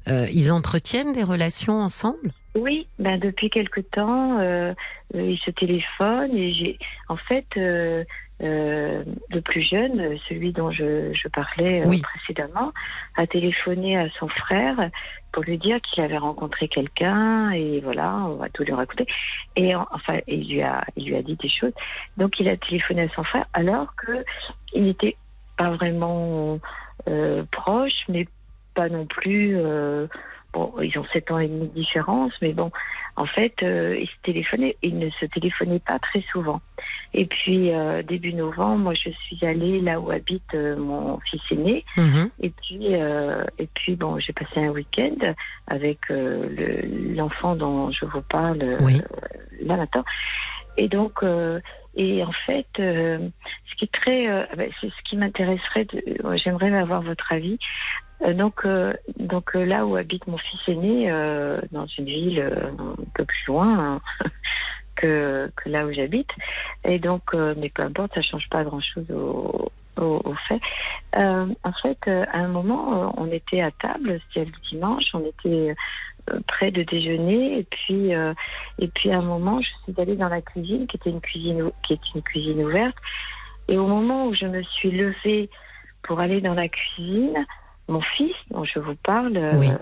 ils 0.07 0.51
entretiennent 0.53 1.13
des 1.13 1.25
relations 1.25 1.81
ensemble? 1.81 2.33
Oui, 2.57 2.89
ben 2.99 3.17
depuis 3.21 3.49
quelque 3.49 3.81
temps, 3.81 4.41
euh, 4.41 4.75
euh, 5.15 5.31
il 5.31 5.39
se 5.39 5.53
téléphone 5.53 6.37
et 6.37 6.53
j'ai, 6.53 6.79
en 7.09 7.17
fait, 7.17 7.47
euh, 7.57 8.03
euh, 8.43 9.05
le 9.29 9.41
plus 9.41 9.63
jeune, 9.63 10.19
celui 10.29 10.53
dont 10.53 10.73
je, 10.73 11.13
je 11.15 11.29
parlais 11.29 11.87
euh, 11.87 11.97
précédemment, 12.03 12.73
a 13.17 13.29
téléphoné 13.29 13.97
à 13.99 14.09
son 14.19 14.27
frère 14.27 14.91
pour 15.31 15.45
lui 15.45 15.59
dire 15.59 15.81
qu'il 15.81 16.03
avait 16.03 16.19
rencontré 16.19 16.67
quelqu'un 16.67 17.53
et 17.53 17.81
voilà, 17.85 18.17
on 18.27 18.35
va 18.35 18.49
tout 18.49 18.65
lui 18.65 18.73
raconter. 18.73 19.07
Et 19.55 19.77
enfin, 19.77 20.19
il 20.27 20.49
lui 20.49 20.63
a, 20.63 20.83
il 20.97 21.07
lui 21.07 21.15
a 21.15 21.23
dit 21.23 21.37
des 21.37 21.49
choses. 21.49 21.75
Donc, 22.17 22.41
il 22.41 22.49
a 22.49 22.57
téléphoné 22.57 23.03
à 23.03 23.09
son 23.15 23.23
frère 23.23 23.45
alors 23.53 23.95
que 23.95 24.25
il 24.75 24.85
n'était 24.85 25.17
pas 25.57 25.71
vraiment 25.71 26.59
proche, 27.51 28.05
mais 28.09 28.27
pas 28.75 28.89
non 28.89 29.07
plus. 29.07 29.57
Bon, 30.53 30.75
ils 30.83 30.99
ont 30.99 31.05
7 31.13 31.31
ans 31.31 31.39
et 31.39 31.47
demi 31.47 31.69
de 31.69 31.75
différence, 31.75 32.33
mais 32.43 32.53
bon, 32.53 32.73
en 33.15 33.27
fait, 33.27 33.55
euh, 33.63 33.97
ils, 34.01 34.09
se 34.09 34.13
téléphonaient, 34.23 34.77
ils 34.83 34.99
ne 34.99 35.09
se 35.11 35.27
téléphonaient 35.27 35.79
pas 35.79 35.99
très 36.01 36.23
souvent. 36.33 36.61
Et 37.15 37.27
puis, 37.27 37.73
euh, 37.73 38.03
début 38.03 38.35
novembre, 38.35 38.79
moi, 38.79 38.95
je 38.95 39.11
suis 39.11 39.39
allée 39.45 39.81
là 39.81 40.01
où 40.01 40.11
habite 40.11 40.55
euh, 40.55 40.77
mon 40.77 41.21
fils 41.21 41.41
aîné. 41.53 41.85
Mhm. 41.97 42.31
Et 42.41 42.51
puis, 42.51 42.87
et 42.87 43.69
puis 43.75 43.95
bon, 43.95 44.19
j'ai 44.19 44.33
passé 44.33 44.61
un 44.61 44.71
week-end 44.71 45.35
avec 45.69 45.99
l'enfant 46.09 47.55
dont 47.55 47.91
je 47.93 48.05
vous 48.07 48.23
parle 48.23 48.59
là 48.59 49.77
maintenant. 49.77 50.05
Et 50.77 50.89
donc, 50.89 51.23
et 52.03 52.25
en 52.25 52.33
fait, 52.47 52.67
ce 52.77 53.75
qui 53.77 53.85
est 53.85 53.93
très, 53.93 54.27
ben, 54.57 54.71
c'est 54.81 54.89
ce 54.89 55.03
qui 55.05 55.17
m'intéresserait, 55.17 55.87
j'aimerais 56.37 56.75
avoir 56.75 57.03
votre 57.03 57.31
avis. 57.31 57.59
Euh, 58.23 58.35
donc, 58.35 58.65
euh, 58.65 58.93
donc 59.19 59.57
euh, 59.57 59.65
là 59.65 59.87
où 59.87 59.97
habite 59.97 60.27
mon 60.27 60.37
fils 60.37 60.61
aîné, 60.69 61.11
dans 61.73 61.87
une 61.87 62.05
ville 62.05 62.41
un 62.41 62.95
peu 63.15 63.25
plus 63.25 63.47
loin 63.47 63.79
hein, 63.79 64.01
que, 64.97 65.51
que, 65.57 65.69
là 65.69 65.87
où 65.87 65.93
j'habite, 65.93 66.31
et 66.85 66.99
donc, 66.99 67.35
mais 67.35 67.71
peu 67.71 67.83
importe, 67.83 68.15
ça 68.15 68.23
change 68.23 68.49
pas 68.51 68.65
grand-chose 68.65 69.11
au, 69.11 69.71
au, 69.97 70.35
fait. 70.49 70.61
en 71.15 71.73
fait, 71.83 72.09
à 72.09 72.39
un 72.39 72.49
moment, 72.49 73.15
on 73.17 73.31
était 73.31 73.63
à 73.63 73.71
table, 73.71 74.21
c'était 74.29 74.47
le 74.47 74.53
dimanche, 74.71 75.05
on 75.15 75.25
était 75.25 75.75
près 76.47 76.71
de 76.71 76.83
déjeuner, 76.83 77.59
et 77.59 77.65
puis, 77.65 78.11
et 78.79 78.89
puis 78.89 79.11
à 79.11 79.19
un 79.19 79.25
moment, 79.25 79.61
je 79.61 79.69
suis 79.85 80.01
allée 80.01 80.17
dans 80.17 80.29
la 80.29 80.41
cuisine, 80.41 80.87
qui 80.87 80.97
était 80.97 81.11
une 81.11 81.21
cuisine, 81.21 81.71
qui 81.83 81.95
est 81.95 82.15
une 82.15 82.23
cuisine 82.23 82.63
ouverte, 82.63 82.97
et 83.71 83.79
au 83.79 83.87
moment 83.87 84.27
où 84.27 84.35
je 84.35 84.47
me 84.47 84.63
suis 84.63 84.91
levée 84.91 85.49
pour 86.03 86.21
aller 86.21 86.41
dans 86.41 86.55
la 86.55 86.69
cuisine, 86.69 87.47
mon 87.89 88.01
fils, 88.01 88.35
dont 88.51 88.65
je 88.65 88.81
vous 88.81 88.97
parle, 88.97 89.37
euh, 89.37 89.77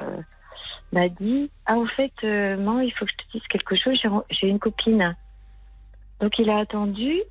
m'a 0.93 1.09
dit 1.09 1.51
Ah, 1.66 1.76
au 1.76 1.86
fait, 1.86 2.12
euh, 2.24 2.57
maman, 2.57 2.80
il 2.80 2.93
faut 2.93 3.07
que 3.07 3.12
je 3.12 3.24
te 3.24 3.32
dise 3.32 3.47
quelque 3.49 3.76
chose, 3.76 3.99
j'ai 4.30 4.49
une 4.49 4.59
copine. 4.59 5.16
Donc, 6.20 6.39
il 6.39 6.51
a 6.51 6.59
attendu 6.59 7.22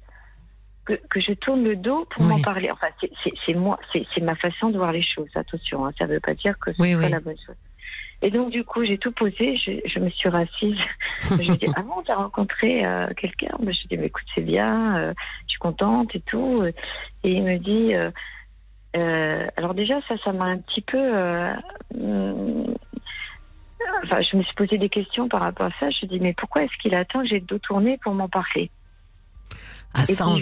que, 0.86 0.94
que 1.10 1.20
je 1.20 1.34
tourne 1.34 1.64
le 1.64 1.76
dos 1.76 2.06
pour 2.10 2.24
m'en 2.24 2.40
parler. 2.40 2.70
Enfin, 2.72 2.88
c'est 3.46 3.54
moi, 3.54 3.80
c'est 3.94 4.22
ma 4.22 4.36
façon 4.36 4.70
de 4.70 4.78
voir 4.78 4.92
les 4.92 5.04
choses, 5.04 5.30
attention, 5.36 5.86
hein, 5.86 5.92
ça 6.00 6.08
ne 6.08 6.14
veut 6.14 6.20
pas 6.20 6.34
dire 6.34 6.58
que 6.60 6.72
c'est 6.74 7.02
pas 7.02 7.10
la 7.10 7.20
bonne 7.20 7.38
chose. 7.46 7.56
Et 8.22 8.32
donc, 8.32 8.50
du 8.50 8.64
coup, 8.64 8.84
j'ai 8.84 8.98
tout 8.98 9.12
posé, 9.12 9.58
je, 9.58 10.00
me 10.00 10.10
suis 10.10 10.30
rassise. 10.30 10.78
je 11.22 11.36
dit, 11.36 11.68
ah 11.76 11.82
bon, 11.82 12.02
t'as 12.06 12.16
rencontré 12.16 12.86
euh, 12.86 13.08
quelqu'un? 13.16 13.56
Je 13.60 13.66
lui 13.66 13.72
ai 13.72 13.88
dit, 13.90 13.98
mais 13.98 14.08
écoute, 14.08 14.26
c'est 14.34 14.42
bien, 14.42 15.14
je 15.14 15.50
suis 15.50 15.60
contente 15.60 16.16
et 16.16 16.22
tout. 16.22 16.58
Et 17.24 17.32
il 17.32 17.44
me 17.44 17.58
dit, 17.58 17.94
euh, 18.96 19.48
alors 19.58 19.74
déjà, 19.74 20.00
ça, 20.08 20.16
ça 20.24 20.32
m'a 20.32 20.46
un 20.46 20.58
petit 20.58 20.82
peu... 20.82 20.98
Euh, 20.98 21.54
mm, 21.94 22.74
enfin, 24.04 24.22
je 24.22 24.38
me 24.38 24.44
suis 24.44 24.56
posé 24.56 24.78
des 24.78 24.90
questions 24.90 25.28
par 25.28 25.42
rapport 25.42 25.68
à 25.68 25.72
ça. 25.80 25.90
Je 25.90 26.06
dit, 26.06 26.20
mais 26.20 26.34
pourquoi 26.34 26.64
est-ce 26.64 26.78
qu'il 26.82 26.96
attend 26.96 27.22
que 27.22 27.28
j'ai 27.28 27.40
le 27.40 27.46
dos 27.46 27.60
tourné 27.60 27.98
pour 28.02 28.14
m'en 28.14 28.30
parler? 28.30 28.72
Ah, 29.98 30.06
ça, 30.06 30.28
en... 30.28 30.38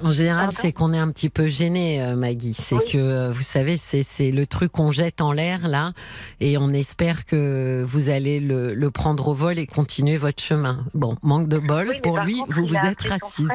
en 0.00 0.10
général, 0.10 0.50
c'est 0.52 0.72
qu'on 0.72 0.92
est 0.92 0.98
un 0.98 1.10
petit 1.10 1.30
peu 1.30 1.48
gêné, 1.48 2.02
euh, 2.02 2.14
Maggie. 2.14 2.54
C'est 2.54 2.84
que, 2.84 3.30
vous 3.30 3.42
savez, 3.42 3.76
c'est 3.76 4.30
le 4.30 4.46
truc 4.46 4.72
qu'on 4.72 4.90
jette 4.90 5.20
en 5.20 5.32
l'air, 5.32 5.66
là, 5.66 5.92
et 6.40 6.58
on 6.58 6.68
espère 6.70 7.24
que 7.24 7.82
vous 7.86 8.10
allez 8.10 8.40
le, 8.40 8.90
prendre 8.90 9.28
au 9.28 9.34
vol 9.34 9.58
et 9.58 9.66
continuer 9.66 10.16
votre 10.16 10.42
chemin. 10.42 10.84
Bon, 10.94 11.16
manque 11.22 11.48
de 11.48 11.58
bol, 11.58 11.92
pour 12.02 12.18
lui, 12.20 12.40
vous 12.48 12.66
vous 12.66 12.76
êtes 12.76 13.10
assise. 13.10 13.50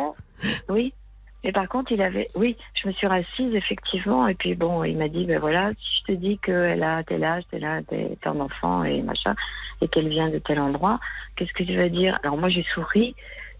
Oui, 0.69 0.93
et 1.43 1.51
par 1.51 1.69
contre, 1.69 1.91
il 1.91 2.01
avait, 2.01 2.27
oui, 2.35 2.57
je 2.73 2.87
me 2.87 2.93
suis 2.93 3.07
assise 3.07 3.55
effectivement, 3.55 4.27
et 4.27 4.35
puis 4.35 4.55
bon, 4.55 4.83
il 4.83 4.97
m'a 4.97 5.07
dit, 5.07 5.25
ben 5.25 5.39
voilà, 5.39 5.71
si 5.79 6.01
je 6.01 6.13
te 6.13 6.17
dis 6.17 6.37
qu'elle 6.39 6.83
a 6.83 7.03
tel 7.03 7.23
âge, 7.23 7.43
tel 7.51 7.63
âge, 7.63 7.83
tel 7.89 8.17
enfant 8.41 8.83
et 8.83 9.01
machin, 9.01 9.35
et 9.81 9.87
qu'elle 9.87 10.09
vient 10.09 10.29
de 10.29 10.39
tel 10.39 10.59
endroit, 10.59 10.99
qu'est-ce 11.35 11.53
que 11.53 11.63
tu 11.63 11.77
vas 11.77 11.89
dire? 11.89 12.19
Alors 12.23 12.37
moi, 12.37 12.49
j'ai 12.49 12.65
souri 12.73 13.15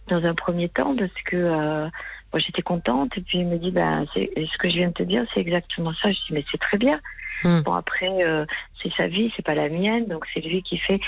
dans 0.08 0.24
un 0.26 0.36
premier 0.36 0.70
temps 0.70 0.96
parce 0.96 1.12
que 1.26 1.36
euh, 1.36 1.90
moi 2.34 2.40
j'étais 2.40 2.62
contente, 2.62 3.18
et 3.18 3.22
puis 3.22 3.40
il 3.40 3.48
me 3.48 3.58
dit, 3.58 3.72
ben 3.72 4.06
c'est 4.14 4.30
ce 4.36 4.58
que 4.58 4.70
je 4.70 4.78
viens 4.78 4.90
de 4.90 4.94
te 4.94 5.04
dire, 5.04 5.26
c'est 5.34 5.40
exactement 5.40 5.94
ça. 6.02 6.12
Je 6.12 6.18
dis, 6.28 6.34
mais 6.34 6.46
c'est 6.52 6.60
très 6.60 6.78
bien. 6.78 7.00
Hmm. 7.44 7.62
Bon 7.62 7.74
après, 7.74 8.24
euh, 8.24 8.46
c'est 8.82 8.92
sa 8.98 9.08
vie, 9.08 9.32
c'est 9.36 9.46
pas 9.46 9.54
la 9.54 9.70
mienne, 9.70 10.06
donc 10.08 10.26
c'est 10.34 10.42
lui 10.42 10.64
qui 10.64 10.78
fait. 10.78 11.00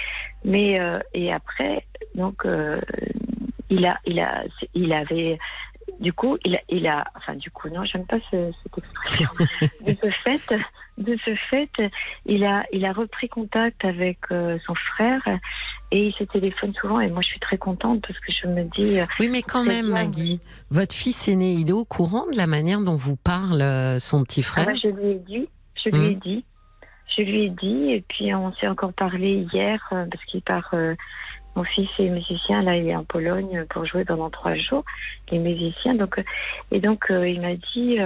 Mais 0.43 0.79
euh, 0.79 0.99
et 1.13 1.31
après, 1.33 1.85
donc 2.15 2.43
il 3.69 3.85
a, 3.85 3.97
il 4.05 4.19
a, 4.19 4.43
il 4.73 4.93
avait. 4.93 5.39
Du 5.99 6.13
coup, 6.13 6.37
il 6.45 6.55
a, 6.55 6.61
il 6.69 6.87
a, 6.87 7.03
enfin, 7.15 7.35
du 7.35 7.49
coup, 7.49 7.67
non, 7.67 7.83
j'aime 7.83 8.05
pas 8.05 8.19
ce, 8.31 8.51
cette 8.63 8.77
expression. 8.77 9.29
de 9.85 9.95
ce 10.01 10.09
fait, 10.11 10.55
de 10.99 11.17
ce 11.25 11.33
fait, 11.49 11.71
il 12.25 12.45
a, 12.45 12.63
il 12.71 12.85
a 12.85 12.93
repris 12.93 13.29
contact 13.29 13.83
avec 13.83 14.19
son 14.29 14.75
frère 14.75 15.21
et 15.91 16.07
il 16.07 16.13
se 16.13 16.23
téléphone 16.25 16.73
souvent. 16.79 16.99
Et 16.99 17.09
moi, 17.09 17.21
je 17.21 17.29
suis 17.29 17.39
très 17.39 17.57
contente 17.57 18.01
parce 18.05 18.19
que 18.19 18.31
je 18.31 18.47
me 18.47 18.63
dis. 18.65 18.99
Oui, 19.19 19.29
mais 19.29 19.41
quand 19.41 19.63
même, 19.63 19.87
Maggie, 19.87 20.39
votre 20.69 20.93
fils 20.93 21.27
aîné, 21.27 21.53
il 21.53 21.69
est 21.69 21.73
au 21.73 21.85
courant 21.85 22.25
de 22.31 22.37
la 22.37 22.47
manière 22.47 22.81
dont 22.81 22.95
vous 22.95 23.15
parle 23.15 23.63
son 23.99 24.23
petit 24.23 24.43
frère. 24.43 24.65
Ah 24.67 24.71
bah, 24.71 24.79
je 24.81 24.89
lui 24.89 25.11
ai 25.11 25.19
dit. 25.19 25.49
Je 25.83 25.89
lui 25.89 26.05
ai 26.05 26.15
hmm. 26.15 26.19
dit. 26.19 26.45
Je 27.17 27.23
lui 27.23 27.45
ai 27.45 27.49
dit, 27.49 27.91
et 27.91 28.03
puis 28.07 28.33
on 28.33 28.53
s'est 28.53 28.67
encore 28.67 28.93
parlé 28.93 29.45
hier, 29.51 29.87
euh, 29.91 30.05
parce 30.09 30.23
qu'il 30.25 30.41
part. 30.41 30.69
Euh, 30.73 30.95
mon 31.55 31.63
fils 31.63 31.89
est 31.97 32.09
musicien, 32.09 32.61
là, 32.61 32.77
il 32.77 32.87
est 32.87 32.95
en 32.95 33.03
Pologne 33.03 33.65
pour 33.71 33.83
jouer 33.85 34.05
pendant 34.05 34.29
trois 34.29 34.55
jours. 34.55 34.85
Il 35.29 35.37
est 35.37 35.39
musicien, 35.39 35.95
donc. 35.95 36.19
Euh, 36.19 36.23
et 36.71 36.79
donc, 36.79 37.07
il 37.09 37.41
m'a 37.41 37.55
dit 37.55 37.97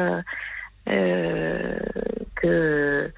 que. 0.86 3.12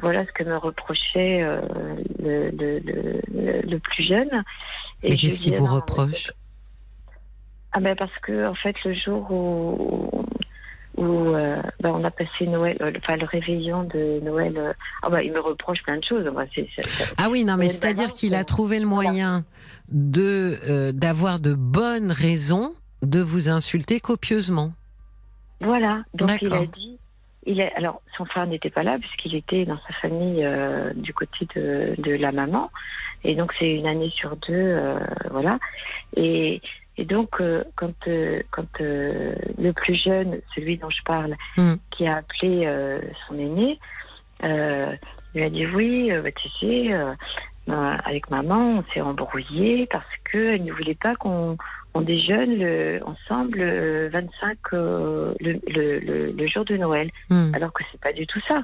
voilà 0.00 0.24
ce 0.26 0.32
que 0.32 0.44
me 0.44 0.56
reprochait 0.56 1.44
le, 2.18 2.50
le, 2.50 3.78
plus 3.78 4.04
jeune. 4.04 4.44
Et 5.02 5.16
qu'est-ce 5.16 5.40
qu'il 5.40 5.54
vous 5.54 5.66
reproche? 5.66 6.32
Ah 7.72 7.80
ben 7.80 7.94
parce 7.96 8.16
que 8.22 8.46
en 8.46 8.54
fait 8.54 8.74
le 8.84 8.94
jour 8.94 9.30
où, 9.30 10.24
où 10.96 11.34
euh, 11.34 11.60
bah, 11.80 11.92
on 11.94 12.02
a 12.02 12.10
passé 12.10 12.46
Noël, 12.46 12.76
euh, 12.80 12.92
enfin 12.96 13.16
le 13.16 13.26
réveillon 13.26 13.84
de 13.84 14.20
Noël. 14.22 14.56
Euh, 14.56 14.72
ah 15.02 15.10
bah, 15.10 15.22
il 15.22 15.32
me 15.32 15.40
reproche 15.40 15.82
plein 15.82 15.98
de 15.98 16.04
choses. 16.04 16.24
ah 17.16 17.28
oui, 17.30 17.44
non, 17.44 17.56
mais 17.56 17.68
c'est-à-dire 17.68 18.12
qu'il 18.12 18.34
a 18.34 18.44
trouvé 18.44 18.80
le 18.80 18.86
moyen 18.86 19.44
de 19.90 20.90
d'avoir 20.92 21.40
de 21.40 21.54
bonnes 21.54 22.12
raisons 22.12 22.74
de 23.02 23.20
vous 23.20 23.48
insulter 23.48 24.00
copieusement. 24.00 24.72
Voilà. 25.60 26.02
Donc 26.14 26.30
il 26.40 26.52
a 26.52 26.66
dit. 26.66 26.98
Il 27.46 27.60
est, 27.60 27.72
alors 27.74 28.02
son 28.16 28.26
frère 28.26 28.46
n'était 28.46 28.68
pas 28.68 28.82
là 28.82 28.98
puisqu'il 28.98 29.34
était 29.34 29.64
dans 29.64 29.78
sa 29.86 29.94
famille 30.02 30.46
du 30.96 31.14
côté 31.14 31.46
de, 31.56 31.94
de, 31.96 32.12
la 32.12 32.30
maman 32.30 32.70
et 33.24 33.34
donc 33.34 33.54
c'est 33.58 33.72
une 33.72 33.86
année 33.86 34.10
sur 34.10 34.36
deux, 34.36 34.78
voilà. 35.30 35.58
Et 36.14 36.60
et 36.98 37.04
donc, 37.04 37.40
euh, 37.40 37.62
quand, 37.76 37.94
euh, 38.08 38.42
quand 38.50 38.80
euh, 38.80 39.32
le 39.56 39.72
plus 39.72 39.94
jeune, 39.94 40.40
celui 40.54 40.76
dont 40.76 40.90
je 40.90 41.02
parle, 41.04 41.36
hmm. 41.56 41.74
qui 41.90 42.06
a 42.08 42.16
appelé 42.16 42.68
son 43.26 43.34
aîné, 43.38 43.78
il 44.42 45.42
a 45.42 45.50
dit 45.50 45.66
oui, 45.66 46.10
bah, 46.10 46.32
tu 46.32 46.48
sais, 46.60 46.90
ben, 47.68 47.98
avec 48.04 48.30
maman, 48.30 48.78
on 48.78 48.84
s'est 48.92 49.00
embrouillé 49.00 49.86
parce 49.86 50.04
qu'elle 50.30 50.64
ne 50.64 50.72
voulait 50.72 50.96
pas 50.96 51.14
qu'on 51.14 51.56
on 51.94 52.00
déjeune 52.00 52.58
le, 52.58 53.00
ensemble 53.04 53.60
25 54.10 54.58
le, 54.72 55.34
le, 55.40 56.30
le, 56.30 56.46
jour 56.46 56.64
de 56.64 56.76
Noël, 56.76 57.10
hmm. 57.30 57.54
alors 57.54 57.72
que 57.72 57.82
c'est 57.90 58.00
pas 58.00 58.12
du 58.12 58.26
tout 58.26 58.40
ça. 58.46 58.62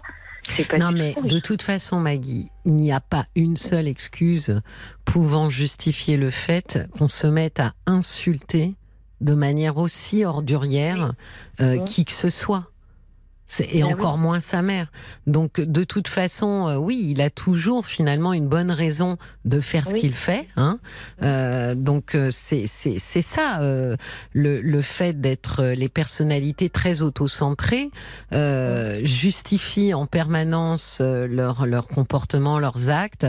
Non, 0.79 0.93
mais 0.93 1.15
de 1.25 1.39
toute 1.39 1.63
façon, 1.63 2.01
Maggie, 2.01 2.51
il 2.65 2.73
n'y 2.73 2.93
a 2.93 3.01
pas 3.01 3.25
une 3.35 3.57
seule 3.57 3.89
excuse 3.89 4.61
pouvant 5.05 5.49
justifier 5.49 6.17
le 6.17 6.31
fait 6.31 6.87
qu'on 6.99 7.09
se 7.09 7.27
mette 7.27 7.61
à 7.61 7.73
insulter 7.87 8.75
de 9.21 9.35
manière 9.35 9.79
aussi 9.79 10.25
ordurière 10.25 11.15
euh, 11.61 11.79
qui 11.85 12.05
que 12.05 12.13
ce 12.13 12.31
soit 12.31 12.71
et 13.61 13.81
ben 13.81 13.93
encore 13.93 14.19
moins 14.19 14.41
sa 14.41 14.63
mère. 14.63 14.91
Donc 15.27 15.61
de 15.61 15.85
toute 15.85 16.09
façon, 16.09 16.69
euh, 16.69 16.77
oui, 16.77 17.09
il 17.11 17.21
a 17.21 17.31
toujours 17.31 17.87
finalement 17.87 18.33
une 18.33 18.49
bonne 18.49 18.71
raison 18.71 19.19
de 19.45 19.61
faire 19.61 19.87
ce 19.87 19.95
qu'il 19.95 20.15
fait. 20.15 20.49
Hein. 20.57 20.79
Euh, 21.23 21.75
donc 21.75 22.15
euh, 22.15 22.31
c'est 22.31 22.67
c'est 22.67 22.99
c'est 22.99 23.23
ça 23.23 23.59
le 23.61 24.61
le 24.61 24.83
fait 24.83 25.21
d'être 25.21 25.65
les 25.65 25.89
personnalités 25.89 26.71
très 26.71 27.03
autocentrées 27.03 27.91
euh, 28.33 29.01
justifie 29.05 29.95
en 29.95 30.07
permanence 30.07 31.01
leur 31.01 31.67
leur 31.67 31.89
comportement, 31.89 32.59
leurs 32.59 32.91
actes 32.91 33.27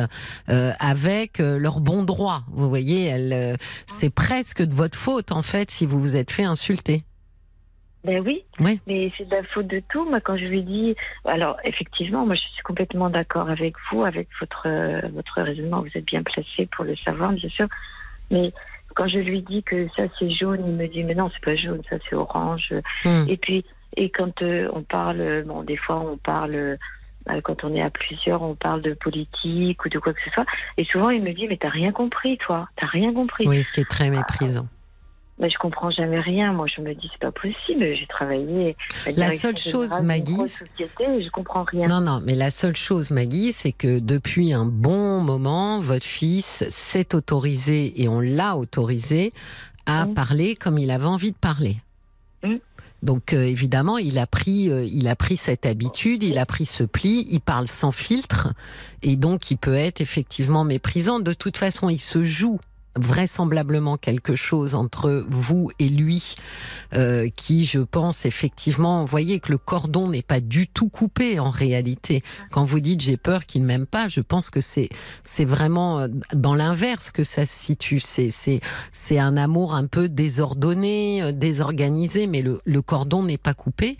avec 0.48 1.40
leur 1.40 1.80
bon 1.80 2.04
droit. 2.04 2.44
Vous 2.52 2.70
voyez, 2.70 3.06
elle 3.06 3.58
c'est 3.88 4.10
presque 4.10 4.62
de 4.62 4.74
votre 4.74 4.98
faute 4.98 5.32
en 5.32 5.42
fait 5.42 5.72
si 5.72 5.86
vous 5.86 6.00
vous 6.00 6.16
êtes 6.16 6.32
fait 6.32 6.44
insulter. 6.44 7.04
Ben 8.06 8.23
oui, 8.26 8.44
mais 8.88 9.11
c'est 9.18 9.26
de 9.26 9.36
la 9.36 9.44
faute 9.44 9.68
de 9.68 9.82
tout. 9.90 10.07
Moi, 10.07 10.22
quand 10.22 10.38
je 10.38 10.45
lui 10.45 10.61
dis, 10.61 10.95
alors 11.26 11.57
effectivement, 11.64 12.26
moi 12.26 12.36
je 12.36 12.41
suis 12.41 12.64
complètement 12.64 13.10
d'accord 13.10 13.49
avec 13.49 13.76
vous, 13.90 14.03
avec 14.03 14.27
votre 14.40 14.68
votre 15.10 15.41
raisonnement. 15.41 15.82
Vous 15.82 15.98
êtes 15.98 16.06
bien 16.06 16.23
placé 16.23 16.68
pour 16.76 16.86
le 16.86 16.95
savoir, 16.98 17.32
bien 17.32 17.49
sûr. 17.49 17.68
Mais 18.32 18.53
quand 18.95 19.07
je 19.07 19.19
lui 19.19 19.41
dis 19.41 19.64
que 19.64 19.88
ça 19.95 20.03
c'est 20.19 20.30
jaune, 20.30 20.64
il 20.65 20.73
me 20.73 20.88
dit 20.88 21.03
mais 21.03 21.15
non 21.15 21.32
c'est 21.34 21.44
pas 21.44 21.56
jaune, 21.56 21.82
ça 21.90 21.98
c'est 22.10 22.15
orange. 22.15 22.73
Hmm. 23.03 23.26
Et 23.27 23.38
puis 23.38 23.65
et 23.98 24.10
quand 24.10 24.41
euh, 24.41 24.69
on 24.73 24.84
parle, 24.84 25.44
bon 25.45 25.64
des 25.64 25.77
fois 25.77 25.99
on 25.99 26.18
parle 26.18 26.77
euh, 27.30 27.41
quand 27.41 27.64
on 27.64 27.73
est 27.73 27.82
à 27.82 27.90
plusieurs, 27.90 28.41
on 28.41 28.56
parle 28.56 28.82
de 28.82 28.94
politique 28.94 29.84
ou 29.84 29.90
de 29.90 29.99
quoi 29.99 30.14
que 30.14 30.19
ce 30.23 30.30
soit. 30.32 30.45
Et 30.77 30.86
souvent, 30.86 31.10
il 31.10 31.23
me 31.23 31.34
dit, 31.34 31.48
mais 31.48 31.57
t'as 31.57 31.69
rien 31.69 31.91
compris, 31.91 32.38
toi. 32.38 32.69
T'as 32.76 32.88
rien 32.88 33.14
compris. 33.14 33.48
Oui, 33.48 33.64
ce 33.64 33.72
qui 33.72 33.82
est 33.82 33.90
très 33.90 34.10
méprisant. 34.10 34.68
Mais 35.38 35.49
je 35.49 35.57
comprends 35.57 35.91
jamais 35.91 36.20
rien. 36.20 36.53
Moi, 36.53 36.68
je 36.74 36.82
me 36.82 36.94
dis 36.94 37.10
c'est 37.12 37.20
pas 37.20 37.32
possible. 37.32 37.94
J'ai 37.94 38.07
travaillé. 38.07 38.78
La, 39.18 39.32
seule 39.32 39.57
chose, 39.57 39.91
Maggie, 40.02 40.38
je 40.80 41.30
comprends 41.30 41.64
rien. 41.64 41.88
Non, 41.88 41.99
non, 41.99 42.22
mais 42.26 42.36
la 42.36 42.52
seule 42.52 42.76
chose, 42.76 43.12
Maggie, 43.12 43.52
c'est 43.52 43.74
que 43.74 43.99
depuis 43.99 44.53
un 44.53 44.66
bon 44.66 45.20
moment, 45.20 45.80
votre 45.80 46.06
fils 46.06 46.64
s'est 46.70 47.14
autorisé 47.14 48.02
et 48.02 48.07
on 48.07 48.22
l'a 48.22 48.56
autorisé 48.56 49.34
à 49.86 50.06
mmh. 50.06 50.14
parler 50.14 50.56
comme 50.56 50.78
il 50.78 50.90
avait 50.90 51.06
envie 51.06 51.32
de 51.32 51.38
parler. 51.38 51.78
Mmh. 52.44 52.56
Donc 53.03 53.34
euh, 53.34 53.44
évidemment, 53.44 53.98
il 53.98 54.18
a 54.18 54.26
pris, 54.26 54.72
euh, 54.72 54.84
il 54.86 55.07
a 55.07 55.16
pris 55.16 55.38
cette 55.38 55.66
habitude, 55.66 56.24
il 56.24 56.40
a 56.40 56.45
pris 56.45 56.66
ce 56.66 56.84
pli, 56.84 57.28
il 57.30 57.40
parle 57.40 57.68
sans 57.68 57.91
filtre, 57.91 58.53
et 59.03 59.16
donc 59.16 59.52
il 59.52 59.57
peut 59.57 59.76
être 59.76 60.02
effectivement 60.02 60.64
méprisant. 60.64 61.20
De 61.20 61.34
toute 61.34 61.57
façon, 61.57 61.90
il 61.90 61.99
se 61.99 62.24
joue 62.24 62.60
vraisemblablement 62.98 63.98
quelque 63.98 64.36
chose 64.36 64.76
entre 64.76 65.26
vous 65.30 65.72
et 65.80 65.90
lui 65.90 66.36
euh, 66.94 67.30
qui, 67.36 67.66
je 67.66 67.80
pense, 67.80 68.26
effectivement, 68.26 69.04
voyez 69.04 69.40
que 69.40 69.52
le 69.52 69.58
cordon 69.58 70.08
n'est 70.08 70.22
pas 70.22 70.40
du 70.40 70.68
tout 70.68 70.88
coupé 70.88 71.40
en 71.40 71.50
réalité. 71.50 72.24
Quand 72.52 72.64
vous 72.64 72.80
dites 72.80 73.02
j'ai 73.02 73.18
peur 73.18 73.46
qu'il 73.46 73.64
ne 73.64 73.68
m'aime 73.68 73.86
pas, 73.86 74.08
je 74.08 74.22
pense 74.22 74.50
que 74.50 74.62
c'est 74.62 74.90
c'est 75.24 75.46
vraiment 75.46 76.00
euh, 76.00 76.08
dans 76.34 76.56
l'inverse 76.56 77.12
que 77.12 77.24
ça 77.24 77.46
se 77.46 77.54
situe. 77.54 78.00
C'est 78.00 78.32
c'est 78.32 78.62
c'est 78.92 79.20
un 79.20 79.36
amour 79.36 79.74
un 79.74 79.88
peu 79.88 80.08
désordonné, 80.08 81.22
euh, 81.22 81.32
désorganisé, 81.32 82.28
mais 82.28 82.42
le, 82.42 82.62
le 82.64 82.82
cordon 82.82 83.24
n'est 83.24 83.38
pas 83.38 83.54
coupé. 83.54 83.98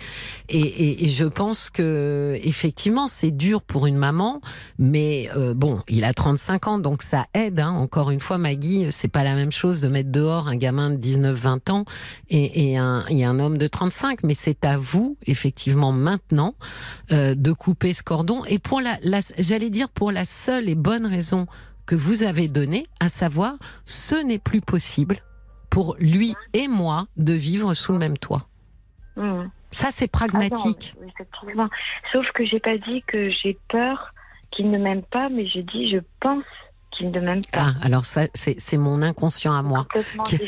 Et, 0.50 1.08
je 1.08 1.26
pense 1.26 1.70
que 1.70 2.40
effectivement 2.44 3.08
c'est 3.08 3.32
dur 3.32 3.62
pour 3.62 3.88
une 3.88 3.98
maman, 3.98 4.42
mais 4.80 5.30
bon, 5.56 5.82
il 5.88 6.04
a 6.04 6.14
35 6.14 6.68
ans, 6.68 6.80
donc 6.80 7.04
ça 7.04 7.26
aide. 7.34 7.60
Hein. 7.60 7.72
Encore 7.72 8.12
une 8.12 8.20
fois, 8.20 8.38
Maggie 8.38 8.85
c'est 8.92 9.08
pas 9.08 9.24
la 9.24 9.36
même 9.36 9.52
chose 9.52 9.82
de 9.82 9.88
mettre 9.88 10.12
dehors 10.12 10.48
un 10.48 10.56
gamin 10.56 10.90
de 10.90 10.98
19-20 10.98 11.72
ans 11.72 11.86
et, 12.30 12.78
un, 12.78 13.06
un, 13.10 13.40
homme 13.40 13.58
de 13.58 13.68
35, 13.68 14.24
mais 14.24 14.36
c'est 14.36 14.66
à 14.66 14.78
vous, 14.78 15.18
effectivement, 15.26 15.92
maintenant, 15.92 16.56
euh, 17.12 17.36
de 17.36 17.52
couper 17.52 17.94
ce 17.94 18.04
cordon. 18.04 18.44
Et 18.46 18.60
pour 18.60 18.82
la, 18.82 18.98
j'allais 19.38 19.70
dire 19.70 19.90
pour 19.90 20.12
la 20.12 20.26
seule 20.26 20.70
et 20.70 20.76
bonne 20.76 21.06
raison 21.06 21.48
que 21.86 21.96
vous 21.96 22.24
avez 22.24 22.48
donnée, 22.48 22.88
à 23.00 23.10
savoir, 23.10 23.56
ce 23.86 24.16
n'est 24.16 24.40
plus 24.40 24.62
possible 24.62 25.18
pour 25.70 25.96
lui 26.00 26.36
et 26.54 26.68
moi 26.68 27.08
de 27.18 27.34
vivre 27.34 27.74
sous 27.74 27.92
le 27.92 28.00
même 28.00 28.18
toit. 28.18 28.48
Mmh. 29.18 29.44
Ça, 29.72 29.90
c'est 29.92 30.08
pragmatique. 30.08 30.96
Sauf 32.14 32.26
que 32.34 32.46
j'ai 32.46 32.60
pas 32.60 32.78
dit 32.78 33.04
que 33.08 33.30
j'ai 33.30 33.58
peur 33.68 34.14
qu'il 34.52 34.72
ne 34.72 34.78
m'aime 34.78 35.04
pas, 35.04 35.30
mais 35.30 35.46
j'ai 35.48 35.64
dit 35.64 35.90
je 35.90 35.98
pense 36.22 36.46
qu'il 36.96 37.12
ne 37.12 37.20
m'aime 37.20 37.42
pas. 37.52 37.60
Ah, 37.60 37.74
alors 37.82 38.06
ça, 38.06 38.24
c'est 38.34 38.78
mon 38.78 39.02
inconscient 39.02 39.54
à 39.54 39.62
moi 39.62 39.88
qui 40.26 40.36
a, 40.36 40.40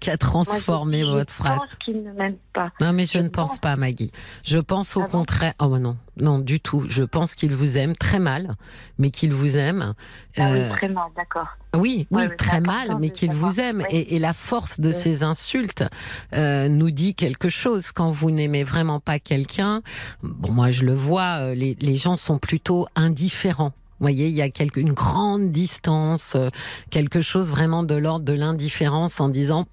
qui 0.00 0.10
a, 0.10 0.16
transformé 0.16 1.04
votre 1.04 1.32
phrase. 1.32 1.60
Je 1.62 1.66
pense 1.66 1.84
qu'il 1.84 2.02
ne 2.02 2.12
m'aime 2.12 2.36
pas. 2.52 2.70
Non, 2.80 2.92
mais 2.92 3.06
je, 3.06 3.18
ne 3.18 3.28
pense... 3.28 3.58
pas, 3.58 3.76
Maggie. 3.76 4.10
Je 4.44 4.58
pense 4.58 4.96
au 4.96 5.02
ah 5.02 5.08
contraire. 5.08 5.54
oh 5.60 5.78
non, 5.78 5.96
non, 6.16 6.38
du 6.38 6.60
tout. 6.60 6.84
Je 6.88 7.02
pense 7.02 7.34
qu'il 7.34 7.54
vous 7.54 7.78
aime 7.78 7.94
très 7.94 8.18
mal, 8.18 8.56
mais 8.98 9.10
qu'il 9.10 9.32
vous 9.32 9.56
aime. 9.56 9.94
Ah 10.36 10.50
oui, 10.52 10.60
euh, 10.60 10.70
très 10.70 10.88
mal, 10.88 11.08
d'accord. 11.16 11.48
Oui, 11.76 12.06
oui, 12.10 12.24
très 12.38 12.60
mal, 12.60 12.96
mais 12.98 13.10
qu'il 13.10 13.32
vous 13.32 13.60
aime. 13.60 13.82
Et, 13.90 14.18
la 14.18 14.32
force 14.32 14.80
de 14.80 14.92
ces 14.92 15.22
insultes 15.22 15.84
euh, 16.34 16.68
nous 16.68 16.90
dit 16.90 17.14
quelque 17.14 17.48
chose. 17.48 17.92
Quand 17.92 18.10
vous 18.10 18.30
n'aimez 18.30 18.64
vraiment 18.64 18.98
pas 18.98 19.18
quelqu'un, 19.18 19.82
bon, 20.22 20.52
moi 20.52 20.70
je 20.70 20.84
le 20.84 20.94
vois, 20.94 21.40
euh, 21.40 21.54
les, 21.54 21.76
les 21.80 21.96
gens 21.96 22.16
sont 22.16 22.38
plutôt 22.38 22.86
indifférents 22.96 23.72
Voyez, 24.00 24.28
il 24.28 24.34
y 24.34 24.42
a 24.42 24.50
quelque, 24.50 24.78
une 24.78 24.92
grande 24.92 25.52
distance, 25.52 26.34
euh, 26.36 26.50
quelque 26.90 27.22
chose 27.22 27.48
vraiment 27.48 27.82
de 27.82 27.94
l'ordre 27.94 28.24
de 28.24 28.32
l'indifférence 28.34 29.20
en 29.20 29.28
disant 29.28 29.66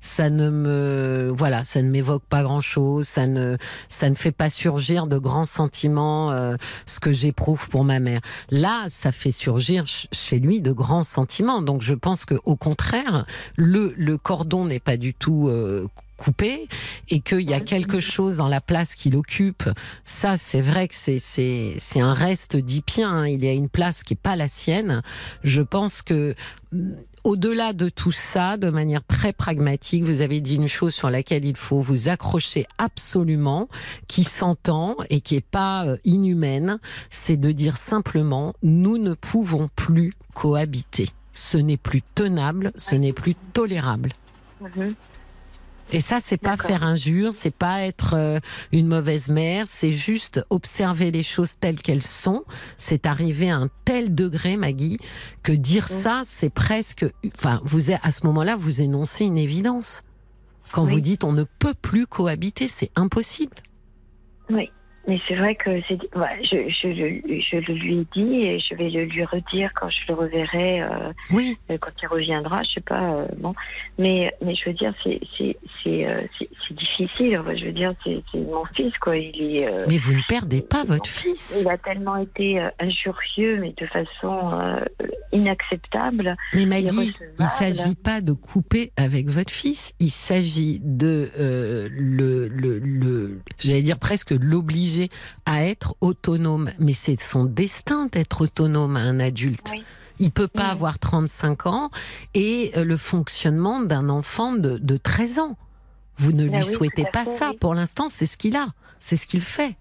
ça 0.00 0.28
ne 0.30 0.50
me 0.50 1.32
voilà, 1.34 1.62
ça 1.64 1.80
ne 1.82 1.88
m'évoque 1.88 2.24
pas 2.24 2.42
grand 2.42 2.60
chose, 2.60 3.06
ça 3.06 3.26
ne 3.26 3.56
ça 3.88 4.10
ne 4.10 4.14
fait 4.16 4.32
pas 4.32 4.50
surgir 4.50 5.06
de 5.06 5.18
grands 5.18 5.44
sentiments, 5.44 6.32
euh, 6.32 6.56
ce 6.86 6.98
que 7.00 7.12
j'éprouve 7.12 7.68
pour 7.68 7.84
ma 7.84 8.00
mère. 8.00 8.20
Là, 8.50 8.86
ça 8.88 9.12
fait 9.12 9.32
surgir 9.32 9.86
ch- 9.86 10.08
chez 10.12 10.38
lui 10.38 10.60
de 10.60 10.72
grands 10.72 11.04
sentiments. 11.04 11.62
Donc, 11.62 11.82
je 11.82 11.94
pense 11.94 12.24
que 12.24 12.34
au 12.44 12.56
contraire, 12.56 13.24
le 13.56 13.94
le 13.96 14.18
cordon 14.18 14.64
n'est 14.64 14.80
pas 14.80 14.96
du 14.96 15.14
tout 15.14 15.48
euh, 15.48 15.86
coupé 16.20 16.68
et 17.08 17.20
qu'il 17.20 17.40
y 17.40 17.54
a 17.54 17.60
quelque 17.60 17.98
chose 17.98 18.36
dans 18.36 18.48
la 18.48 18.60
place 18.60 18.94
qu'il 18.94 19.16
occupe. 19.16 19.64
Ça, 20.04 20.36
c'est 20.36 20.60
vrai 20.60 20.86
que 20.86 20.94
c'est 20.94 21.18
c'est 21.18 21.74
c'est 21.78 22.00
un 22.00 22.12
reste 22.14 22.56
d'Ipien. 22.56 23.10
hein. 23.10 23.26
Il 23.26 23.42
y 23.42 23.48
a 23.48 23.52
une 23.52 23.70
place 23.70 24.02
qui 24.02 24.12
est 24.14 24.20
pas 24.22 24.36
la 24.36 24.46
sienne. 24.46 25.02
Je 25.44 25.62
pense 25.62 26.02
que 26.02 26.34
mm, 26.72 26.92
au-delà 27.24 27.72
de 27.72 27.88
tout 27.88 28.12
ça, 28.12 28.56
de 28.58 28.68
manière 28.70 29.02
très 29.04 29.32
pragmatique, 29.32 30.04
vous 30.04 30.20
avez 30.20 30.40
dit 30.40 30.56
une 30.56 30.68
chose 30.68 30.94
sur 30.94 31.10
laquelle 31.10 31.44
il 31.44 31.56
faut 31.56 31.80
vous 31.80 32.08
accrocher 32.08 32.66
absolument, 32.78 33.68
qui 34.06 34.24
s'entend 34.24 34.96
et 35.08 35.20
qui 35.20 35.36
est 35.36 35.46
pas 35.46 35.86
euh, 35.86 35.96
inhumaine, 36.04 36.78
c'est 37.10 37.36
de 37.38 37.52
dire 37.52 37.76
simplement 37.76 38.54
nous 38.62 38.98
ne 38.98 39.14
pouvons 39.14 39.70
plus 39.74 40.14
cohabiter. 40.34 41.08
Ce 41.32 41.56
n'est 41.56 41.76
plus 41.78 42.02
tenable, 42.14 42.72
ce 42.76 42.94
n'est 42.94 43.12
plus 43.14 43.34
tolérable. 43.54 44.12
Mhm. 44.60 44.94
Et 45.92 46.00
ça, 46.00 46.18
c'est 46.22 46.36
pas 46.36 46.56
faire 46.56 46.82
injure, 46.84 47.34
c'est 47.34 47.54
pas 47.54 47.80
être 47.82 48.14
euh, 48.14 48.38
une 48.72 48.86
mauvaise 48.86 49.28
mère, 49.28 49.64
c'est 49.68 49.92
juste 49.92 50.44
observer 50.50 51.10
les 51.10 51.22
choses 51.22 51.54
telles 51.60 51.80
qu'elles 51.82 52.02
sont. 52.02 52.44
C'est 52.78 53.06
arriver 53.06 53.50
à 53.50 53.56
un 53.56 53.68
tel 53.84 54.14
degré, 54.14 54.56
Maggie, 54.56 54.98
que 55.42 55.52
dire 55.52 55.88
ça, 55.88 56.22
c'est 56.24 56.50
presque, 56.50 57.04
enfin, 57.36 57.60
vous 57.64 57.90
êtes 57.90 58.00
à 58.02 58.12
ce 58.12 58.24
moment-là, 58.26 58.56
vous 58.56 58.82
énoncez 58.82 59.24
une 59.24 59.38
évidence. 59.38 60.02
Quand 60.72 60.84
Oui. 60.84 60.92
vous 60.92 61.00
dites 61.00 61.24
on 61.24 61.32
ne 61.32 61.44
peut 61.44 61.74
plus 61.74 62.06
cohabiter, 62.06 62.68
c'est 62.68 62.92
impossible. 62.94 63.56
Oui, 64.48 64.70
mais 65.08 65.18
c'est 65.26 65.34
vrai 65.34 65.54
que 65.54 65.70
c'est. 65.88 65.94
ouais, 66.16 66.42
je, 66.42 66.68
je, 66.68 66.88
le- 66.88 67.40
je 67.40 67.56
le 67.56 67.74
lui 67.78 67.98
ai 68.00 68.06
dit 68.14 68.36
et 68.44 68.60
je 68.60 68.74
vais 68.74 68.90
le 68.90 69.04
lui 69.04 69.24
redire 69.24 69.70
quand 69.74 69.88
je 69.88 69.98
le 70.08 70.14
reverrai, 70.14 70.82
euh, 70.82 71.12
Oui, 71.32 71.58
euh, 71.70 71.78
quand 71.80 71.90
il 72.02 72.06
reviendra. 72.06 72.62
Je 72.64 72.74
sais 72.74 72.80
pas. 72.80 73.14
euh, 73.14 73.26
bon, 73.38 73.54
mais 73.98 74.32
mais 74.44 74.54
je 74.54 74.66
veux 74.68 74.74
dire, 74.74 74.92
c'est 75.02 75.18
c'est 75.38 75.56
c'est 75.82 76.06
euh, 76.06 76.22
difficile. 76.70 77.38
Enfin, 77.38 77.56
je 77.56 77.64
veux 77.66 77.72
dire, 77.72 77.94
c'est 78.04 78.22
c'est 78.30 78.38
mon 78.40 78.64
fils 78.76 78.92
quoi. 79.00 79.16
Il 79.16 79.56
est. 79.56 79.68
mais 79.88 79.96
vous 79.96 80.12
ne 80.12 80.22
perdez 80.28 80.60
pas 80.60 80.84
votre 80.84 81.08
fils. 81.08 81.58
il 81.60 81.68
a 81.68 81.78
tellement 81.78 82.16
été 82.16 82.62
injurieux, 82.78 83.58
mais 83.60 83.72
de 83.78 83.86
façon 83.86 84.80
inacceptable. 85.32 86.36
Mais 86.54 86.66
Maggie, 86.66 87.12
il 87.38 87.46
s'agit 87.46 87.94
pas 87.94 88.20
de 88.20 88.32
couper 88.32 88.92
avec 88.96 89.28
votre 89.28 89.50
fils. 89.52 89.92
Il 90.00 90.10
s'agit 90.10 90.80
de 90.82 91.30
le, 91.90 92.48
le, 92.48 92.78
le 92.78 93.40
j'allais 93.58 93.82
dire 93.82 93.98
presque 93.98 94.32
l'obliger 94.32 94.89
à 95.46 95.64
être 95.64 95.94
autonome. 96.00 96.70
Mais 96.78 96.92
c'est 96.92 97.20
son 97.20 97.44
destin 97.44 98.08
d'être 98.12 98.42
autonome 98.42 98.96
à 98.96 99.00
un 99.00 99.20
adulte. 99.20 99.70
Oui. 99.72 99.82
Il 100.18 100.30
peut 100.30 100.48
pas 100.48 100.64
Oui. 100.64 100.70
avoir 100.72 100.98
35 100.98 101.66
ans 101.66 101.90
et 102.34 102.72
euh, 102.76 102.84
le 102.84 102.96
fonctionnement 102.96 103.80
d'un 103.80 104.08
enfant 104.10 104.52
de, 104.52 104.76
de 104.78 104.96
13 104.96 105.38
ans. 105.38 105.56
Vous 106.18 106.32
ne 106.32 106.44
Ah 106.52 106.58
lui 106.58 106.66
oui, 106.66 106.74
souhaitez 106.74 107.06
pas 107.10 107.24
fait, 107.24 107.38
ça. 107.38 107.52
Pour 107.58 107.74
l'instant, 107.74 108.08
c'est 108.10 108.26
ce 108.26 108.36
qu'il 108.36 108.54
a. 108.56 108.68
C'est 109.00 109.16
ce 109.16 109.26
qu'il 109.26 109.40
fait. 109.40 109.76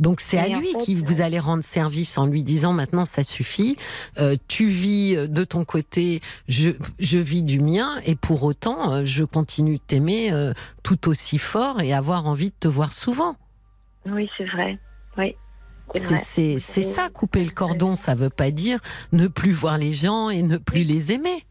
Donc 0.00 0.22
c'est 0.22 0.38
à 0.38 0.48
lui 0.48 0.72
fait, 0.72 0.78
qui 0.78 0.94
vous 0.94 1.20
euh, 1.20 1.24
allez 1.24 1.38
rendre 1.38 1.62
service 1.62 2.16
en 2.16 2.24
lui 2.24 2.42
disant 2.42 2.72
maintenant 2.72 3.04
ça 3.04 3.22
suffit, 3.22 3.76
euh, 4.18 4.34
tu 4.48 4.66
vis 4.66 5.14
de 5.28 5.44
ton 5.44 5.66
côté, 5.66 6.22
je, 6.48 6.70
je 6.98 7.18
vis 7.18 7.42
du 7.42 7.60
mien 7.60 8.00
et 8.06 8.14
pour 8.16 8.42
autant 8.44 9.04
je 9.04 9.24
continue 9.24 9.74
de 9.74 9.82
t'aimer 9.86 10.32
euh, 10.32 10.54
tout 10.82 11.06
aussi 11.08 11.36
fort 11.36 11.82
et 11.82 11.92
avoir 11.92 12.26
envie 12.26 12.48
de 12.48 12.54
te 12.58 12.66
voir 12.66 12.94
souvent. 12.94 13.36
Oui, 14.06 14.28
c'est 14.36 14.46
vrai. 14.46 14.78
Oui. 15.18 15.34
C'est 15.94 16.58
ça 16.58 17.08
couper 17.10 17.44
le 17.44 17.50
cordon, 17.50 17.96
ça 17.96 18.14
veut 18.14 18.30
pas 18.30 18.50
dire 18.50 18.78
ne 19.12 19.26
plus 19.26 19.50
voir 19.52 19.76
les 19.76 19.92
gens 19.92 20.30
et 20.30 20.42
ne 20.42 20.56
plus 20.56 20.82
les 20.82 21.12
aimer. 21.12 21.44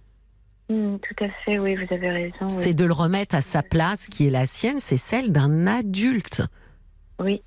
Mm, 0.69 0.97
tout 0.97 1.23
à 1.23 1.29
fait. 1.43 1.59
Oui, 1.59 1.75
vous 1.75 1.93
avez 1.93 2.09
raison. 2.09 2.35
oui. 2.41 2.51
C'est 2.51 2.73
de 2.73 2.85
le 2.85 2.93
remettre 2.93 3.35
à 3.35 3.41
sa 3.41 3.63
place 3.63 4.07
qui 4.07 4.27
est 4.27 4.29
la 4.29 4.45
sienne, 4.45 4.79
c'est 4.79 4.97
celle 4.97 5.31
d'un 5.31 5.67
adulte. 5.67 6.43
Oui. 7.19 7.41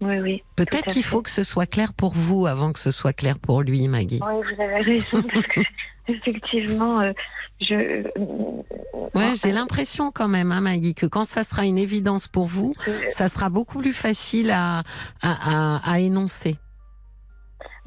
Oui, 0.00 0.18
oui. 0.18 0.42
Peut-être 0.56 0.92
qu'il 0.92 1.04
faut 1.04 1.22
que 1.22 1.30
ce 1.30 1.44
soit 1.44 1.66
clair 1.66 1.92
pour 1.94 2.12
vous 2.12 2.46
avant 2.46 2.72
que 2.72 2.78
ce 2.78 2.90
soit 2.90 3.12
clair 3.12 3.38
pour 3.38 3.62
lui, 3.62 3.86
Maggie. 3.88 4.20
Oui, 4.26 4.34
vous 4.34 4.62
avez 4.62 4.80
raison, 4.82 5.22
parce 5.22 5.46
que 5.46 5.60
effectivement, 6.08 7.00
euh, 7.00 7.12
je. 7.60 8.04
Ouais, 9.14 9.34
j'ai 9.42 9.52
l'impression 9.52 10.10
quand 10.10 10.28
même, 10.28 10.52
hein, 10.52 10.60
Maggie, 10.60 10.94
que 10.94 11.06
quand 11.06 11.24
ça 11.24 11.44
sera 11.44 11.64
une 11.64 11.78
évidence 11.78 12.26
pour 12.28 12.46
vous, 12.46 12.74
ça 13.10 13.28
sera 13.28 13.48
beaucoup 13.48 13.78
plus 13.78 13.92
facile 13.92 14.50
à, 14.50 14.82
à, 15.22 15.78
à, 15.80 15.92
à 15.92 15.98
énoncer. 16.00 16.56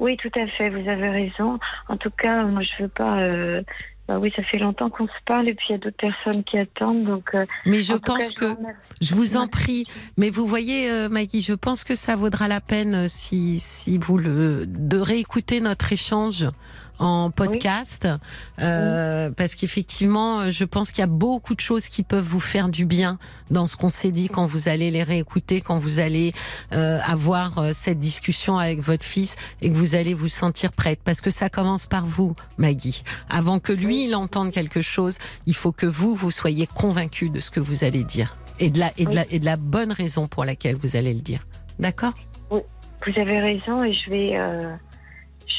Oui, 0.00 0.16
tout 0.16 0.30
à 0.36 0.46
fait, 0.46 0.70
vous 0.70 0.88
avez 0.88 1.10
raison. 1.10 1.58
En 1.88 1.96
tout 1.96 2.10
cas, 2.10 2.44
moi, 2.44 2.62
je 2.62 2.82
veux 2.84 2.88
pas. 2.88 3.18
euh, 3.20 3.62
Bah 4.06 4.18
oui, 4.18 4.32
ça 4.34 4.42
fait 4.44 4.58
longtemps 4.58 4.88
qu'on 4.88 5.06
se 5.06 5.22
parle 5.26 5.48
et 5.48 5.54
puis 5.54 5.66
il 5.68 5.72
y 5.72 5.74
a 5.74 5.78
d'autres 5.78 5.96
personnes 5.98 6.42
qui 6.44 6.56
attendent. 6.56 7.04
Donc, 7.04 7.34
euh, 7.34 7.44
Mais 7.66 7.80
je 7.82 7.94
pense 7.94 8.30
cas, 8.30 8.54
que, 8.54 8.56
je 9.02 9.14
vous 9.14 9.36
en 9.36 9.48
prie, 9.48 9.84
mais 10.16 10.30
vous 10.30 10.46
voyez, 10.46 10.90
euh, 10.90 11.08
Maggie, 11.10 11.42
je 11.42 11.52
pense 11.52 11.84
que 11.84 11.94
ça 11.94 12.16
vaudra 12.16 12.48
la 12.48 12.60
peine 12.60 12.94
euh, 12.94 13.06
si, 13.08 13.58
si 13.58 13.98
vous 13.98 14.16
le, 14.16 14.64
de 14.66 14.98
réécouter 14.98 15.60
notre 15.60 15.92
échange 15.92 16.46
en 16.98 17.30
podcast, 17.30 18.08
euh, 18.60 19.30
parce 19.30 19.54
qu'effectivement, 19.54 20.40
euh, 20.40 20.50
je 20.50 20.64
pense 20.64 20.90
qu'il 20.90 21.00
y 21.00 21.04
a 21.04 21.06
beaucoup 21.06 21.54
de 21.54 21.60
choses 21.60 21.88
qui 21.88 22.02
peuvent 22.02 22.24
vous 22.24 22.40
faire 22.40 22.68
du 22.68 22.84
bien 22.84 23.18
dans 23.50 23.66
ce 23.66 23.76
qu'on 23.76 23.88
s'est 23.88 24.10
dit 24.10 24.28
quand 24.28 24.44
vous 24.44 24.68
allez 24.68 24.90
les 24.90 25.02
réécouter, 25.02 25.60
quand 25.60 25.78
vous 25.78 26.00
allez 26.00 26.32
euh, 26.72 26.98
avoir 27.04 27.74
cette 27.74 27.98
discussion 27.98 28.58
avec 28.58 28.80
votre 28.80 29.04
fils 29.04 29.36
et 29.62 29.70
que 29.70 29.74
vous 29.74 29.94
allez 29.94 30.14
vous 30.14 30.28
sentir 30.28 30.72
prête, 30.72 31.00
parce 31.04 31.20
que 31.20 31.30
ça 31.30 31.48
commence 31.48 31.86
par 31.86 32.04
vous, 32.04 32.34
Maggie. 32.56 33.02
Avant 33.30 33.58
que 33.58 33.72
lui 33.72 34.06
il 34.06 34.14
entende 34.14 34.50
quelque 34.50 34.82
chose, 34.82 35.18
il 35.46 35.54
faut 35.54 35.72
que 35.72 35.86
vous 35.86 36.14
vous 36.14 36.30
soyez 36.30 36.66
convaincu 36.66 37.30
de 37.30 37.40
ce 37.40 37.50
que 37.50 37.60
vous 37.60 37.84
allez 37.84 38.04
dire. 38.04 38.36
Et 38.60 38.70
de 38.70 38.80
la 38.80 38.92
et 38.96 39.04
de 39.04 39.14
la 39.14 39.24
et 39.30 39.38
de 39.38 39.44
la 39.44 39.56
bonne 39.56 39.92
raison 39.92 40.26
pour 40.26 40.44
laquelle 40.44 40.74
vous 40.74 40.96
allez 40.96 41.14
le 41.14 41.20
dire. 41.20 41.46
D'accord? 41.78 42.14
Vous 43.06 43.20
avez 43.20 43.38
raison 43.38 43.84
et 43.84 43.92
je 43.92 44.10
vais, 44.10 44.36
euh, 44.36 44.74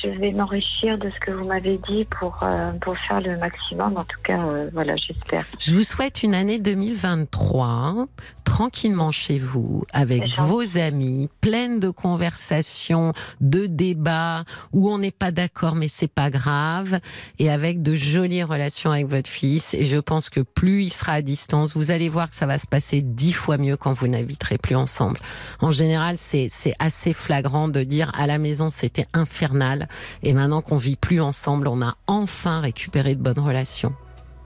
je 0.01 0.09
vais 0.09 0.31
m'enrichir 0.31 0.97
de 0.97 1.09
ce 1.09 1.19
que 1.19 1.31
vous 1.31 1.45
m'avez 1.45 1.77
dit 1.89 2.05
pour, 2.19 2.37
euh, 2.43 2.71
pour 2.81 2.97
faire 2.97 3.19
le 3.21 3.37
maximum. 3.37 3.97
En 3.97 4.03
tout 4.03 4.21
cas, 4.23 4.39
euh, 4.39 4.69
voilà, 4.73 4.95
j'espère. 4.95 5.45
Je 5.59 5.73
vous 5.73 5.83
souhaite 5.83 6.23
une 6.23 6.35
année 6.35 6.59
2023 6.59 8.07
tranquillement 8.43 9.11
chez 9.11 9.37
vous, 9.37 9.83
avec 9.93 10.27
vos 10.39 10.77
amis, 10.77 11.29
pleine 11.39 11.79
de 11.79 11.89
conversations, 11.89 13.13
de 13.41 13.67
débats 13.67 14.43
où 14.73 14.89
on 14.89 14.97
n'est 14.97 15.11
pas 15.11 15.31
d'accord 15.31 15.75
mais 15.75 15.87
c'est 15.87 16.07
pas 16.07 16.29
grave, 16.29 16.99
et 17.37 17.49
avec 17.51 17.83
de 17.83 17.95
jolies 17.95 18.43
relations 18.43 18.91
avec 18.91 19.07
votre 19.07 19.29
fils. 19.29 19.73
Et 19.73 19.85
je 19.85 19.97
pense 19.97 20.29
que 20.29 20.39
plus 20.39 20.85
il 20.85 20.89
sera 20.89 21.13
à 21.13 21.21
distance, 21.21 21.75
vous 21.75 21.91
allez 21.91 22.09
voir 22.09 22.29
que 22.29 22.35
ça 22.35 22.45
va 22.45 22.57
se 22.57 22.67
passer 22.67 23.01
dix 23.01 23.33
fois 23.33 23.57
mieux 23.57 23.77
quand 23.77 23.93
vous 23.93 24.07
n'habiterez 24.07 24.57
plus 24.57 24.75
ensemble. 24.75 25.19
En 25.59 25.71
général, 25.71 26.17
c'est 26.17 26.49
assez 26.79 27.13
flagrant 27.13 27.67
de 27.67 27.83
dire 27.83 28.11
à 28.17 28.25
la 28.27 28.37
maison 28.37 28.69
c'était 28.69 29.07
infernal, 29.13 29.87
et 30.23 30.33
maintenant 30.33 30.61
qu'on 30.61 30.77
vit 30.77 30.95
plus 30.95 31.21
ensemble, 31.21 31.67
on 31.67 31.81
a 31.81 31.95
enfin 32.07 32.61
récupéré 32.61 33.15
de 33.15 33.21
bonnes 33.21 33.39
relations. 33.39 33.93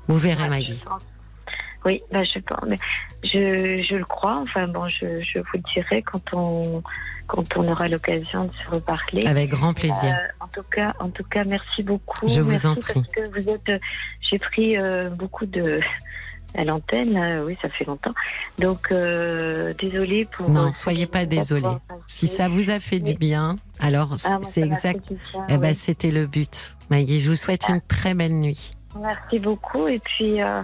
Vous 0.08 0.18
verrez, 0.18 0.44
Ouais, 0.44 0.50
Maggie. 0.50 0.84
Oui, 1.86 2.02
bah, 2.12 2.24
je 2.24 2.40
je, 3.24 3.84
je 3.84 3.96
le 3.96 4.06
crois. 4.06 4.38
Enfin 4.38 4.68
bon, 4.68 4.88
je, 4.88 5.22
je 5.22 5.40
vous 5.40 5.46
le 5.56 5.74
dirai 5.74 6.02
quand 6.02 6.34
on, 6.34 6.82
quand 7.28 7.58
on 7.58 7.68
aura 7.70 7.88
l'occasion 7.88 8.46
de 8.46 8.54
se 8.54 8.70
reparler. 8.70 9.26
Avec 9.26 9.50
grand 9.50 9.74
plaisir. 9.74 10.14
Euh, 10.14 10.44
en 10.44 10.48
tout 10.48 10.64
cas, 10.72 10.94
en 11.00 11.10
tout 11.10 11.24
cas, 11.24 11.44
merci 11.44 11.84
beaucoup. 11.84 12.28
Je 12.28 12.42
vous 12.42 12.66
en 12.66 12.76
prie. 12.76 12.94
Parce 12.94 13.08
que 13.08 13.30
vous 13.42 13.50
êtes, 13.50 13.70
euh, 13.70 13.80
j'ai 14.22 14.38
pris 14.38 14.78
euh, 14.78 15.10
beaucoup 15.10 15.46
de 15.46 15.80
à 16.56 16.64
l'antenne. 16.64 17.42
oui, 17.46 17.58
ça 17.62 17.70
fait 17.70 17.86
longtemps. 17.86 18.14
Donc, 18.60 18.92
euh, 18.92 19.74
désolée 19.80 20.26
pour. 20.26 20.50
Non, 20.50 20.68
euh, 20.70 20.74
soyez 20.74 21.06
pas 21.08 21.26
désolée. 21.26 21.68
Si 22.08 22.28
ça 22.28 22.48
vous 22.48 22.70
a 22.70 22.80
fait 22.80 23.00
du 23.00 23.14
bien, 23.14 23.56
alors 23.80 24.16
Ah, 24.26 24.38
c'est 24.42 24.62
exact. 24.62 25.02
bien, 25.12 25.46
Eh 25.50 25.58
ben, 25.58 25.76
c'était 25.76 26.12
le 26.12 26.26
but. 26.28 26.76
Maggie, 26.90 27.22
je 27.22 27.30
vous 27.32 27.36
souhaite 27.38 27.68
une 27.70 27.82
très 27.82 28.14
belle 28.14 28.34
nuit. 28.34 28.74
Merci 29.02 29.40
beaucoup. 29.40 29.88
Et 29.88 30.00
puis, 30.00 30.42
euh, 30.42 30.62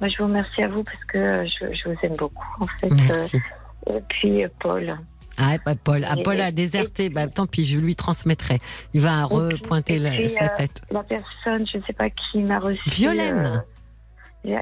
moi, 0.00 0.08
je 0.08 0.16
vous 0.18 0.24
remercie 0.24 0.62
à 0.62 0.68
vous 0.68 0.84
parce 0.84 1.04
que 1.06 1.44
je, 1.46 1.72
je 1.74 1.88
vous 1.88 1.96
aime 2.02 2.16
beaucoup, 2.16 2.62
en 2.62 2.66
fait. 2.78 2.88
Merci. 2.90 3.40
Euh, 3.88 3.98
et 3.98 4.00
puis, 4.08 4.42
Paul. 4.60 4.96
Ah, 5.38 5.56
bah, 5.64 5.72
Paul, 5.82 6.06
ah, 6.08 6.14
Paul 6.22 6.40
a 6.40 6.52
déserté. 6.52 7.08
Bah, 7.08 7.26
tant 7.26 7.46
pis, 7.46 7.64
je 7.64 7.78
lui 7.78 7.96
transmettrai. 7.96 8.60
Il 8.92 9.00
va 9.00 9.24
repointer 9.24 9.98
la- 9.98 10.10
puis, 10.10 10.28
sa 10.28 10.44
euh, 10.44 10.48
tête. 10.56 10.82
La 10.90 11.02
personne, 11.02 11.66
je 11.66 11.78
ne 11.78 11.82
sais 11.82 11.94
pas 11.94 12.10
qui 12.10 12.38
m'a 12.42 12.58
reçu. 12.58 12.78
Violaine. 12.90 13.62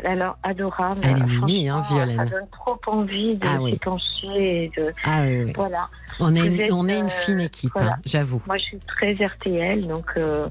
Alors, 0.04 0.36
adorable. 0.42 1.00
Elle 1.02 1.16
est 1.18 1.26
mimi, 1.26 1.68
hein, 1.68 1.82
Violaine. 1.88 2.16
Ça 2.18 2.24
donne 2.26 2.48
trop 2.52 2.78
envie 2.86 3.34
de 3.36 3.46
Ah 3.46 3.56
oui. 3.60 3.78
et 4.36 4.70
De... 4.76 4.92
Ah 5.06 5.22
oui, 5.22 5.44
oui. 5.44 5.52
Voilà. 5.56 5.88
On 6.22 6.36
est, 6.36 6.46
une, 6.46 6.60
êtes, 6.60 6.72
on 6.72 6.86
est 6.86 6.98
une 6.98 7.06
euh, 7.06 7.08
fine 7.08 7.40
équipe, 7.40 7.70
voilà. 7.74 7.92
hein, 7.92 8.00
j'avoue. 8.04 8.42
Moi, 8.46 8.58
je 8.58 8.64
suis 8.64 8.78
très 8.80 9.12
RTL, 9.14 9.86
donc, 9.86 10.04
euh, 10.18 10.46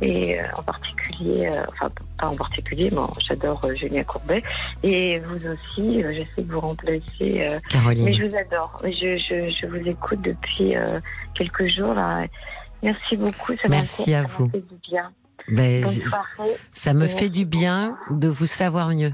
et 0.00 0.40
euh, 0.40 0.44
en 0.56 0.62
particulier, 0.62 1.50
euh, 1.54 1.62
enfin, 1.72 1.90
pas 2.18 2.28
en 2.28 2.34
particulier, 2.34 2.88
mais 2.92 3.02
j'adore 3.18 3.60
Julien 3.74 4.02
Courbet. 4.04 4.42
Et 4.82 5.18
vous 5.18 5.46
aussi, 5.46 6.02
je 6.02 6.20
sais 6.34 6.42
que 6.42 6.50
vous 6.50 6.60
remplacez. 6.60 7.02
euh, 7.20 7.50
mais 7.50 7.60
Caroline. 7.68 8.14
je 8.14 8.24
vous 8.24 8.34
adore. 8.34 8.80
Je, 8.84 9.18
je, 9.18 9.50
je 9.60 9.66
vous 9.66 9.86
écoute 9.86 10.22
depuis 10.22 10.72
quelques 11.34 11.66
jours. 11.68 11.92
Là. 11.92 12.24
Merci 12.82 13.18
beaucoup. 13.18 13.52
Ça 13.60 13.68
Merci 13.68 14.14
à 14.14 14.22
ça 14.22 14.28
vous. 14.38 14.48
fait 14.48 14.60
du 14.60 14.76
bien. 14.90 15.10
Ben, 15.48 15.84
Bonne 15.84 15.92
soirée. 15.92 16.56
ça 16.72 16.94
me 16.94 17.00
Merci 17.00 17.16
fait 17.16 17.28
du 17.28 17.44
bien 17.44 17.96
de 18.10 18.28
vous 18.28 18.46
savoir 18.46 18.88
mieux. 18.88 19.12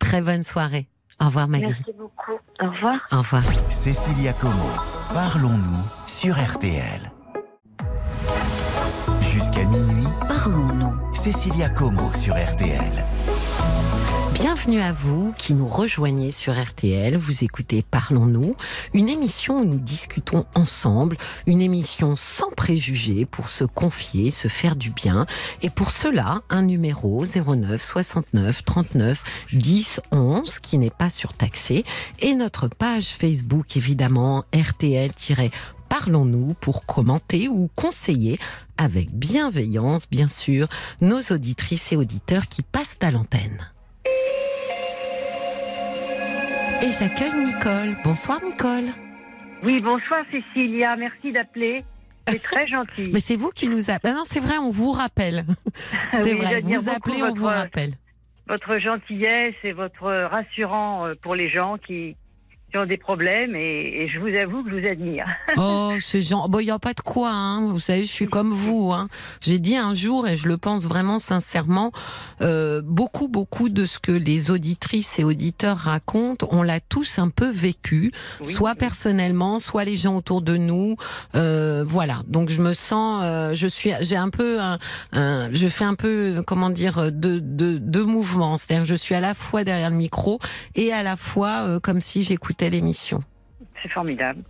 Très 0.00 0.20
bonne 0.20 0.42
soirée. 0.42 0.88
Au 1.20 1.26
revoir 1.26 1.48
Maggie. 1.48 1.64
Merci 1.66 1.92
beaucoup. 1.98 2.38
Au 2.60 2.70
revoir. 2.70 3.00
Au 3.12 3.18
revoir. 3.18 3.42
Cécilia 3.70 4.32
Como, 4.34 4.52
parlons-nous 5.12 5.82
sur 6.06 6.34
RTL. 6.36 7.10
Jusqu'à 9.20 9.64
minuit, 9.64 10.06
Parlons-nous. 10.28 11.14
Cécilia 11.14 11.68
Como 11.68 12.00
sur 12.14 12.34
RTL. 12.34 13.04
Bienvenue 14.40 14.80
à 14.80 14.92
vous 14.92 15.32
qui 15.32 15.52
nous 15.52 15.68
rejoignez 15.68 16.30
sur 16.30 16.58
RTL. 16.58 17.14
Vous 17.14 17.44
écoutez 17.44 17.82
Parlons-nous, 17.82 18.56
une 18.94 19.10
émission 19.10 19.58
où 19.58 19.64
nous 19.66 19.78
discutons 19.78 20.46
ensemble, 20.54 21.18
une 21.46 21.60
émission 21.60 22.16
sans 22.16 22.50
préjugés 22.50 23.26
pour 23.26 23.48
se 23.50 23.64
confier, 23.64 24.30
se 24.30 24.48
faire 24.48 24.76
du 24.76 24.88
bien. 24.90 25.26
Et 25.60 25.68
pour 25.68 25.90
cela, 25.90 26.40
un 26.48 26.62
numéro 26.62 27.22
09 27.26 27.82
69 27.82 28.64
39 28.64 29.22
10 29.52 30.00
11 30.10 30.58
qui 30.60 30.78
n'est 30.78 30.88
pas 30.88 31.10
surtaxé 31.10 31.84
et 32.20 32.34
notre 32.34 32.68
page 32.68 33.08
Facebook 33.08 33.76
évidemment 33.76 34.44
RTL- 34.54 35.50
Parlons-nous 35.90 36.54
pour 36.54 36.86
commenter 36.86 37.48
ou 37.48 37.68
conseiller 37.74 38.38
avec 38.78 39.10
bienveillance, 39.12 40.08
bien 40.08 40.28
sûr, 40.28 40.68
nos 41.02 41.20
auditrices 41.30 41.92
et 41.92 41.96
auditeurs 41.96 42.46
qui 42.46 42.62
passent 42.62 42.96
à 43.00 43.10
l'antenne. 43.10 43.58
Et 46.82 46.90
j'accueille 46.92 47.32
Nicole. 47.44 47.96
Bonsoir 48.04 48.40
Nicole. 48.42 48.86
Oui, 49.62 49.80
bonsoir 49.80 50.24
Cécilia, 50.30 50.96
merci 50.96 51.32
d'appeler. 51.32 51.84
C'est 52.28 52.42
très 52.42 52.66
gentil. 52.74 53.10
Mais 53.12 53.20
c'est 53.20 53.36
vous 53.36 53.50
qui 53.50 53.68
nous 53.68 53.90
appelez. 53.90 54.12
non, 54.14 54.22
c'est 54.24 54.40
vrai, 54.40 54.56
on 54.58 54.70
vous 54.70 54.92
rappelle. 54.92 55.44
C'est 56.12 56.32
Oui, 56.34 56.40
vrai, 56.40 56.60
vous 56.60 56.88
appelez, 56.88 57.22
on 57.22 57.32
vous 57.34 57.44
rappelle. 57.46 57.94
Votre 58.48 58.78
gentillesse 58.78 59.54
et 59.62 59.72
votre 59.72 60.10
rassurant 60.10 61.06
euh, 61.06 61.14
pour 61.22 61.34
les 61.34 61.48
gens 61.50 61.76
qui, 61.78 62.16
qui 62.70 62.78
ont 62.78 62.86
des 62.86 62.96
problèmes 62.96 63.54
et, 63.56 64.02
et 64.02 64.08
je 64.08 64.18
vous 64.20 64.28
avoue 64.28 64.62
que 64.64 64.70
je 64.70 64.76
vous 64.80 64.86
admire. 64.86 65.26
Oh, 65.56 65.92
ce 66.00 66.20
genre. 66.20 66.48
Bon, 66.48 66.60
il 66.60 66.66
n'y 66.66 66.70
a 66.70 66.78
pas 66.78 66.94
de 66.94 67.00
quoi, 67.00 67.30
hein. 67.30 67.66
Vous 67.66 67.80
savez, 67.80 68.04
je 68.04 68.10
suis 68.10 68.26
comme 68.26 68.50
vous, 68.50 68.92
hein. 68.92 69.08
J'ai 69.40 69.58
dit 69.58 69.76
un 69.76 69.94
jour, 69.94 70.26
et 70.28 70.36
je 70.36 70.48
le 70.48 70.56
pense 70.56 70.84
vraiment 70.84 71.18
sincèrement, 71.18 71.92
euh, 72.40 72.80
beaucoup, 72.84 73.28
beaucoup 73.28 73.68
de 73.68 73.84
ce 73.84 73.98
que 73.98 74.12
les 74.12 74.50
auditrices 74.50 75.18
et 75.18 75.24
auditeurs 75.24 75.76
racontent, 75.76 76.46
on 76.50 76.62
l'a 76.62 76.80
tous 76.80 77.18
un 77.18 77.28
peu 77.28 77.50
vécu, 77.50 78.12
Oui, 78.40 78.46
soit 78.52 78.70
oui. 78.70 78.76
personnellement, 78.78 79.58
soit 79.58 79.84
les 79.84 79.96
gens 79.96 80.16
autour 80.16 80.40
de 80.40 80.56
nous. 80.56 80.96
Euh, 81.34 81.82
voilà. 81.86 82.22
Donc, 82.28 82.48
je 82.48 82.62
me 82.62 82.72
sens, 82.72 83.22
euh, 83.24 83.52
je 83.54 83.66
suis, 83.66 83.90
j'ai 84.00 84.16
un 84.16 84.30
peu 84.30 84.60
un, 84.60 84.78
un- 85.12 85.52
je 85.52 85.66
fais 85.68 85.84
un 85.84 85.94
peu, 85.94 86.42
comment 86.46 86.70
dire, 86.70 87.10
de, 87.12 87.38
de, 87.40 87.78
de 87.78 88.00
mouvements. 88.02 88.56
C'est-à-dire, 88.56 88.84
je 88.84 88.94
suis 88.94 89.14
à 89.14 89.20
la 89.20 89.34
fois 89.34 89.64
derrière 89.64 89.90
le 89.90 89.96
micro 89.96 90.38
et 90.76 90.92
à 90.92 91.02
la 91.02 91.16
fois 91.16 91.64
euh, 91.66 91.80
comme 91.80 92.00
si 92.00 92.22
j'écoutais 92.22 92.59
l'émission. 92.68 93.22
C'est 93.82 93.90
formidable. 93.90 94.42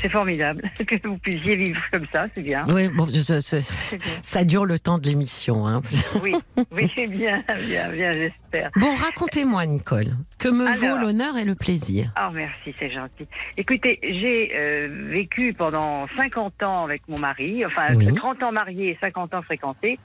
C'est 0.00 0.08
formidable 0.08 0.62
que 0.86 1.08
vous 1.08 1.18
puissiez 1.18 1.56
vivre 1.56 1.80
comme 1.90 2.06
ça, 2.12 2.26
c'est 2.34 2.42
bien. 2.42 2.64
Oui, 2.68 2.88
bon, 2.88 3.06
je- 3.06 3.18
je- 3.18 3.40
C'est 3.40 3.98
bien. 3.98 4.06
ça 4.22 4.44
dure 4.44 4.64
le 4.64 4.78
temps 4.78 4.98
de 4.98 5.06
l'émission. 5.08 5.66
Hein. 5.66 5.82
Oui, 6.22 6.34
oui, 6.70 6.88
bien, 7.08 7.42
bien, 7.66 7.88
bien, 7.90 8.12
j'espère. 8.12 8.70
Bon, 8.76 8.94
racontez-moi, 8.94 9.66
Nicole, 9.66 10.12
que 10.38 10.48
me 10.48 10.66
vaut 10.76 10.98
l'honneur 10.98 11.36
et 11.36 11.44
le 11.44 11.56
plaisir? 11.56 12.12
Ah, 12.14 12.30
merci, 12.32 12.74
c'est 12.78 12.90
gentil. 12.90 13.26
Écoutez, 13.56 13.98
j'ai 14.02 14.52
euh, 14.56 14.88
vécu 15.10 15.52
pendant 15.52 16.06
50 16.16 16.62
ans 16.62 16.84
avec 16.84 17.02
mon 17.08 17.18
mari, 17.18 17.66
enfin 17.66 17.92
Oui. 17.96 18.14
30 18.14 18.42
ans 18.44 18.52
marié 18.52 18.90
et 18.90 18.98
50 19.00 19.34
ans 19.34 19.42
fréquenté, 19.42 19.98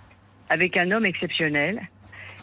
avec 0.50 0.76
un 0.78 0.90
homme 0.92 1.06
exceptionnel, 1.06 1.82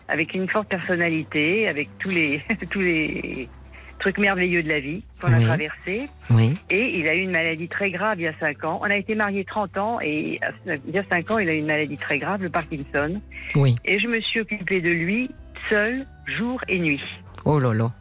avec 0.08 0.34
une 0.34 0.48
forte 0.48 0.68
personnalité, 0.68 1.68
avec 1.68 1.88
tous 1.98 2.10
les, 2.10 2.42
tous 2.70 2.80
les 2.80 3.48
trucs 3.98 4.18
merveilleux 4.18 4.62
de 4.62 4.68
la 4.68 4.80
vie 4.80 5.02
qu'on 5.20 5.32
a 5.32 5.38
Oui. 5.38 5.44
traversés. 5.44 6.08
Oui, 6.30 6.54
Et 6.70 6.98
il 6.98 7.08
a 7.08 7.14
eu 7.14 7.20
une 7.20 7.32
maladie 7.32 7.68
très 7.68 7.90
grave 7.90 8.20
il 8.20 8.24
y 8.24 8.28
a 8.28 8.34
5 8.38 8.64
ans. 8.64 8.78
On 8.82 8.84
a 8.90 8.96
été 8.96 9.14
mariés 9.14 9.44
30 9.44 9.76
ans 9.76 10.00
et 10.00 10.40
euh, 10.68 10.76
il 10.86 10.94
y 10.94 10.98
a 10.98 11.04
5 11.08 11.30
ans, 11.30 11.38
il 11.38 11.48
a 11.48 11.52
eu 11.54 11.58
une 11.58 11.66
maladie 11.66 11.96
très 11.96 12.18
grave, 12.18 12.42
le 12.42 12.48
Parkinson. 12.50 13.20
oui. 13.54 13.76
Et 13.84 13.98
je 13.98 14.06
me 14.08 14.20
suis 14.20 14.40
occupée 14.40 14.80
de 14.80 14.90
lui 14.90 15.30
seule, 15.70 16.06
jour 16.38 16.60
et 16.68 16.78
nuit. 16.78 17.02
Oh 17.44 17.58
là 17.58 17.72
là. 17.74 17.92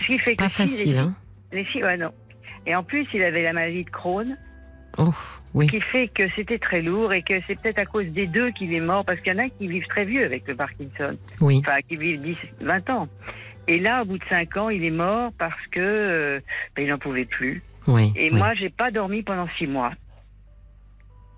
Ce 0.00 0.06
qui 0.06 0.18
fait 0.18 0.32
que 0.36 0.42
Pas 0.42 0.48
si 0.48 0.62
les 0.62 0.68
facile, 0.68 0.84
filles- 0.90 0.98
hein 0.98 1.14
les 1.52 1.64
filles, 1.64 1.84
ouais, 1.84 1.96
non. 1.98 2.10
Et 2.66 2.74
en 2.74 2.82
plus, 2.82 3.06
il 3.12 3.22
avait 3.22 3.42
la 3.42 3.52
maladie 3.52 3.84
de 3.84 3.90
Crohn, 3.90 4.36
Oh, 4.98 5.12
oui. 5.54 5.66
qui 5.68 5.80
fait 5.80 6.08
que 6.08 6.24
c'était 6.36 6.58
très 6.58 6.80
lourd 6.82 7.12
et 7.12 7.22
que 7.22 7.34
c'est 7.46 7.58
peut-être 7.60 7.78
à 7.78 7.84
cause 7.86 8.06
des 8.06 8.26
deux 8.26 8.50
qu'il 8.52 8.72
est 8.74 8.80
mort, 8.80 9.04
parce 9.04 9.20
qu'il 9.20 9.32
y 9.32 9.36
en 9.36 9.44
a 9.44 9.48
qui 9.48 9.66
vivent 9.66 9.86
très 9.88 10.04
vieux 10.04 10.24
avec 10.24 10.46
le 10.46 10.54
Parkinson, 10.54 11.16
Oui, 11.40 11.62
enfin 11.64 11.78
qui 11.88 11.96
vivent 11.96 12.20
10, 12.22 12.36
20 12.60 12.90
ans. 12.90 13.08
Et 13.68 13.78
là, 13.78 14.02
au 14.02 14.04
bout 14.04 14.18
de 14.18 14.24
5 14.28 14.56
ans, 14.56 14.68
il 14.70 14.84
est 14.84 14.90
mort 14.90 15.30
parce 15.38 15.66
que 15.70 15.80
euh, 15.80 16.40
ben, 16.76 16.82
il 16.82 16.88
n'en 16.90 16.98
pouvait 16.98 17.24
plus. 17.24 17.62
oui. 17.86 18.12
Et 18.16 18.30
oui. 18.30 18.36
moi, 18.38 18.54
j'ai 18.54 18.70
pas 18.70 18.90
dormi 18.90 19.22
pendant 19.22 19.48
6 19.58 19.66
mois. 19.66 19.92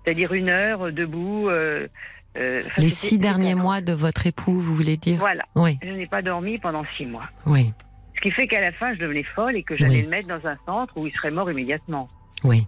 C'est-à-dire 0.03 0.33
une 0.33 0.49
heure 0.49 0.91
debout. 0.91 1.49
euh, 1.49 1.87
euh, 2.37 2.63
Les 2.77 2.89
six 2.89 3.17
derniers 3.17 3.55
mois 3.55 3.81
de 3.81 3.93
votre 3.93 4.27
époux, 4.27 4.59
vous 4.59 4.75
voulez 4.75 4.97
dire 4.97 5.17
Voilà, 5.19 5.43
Oui, 5.55 5.77
je 5.83 5.89
n'ai 5.89 6.07
pas 6.07 6.21
dormi 6.21 6.57
pendant 6.57 6.83
6 6.97 7.05
mois. 7.05 7.27
oui, 7.45 7.71
Ce 8.15 8.21
qui 8.21 8.31
fait 8.31 8.47
qu'à 8.47 8.61
la 8.61 8.71
fin, 8.71 8.93
je 8.93 8.99
devenais 8.99 9.23
folle 9.23 9.55
et 9.55 9.63
que 9.63 9.75
j'allais 9.77 9.97
Oui. 9.97 10.01
le 10.03 10.09
mettre 10.09 10.27
dans 10.27 10.45
un 10.47 10.55
centre 10.65 10.97
où 10.97 11.07
il 11.07 11.13
serait 11.13 11.31
mort 11.31 11.49
immédiatement. 11.49 12.07
oui. 12.43 12.65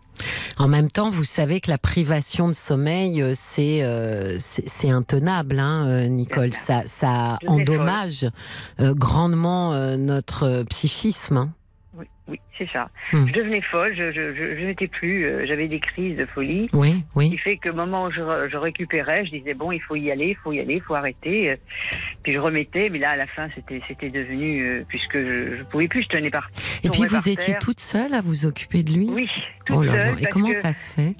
En 0.60 0.68
même 0.68 0.90
temps, 0.90 1.10
vous 1.12 1.24
savez 1.24 1.62
que 1.62 1.70
la 1.70 1.78
privation 1.78 2.48
de 2.48 2.54
sommeil, 2.54 3.22
euh, 3.22 3.34
c'est 3.36 3.84
euh, 3.84 4.38
c'est 4.40 4.90
intenable, 4.90 5.60
hein, 5.60 5.88
euh, 5.88 6.08
Nicole. 6.08 6.52
Ça, 6.54 6.82
ça 6.88 7.38
endommage 7.48 8.28
euh, 8.80 8.94
grandement 8.96 9.74
euh, 9.74 9.98
notre 9.98 10.64
psychisme. 10.64 11.38
hein. 11.38 11.50
Oui, 12.28 12.34
oui 12.34 12.40
c'est 12.58 12.70
ça. 12.72 12.90
Hmm. 13.14 13.28
Je 13.28 13.34
devenais 13.34 13.62
folle, 13.62 13.94
je, 13.95 14.12
je, 14.12 14.34
je, 14.34 14.60
je 14.60 14.66
n'étais 14.66 14.88
plus, 14.88 15.26
euh, 15.26 15.45
j'avais 15.45 15.68
des 15.68 15.80
crises 15.80 16.18
de 16.18 16.26
folie. 16.26 16.70
Oui, 16.74 17.04
Ce 17.16 17.20
qui 17.22 17.30
oui, 17.32 17.38
fait 17.38 17.58
que 17.58 17.70
au 17.70 17.74
moment 17.74 18.06
où 18.06 18.12
je, 18.12 18.58
récupérais, 18.58 19.26
je 19.26 19.32
disais 19.32 19.54
bon, 19.54 19.72
il 19.72 19.82
faut 19.82 19.95
y 19.95 20.12
aller, 20.12 20.30
il 20.30 20.36
faut 20.36 20.52
y 20.54 20.60
aller, 20.60 20.76
il 20.76 20.82
faut 20.82 20.95
arrêter. 20.95 21.52
euh, 21.52 21.56
Puis 22.24 22.34
je 22.34 22.40
remettais, 22.40 22.90
mais 22.90 22.99
là 22.99 23.10
à 23.12 23.16
la 23.16 23.28
fin 23.28 23.48
c'était 23.56 23.82
c'était 23.88 24.10
devenu 24.10 24.62
euh, 24.66 24.84
puisque 24.88 25.18
je, 25.18 25.58
je 25.58 25.64
pouvais 25.64 25.88
plus, 25.88 26.04
je 26.04 26.10
tenais 26.10 26.30
par. 26.32 26.49
Et 26.84 26.90
puis 26.90 27.06
vous 27.06 27.30
étiez 27.30 27.54
terre. 27.54 27.60
toute 27.60 27.80
seule 27.80 28.14
à 28.14 28.22
vous 28.22 28.45
occuper 28.45 28.84
de 28.84 28.91
lui? 28.94 29.08
Oui, 29.10 29.30
toute 29.66 29.78
Oh 29.78 29.84
là 29.84 29.95
là. 29.95 30.14
seule. 30.16 30.24
Et 30.24 30.28
comment 30.28 30.49
que- 30.49 30.56
ça 30.56 30.74
se 30.74 30.88
fait? 30.94 31.16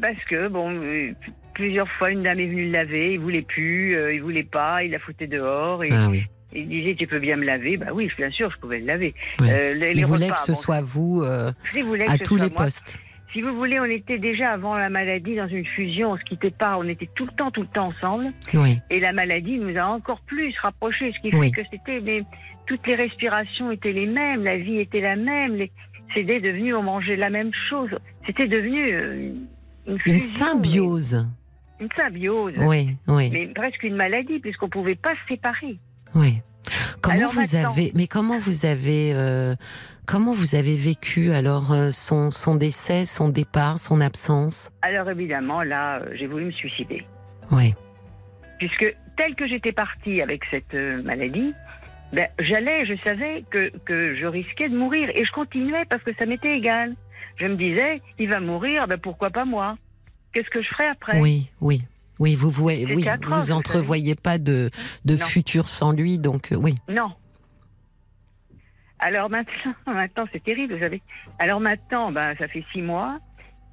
Parce 0.00 0.24
que 0.30 0.48
bon, 0.48 0.80
plusieurs 1.54 1.88
fois 1.92 2.10
une 2.10 2.22
dame 2.22 2.40
est 2.40 2.46
venue 2.46 2.66
le 2.66 2.72
laver, 2.72 3.12
il 3.14 3.20
voulait 3.20 3.42
plus, 3.42 3.96
il 4.14 4.22
voulait 4.22 4.42
pas, 4.44 4.82
il 4.82 4.92
la 4.92 4.98
foutait 4.98 5.26
dehors 5.26 5.84
et 5.84 5.88
Ah 5.92 6.08
oui. 6.10 6.24
Il 6.52 6.68
disait 6.68 6.94
tu 6.94 7.06
peux 7.06 7.18
bien 7.18 7.36
me 7.36 7.44
laver, 7.44 7.76
bah 7.76 7.88
oui 7.92 8.10
bien 8.16 8.30
sûr 8.30 8.50
je 8.50 8.58
pouvais 8.58 8.80
le 8.80 8.86
laver. 8.86 9.14
Ouais. 9.40 9.50
Euh, 9.50 9.74
les, 9.74 9.90
Il 9.90 9.96
les 9.98 10.04
voulait 10.04 10.30
que 10.30 10.38
ce 10.38 10.52
bon, 10.52 10.58
soit 10.58 10.80
vous 10.80 11.22
euh, 11.22 11.52
si 11.72 11.80
à 12.06 12.18
tous 12.18 12.36
les 12.36 12.42
moi, 12.48 12.64
postes. 12.64 12.98
Si 13.34 13.42
vous 13.42 13.54
voulez, 13.54 13.78
on 13.78 13.84
était 13.84 14.16
déjà 14.18 14.52
avant 14.52 14.74
la 14.78 14.88
maladie 14.88 15.36
dans 15.36 15.46
une 15.48 15.66
fusion, 15.66 16.12
on 16.12 16.16
se 16.16 16.24
quittait 16.24 16.50
pas, 16.50 16.78
on 16.78 16.84
était 16.88 17.10
tout 17.14 17.26
le 17.26 17.32
temps, 17.32 17.50
tout 17.50 17.60
le 17.60 17.66
temps 17.68 17.88
ensemble. 17.88 18.32
Oui, 18.54 18.78
Et 18.88 19.00
la 19.00 19.12
maladie 19.12 19.58
nous 19.58 19.76
a 19.76 19.82
encore 19.84 20.20
plus 20.22 20.54
rapprochés, 20.62 21.12
ce 21.14 21.20
qui 21.20 21.36
Oui. 21.36 21.52
fait 21.52 21.62
que 21.62 21.68
c'était, 21.70 22.00
mais 22.00 22.22
toutes 22.66 22.86
les 22.86 22.94
respirations 22.94 23.70
étaient 23.70 23.92
les 23.92 24.06
mêmes, 24.06 24.44
la 24.44 24.56
vie 24.56 24.78
était 24.78 25.02
la 25.02 25.14
même, 25.16 25.56
les, 25.56 25.70
c'était 26.14 26.40
devenu, 26.40 26.74
on 26.74 26.82
mangeait 26.82 27.16
la 27.16 27.28
même 27.28 27.50
chose. 27.68 27.90
C'était 28.26 28.48
devenu 28.48 28.94
euh, 28.94 29.14
une, 29.14 29.46
une 29.92 29.98
fusion, 29.98 30.18
symbiose. 30.46 31.26
mais- 31.78 31.84
Une 31.84 31.92
symbiose. 31.94 32.54
Oui, 32.56 32.96
oui, 33.08 33.28
Mais 33.30 33.46
presque 33.48 33.82
une 33.82 33.96
maladie, 33.96 34.38
puisqu'on 34.38 34.70
pouvait 34.70 34.94
pas 34.96 35.12
se 35.12 35.34
séparer. 35.34 35.76
Oui. 36.14 36.40
Comment 37.00 37.16
Alors 37.16 37.30
vous 37.32 37.40
maintenant- 37.40 37.70
avez, 37.72 37.92
mais 37.94 38.06
comment 38.06 38.36
vous 38.38 38.66
avez, 38.66 39.12
euh, 39.14 39.54
comment 40.06 40.32
vous 40.32 40.54
avez 40.54 40.76
vécu 40.76 41.32
alors 41.32 41.72
euh, 41.72 41.92
son 41.92 42.30
son 42.30 42.56
décès, 42.56 43.06
son 43.06 43.28
départ, 43.30 43.78
son 43.80 44.00
absence? 44.00 44.70
Alors 44.82 45.08
évidemment, 45.08 45.62
là, 45.62 45.98
euh, 46.00 46.10
j'ai 46.18 46.26
voulu 46.26 46.46
me 46.46 46.50
suicider. 46.50 47.04
Oui, 47.50 47.74
puisque 48.58 48.94
tel 49.16 49.34
que 49.34 49.46
j'étais 49.48 49.72
partie 49.72 50.20
avec 50.20 50.42
cette 50.50 50.74
maladie, 50.74 51.54
ben, 52.12 52.26
j'allais, 52.40 52.84
je 52.86 52.94
savais 53.06 53.44
que, 53.50 53.70
que 53.84 54.14
je 54.16 54.26
risquais 54.26 54.68
de 54.68 54.76
mourir 54.76 55.08
et 55.14 55.24
je 55.24 55.32
continuais 55.32 55.84
parce 55.88 56.02
que 56.02 56.14
ça 56.18 56.26
m'était 56.26 56.56
égal. 56.56 56.94
Je 57.36 57.46
me 57.46 57.56
disais, 57.56 58.02
il 58.18 58.28
va 58.28 58.40
mourir, 58.40 58.86
ben 58.88 58.98
pourquoi 58.98 59.30
pas 59.30 59.44
moi? 59.44 59.76
Qu'est-ce 60.32 60.50
que 60.50 60.60
je 60.60 60.68
ferai 60.68 60.86
après? 60.88 61.20
Oui, 61.20 61.48
oui, 61.60 61.82
Oui, 62.18 62.34
vous 62.34 62.50
voyez, 62.50 62.86
oui, 62.94 63.04
vous 63.26 63.52
entrevoyez 63.52 64.14
pas 64.14 64.38
de, 64.38 64.70
de 65.04 65.14
Non. 65.16 65.24
futur 65.24 65.68
sans 65.68 65.92
lui, 65.92 66.18
donc 66.18 66.52
euh, 66.52 66.56
oui. 66.56 66.76
Non. 66.88 67.12
Alors 68.98 69.30
maintenant, 69.30 69.74
maintenant 69.86 70.24
c'est 70.32 70.42
terrible, 70.42 70.74
vous 70.74 70.80
savez. 70.80 71.02
Alors 71.38 71.60
maintenant, 71.60 72.10
ben, 72.12 72.34
ça 72.38 72.48
fait 72.48 72.64
six 72.72 72.82
mois 72.82 73.18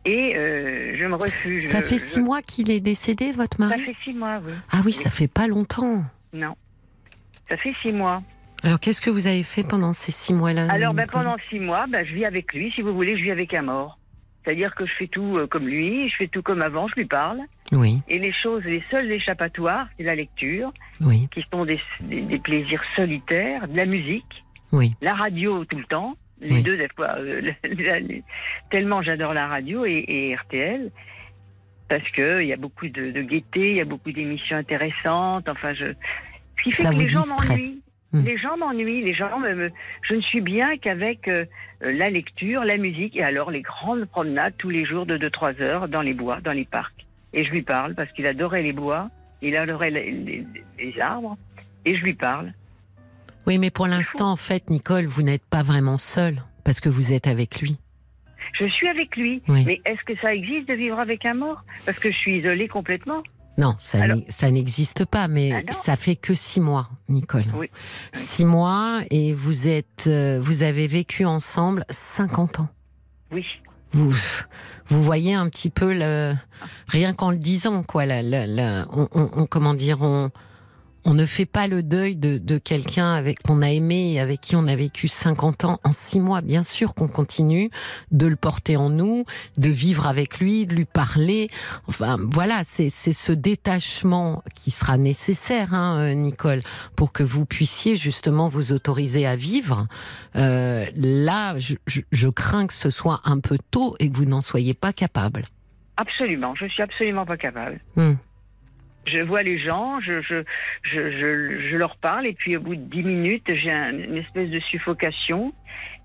et 0.05 0.35
euh, 0.35 0.95
je 0.99 1.05
me 1.05 1.15
refuse. 1.15 1.67
Ça 1.69 1.81
fait 1.81 1.97
je- 1.97 2.03
six 2.03 2.19
mois 2.22 2.41
qu'il 2.41 2.69
est 2.69 2.80
décédé, 2.80 3.31
votre 3.31 3.57
Ça 3.57 3.65
mari 3.67 3.81
fait 3.81 3.95
six 4.03 4.13
mois, 4.13 4.39
oui. 4.45 4.53
Ah 4.72 4.81
oui, 4.85 4.91
ça 4.91 5.09
fait 5.09 5.27
pas 5.27 5.47
longtemps. 5.47 6.03
Non. 6.34 6.55
Ça 7.49 7.57
fait 7.57 7.73
six 7.81 7.91
mois. 7.91 8.22
Alors 8.63 8.80
qu'est-ce 8.80 9.01
que 9.01 9.09
vous 9.09 9.27
avez 9.27 9.43
fait 9.43 9.63
pendant 9.63 9.93
ces 9.93 10.11
six 10.11 10.34
mois-là 10.34 10.67
Alors 10.72 10.93
ben, 10.93 11.05
pendant 11.11 11.35
six 11.49 11.59
mois, 11.59 11.85
ben, 11.88 12.05
je 12.05 12.13
vis 12.13 12.26
avec 12.26 12.53
lui. 12.53 12.72
Si 12.76 12.81
vous 12.81 12.93
voulez, 12.93 13.17
je 13.17 13.23
vis 13.23 13.31
avec 13.31 13.53
un 13.55 13.63
mort. 13.63 13.97
C'est-à-dire 14.45 14.76
que 14.76 14.85
je 14.85 14.93
fais 14.93 15.07
tout 15.07 15.38
euh, 15.38 15.47
comme 15.47 15.67
lui, 15.67 16.07
je 16.09 16.15
fais 16.15 16.27
tout 16.27 16.43
comme 16.43 16.61
avant, 16.61 16.88
je 16.88 16.93
lui 16.95 17.05
parle. 17.05 17.39
Oui, 17.72 17.99
Et 18.07 18.19
les 18.19 18.31
choses, 18.31 18.63
les 18.63 18.84
seuls 18.91 19.11
échappatoires, 19.11 19.88
c'est 19.97 20.03
la 20.03 20.13
lecture, 20.15 20.72
oui, 21.01 21.27
qui 21.34 21.43
sont 21.51 21.65
des, 21.65 21.80
des- 22.01 22.22
des 22.22 22.38
plaisirs 22.39 22.84
solitaires, 22.95 23.67
de 23.67 23.76
la 23.76 23.85
musique, 23.85 24.45
oui. 24.72 24.93
la 25.01 25.15
radio 25.15 25.65
tout 25.65 25.77
le 25.77 25.85
temps. 25.85 26.15
Les 26.41 26.61
deux, 26.61 26.77
des 26.77 26.89
fois, 26.95 27.15
euh, 27.17 27.41
tellement 28.69 29.01
j'adore 29.01 29.34
la 29.34 29.47
radio 29.47 29.85
et, 29.85 30.03
et 30.07 30.35
RTL, 30.35 30.91
parce 31.89 32.07
que 32.11 32.41
il 32.41 32.47
y 32.47 32.53
a 32.53 32.57
beaucoup 32.57 32.88
de, 32.88 33.11
de 33.11 33.22
gaieté, 33.22 33.72
il 33.72 33.77
y 33.77 33.81
a 33.81 33.85
beaucoup 33.85 34.11
d'émissions 34.11 34.57
intéressantes. 34.57 35.47
Enfin, 35.49 35.73
je. 35.73 35.93
Ce 36.57 36.63
qui 36.63 36.72
fait 36.73 36.84
Ça 36.84 36.91
que 36.91 36.95
les 36.99 37.09
gens 37.09 37.26
m'ennuient. 37.27 37.81
Hmm. 38.22 38.26
Les 38.26 38.38
gens 38.38 38.58
m'ennuient. 38.58 39.04
Les 39.04 39.14
gens 39.14 39.40
me, 39.40 39.54
me- 39.56 39.72
Je 40.04 40.16
ne 40.16 40.22
suis 40.22 40.42
bien 40.42 40.78
qu'avec 40.78 41.28
euh, 41.28 41.46
euh, 41.84 41.92
la 41.92 42.10
lecture, 42.10 42.64
la 42.64 42.78
musique 42.78 43.16
et 43.16 43.24
alors 43.24 43.52
les 43.52 43.62
grandes 43.62 44.06
promenades 44.06 44.54
tous 44.58 44.70
les 44.70 44.86
jours 44.86 45.06
de 45.06 45.18
2-3 45.18 45.62
heures 45.62 45.88
dans 45.88 46.02
les 46.02 46.14
bois, 46.14 46.40
dans 46.42 46.52
les 46.54 46.66
parcs. 46.66 47.06
Et 47.34 47.44
je 47.46 47.52
lui 47.52 47.62
parle 47.62 47.96
parce 47.96 48.12
qu'il 48.14 48.26
adorait 48.28 48.62
les 48.64 48.74
bois, 48.74 49.10
il 49.42 49.58
adorait 49.58 49.92
les, 49.92 50.12
les- 50.12 50.46
les 50.80 51.00
arbres, 51.02 51.38
et 51.86 51.96
je 51.98 52.04
lui 52.04 52.14
parle. 52.14 52.54
Oui, 53.48 53.58
mais 53.60 53.70
pour 53.70 53.88
l'instant, 53.88 54.32
en 54.32 54.38
fait, 54.38 54.70
Nicole, 54.70 55.06
vous 55.06 55.22
n'êtes 55.22 55.46
pas 55.46 55.62
vraiment 55.62 55.98
seule 55.98 56.42
parce 56.64 56.80
que 56.80 56.90
vous 56.90 57.14
êtes 57.14 57.28
avec 57.28 57.62
lui. 57.62 57.78
Je 58.60 58.66
suis 58.68 58.88
avec 58.88 59.16
lui. 59.18 59.42
Oui. 59.50 59.64
Mais 59.68 59.82
est-ce 59.86 60.02
que 60.06 60.16
ça 60.22 60.34
existe 60.34 60.68
de 60.70 60.74
vivre 60.76 60.98
avec 61.00 61.26
un 61.26 61.34
mort? 61.34 61.64
Parce 61.86 62.00
que 62.00 62.10
je 62.10 62.16
suis 62.16 62.38
isolée 62.40 62.68
complètement. 62.68 63.22
Non, 63.57 63.76
ça 63.77 64.52
n'existe 64.52 65.06
pas, 65.06 65.27
mais 65.27 65.64
Ah 65.68 65.72
ça 65.72 65.95
fait 65.95 66.15
que 66.18 66.34
six 66.34 66.60
mois, 66.60 66.90
Nicole. 67.07 67.45
Oui. 67.56 67.69
Six 68.14 68.44
mois 68.45 69.02
et 69.11 69.34
vous 69.34 69.68
êtes, 69.68 70.06
euh, 70.07 70.40
vous 70.41 70.64
avez 70.64 70.88
vécu 70.88 71.26
ensemble 71.26 71.86
50 71.90 72.60
ans. 72.60 72.68
Oui. 73.32 73.45
Vous, 73.94 74.14
vous 74.90 75.02
voyez 75.03 75.34
un 75.36 75.48
petit 75.49 75.69
peu 75.69 75.94
le, 75.94 76.34
rien 76.88 77.14
qu'en 77.14 77.32
le 77.32 77.38
disant, 77.38 77.82
quoi. 77.84 78.06
La, 78.06 78.22
la- 78.22 78.45
la- 78.45 78.88
on, 78.91 79.07
on- 79.14 79.30
on- 79.34 79.45
comment 79.45 79.73
dire, 79.73 80.02
on, 80.02 80.32
on 81.06 81.14
ne 81.14 81.26
fait 81.26 81.45
pas 81.45 81.68
le 81.68 81.84
deuil 81.84 82.15
de, 82.15 82.38
de 82.38 82.57
quelqu'un 82.57 83.14
avec 83.14 83.41
qu'on 83.44 83.61
a 83.61 83.69
aimé 83.69 84.14
et 84.14 84.19
avec 84.19 84.41
qui 84.41 84.56
on 84.56 84.68
a 84.68 84.76
vécu 84.76 85.07
50 85.07 85.64
ans 85.65 85.80
en 85.84 85.91
six 85.91 86.19
mois. 86.19 86.41
Bien 86.41 86.64
sûr 86.64 86.95
qu'on 86.95 87.07
continue 87.07 87.69
de 88.11 88.26
le 88.26 88.36
porter 88.36 88.76
en 88.76 88.90
nous, 88.90 89.23
de 89.57 89.69
vivre 89.69 90.07
avec 90.07 90.40
lui, 90.40 90.65
de 90.65 90.76
lui 90.76 90.86
parler. 90.86 91.49
Enfin, 91.88 92.18
voilà, 92.32 92.61
c'est 92.64 92.90
c'est 92.90 93.14
ce 93.14 93.32
détachement 93.32 94.44
qui 94.56 94.72
sera 94.72 94.98
nécessaire, 94.98 95.73
hein, 95.73 95.99
euh, 95.99 96.14
Nicole, 96.14 96.61
pour 96.95 97.11
que 97.14 97.23
vous 97.23 97.45
puissiez 97.45 97.95
justement 97.95 98.48
vous 98.48 98.72
autoriser 98.73 99.26
à 99.27 99.36
vivre. 99.36 99.88
Euh, 100.36 100.86
là, 100.95 101.57
je, 101.60 101.76
je- 101.88 102.02
je 102.11 102.30
crains 102.30 102.68
que 102.68 102.73
ce 102.73 102.90
soit 102.90 103.22
un 103.26 103.40
peu 103.40 103.57
tôt 103.72 103.95
et 103.99 104.10
que 104.10 104.15
vous 104.18 104.26
n'en 104.26 104.41
soyez 104.41 104.73
pas 104.73 104.91
capable. 104.94 105.45
Absolument. 105.98 106.56
Je 106.56 106.65
suis 106.68 106.84
absolument 106.84 107.26
pas 107.26 107.38
capable. 107.38 107.80
Hmm. 107.95 108.14
Je 109.07 109.22
vois 109.22 109.44
les 109.44 109.60
gens, 109.60 109.99
je, 110.02 110.22
je, 110.22 110.44
je, 110.84 111.11
je, 111.11 111.69
je 111.69 111.76
leur 111.77 111.95
parle, 111.98 112.26
et 112.26 112.34
puis 112.34 112.57
au 112.57 112.61
bout 112.61 112.76
de 112.76 112.82
dix 112.82 113.03
minutes, 113.03 113.45
j'ai 113.48 113.72
un- 113.72 113.98
une 113.98 114.18
espèce 114.18 114.49
de 114.49 114.60
suffocation. 114.60 115.53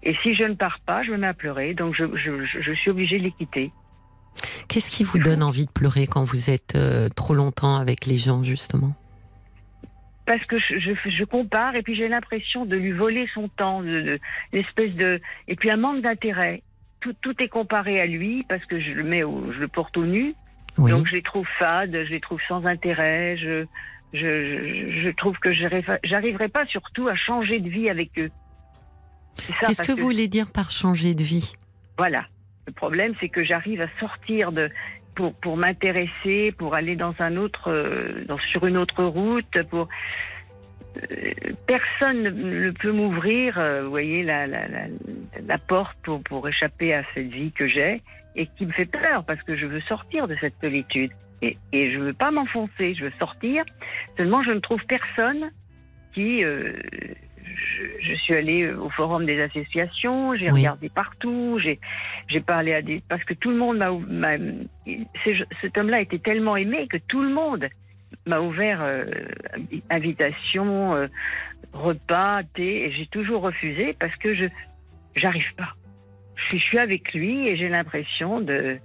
Et 0.03 0.15
si 0.23 0.35
je 0.35 0.45
ne 0.45 0.55
pars 0.55 0.81
pas, 0.81 1.03
je 1.03 1.11
me 1.13 1.19
mets 1.19 1.27
à 1.29 1.35
pleurer. 1.35 1.75
Donc 1.75 1.95
je, 1.95 2.75
suis 2.75 2.91
obligée 2.91 3.19
de 3.19 3.25
les 3.25 3.33
quitter. 3.33 3.71
Qu'est-ce 4.69 4.91
qui 4.91 5.05
vous 5.05 5.19
donne 5.19 5.43
envie 5.43 5.67
de 5.67 5.71
pleurer 5.71 6.07
quand 6.07 6.25
vous 6.25 6.51
êtes 6.51 6.75
euh, 6.77 7.09
trop 7.09 7.35
longtemps 7.35 7.77
avec 7.77 8.07
les 8.07 8.19
gens, 8.19 8.43
justement? 8.45 8.95
Parce 10.27 10.45
que 10.45 10.59
je, 10.59 10.79
je, 10.79 11.11
je 11.11 11.25
compare, 11.25 11.75
et 11.75 11.83
puis 11.83 11.97
j'ai 11.97 12.09
l'impression 12.09 12.65
de 12.65 12.77
lui 12.77 12.93
voler 12.93 13.27
son 13.35 13.49
temps, 13.49 13.83
de, 13.83 14.19
de. 14.53 15.21
Et 15.49 15.57
puis 15.57 15.71
un 15.71 15.77
manque 15.77 16.03
d'intérêt. 16.03 16.63
Tout, 17.01 17.15
tout 17.23 17.35
est 17.43 17.49
comparé 17.49 17.99
à 17.99 18.07
lui, 18.07 18.45
parce 18.49 18.65
que 18.67 18.79
je 18.79 18.93
le, 18.93 19.03
mets 19.03 19.23
au, 19.23 19.51
je 19.53 19.59
le 19.59 19.69
porte 19.69 19.97
au 19.97 20.05
nu. 20.05 20.35
Oui. 20.79 20.91
Donc 20.91 21.07
je 21.07 21.15
les 21.15 21.23
trouve 21.23 21.47
fades, 21.59 21.93
je 21.93 22.11
les 22.11 22.21
trouve 22.21 22.41
sans 22.49 22.65
intérêt, 22.67 23.37
je, 23.37 23.65
je, 24.13 24.19
je, 24.21 25.03
je 25.03 25.11
trouve 25.11 25.39
que 25.39 25.53
j'arriverai 25.53 26.49
pas 26.49 26.67
surtout 26.67 27.09
à 27.09 27.15
changer 27.17 27.61
de 27.61 27.69
vie 27.69 27.89
avec 27.89 28.19
eux. 28.19 28.31
Qu'est-ce 29.61 29.83
que 29.83 29.93
vous 29.93 30.05
voulez 30.05 30.29
dire 30.29 30.51
par 30.51 30.71
changer 30.71 31.15
de 31.15 31.23
vie? 31.23 31.55
Voilà. 31.97 32.27
Le 32.67 32.73
problème, 32.73 33.15
c'est 33.21 33.29
que 33.29 33.43
j'arrive 33.43 33.81
à 33.81 33.89
sortir 33.99 34.53
de 34.53 34.71
pour, 35.15 35.35
pour 35.35 35.57
m'intéresser, 35.57 36.53
pour 36.57 36.75
aller 36.75 36.95
dans 36.95 37.15
un 37.19 37.37
autre, 37.37 37.71
euh, 37.71 38.25
dans, 38.27 38.39
sur 38.39 38.67
une 38.67 38.77
autre 38.77 39.03
route, 39.03 39.63
pour 39.71 39.89
euh, 40.97 41.33
personne 41.67 42.23
ne, 42.23 42.31
ne 42.31 42.71
peut 42.71 42.93
m'ouvrir, 42.93 43.59
euh, 43.59 43.83
vous 43.83 43.91
voyez, 43.91 44.23
la, 44.23 44.47
la, 44.47 44.69
la, 44.69 44.85
la 45.47 45.59
porte 45.59 45.97
pour, 46.03 46.23
pour 46.23 46.49
échapper 46.49 46.95
à 46.95 47.03
cette 47.15 47.29
vie 47.29 47.51
que 47.53 47.67
j'ai 47.67 48.03
et 48.37 48.47
qui 48.47 48.67
me 48.67 48.73
fait 48.73 48.87
peur 48.87 49.25
parce 49.25 49.43
que 49.43 49.57
je 49.57 49.67
veux 49.67 49.81
sortir 49.83 50.29
de 50.29 50.37
cette 50.41 50.55
solitude. 50.61 51.11
Et, 51.43 51.57
et 51.73 51.91
je 51.93 51.99
veux 51.99 52.13
pas 52.13 52.31
m'enfoncer, 52.31 52.95
je 52.95 53.05
veux 53.05 53.13
sortir. 53.19 53.65
Seulement, 54.17 54.43
je 54.43 54.53
ne 54.53 54.61
trouve 54.61 54.85
personne 54.87 55.51
qui. 56.13 56.45
euh, 56.45 56.73
je, 57.43 57.85
je 58.01 58.15
suis 58.15 58.35
allée 58.35 58.71
au 58.71 58.91
forum 58.91 59.27
des 59.27 59.41
associations, 59.43 60.35
j'ai 60.35 60.51
Oui. 60.51 60.61
regardé 60.61 60.89
partout, 60.89 61.59
j'ai 61.59 62.41
parlé 62.41 62.75
à 62.75 62.83
des 62.83 63.03
parce 63.09 63.25
que 63.25 63.35
tout 63.35 63.51
le 63.51 63.57
monde 63.57 63.79
m'a 63.79 64.37
cet 65.61 65.77
homme-là 65.77 66.01
était 66.01 66.19
tellement 66.19 66.57
aimé 66.57 66.87
que 66.89 66.97
tout 66.97 67.23
le 67.23 67.31
monde 67.31 67.69
m'a 68.27 68.41
ouvert 68.41 68.81
euh, 68.83 69.05
invitation, 69.89 70.95
euh, 70.95 71.07
repas, 71.73 72.43
thé, 72.55 72.85
et 72.87 72.93
j'ai 72.93 73.07
toujours 73.07 73.43
refusé 73.43 73.95
parce 73.99 74.15
que 74.17 74.35
je 74.35 74.47
j'arrive 75.17 75.55
pas. 75.57 75.75
Je 76.49 76.57
suis, 76.57 76.79
avec 76.79 77.13
lui 77.13 77.47
et 77.49 77.57
j'ai 77.57 77.69
l'impression 77.69 78.41
de, 78.41 78.79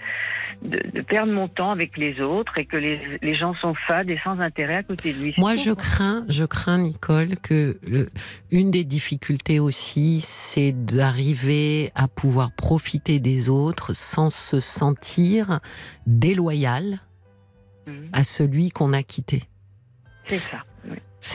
de 0.62 0.80
de 0.94 1.02
perdre 1.02 1.32
mon 1.34 1.48
temps 1.48 1.72
avec 1.72 1.98
les 1.98 2.22
autres 2.22 2.58
et 2.58 2.66
que 2.66 2.78
les, 2.78 3.00
les 3.22 3.36
gens 3.36 3.54
sont 3.56 3.74
fades 3.88 4.10
et 4.10 4.20
sans 4.24 4.40
intérêt 4.40 4.76
à 4.78 4.84
côté 4.84 5.14
de 5.14 5.22
lui. 5.22 5.34
Moi, 5.38 5.56
je 5.56 5.72
crains, 5.72 6.26
je 6.30 6.44
crains, 6.46 6.78
Nicole, 6.80 7.38
que 7.38 7.78
le- 7.88 8.10
une 8.52 8.72
des 8.72 8.84
difficultés 8.84 9.60
aussi, 9.60 10.22
c'est 10.22 10.72
d'arriver 10.72 11.92
à 11.96 12.08
pouvoir 12.08 12.52
profiter 12.56 13.20
des 13.20 13.50
autres 13.50 13.94
sans 13.94 14.30
se 14.30 14.60
sentir 14.60 15.60
déloyal 16.08 17.00
Mhm. 17.88 18.10
à 18.14 18.24
celui 18.24 18.70
qu'on 18.70 18.94
a 18.94 19.04
quitté. 19.04 19.44
C'est 20.26 20.40
ça. 20.40 20.64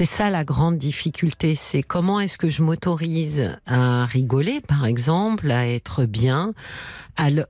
C'est 0.01 0.07
ça 0.07 0.31
la 0.31 0.45
grande 0.45 0.79
difficulté, 0.79 1.55
c'est 1.55 1.83
comment 1.83 2.21
est-ce 2.21 2.39
que 2.39 2.49
je 2.49 2.63
m'autorise 2.63 3.55
à 3.67 4.07
rigoler, 4.07 4.63
par 4.63 4.87
exemple, 4.87 5.51
à 5.51 5.69
être 5.69 6.07
bien, 6.07 6.55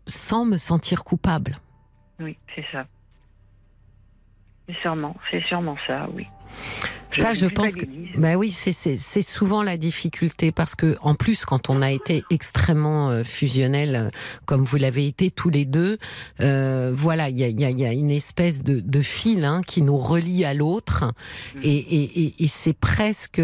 sans 0.09 0.45
me 0.45 0.59
sentir 0.59 1.05
coupable. 1.05 1.53
Oui, 2.19 2.37
c'est 2.57 2.65
ça. 2.73 2.87
C'est 4.67 4.75
sûrement, 4.83 5.15
c'est 5.31 5.45
sûrement 5.45 5.77
ça, 5.87 6.09
oui. 6.13 6.27
Ça, 7.13 7.35
je 7.35 7.47
pense 7.47 7.75
que, 7.77 7.87
bah 8.17 8.35
oui, 8.37 8.51
c'est 8.53 9.23
souvent 9.23 9.63
la 9.63 9.77
difficulté 9.77 10.53
parce 10.53 10.75
que 10.75 10.97
en 11.01 11.15
plus, 11.15 11.45
quand 11.45 11.69
on 11.71 11.83
a 11.83 11.91
été 11.91 12.25
extrêmement 12.31 13.11
euh, 13.11 13.25
fusionnel, 13.25 13.97
euh, 13.97 14.11
comme 14.47 14.65
vous 14.65 14.77
l'avez 14.77 15.07
été 15.07 15.31
tous 15.31 15.51
les 15.51 15.65
deux, 15.65 15.99
euh, 16.41 16.93
voilà, 16.95 17.29
il 17.29 17.39
y 17.39 17.45
a, 17.45 17.49
y, 17.49 17.65
a, 17.65 17.71
y 17.71 17.85
a 17.85 17.93
une 17.93 18.11
espèce 18.11 18.63
de, 18.63 18.81
de 18.81 19.03
fil 19.03 19.45
hein, 19.45 19.63
qui 19.67 19.83
nous 19.83 19.99
relie 19.99 20.45
à 20.45 20.55
l'autre, 20.55 21.05
Mm. 21.55 21.61
et, 21.63 21.69
et, 21.77 22.23
et, 22.25 22.35
et 22.45 22.49
c'est 22.49 22.73
presque, 22.73 23.41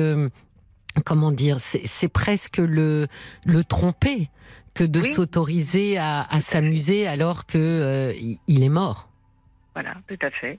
comment 1.04 1.32
dire, 1.32 1.58
c'est 1.60 2.08
presque 2.08 2.58
le 2.58 3.06
le 3.44 3.64
tromper 3.64 4.30
que 4.74 4.84
de 4.84 5.00
Oui. 5.00 5.12
s'autoriser 5.14 5.96
à, 5.98 6.22
à 6.30 6.40
s'amuser 6.40 7.06
alors 7.06 7.46
que 7.46 7.56
euh, 7.58 8.12
il 8.46 8.62
est 8.62 8.68
mort. 8.68 9.08
Voilà, 9.74 9.94
tout 10.08 10.18
à 10.22 10.30
fait. 10.30 10.58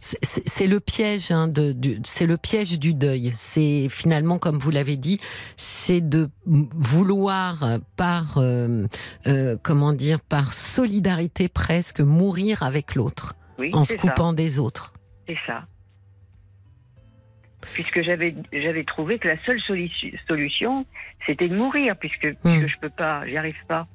C'est- 0.00 0.66
le 0.66 0.80
piège, 0.80 1.30
hein, 1.32 1.48
de, 1.48 1.72
du- 1.72 1.98
c'est 2.04 2.26
le 2.26 2.36
piège 2.36 2.78
du 2.78 2.92
deuil. 2.94 3.32
C'est 3.34 3.88
finalement, 3.88 4.38
comme 4.38 4.58
vous 4.58 4.70
l'avez 4.70 4.96
dit, 4.96 5.18
c'est 5.56 6.00
de 6.00 6.28
vouloir 6.46 7.78
par, 7.96 8.36
euh, 8.38 8.86
euh, 9.26 9.56
comment 9.62 9.92
dire, 9.94 10.20
par 10.20 10.52
solidarité 10.52 11.48
presque, 11.48 12.00
mourir 12.00 12.62
avec 12.62 12.94
l'autre, 12.94 13.34
Oui, 13.58 13.70
en 13.72 13.84
se 13.84 13.92
ça. 13.92 13.98
coupant 13.98 14.32
des 14.34 14.58
autres. 14.58 14.92
C'est 15.26 15.38
ça. 15.46 15.64
Puisque 17.74 18.02
j'avais 18.02 18.34
j'avais 18.52 18.84
trouvé 18.84 19.18
que 19.18 19.28
la 19.28 19.42
seule 19.44 19.60
solution, 20.26 20.84
c'était 21.26 21.48
de 21.48 21.56
mourir, 21.56 21.96
puisque, 21.96 22.34
puisque 22.42 22.66
je 22.66 22.78
peux 22.80 22.90
pas, 22.90 23.26
j'y 23.26 23.36
arrive 23.36 23.54
pas. 23.68 23.86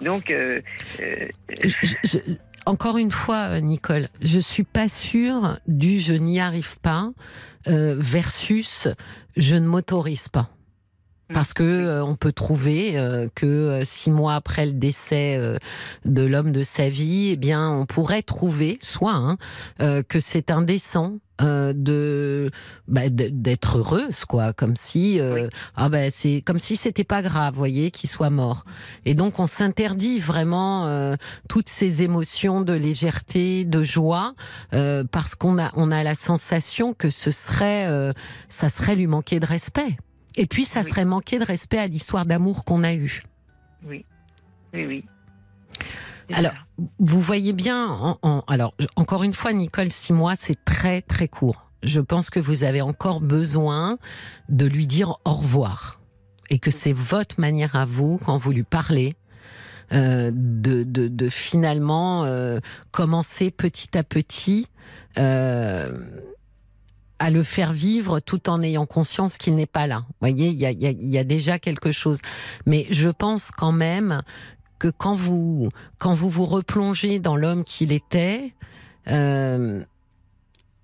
Donc, 0.00 0.30
euh, 0.30 0.60
euh, 1.00 1.28
Je- 1.62 1.96
je- 2.04 2.18
encore 2.66 2.96
une 2.96 3.10
fois, 3.10 3.60
Nicole, 3.60 4.08
je 4.20 4.38
suis 4.40 4.64
pas 4.64 4.88
sûre 4.88 5.58
du 5.66 6.00
je 6.00 6.12
n'y 6.12 6.40
arrive 6.40 6.78
pas 6.80 7.12
euh, 7.68 7.96
versus 7.98 8.88
je 9.36 9.54
ne 9.54 9.66
m'autorise 9.66 10.28
pas. 10.28 10.50
Parce 11.32 11.54
que 11.54 11.62
euh, 11.62 12.04
on 12.04 12.16
peut 12.16 12.32
trouver 12.32 12.98
euh, 12.98 13.28
que 13.34 13.46
euh, 13.46 13.84
six 13.84 14.10
mois 14.10 14.34
après 14.34 14.66
le 14.66 14.72
décès 14.72 15.36
euh, 15.38 15.56
de 16.04 16.22
l'homme 16.22 16.52
de 16.52 16.62
sa 16.62 16.88
vie, 16.88 17.30
eh 17.32 17.36
bien, 17.36 17.70
on 17.70 17.86
pourrait 17.86 18.22
trouver, 18.22 18.78
soit 18.82 19.14
hein, 19.14 19.38
euh, 19.80 20.02
que 20.02 20.20
c'est 20.20 20.50
indécent 20.50 21.18
euh, 21.40 21.72
de 21.74 22.50
bah, 22.86 23.08
d'être 23.08 23.78
heureuse, 23.78 24.24
quoi, 24.24 24.52
comme 24.52 24.76
si 24.76 25.18
euh, 25.18 25.48
ah 25.74 25.88
ben 25.88 26.10
c'est 26.10 26.42
comme 26.42 26.60
si 26.60 26.76
c'était 26.76 27.04
pas 27.04 27.22
grave, 27.22 27.54
voyez, 27.54 27.90
qu'il 27.90 28.08
soit 28.08 28.30
mort. 28.30 28.64
Et 29.04 29.14
donc 29.14 29.40
on 29.40 29.46
s'interdit 29.46 30.20
vraiment 30.20 30.86
euh, 30.86 31.16
toutes 31.48 31.68
ces 31.68 32.04
émotions 32.04 32.60
de 32.60 32.72
légèreté, 32.72 33.64
de 33.64 33.82
joie, 33.82 34.34
euh, 34.74 35.02
parce 35.10 35.34
qu'on 35.34 35.58
a 35.58 35.72
on 35.74 35.90
a 35.90 36.04
la 36.04 36.14
sensation 36.14 36.94
que 36.94 37.10
ce 37.10 37.32
serait 37.32 37.86
euh, 37.88 38.12
ça 38.48 38.68
serait 38.68 38.94
lui 38.94 39.08
manquer 39.08 39.40
de 39.40 39.46
respect. 39.46 39.96
Et 40.36 40.46
puis 40.46 40.64
ça 40.64 40.80
Oui. 40.82 40.88
serait 40.88 41.04
manquer 41.04 41.38
de 41.38 41.44
respect 41.44 41.78
à 41.78 41.86
l'histoire 41.86 42.26
d'amour 42.26 42.64
qu'on 42.64 42.82
a 42.84 42.94
eue. 42.94 43.22
Oui, 43.86 44.04
oui, 44.72 44.86
oui. 44.86 45.04
Alors, 46.32 46.52
ça. 46.52 46.58
Vous 46.98 47.20
voyez 47.20 47.52
bien, 47.52 47.86
en, 47.86 48.18
en- 48.22 48.44
alors 48.48 48.74
encore 48.96 49.22
une 49.22 49.34
fois, 49.34 49.52
Nicole, 49.52 49.92
six 49.92 50.12
mois, 50.12 50.34
c'est 50.36 50.64
très 50.64 51.02
très 51.02 51.28
court. 51.28 51.70
Je 51.82 52.00
pense 52.00 52.30
que 52.30 52.40
vous 52.40 52.64
avez 52.64 52.80
encore 52.80 53.20
besoin 53.20 53.98
de 54.48 54.64
lui 54.66 54.86
dire 54.86 55.18
au 55.24 55.32
revoir 55.34 56.00
et 56.50 56.58
que 56.58 56.70
c'est 56.70 56.92
votre 56.92 57.38
manière 57.40 57.76
à 57.76 57.84
vous 57.84 58.18
quand 58.24 58.38
vous 58.38 58.52
lui 58.52 58.62
parlez. 58.64 59.16
euh, 59.92 60.30
de, 60.34 60.82
de, 60.82 61.08
de 61.08 61.28
finalement 61.28 62.24
euh, 62.24 62.58
commencer 62.90 63.50
petit 63.50 63.96
à 63.98 64.02
petit 64.02 64.66
euh, 65.18 65.94
à 67.18 67.30
le 67.30 67.42
faire 67.42 67.72
vivre 67.72 68.20
tout 68.20 68.48
en 68.50 68.62
ayant 68.62 68.86
conscience 68.86 69.38
qu'il 69.38 69.54
n'est 69.54 69.66
pas 69.66 69.86
là. 69.86 70.04
Vous 70.08 70.14
voyez, 70.20 70.48
il 70.48 70.56
y 70.56 71.18
a, 71.18 71.24
déjà 71.24 71.58
quelque 71.58 71.92
chose. 71.92 72.20
Mais 72.66 72.86
je 72.90 73.08
pense 73.08 73.50
quand 73.50 73.72
même 73.72 74.22
que 74.78 74.88
quand 74.88 75.14
vous 75.14 75.68
quand 75.98 76.12
vous 76.12 76.28
vous 76.28 76.46
replongez 76.46 77.20
dans 77.20 77.36
l'homme 77.36 77.64
qu'il 77.64 77.92
était, 77.92 78.54
euh, 79.08 79.82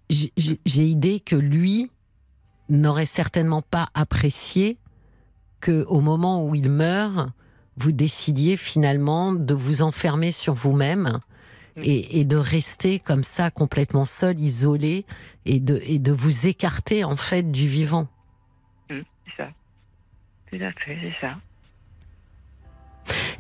j'ai 0.09 0.87
idée 0.87 1.21
que 1.21 1.37
lui 1.37 1.91
n'aurait 2.69 3.07
certainement 3.07 3.63
pas 3.63 3.89
apprécié 3.95 4.79
que 5.61 5.85
au 5.89 6.01
moment 6.01 6.47
où 6.47 6.55
il 6.55 6.71
meurt, 6.71 7.31
vous 7.77 7.93
décidiez 7.93 8.57
finalement 8.57 9.33
de 9.33 9.55
vous 9.55 9.83
enfermer 9.83 10.33
sur 10.33 10.55
vous-même 10.55 11.21
et, 11.83 12.21
et 12.21 12.25
de 12.25 12.37
rester 12.37 12.99
comme 12.99 13.25
ça 13.25 13.51
complètement 13.51 14.05
seul, 14.05 14.39
isolé, 14.39 15.05
et 15.47 15.61
de, 15.61 15.81
et 15.85 15.99
de 15.99 16.13
vous 16.13 16.47
écarter 16.47 17.05
en 17.05 17.17
fait 17.17 17.51
du 17.51 17.67
vivant. 17.67 18.09
Hum, 18.91 19.03
c'est 19.27 19.43
ça. 19.43 19.51
Tout 20.51 20.57
à 20.57 20.73
fait, 20.73 20.99
c'est 21.01 21.21
ça. 21.21 21.37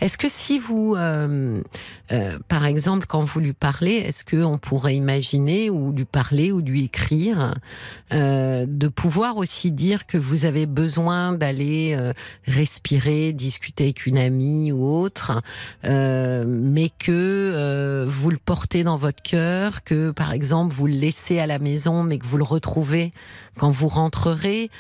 Est-ce 0.01 0.17
que 0.17 0.29
si 0.29 0.59
vous, 0.59 0.95
euh, 0.97 1.63
euh, 2.13 2.39
par 2.49 2.65
exemple, 2.65 3.07
quand 3.07 3.23
vous 3.23 3.41
lui 3.41 3.53
parlez, 3.53 3.97
est-ce 3.97 4.25
qu'on 4.25 4.59
pourrait 4.59 4.97
imaginer 4.97 5.71
ou 5.71 5.93
lui 5.93 6.05
parler 6.05 6.53
ou 6.53 6.61
lui 6.61 6.85
écrire 6.85 7.55
euh, 8.13 8.67
de 8.67 8.89
pouvoir 8.89 9.37
aussi 9.37 9.71
dire 9.71 10.07
que 10.07 10.19
vous 10.19 10.45
avez 10.45 10.67
besoin 10.67 11.33
d'aller 11.33 11.95
euh, 11.97 12.13
respirer, 12.47 13.33
discuter 13.33 13.85
avec 13.85 14.07
une 14.07 14.19
amie 14.19 14.73
ou 14.73 14.87
autre, 14.87 15.43
euh, 15.85 16.45
mais 16.49 16.89
que 16.89 17.11
euh, 17.11 18.07
vous 18.09 18.31
le 18.31 18.39
portez 18.39 18.85
dans 18.85 18.97
votre 18.97 19.23
cœur, 19.23 19.85
que 19.85 20.11
par 20.11 20.33
exemple 20.33 20.75
vous 20.75 20.87
le 20.87 20.95
laissez 20.95 21.39
à 21.39 21.47
la 21.47 21.59
maison, 21.59 22.03
mais 22.03 22.19
que 22.19 22.27
vous 22.27 22.39
le 22.39 22.45
retrouvez 22.45 23.13
quand 23.59 23.71
vous 23.71 23.89
rentrerez. 23.89 24.71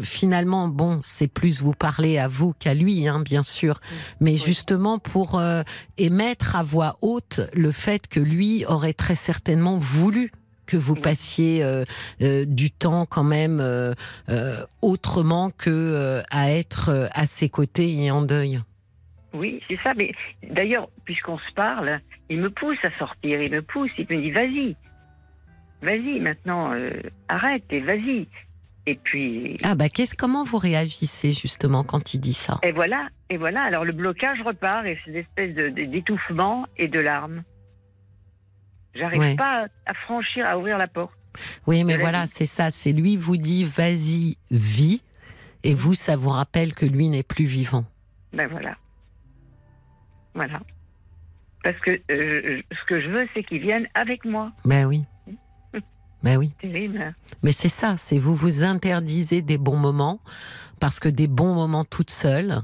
Finalement, 0.00 0.68
bon, 0.68 1.00
c'est 1.02 1.26
plus 1.26 1.60
vous 1.60 1.72
parler 1.72 2.18
à 2.18 2.28
vous 2.28 2.54
qu'à 2.58 2.72
lui, 2.72 3.08
hein, 3.08 3.20
bien 3.20 3.42
sûr, 3.42 3.80
mais 4.20 4.36
justement 4.36 4.98
pour 4.98 5.38
euh, 5.38 5.62
émettre 5.98 6.56
à 6.56 6.62
voix 6.62 6.96
haute 7.02 7.40
le 7.52 7.72
fait 7.72 8.08
que 8.08 8.20
lui 8.20 8.64
aurait 8.66 8.92
très 8.92 9.14
certainement 9.14 9.76
voulu 9.76 10.30
que 10.66 10.76
vous 10.76 10.96
passiez 10.96 11.62
euh, 11.62 11.84
euh, 12.20 12.44
du 12.44 12.70
temps 12.70 13.06
quand 13.06 13.24
même 13.24 13.60
euh, 13.60 13.94
autrement 14.82 15.50
que 15.50 16.22
à 16.30 16.50
être 16.50 17.08
à 17.14 17.26
ses 17.26 17.48
côtés 17.48 17.92
et 18.04 18.10
en 18.10 18.22
deuil. 18.22 18.60
Oui, 19.32 19.62
c'est 19.68 19.78
ça. 19.82 19.94
Mais 19.94 20.12
d'ailleurs, 20.42 20.88
puisqu'on 21.04 21.38
se 21.38 21.52
parle, 21.54 22.00
il 22.28 22.40
me 22.40 22.50
pousse 22.50 22.78
à 22.82 22.90
sortir. 22.98 23.40
Il 23.40 23.52
me 23.52 23.62
pousse. 23.62 23.90
Il 23.98 24.06
me 24.10 24.20
dit 24.20 24.30
vas-y, 24.30 24.76
vas-y 25.82 26.20
maintenant, 26.20 26.72
arrête 27.28 27.64
et 27.70 27.80
vas-y. 27.80 28.28
Et 28.88 28.94
puis, 28.94 29.56
Ah 29.64 29.74
bah 29.74 29.88
qu'est-ce 29.88 30.14
comment 30.14 30.44
vous 30.44 30.58
réagissez 30.58 31.32
justement 31.32 31.82
quand 31.82 32.14
il 32.14 32.20
dit 32.20 32.34
ça? 32.34 32.58
Et 32.62 32.70
voilà, 32.72 33.08
et 33.30 33.36
voilà. 33.36 33.62
Alors 33.62 33.84
le 33.84 33.92
blocage 33.92 34.40
repart 34.42 34.86
et 34.86 34.96
c'est 35.04 35.10
une 35.10 35.16
espèce 35.16 35.54
de- 35.54 35.68
de- 35.70 35.84
d'étouffement 35.86 36.66
et 36.76 36.86
de 36.86 37.00
larmes. 37.00 37.42
J'arrive 38.94 39.20
Ouais. 39.20 39.36
pas 39.36 39.66
à 39.86 39.94
franchir, 39.94 40.46
à 40.48 40.56
ouvrir 40.56 40.78
la 40.78 40.86
porte. 40.86 41.12
Oui, 41.66 41.84
mais 41.84 41.94
de 41.96 41.98
voilà, 42.00 42.26
c'est 42.26 42.46
ça. 42.46 42.70
C'est 42.70 42.92
lui 42.92 43.16
vous 43.16 43.36
dit 43.36 43.64
vas-y, 43.64 44.38
vis, 44.50 45.02
et 45.64 45.74
vous 45.74 45.94
ça 45.94 46.16
vous 46.16 46.30
rappelle 46.30 46.74
que 46.74 46.86
lui 46.86 47.08
n'est 47.08 47.22
plus 47.24 47.44
vivant. 47.44 47.84
Ben 48.32 48.46
voilà, 48.48 48.76
voilà. 50.34 50.60
Parce 51.64 51.78
que 51.80 51.90
euh, 52.10 52.62
ce 52.70 52.84
que 52.86 53.00
je 53.00 53.08
veux, 53.08 53.26
c'est 53.34 53.42
qu'ils 53.42 53.60
viennent 53.60 53.88
avec 53.94 54.24
moi. 54.24 54.52
Ben 54.64 54.86
oui. 54.86 55.02
Ben 56.26 56.38
oui. 56.38 56.50
Terrible. 56.60 57.14
Mais 57.44 57.52
c'est 57.52 57.68
ça, 57.68 57.94
c'est 57.96 58.18
vous 58.18 58.34
vous 58.34 58.64
interdisez 58.64 59.42
des 59.42 59.58
bons 59.58 59.76
moments 59.76 60.18
parce 60.80 60.98
que 60.98 61.08
des 61.08 61.28
bons 61.28 61.54
moments 61.54 61.84
toute 61.84 62.10
seule, 62.10 62.62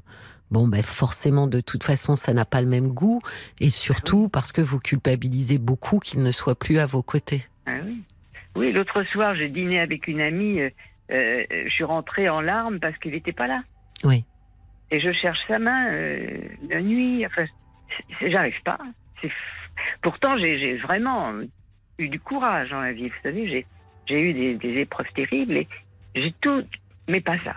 bon 0.50 0.66
ben 0.66 0.82
forcément 0.82 1.46
de 1.46 1.60
toute 1.60 1.84
façon 1.84 2.16
ça 2.16 2.34
n'a 2.34 2.44
pas 2.44 2.60
le 2.60 2.66
même 2.66 2.88
goût 2.88 3.20
et 3.60 3.70
surtout 3.70 4.28
parce 4.28 4.50
que 4.50 4.60
vous 4.60 4.80
culpabilisez 4.80 5.58
beaucoup 5.58 6.00
qu'il 6.00 6.24
ne 6.24 6.32
soit 6.32 6.58
plus 6.58 6.80
à 6.80 6.86
vos 6.86 7.04
côtés. 7.04 7.46
Ah 7.66 7.76
oui. 7.84 8.02
Oui, 8.56 8.72
l'autre 8.72 9.04
soir, 9.12 9.36
j'ai 9.36 9.48
dîné 9.48 9.78
avec 9.78 10.08
une 10.08 10.20
amie. 10.20 10.60
euh, 10.60 10.70
euh, 11.12 11.44
je 11.66 11.70
suis 11.70 11.84
rentrée 11.84 12.28
en 12.28 12.40
larmes 12.40 12.80
parce 12.80 12.98
qu'il 12.98 13.12
n'était 13.12 13.32
pas 13.32 13.46
là. 13.46 13.62
Oui. 14.02 14.24
Et 14.90 14.98
je 14.98 15.12
cherche 15.12 15.38
sa 15.46 15.60
main 15.60 15.86
euh, 15.92 16.36
la 16.68 16.82
nuit. 16.82 17.24
Enfin, 17.24 17.44
j'arrive 18.28 18.60
pas. 18.64 18.78
Pourtant, 20.02 20.36
j'ai 20.36 20.76
vraiment 20.78 21.32
eu 21.98 22.08
du 22.08 22.20
courage 22.20 22.70
dans 22.70 22.80
la 22.80 22.92
vie. 22.92 23.08
Vous 23.08 23.14
savez, 23.22 23.66
j'ai 24.06 24.20
eu 24.20 24.32
des, 24.34 24.54
des 24.56 24.80
épreuves 24.80 25.06
terribles 25.14 25.56
et 25.56 25.68
j'ai 26.14 26.34
tout, 26.40 26.62
mais 27.08 27.20
pas 27.20 27.36
ça. 27.44 27.54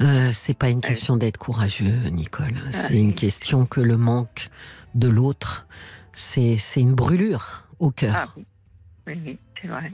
Euh, 0.00 0.30
c'est 0.32 0.56
pas 0.56 0.68
une 0.68 0.80
question 0.80 1.16
d'être 1.16 1.38
courageux, 1.38 2.08
Nicole. 2.10 2.54
C'est 2.70 2.94
oui. 2.94 3.00
une 3.00 3.14
question 3.14 3.66
que 3.66 3.80
le 3.80 3.96
manque 3.96 4.48
de 4.94 5.08
l'autre, 5.08 5.66
c'est 6.12 6.56
c'est 6.58 6.80
une 6.80 6.94
brûlure 6.94 7.64
au 7.78 7.90
cœur. 7.90 8.14
Ah 8.16 8.28
oui, 8.36 8.46
oui, 9.06 9.20
oui, 9.24 9.38
c'est 9.60 9.68
vrai. 9.68 9.92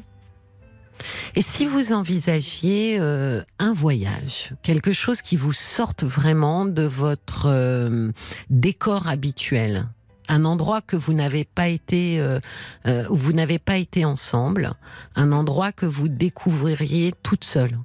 Et 1.35 1.43
si 1.43 1.65
vous 1.65 1.93
envisagiez 1.93 2.99
euh, 3.01 3.43
un 3.59 3.73
voyage, 3.73 4.53
quelque 4.63 4.93
chose 4.93 5.23
qui 5.23 5.37
vous 5.37 5.53
sorte 5.53 6.05
vraiment 6.05 6.67
de 6.67 6.83
votre 6.83 7.47
euh, 7.47 8.13
décor 8.51 9.09
habituel, 9.09 9.87
un 10.31 10.45
endroit 10.45 10.81
que 10.81 10.97
vous 10.97 11.13
n'avez 11.13 11.45
pas 11.45 11.69
été, 11.69 12.21
euh, 12.21 12.39
euh, 12.87 13.05
où 13.11 13.17
vous 13.17 13.33
n'avez 13.33 13.59
pas 13.59 13.77
été 13.77 14.05
ensemble, 14.05 14.73
un 15.17 15.33
endroit 15.33 15.73
que 15.73 15.87
vous 15.87 16.09
découvririez 16.09 17.13
toute 17.23 17.45
seule. 17.45 17.79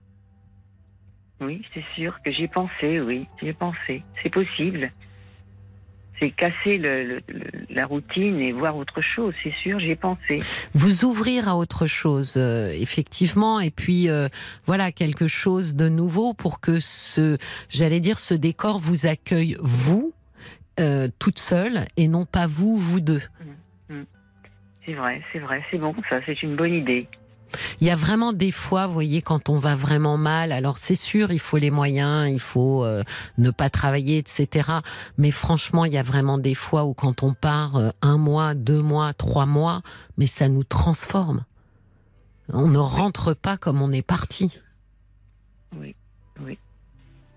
Oui, 1.41 1.61
c'est 1.73 1.83
sûr 1.95 2.17
que 2.23 2.31
j'y 2.31 2.43
ai 2.43 2.47
pensé, 2.47 3.01
oui, 3.01 3.25
j'y 3.41 3.49
ai 3.49 3.53
pensé. 3.53 4.03
C'est 4.23 4.29
possible. 4.29 4.91
C'est 6.21 6.31
casser 6.31 6.77
le- 6.77 7.03
le- 7.03 7.21
le- 7.27 7.65
la 7.69 7.85
routine 7.85 8.39
et 8.39 8.53
voir 8.53 8.77
autre 8.77 9.01
chose, 9.01 9.33
c'est 9.43 9.53
sûr, 9.61 9.79
j'y 9.81 9.89
ai 9.89 9.95
pensé. 9.97 10.41
Vous 10.73 11.03
ouvrir 11.03 11.49
à 11.49 11.57
autre 11.57 11.87
chose, 11.87 12.35
euh, 12.37 12.71
effectivement, 12.71 13.59
et 13.59 13.69
puis 13.69 14.07
euh, 14.07 14.29
voilà 14.65 14.93
quelque 14.93 15.27
chose 15.27 15.75
de 15.75 15.89
nouveau 15.89 16.33
pour 16.33 16.61
que 16.61 16.79
ce, 16.79 17.37
j'allais 17.67 17.99
dire, 17.99 18.19
ce 18.19 18.33
décor 18.33 18.79
vous 18.79 19.07
accueille 19.07 19.57
vous 19.59 20.13
euh, 20.79 21.07
toute 21.19 21.39
seule 21.39 21.85
et 21.97 22.07
non 22.07 22.25
pas 22.25 22.47
vous, 22.47 22.75
vous 22.77 22.99
deux. 22.99 23.21
C'est 24.85 24.93
vrai, 24.93 25.21
c'est 25.33 25.39
vrai, 25.39 25.63
c'est 25.71 25.79
bon, 25.79 25.95
ça, 26.09 26.19
c'est 26.25 26.43
une 26.43 26.55
bonne 26.55 26.73
idée. 26.73 27.07
Il 27.79 27.87
y 27.87 27.89
a 27.89 27.95
vraiment 27.95 28.33
des 28.33 28.51
fois, 28.51 28.87
vous 28.87 28.93
voyez, 28.93 29.21
quand 29.21 29.49
on 29.49 29.57
va 29.57 29.75
vraiment 29.75 30.17
mal, 30.17 30.51
alors 30.51 30.77
c'est 30.77 30.95
sûr, 30.95 31.31
il 31.31 31.39
faut 31.39 31.57
les 31.57 31.71
moyens, 31.71 32.29
il 32.31 32.39
faut 32.39 32.83
euh, 32.83 33.03
ne 33.37 33.49
pas 33.49 33.69
travailler, 33.69 34.17
etc. 34.17 34.69
Mais 35.17 35.31
franchement, 35.31 35.85
il 35.85 35.93
y 35.93 35.97
a 35.97 36.03
vraiment 36.03 36.37
des 36.37 36.55
fois 36.55 36.85
où 36.85 36.93
quand 36.93 37.23
on 37.23 37.33
part 37.33 37.77
euh, 37.77 37.89
un 38.01 38.17
mois, 38.17 38.53
deux 38.53 38.81
mois, 38.81 39.13
trois 39.13 39.45
mois, 39.45 39.81
mais 40.17 40.25
ça 40.25 40.49
nous 40.49 40.63
transforme. 40.63 41.45
On 42.53 42.67
ne 42.67 42.77
rentre 42.77 43.33
pas 43.33 43.57
comme 43.57 43.81
on 43.81 43.91
est 43.91 44.05
parti. 44.05 44.59
Oui, 45.79 45.95
oui. 46.41 46.59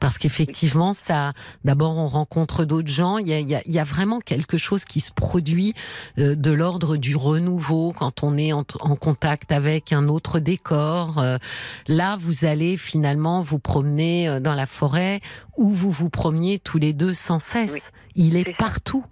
Parce 0.01 0.19
qu'effectivement, 0.19 0.93
ça, 0.93 1.33
d'abord, 1.65 1.97
on 1.97 2.07
rencontre 2.07 2.65
d'autres 2.65 2.89
gens. 2.89 3.19
Il 3.19 3.29
y, 3.29 3.33
a, 3.33 3.41
il, 3.41 3.49
y 3.49 3.55
a, 3.55 3.63
il 3.67 3.73
y, 3.73 3.79
a, 3.79 3.85
vraiment 3.85 4.21
quelque 4.21 4.59
chose 4.59 4.85
qui 4.85 5.01
se 5.01 5.13
produit 5.13 5.75
euh, 6.19 6.35
de 6.35 6.51
l'ordre 6.51 6.97
du 6.97 7.17
renouveau 7.17 7.93
quand 7.93 8.23
on 8.23 8.37
est 8.37 8.53
en, 8.53 8.65
en, 8.81 8.97
contact 8.97 9.53
avec 9.53 9.93
un 9.93 10.09
autre 10.09 10.39
décor. 10.39 11.19
Euh, 11.19 11.39
là, 11.87 12.17
vous 12.17 12.45
allez 12.45 12.77
finalement 12.77 13.43
vous 13.43 13.59
promener 13.59 14.29
euh, 14.29 14.41
dans 14.41 14.55
la 14.55 14.67
forêt 14.67 15.21
où 15.57 15.71
vous 15.71 15.91
vous 15.91 16.11
promeniez 16.11 16.59
tous 16.59 16.79
les 16.79 16.93
deux 16.93 17.15
sans 17.15 17.41
cesse. 17.41 17.93
Oui, 18.17 18.25
il 18.27 18.37
est, 18.37 18.49
est 18.49 18.57
partout. 18.57 19.05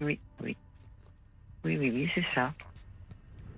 Oui, 0.00 0.18
oui. 0.42 0.56
Oui, 1.64 1.76
oui, 1.76 1.90
oui, 1.90 2.10
c'est 2.14 2.24
ça. 2.34 2.52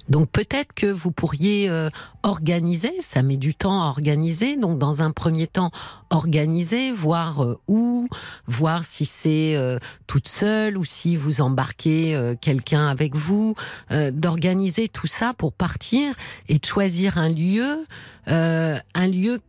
Donc 0.09 0.31
peut-être 0.31 0.72
que 0.74 0.86
vous 0.86 1.12
pourriez 1.12 1.68
euh, 1.68 1.90
organiser, 2.22 2.93
ça 3.01 3.22
met 3.22 3.36
du 3.36 3.55
temps 3.55 3.82
à 3.82 3.86
organiser, 3.86 4.56
donc 4.56 4.78
dans 4.78 5.02
un 5.02 5.10
premier 5.10 5.47
temps 5.47 5.70
organiser, 6.10 6.93
voir 6.93 7.44
euh, 7.44 7.59
où, 7.68 8.09
voir 8.47 8.85
si 8.85 9.06
c'est 9.06 9.55
euh, 9.55 9.78
toute 10.06 10.28
seule 10.28 10.77
ou 10.77 10.85
si 10.85 11.16
vous 11.16 11.40
embarquez 11.40 12.14
euh, 12.14 12.35
quelqu'un 12.40 12.89
avec 12.89 13.14
vous, 13.14 13.55
d'organiser 13.90 14.89
tout 14.89 15.06
ça 15.06 15.35
pour 15.35 15.52
partir 15.52 16.14
et 16.48 16.59
de 16.59 16.64
choisir 16.64 17.18
un 17.18 17.28
lieu, 17.28 17.85
un 18.27 19.06
lieu, 19.06 19.40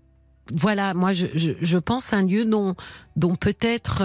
voilà, 0.55 0.93
moi 0.93 1.13
je, 1.13 1.77
pense 1.77 2.13
un 2.13 2.23
lieu 2.23 2.45
dont, 2.45 2.75
dont 3.15 3.35
peut-être 3.35 4.01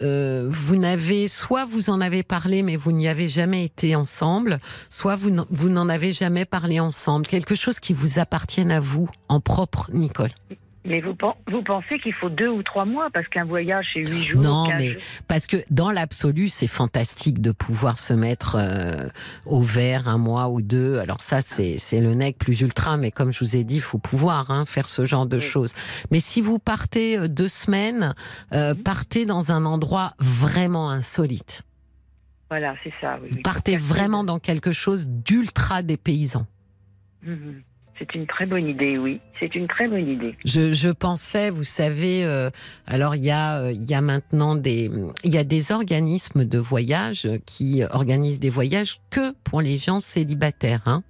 vous 0.00 0.76
n'avez 0.76 1.28
soit 1.28 1.64
vous 1.64 1.90
en 1.90 2.00
avez 2.00 2.22
parlé 2.22 2.62
mais 2.62 2.76
vous 2.76 2.92
n'y 2.92 3.08
avez 3.08 3.28
jamais 3.28 3.64
été 3.64 3.94
ensemble, 3.94 4.58
soit 4.90 5.16
vous 5.16 5.30
vous 5.50 5.68
n'en 5.68 5.88
avez 5.88 6.12
jamais 6.12 6.44
parlé 6.44 6.80
ensemble. 6.80 7.26
Quelque 7.26 7.54
chose 7.54 7.80
qui 7.80 7.92
vous 7.92 8.18
appartienne 8.18 8.70
à 8.70 8.80
vous 8.80 9.08
en 9.28 9.40
propre, 9.40 9.90
Nicole. 9.92 10.30
Mais 10.86 11.00
vous, 11.00 11.14
vous 11.50 11.62
pensez 11.62 11.98
qu'il 11.98 12.12
faut 12.12 12.28
deux 12.28 12.48
ou 12.48 12.62
trois 12.62 12.84
mois 12.84 13.08
parce 13.10 13.26
qu'un 13.28 13.46
voyage 13.46 13.86
c'est 13.94 14.06
huit 14.06 14.24
jours. 14.24 14.42
Non, 14.42 14.68
mais 14.68 14.90
jours. 14.90 15.02
parce 15.26 15.46
que 15.46 15.56
dans 15.70 15.90
l'absolu 15.90 16.50
c'est 16.50 16.66
fantastique 16.66 17.40
de 17.40 17.52
pouvoir 17.52 17.98
se 17.98 18.12
mettre 18.12 18.56
euh, 18.58 19.08
au 19.46 19.62
vert 19.62 20.08
un 20.08 20.18
mois 20.18 20.50
ou 20.50 20.60
deux. 20.60 20.98
Alors 20.98 21.22
ça 21.22 21.40
c'est 21.40 22.00
le 22.00 22.14
nec 22.14 22.36
plus 22.36 22.60
ultra, 22.60 22.98
mais 22.98 23.10
comme 23.10 23.32
je 23.32 23.40
vous 23.40 23.56
ai 23.56 23.64
dit, 23.64 23.76
il 23.76 23.80
faut 23.80 23.98
pouvoir 23.98 24.50
hein, 24.50 24.66
faire 24.66 24.90
ce 24.90 25.06
genre 25.06 25.26
de 25.26 25.36
oui. 25.36 25.42
choses. 25.42 25.74
Mais 26.10 26.20
si 26.20 26.42
vous 26.42 26.58
partez 26.58 27.16
euh, 27.16 27.28
deux 27.28 27.48
semaines, 27.48 28.14
euh, 28.52 28.74
mmh. 28.74 28.82
partez 28.82 29.24
dans 29.24 29.52
un 29.52 29.64
endroit 29.64 30.12
vraiment 30.18 30.90
insolite. 30.90 31.62
Voilà, 32.50 32.74
c'est 32.84 32.92
ça. 33.00 33.18
Oui, 33.22 33.40
partez 33.42 33.76
vraiment 33.76 34.22
dans 34.22 34.38
quelque 34.38 34.72
chose 34.72 35.08
d'ultra 35.08 35.82
dépaysant. 35.82 36.46
Mmh. 37.22 37.62
C'est 37.98 38.14
une 38.14 38.26
très 38.26 38.46
bonne 38.46 38.66
idée, 38.66 38.98
oui. 38.98 39.20
C'est 39.38 39.54
une 39.54 39.68
très 39.68 39.86
bonne 39.86 40.08
idée. 40.08 40.34
Je, 40.44 40.90
pensais, 40.90 41.50
vous 41.50 41.64
savez, 41.64 42.24
euh, 42.24 42.50
alors 42.86 43.14
il 43.14 43.22
y 43.22 43.30
a, 43.30 43.58
euh, 43.58 43.72
y 43.72 43.94
a 43.94 44.00
maintenant 44.00 44.56
des, 44.56 44.90
il 45.22 45.34
y 45.34 45.38
a 45.38 45.44
des 45.44 45.70
organismes 45.70 46.44
de 46.44 46.58
voyage 46.58 47.28
qui 47.46 47.82
organisent 47.84 48.40
des 48.40 48.50
voyages 48.50 49.00
que 49.10 49.32
pour 49.44 49.60
les 49.60 49.78
gens 49.78 50.00
célibataires. 50.00 50.82
Hein 50.86 51.02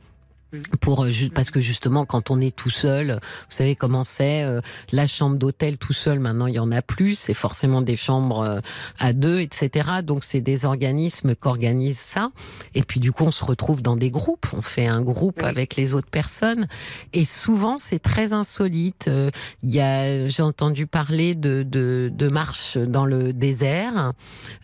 pour 0.81 1.07
parce 1.35 1.51
que 1.51 1.61
justement 1.61 2.05
quand 2.05 2.31
on 2.31 2.41
est 2.41 2.55
tout 2.55 2.71
seul, 2.71 3.13
vous 3.13 3.55
savez 3.55 3.77
comment 3.77 4.05
c'est 4.05 4.43
euh, 4.43 4.61
la 4.93 5.07
chambre 5.07 5.39
d'hôtel 5.39 5.79
tout 5.79 5.93
seul 5.93 6.19
maintenant 6.19 6.47
il 6.47 6.55
y 6.55 6.59
en 6.59 6.73
a 6.73 6.83
plus, 6.83 7.15
c'est 7.15 7.35
forcément 7.35 7.83
des 7.83 7.97
chambres 7.97 8.41
euh, 8.41 8.61
à 8.99 9.13
deux 9.13 9.41
etc. 9.41 9.89
Donc 10.03 10.25
c'est 10.25 10.41
des 10.41 10.65
organismes 10.65 11.35
qui 11.35 11.49
organisent 11.49 11.99
ça 11.99 12.31
et 12.75 12.83
puis 12.83 13.01
du 13.01 13.13
coup 13.13 13.25
on 13.25 13.31
se 13.31 13.45
retrouve 13.45 13.83
dans 13.83 13.97
des 13.97 14.11
groupes, 14.11 14.47
on 14.53 14.63
fait 14.63 14.87
un 14.87 15.03
groupe 15.03 15.41
oui. 15.43 15.49
avec 15.49 15.77
les 15.77 15.95
autres 15.95 16.11
personnes 16.11 16.67
et 17.13 17.25
souvent 17.25 17.79
c'est 17.79 18.01
très 18.01 18.33
insolite. 18.33 19.07
Euh, 19.09 19.31
il 19.63 19.73
y 19.73 19.81
a 19.81 20.29
j'ai 20.29 20.43
entendu 20.43 20.87
parler 20.87 21.35
de, 21.35 21.63
de, 21.63 22.11
de 22.13 22.29
marches 22.29 22.77
dans 22.77 23.07
le 23.07 23.33
désert, 23.33 24.13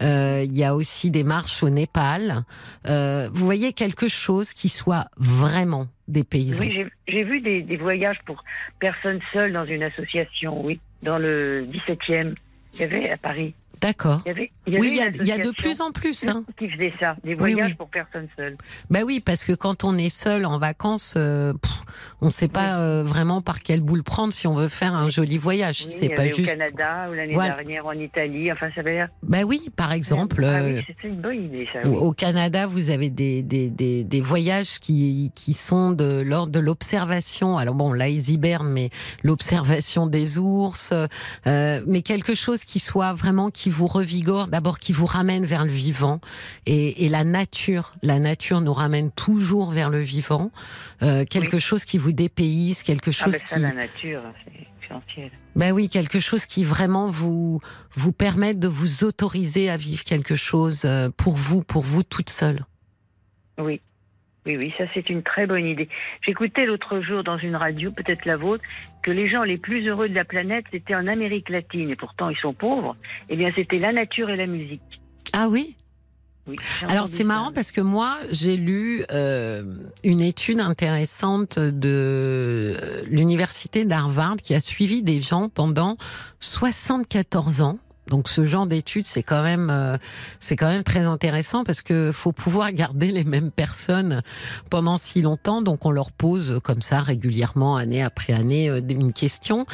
euh, 0.03 0.43
il 0.45 0.57
y 0.57 0.65
a 0.65 0.75
aussi 0.75 1.11
des 1.11 1.25
marches 1.25 1.63
au 1.63 1.71
Népal. 1.71 2.45
vous 2.87 3.45
voyez 3.45 3.73
quelque 3.73 4.09
chose 4.09 4.53
qui 4.53 4.69
soit 4.69 5.07
vraiment 5.17 5.80
des 6.09 6.25
paysans. 6.25 6.63
Oui, 6.63 6.87
j'ai 7.09 7.23
vu 7.23 7.41
des, 7.41 7.63
des, 7.63 7.77
voyages 7.77 8.19
pour 8.25 8.45
personnes 8.79 9.21
seules 9.33 9.53
dans 9.53 9.65
une 9.65 9.83
association, 9.83 10.65
oui, 10.65 10.81
dans 11.03 11.19
le 11.19 11.67
17e, 11.67 12.35
il 12.75 12.81
y 12.81 12.83
avait 12.85 13.11
à 13.11 13.17
Paris. 13.17 13.55
D'accord. 13.81 14.23
Oui, 14.27 14.51
il 14.67 14.75
y, 14.75 15.01
a, 15.01 15.09
il 15.09 15.27
y, 15.27 15.33
a 15.33 15.39
de 15.39 15.51
plus 15.51 15.81
en 15.81 15.91
plus. 15.91 16.29
Hein. 16.29 16.45
Qui 16.59 16.69
faisait 16.69 16.93
ça, 17.01 17.17
des 17.25 17.35
voyages 17.35 17.57
oui, 17.59 17.65
oui. 17.71 17.75
pour 17.75 17.89
personnes 17.89 18.29
seules. 18.37 18.57
Ben 18.91 19.05
oui, 19.05 19.21
parce 19.21 19.45
que 19.45 19.53
quand 19.53 19.85
on 19.85 19.97
est 19.97 20.11
seul 20.11 20.45
en 20.45 20.59
vacances, 20.59 21.15
euh, 21.17 21.55
pff, 21.55 21.83
on 22.21 22.27
ne 22.27 22.31
sait 22.31 22.49
pas 22.49 22.79
euh, 22.79 23.03
vraiment 23.03 23.41
par 23.41 23.61
quelle 23.61 23.81
boule 23.81 24.03
prendre 24.03 24.33
si 24.33 24.47
on 24.47 24.55
veut 24.55 24.69
faire 24.69 24.95
un 24.95 25.09
joli 25.09 25.39
voyage. 25.39 25.85
C'est 25.85 26.11
pas 26.11 26.29
juste. 26.29 26.41
Au 26.41 26.45
Canada 26.45 27.07
ou 27.11 27.15
l'année 27.15 27.33
voilà. 27.33 27.55
dernière 27.55 27.87
en 27.87 27.93
Italie. 27.93 28.53
Enfin, 28.53 28.69
ça 28.75 28.83
veut 28.83 28.93
dire. 28.93 29.09
Ben 29.23 29.45
oui, 29.45 29.71
par 29.75 29.93
exemple. 29.93 30.45
Ah, 30.45 30.63
oui, 30.63 30.85
c'est 30.87 31.09
une 31.09 31.21
bonne 31.21 31.45
idée, 31.45 31.67
ça. 31.73 31.89
Au 31.89 32.13
Canada, 32.13 32.67
vous 32.67 32.91
avez 32.91 33.09
des, 33.11 33.43
des, 33.43 33.71
des, 33.71 34.05
des 34.05 34.21
voyages 34.21 34.79
qui, 34.79 35.33
qui 35.35 35.55
sont 35.55 35.91
de 35.91 36.21
l'ordre 36.21 36.53
de 36.53 36.61
l'observation. 36.61 37.57
Alors 37.57 37.75
bon, 37.75 37.93
là, 37.93 38.09
ils 38.09 38.31
hibernent, 38.31 38.71
mais 38.71 38.91
l'observation 39.23 40.07
des 40.07 40.39
ours, 40.39 40.93
euh, 41.47 41.81
mais 41.87 42.03
quelque 42.03 42.35
chose 42.35 42.65
qui 42.65 42.79
soit 42.79 43.15
vraiment 43.15 43.51
qui 43.51 43.70
vous 43.71 43.87
revigore 43.87 44.49
d'abord 44.49 44.79
qui 44.79 44.93
vous 44.93 45.07
ramène 45.07 45.45
vers 45.45 45.65
le 45.65 45.71
vivant 45.71 46.21
et, 46.67 47.05
et, 47.05 47.09
la 47.09 47.25
nature. 47.25 47.93
La 48.03 48.19
nature 48.19 48.61
nous 48.61 48.75
ramène 48.75 49.11
toujours 49.11 49.71
vers 49.71 49.91
le 49.91 50.01
vivant. 50.01 50.51
Euh, 51.03 51.25
quelque 51.25 51.57
oui. 51.57 51.61
chose 51.61 51.85
qui 51.85 51.99
vous 51.99 52.13
dépayse, 52.13 52.83
quelque 52.83 53.11
chose 53.11 53.37
ah 53.37 53.39
ben 53.39 53.47
ça, 53.47 53.57
qui. 53.57 53.63
La 53.63 53.73
nature, 53.73 54.23
c'est. 54.45 55.31
Ben 55.57 55.73
oui, 55.73 55.89
quelque 55.89 56.21
chose 56.21 56.47
qui 56.47 56.65
vraiment 56.65 57.07
vous 57.07 57.61
vous 57.95 58.13
permette 58.13 58.59
de 58.59 58.69
vous 58.69 59.05
autoriser 59.05 59.71
à 59.71 59.77
vivre 59.77 60.05
quelque 60.05 60.37
chose 60.37 60.83
euh, 60.85 61.11
pour 61.17 61.35
vous, 61.35 61.63
pour 61.63 61.83
vous 61.83 62.03
toute 62.03 62.31
seule. 62.31 62.65
Oui. 63.59 63.81
Oui, 64.47 64.57
oui, 64.57 64.73
ça 64.79 64.85
c'est 64.95 65.11
une 65.11 65.23
très 65.23 65.47
bonne 65.47 65.67
idée. 65.67 65.89
J'écoutais 66.23 66.65
l'autre 66.65 67.01
jour 67.01 67.23
dans 67.23 67.37
une 67.37 67.57
radio, 67.57 67.91
peut-être 67.91 68.25
la 68.25 68.37
vôtre, 68.37 68.65
que 69.03 69.11
les 69.11 69.29
gens 69.29 69.43
les 69.43 69.59
plus 69.59 69.87
heureux 69.87 70.09
de 70.09 70.15
la 70.15 70.25
planète, 70.25 70.65
c'était 70.73 70.95
en 70.95 71.07
Amérique 71.07 71.51
latine, 71.51 71.91
et 71.91 71.97
pourtant 71.97 72.31
ils 72.31 72.39
sont 72.39 72.55
pauvres. 72.55 72.97
Eh 73.29 73.37
bien, 73.37 73.51
c'était 73.55 73.79
la 73.79 73.93
nature 73.93 74.31
et 74.31 74.37
la 74.37 74.47
musique. 74.47 74.81
Ah 75.33 75.49
oui 75.49 75.77
oui, 76.47 76.57
Alors 76.89 77.07
c'est 77.07 77.23
marrant 77.23 77.53
parce 77.53 77.71
que 77.71 77.83
moi 77.83 78.17
j'ai 78.31 78.57
lu 78.57 79.05
euh, 79.13 79.63
une 80.03 80.23
étude 80.23 80.59
intéressante 80.59 81.59
de 81.59 83.05
l'université 83.09 83.85
d'Harvard 83.85 84.37
qui 84.37 84.55
a 84.55 84.61
suivi 84.61 85.03
des 85.03 85.21
gens 85.21 85.51
pendant 85.51 85.99
74 86.41 87.61
ans 87.61 87.79
donc 88.11 88.29
ce 88.29 88.45
genre 88.47 88.67
d'études, 88.67 89.07
c'est 89.07 89.23
quand 89.23 89.43
même, 89.43 89.69
euh, 89.71 89.97
c'est 90.39 90.57
quand 90.57 90.69
même 90.69 90.85
très 90.85 91.01
intéressant 91.01 91.65
parce 91.65 91.81
que 91.81 92.11
faut 92.13 92.33
pouvoir 92.33 92.73
garder 92.75 93.11
les 93.11 93.25
mêmes 93.25 93.51
personnes 93.51 94.23
pendant 94.69 94.99
si 94.99 95.23
longtemps. 95.23 95.63
Donc 95.63 95.87
on 95.87 95.91
leur 95.91 96.13
pose 96.13 96.61
comme 96.63 96.83
ça 96.83 97.01
régulièrement, 97.01 97.77
année 97.77 98.03
après 98.03 98.35
année, 98.35 98.69
euh, 98.69 98.81
une 98.91 99.15
question. 99.15 99.65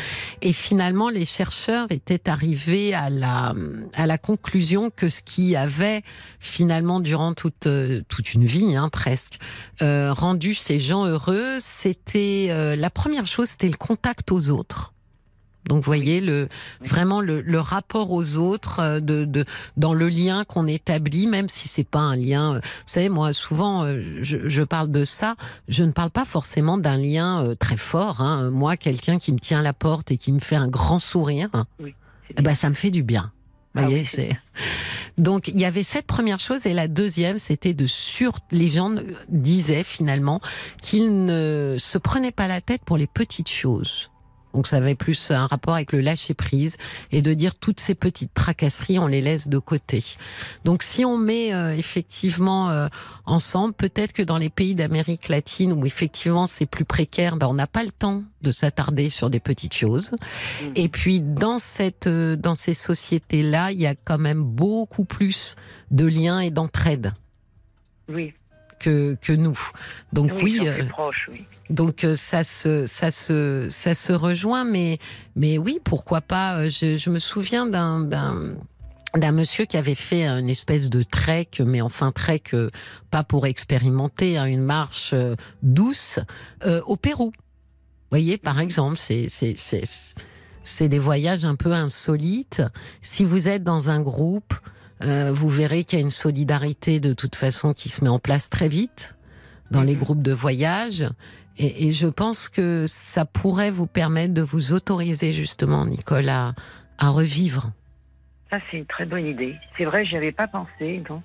Et 0.43 0.53
finalement, 0.53 1.11
les 1.11 1.25
chercheurs 1.25 1.87
étaient 1.91 2.29
arrivés 2.29 2.95
à 2.95 3.11
la 3.11 3.55
à 3.97 4.07
la 4.07 4.19
conclusion 4.19 4.91
que 4.91 5.09
ce 5.09 5.23
qui 5.23 5.57
avait 5.57 6.03
finalement 6.39 7.01
durant 7.01 7.35
toute 7.35 7.67
euh, 7.67 8.03
toute 8.09 8.35
une 8.35 8.45
vie, 8.45 8.77
hein, 8.77 8.89
presque, 8.91 9.39
euh, 9.83 10.13
rendu 10.13 10.55
ces 10.55 10.79
gens 10.79 11.07
heureux, 11.07 11.57
c'était 11.59 12.49
euh, 12.51 12.77
la 12.77 12.91
première 12.91 13.27
chose, 13.27 13.49
c'était 13.49 13.69
le 13.69 13.77
contact 13.77 14.31
aux 14.33 14.51
autres. 14.51 14.93
Donc, 15.67 15.79
vous 15.79 15.87
voyez, 15.87 16.21
le, 16.21 16.49
vraiment 16.81 17.21
le, 17.21 17.41
le 17.41 17.61
rapport 17.61 18.13
aux 18.13 18.37
autres, 18.37 18.81
euh, 18.81 19.01
de, 19.01 19.25
de, 19.25 19.45
dans 19.77 19.95
le 19.95 20.09
lien 20.09 20.45
qu'on 20.45 20.67
établit, 20.67 21.27
même 21.27 21.49
si 21.49 21.69
c'est 21.69 21.85
pas 21.85 22.01
un 22.01 22.17
lien. 22.17 22.55
Euh, 22.55 22.59
vous 22.61 22.83
savez, 22.87 23.09
moi, 23.09 23.33
souvent, 23.33 23.85
euh, 23.85 24.03
je, 24.23 24.49
je, 24.49 24.63
parle 24.63 24.91
de 24.91 25.05
ça. 25.05 25.37
Je 25.69 25.83
ne 25.83 25.91
parle 25.91 26.11
pas 26.11 26.25
forcément 26.25 26.79
d'un 26.79 26.97
lien 26.97 27.55
très 27.59 27.77
fort. 27.77 28.21
Hein. 28.21 28.51
Moi, 28.51 28.77
quelqu'un 28.77 29.19
qui 29.19 29.33
me 29.33 29.39
tient 29.39 29.61
à 29.61 29.63
la 29.63 29.73
porte 29.73 30.11
et 30.11 30.17
qui 30.17 30.33
me 30.33 30.41
fait 30.41 30.57
un 30.57 30.69
grand 30.69 30.99
sourire, 30.99 31.51
oui, 31.81 31.95
ben, 32.41 32.55
ça 32.55 32.69
me 32.71 32.75
fait 32.75 32.91
du 32.91 33.03
bien. 33.03 33.33
Vous 33.75 33.83
ah 33.83 33.87
voyez, 33.87 34.01
oui, 34.01 34.07
c'est. 34.07 34.31
Donc 35.19 35.49
il 35.49 35.59
y 35.59 35.65
avait 35.65 35.83
cette 35.83 36.07
première 36.07 36.39
chose 36.39 36.67
et 36.67 36.75
la 36.75 36.89
deuxième 36.89 37.39
c'était 37.39 37.73
de 37.73 37.87
sur 37.87 38.33
les 38.51 38.69
gens 38.69 38.95
disaient 39.29 39.83
finalement 39.83 40.41
qu'ils 40.83 41.25
ne 41.25 41.77
se 41.79 41.97
prenaient 41.97 42.33
pas 42.33 42.49
la 42.49 42.61
tête 42.61 42.83
pour 42.85 42.99
les 42.99 43.07
petites 43.07 43.49
choses. 43.49 44.11
Donc 44.57 44.67
ça 44.67 44.79
avait 44.79 44.95
plus 44.95 45.31
un 45.31 45.47
rapport 45.47 45.75
avec 45.75 45.93
le 45.93 46.01
lâcher 46.01 46.33
prise 46.33 46.79
et 47.13 47.21
de 47.21 47.35
dire 47.35 47.55
toutes 47.55 47.79
ces 47.79 47.95
petites 47.95 48.33
tracasseries, 48.33 48.99
on 48.99 49.07
les 49.07 49.21
laisse 49.21 49.49
de 49.49 49.59
côté. 49.59 50.03
Donc 50.65 50.83
si 50.83 51.05
on 51.05 51.19
met 51.19 51.53
euh, 51.53 51.77
effectivement 51.77 52.71
euh, 52.71 52.89
ensemble, 53.27 53.75
peut-être 53.75 54.15
que 54.15 54.23
dans 54.23 54.39
les 54.39 54.49
pays 54.49 54.75
d'Amérique 54.75 55.29
latine 55.29 55.75
où 55.75 55.85
effectivement 55.85 56.47
c'est 56.47 56.65
plus 56.65 56.87
précaire, 56.87 57.37
ben 57.37 57.49
on 57.49 57.53
n'a 57.53 57.67
pas 57.67 57.85
le 57.85 57.91
temps 57.91 58.25
de 58.41 58.51
s'attarder 58.51 59.11
sur 59.11 59.29
des 59.29 59.41
petites 59.41 59.75
choses. 59.75 60.13
Mmh. 60.13 60.67
Et 60.75 60.89
puis 60.89 61.21
dans 61.21 61.59
cette 61.59 62.07
euh, 62.07 62.35
dans 62.35 62.55
ces 62.55 62.73
sociétés 62.73 63.43
là, 63.43 63.73
il 63.73 63.79
y 63.79 63.87
a 63.87 63.95
quand 63.95 64.19
même 64.19 64.43
beaucoup 64.43 65.05
plus 65.05 65.57
de 65.91 66.07
liens 66.07 66.41
et 66.41 66.51
d'entraide. 66.51 67.13
Oui. 68.09 68.33
Que, 68.79 69.17
que 69.21 69.33
nous. 69.33 69.59
Donc 70.13 70.33
oui, 70.43 70.59
oui, 70.61 70.69
euh, 70.69 70.85
oui. 71.31 71.47
donc 71.71 72.05
euh, 72.05 72.17
ça 72.17 72.45
se 72.45 72.87
ça 72.87 73.11
se 73.11 73.69
ça 73.71 73.95
se 73.95 74.13
rejoint, 74.13 74.65
mais 74.65 74.99
mais 75.35 75.59
oui, 75.59 75.81
pourquoi 75.83 76.21
pas. 76.21 76.57
euh, 76.59 76.71
Je, 76.71 76.97
je 76.97 77.11
me 77.11 77.19
souviens 77.19 77.67
d'un 77.67 78.01
d'un 79.15 79.33
monsieur 79.33 79.65
qui 79.65 79.79
avait 79.79 79.95
fait 79.95 80.27
une 80.27 80.51
espèce 80.51 80.91
de 80.91 81.03
trek, 81.03 81.49
mais 81.65 81.81
enfin 81.81 82.13
trek 82.13 82.43
pas 83.11 83.25
pour 83.25 83.47
expérimenter, 83.47 84.37
hein, 84.37 84.45
une 84.45 84.63
marche 84.63 85.15
douce 85.63 86.19
euh, 86.65 86.83
au 86.87 86.97
Pérou. 86.97 87.33
Vous 87.33 88.11
voyez, 88.11 88.37
par 88.39 88.61
exemple, 88.61 88.99
c'est 88.99 89.29
c'est 89.31 89.55
c'est 89.57 89.85
c'est 90.65 90.89
des 90.89 90.99
voyages 90.99 91.45
un 91.45 91.55
peu 91.57 91.73
insolites. 91.73 92.63
Si 93.01 93.25
vous 93.25 93.49
êtes 93.49 93.63
dans 93.65 93.89
un 93.89 94.01
groupe, 94.01 94.55
euh, 95.03 95.31
vous 95.33 95.49
verrez 95.49 95.85
qu'il 95.85 95.99
y 95.99 96.03
a 96.03 96.05
une 96.05 96.11
solidarité 96.11 97.01
de 97.01 97.13
toute 97.13 97.37
façon 97.37 97.75
qui 97.75 97.89
se 97.89 98.03
met 98.03 98.11
en 98.11 98.19
place 98.19 98.49
très 98.51 98.69
vite 98.69 99.15
dans 99.71 99.83
les 99.83 99.95
Mhm. 99.95 100.01
groupes 100.01 100.23
de 100.23 100.33
voyage. 100.33 101.05
Et, 101.59 101.89
et 101.89 101.93
je 101.93 102.07
pense 102.07 102.49
que 102.49 102.85
ça 102.87 103.25
pourrait 103.25 103.71
vous 103.71 103.87
permettre 103.87 104.35
de 104.35 104.43
vous 104.43 104.73
autoriser 104.73 105.33
justement, 105.33 105.85
Nicole, 105.87 106.29
à, 106.29 106.55
à 106.99 107.09
revivre. 107.11 107.73
Ça, 108.51 108.59
c'est 108.71 108.77
une 108.79 108.87
très 108.87 109.07
bonne 109.07 109.27
idée. 109.27 109.57
C'est 109.77 109.85
vrai, 109.87 110.05
j'y 110.05 110.17
avais 110.17 110.33
pas 110.33 110.47
pensé. 110.49 111.03
donc 111.09 111.23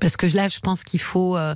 Parce 0.00 0.16
que 0.16 0.26
là, 0.34 0.48
je 0.48 0.58
pense 0.60 0.82
qu'il 0.84 1.00
faut, 1.00 1.36
euh, 1.36 1.54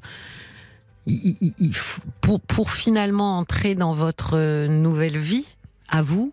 il- 1.06 1.36
il- 1.40 1.54
il 1.58 1.74
faut- 1.74 2.02
pour, 2.20 2.40
pour 2.40 2.70
finalement 2.70 3.38
entrer 3.38 3.74
dans 3.74 3.92
votre 3.92 4.36
euh, 4.36 4.68
nouvelle 4.68 5.18
vie, 5.18 5.48
à 5.88 6.02
vous, 6.02 6.32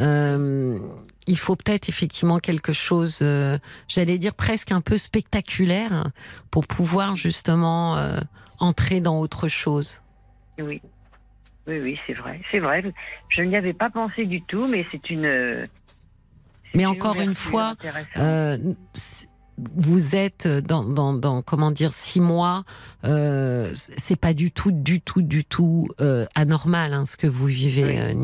euh, 0.00 0.78
il 1.26 1.38
faut 1.38 1.56
peut-être 1.56 1.88
effectivement 1.88 2.38
quelque 2.38 2.72
chose, 2.72 3.18
euh, 3.22 3.58
j'allais 3.88 4.18
dire 4.18 4.34
presque 4.34 4.72
un 4.72 4.80
peu 4.80 4.98
spectaculaire, 4.98 5.92
hein, 5.92 6.12
pour 6.50 6.66
pouvoir 6.66 7.16
justement 7.16 7.96
euh, 7.96 8.18
entrer 8.58 9.00
dans 9.00 9.18
autre 9.18 9.48
chose. 9.48 10.02
Oui. 10.58 10.80
Oui, 11.68 11.78
oui, 11.78 11.98
c'est 12.06 12.14
vrai. 12.14 12.40
C'est 12.50 12.58
vrai. 12.58 12.82
Je 13.28 13.42
n'y 13.42 13.56
avais 13.56 13.72
pas 13.72 13.88
pensé 13.88 14.26
du 14.26 14.42
tout, 14.42 14.66
mais 14.66 14.84
c'est 14.90 15.10
une. 15.10 15.64
Mais 16.74 16.86
encore 16.86 17.20
une 17.20 17.34
fois. 17.34 17.76
Euh, 18.16 18.58
vous 19.58 20.16
êtes 20.16 20.48
dans, 20.48 20.82
dans, 20.82 21.12
dans 21.12 21.42
comment 21.42 21.70
dire 21.70 21.92
six 21.92 22.20
mois, 22.20 22.64
euh, 23.04 23.70
c'est 23.74 24.16
pas 24.16 24.32
du 24.32 24.50
tout, 24.50 24.72
du 24.72 25.00
tout, 25.00 25.20
du 25.22 25.44
tout 25.44 25.88
euh, 26.00 26.26
anormal 26.34 26.94
hein, 26.94 27.04
ce 27.04 27.16
que 27.18 27.26
vous 27.26 27.46
vivez, 27.46 27.84
Oui. 27.84 27.98
euh, 27.98 28.14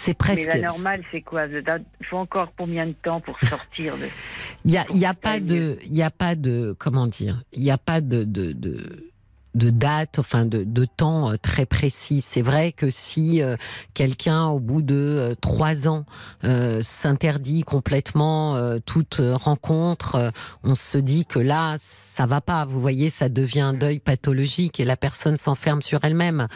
C'est 0.00 0.12
Mais 0.12 0.14
presque. 0.14 0.46
la 0.46 0.60
normale, 0.68 1.02
c'est 1.10 1.22
quoi? 1.22 1.46
Il 1.46 2.06
faut 2.06 2.18
encore 2.18 2.52
combien 2.56 2.86
de 2.86 2.92
temps 2.92 3.20
pour 3.20 3.36
sortir 3.40 3.96
de. 3.96 4.06
Il 4.64 4.70
y 4.70 4.78
a, 4.78 4.84
y 4.94 5.04
a 5.04 5.12
pas 5.12 5.40
de, 5.40 5.78
il 5.84 6.02
a 6.02 6.10
pas 6.10 6.34
de, 6.36 6.74
comment 6.78 7.06
dire, 7.08 7.42
il 7.52 7.62
n'y 7.62 7.70
a 7.70 7.78
pas 7.78 8.00
de, 8.00 8.22
de, 8.22 8.52
de 8.52 9.10
de 9.54 9.70
date, 9.70 10.18
enfin 10.18 10.44
de, 10.44 10.64
de 10.64 10.84
temps 10.84 11.30
euh, 11.30 11.36
très 11.40 11.66
précis. 11.66 12.20
C'est 12.20 12.42
vrai 12.42 12.72
que 12.72 12.90
si 12.90 13.42
euh, 13.42 13.56
quelqu'un, 13.94 14.46
au 14.46 14.60
bout 14.60 14.82
de 14.82 14.94
euh, 14.94 15.34
trois 15.40 15.88
ans, 15.88 16.04
euh, 16.44 16.80
s'interdit 16.82 17.62
complètement 17.62 18.56
euh, 18.56 18.78
toute 18.84 19.20
euh, 19.20 19.36
rencontre, 19.36 20.14
euh, 20.14 20.30
on 20.64 20.74
se 20.74 20.98
dit 20.98 21.24
que 21.24 21.38
là, 21.38 21.76
ça 21.78 22.26
va 22.26 22.40
pas. 22.40 22.64
Vous 22.64 22.80
voyez, 22.80 23.10
ça 23.10 23.28
devient 23.28 23.60
un 23.60 23.74
deuil 23.74 23.98
pathologique 23.98 24.80
et 24.80 24.84
la 24.84 24.96
personne 24.96 25.36
s'enferme 25.36 25.82
sur 25.82 26.04
elle-même. 26.04 26.48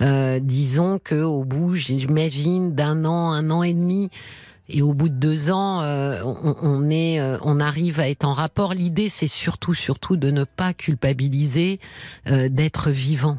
Euh, 0.00 0.40
disons 0.40 0.98
que 1.02 1.22
au 1.22 1.44
bout, 1.44 1.74
j'imagine, 1.74 2.74
d'un 2.74 3.04
an, 3.04 3.32
un 3.32 3.50
an 3.50 3.62
et 3.62 3.74
demi, 3.74 4.10
et 4.68 4.82
au 4.82 4.94
bout 4.94 5.08
de 5.08 5.14
deux 5.14 5.50
ans, 5.50 5.80
euh, 5.82 6.22
on, 6.24 6.56
on 6.62 6.90
est, 6.90 7.20
euh, 7.20 7.38
on 7.42 7.60
arrive 7.60 8.00
à 8.00 8.08
être 8.08 8.24
en 8.24 8.32
rapport. 8.32 8.74
L'idée, 8.74 9.08
c'est 9.08 9.28
surtout, 9.28 9.74
surtout 9.74 10.16
de 10.16 10.30
ne 10.30 10.44
pas 10.44 10.74
culpabiliser, 10.74 11.80
euh, 12.28 12.48
d'être 12.48 12.90
vivant. 12.90 13.38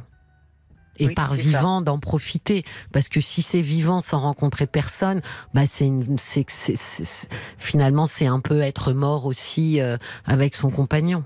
Et 0.99 1.07
Oui, 1.07 1.13
par 1.13 1.35
vivant, 1.35 1.81
d'en 1.81 1.99
profiter. 1.99 2.63
Parce 2.91 3.07
que 3.07 3.21
si 3.21 3.43
c'est 3.43 3.61
vivant 3.61 4.01
sans 4.01 4.19
rencontrer 4.19 4.65
personne, 4.65 5.21
bah 5.53 5.67
c'est 5.67 5.85
une, 5.85 6.17
c'est, 6.17 6.45
c'est- 6.49 6.75
c'est- 6.75 7.05
c'est- 7.05 7.29
finalement 7.59 8.07
c'est 8.07 8.25
un 8.25 8.39
peu 8.39 8.61
être 8.61 8.93
mort 8.93 9.25
aussi 9.25 9.79
euh, 9.79 9.97
avec 10.25 10.55
son 10.55 10.71
compagnon. 10.71 11.23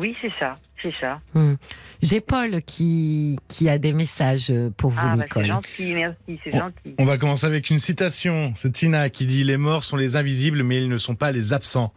Oui, 0.00 0.16
c'est 0.22 0.32
ça. 0.38 0.54
C'est 0.82 0.92
ça. 0.98 1.20
Hmm. 1.34 1.54
J'ai 2.02 2.20
Paul 2.22 2.62
qui 2.62 3.38
qui 3.48 3.68
a 3.68 3.76
des 3.78 3.92
messages 3.92 4.50
pour 4.78 4.90
vous, 4.90 4.98
ah, 5.00 5.08
bah, 5.16 5.16
c'est 5.18 5.24
Nicole. 5.24 5.46
gentil, 5.46 5.92
merci, 5.94 6.40
c'est 6.42 6.50
Oh. 6.54 6.58
gentil. 6.58 6.94
On 6.98 7.04
va 7.04 7.18
commencer 7.18 7.44
avec 7.46 7.68
une 7.68 7.78
citation. 7.78 8.52
C'est 8.56 8.72
Tina 8.72 9.10
qui 9.10 9.26
dit 9.26 9.44
Les 9.44 9.58
morts 9.58 9.84
sont 9.84 9.96
les 9.98 10.16
invisibles, 10.16 10.62
mais 10.62 10.78
ils 10.82 10.88
ne 10.88 10.96
sont 10.96 11.14
pas 11.14 11.30
les 11.32 11.52
absents. 11.52 11.92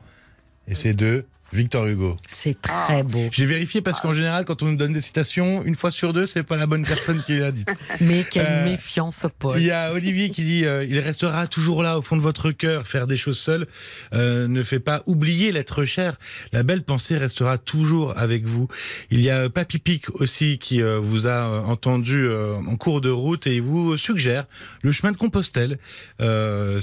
Et 0.68 0.76
c'est 0.76 0.94
de 0.94 1.26
Victor 1.54 1.86
Hugo. 1.88 2.18
C'est 2.28 2.60
très 2.62 3.00
Ah. 3.00 3.04
beau. 3.04 3.28
J'ai 3.32 3.46
vérifié 3.46 3.82
parce 3.82 4.00
qu'en 4.00 4.14
général, 4.14 4.44
quand 4.46 4.64
on 4.64 4.66
nous 4.66 4.76
donne 4.76 4.92
des 4.94 5.02
citations, 5.02 5.64
une 5.64 5.76
fois 5.76 5.92
sur 5.92 6.12
deux, 6.12 6.26
c'est 6.26 6.44
pas 6.44 6.58
la 6.58 6.66
bonne 6.66 6.84
personne 6.86 7.22
qui 7.26 7.38
l'a 7.38 7.52
dite. 7.52 7.70
Mais 8.02 8.26
quelle 8.30 8.46
Euh, 8.50 8.64
méfiance, 8.66 9.26
Paul. 9.40 9.60
Il 9.60 9.66
y 9.66 9.72
a 9.72 9.94
Olivier 9.94 10.30
qui 10.32 10.44
dit 10.44 10.66
euh, 10.66 10.84
il 10.84 11.00
restera 11.00 11.48
toujours 11.48 11.84
là 11.84 11.98
au 11.98 12.02
fond 12.02 12.18
de 12.18 12.22
votre 12.22 12.52
cœur. 12.52 12.88
Faire 12.88 13.08
des 13.08 13.18
choses 13.18 13.38
seul 13.40 13.68
euh, 14.14 14.48
ne 14.48 14.64
fait 14.64 14.80
pas 14.80 15.04
oublier 15.06 15.52
l'être 15.52 15.86
cher. 15.86 16.18
La 16.52 16.64
belle 16.64 16.84
pensée 16.84 17.18
restera 17.18 17.58
toujours 17.58 18.18
avec 18.18 18.46
vous. 18.46 18.68
Il 19.12 19.22
y 19.22 19.30
a 19.30 19.50
Papy 19.50 19.80
Pic 19.80 20.10
aussi 20.20 20.58
qui 20.58 20.82
euh, 20.82 21.00
vous 21.00 21.28
a 21.28 21.30
euh, 21.30 21.62
entendu 21.62 22.26
euh, 22.26 22.56
en 22.56 22.76
cours 22.76 23.00
de 23.02 23.10
route 23.10 23.48
et 23.48 23.56
il 23.58 23.62
vous 23.62 23.96
suggère 23.98 24.46
le 24.82 24.92
chemin 24.92 25.12
de 25.12 25.18
Compostelle, 25.18 25.78
euh, 26.22 26.82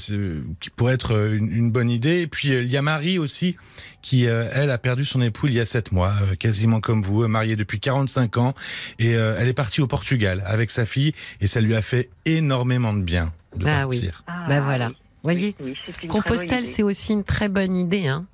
qui 0.60 0.70
pourrait 0.70 0.94
être 0.94 1.14
euh, 1.14 1.36
une, 1.36 1.50
une 1.52 1.70
bonne 1.70 1.90
idée. 1.90 2.20
Et 2.20 2.26
puis 2.26 2.52
euh, 2.54 2.62
il 2.62 2.70
y 2.70 2.76
a 2.76 2.82
Marie 2.82 3.18
aussi 3.18 3.56
qui 4.02 4.26
euh, 4.26 4.48
elle 4.52 4.70
a 4.70 4.78
perdu 4.78 5.04
son 5.04 5.20
époux 5.20 5.46
il 5.46 5.54
y 5.54 5.60
a 5.60 5.66
sept 5.66 5.92
mois, 5.92 6.14
euh, 6.22 6.34
quasiment 6.36 6.80
comme 6.80 7.02
vous, 7.02 7.22
euh, 7.22 7.28
mariée 7.28 7.56
depuis 7.56 7.80
45 7.80 8.36
ans 8.38 8.54
et 8.98 9.14
euh, 9.14 9.36
elle 9.38 9.48
est 9.48 9.52
partie 9.52 9.80
au 9.80 9.86
Portugal 9.86 10.42
avec 10.46 10.70
sa 10.70 10.84
fille 10.86 11.12
et 11.40 11.46
ça 11.46 11.60
lui 11.60 11.74
a 11.74 11.82
fait 11.82 12.08
énormément 12.24 12.92
de 12.92 13.02
bien 13.02 13.32
de 13.56 13.66
Ah 13.68 13.86
oui. 13.86 13.96
partir. 14.00 14.22
Ah, 14.26 14.44
Ben 14.48 14.60
voilà. 14.60 14.88
oui. 14.88 14.94
Voyez, 15.22 15.54
Oui, 15.60 15.76
Compostelle, 16.08 16.64
c'est 16.66 16.82
aussi 16.82 17.12
une 17.12 17.24
très 17.24 17.48
bonne 17.50 17.76
idée. 17.76 18.06
Hein. 18.06 18.24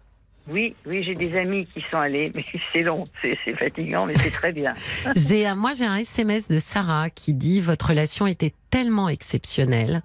Oui, 0.49 0.77
oui, 0.87 1.03
j'ai 1.03 1.17
des 1.17 1.35
amis 1.35 1.67
qui 1.67 1.83
sont 1.91 1.97
allés, 1.97 2.31
mais 2.33 2.45
c'est 2.73 2.83
long, 2.83 3.05
c'est 3.21 3.37
fatigant, 3.59 4.07
mais 4.07 4.15
c'est 4.19 4.31
très 4.31 4.53
bien. 4.53 4.73
J'ai 5.17 5.53
moi, 5.55 5.73
j'ai 5.75 5.87
un 5.87 5.97
SMS 5.97 6.47
de 6.47 6.61
Sarah 6.61 7.11
qui 7.11 7.35
dit 7.35 7.61
votre 7.61 7.89
relation 7.89 8.29
était 8.29 8.55
tellement 8.71 9.09
exceptionnelle. 9.09 10.03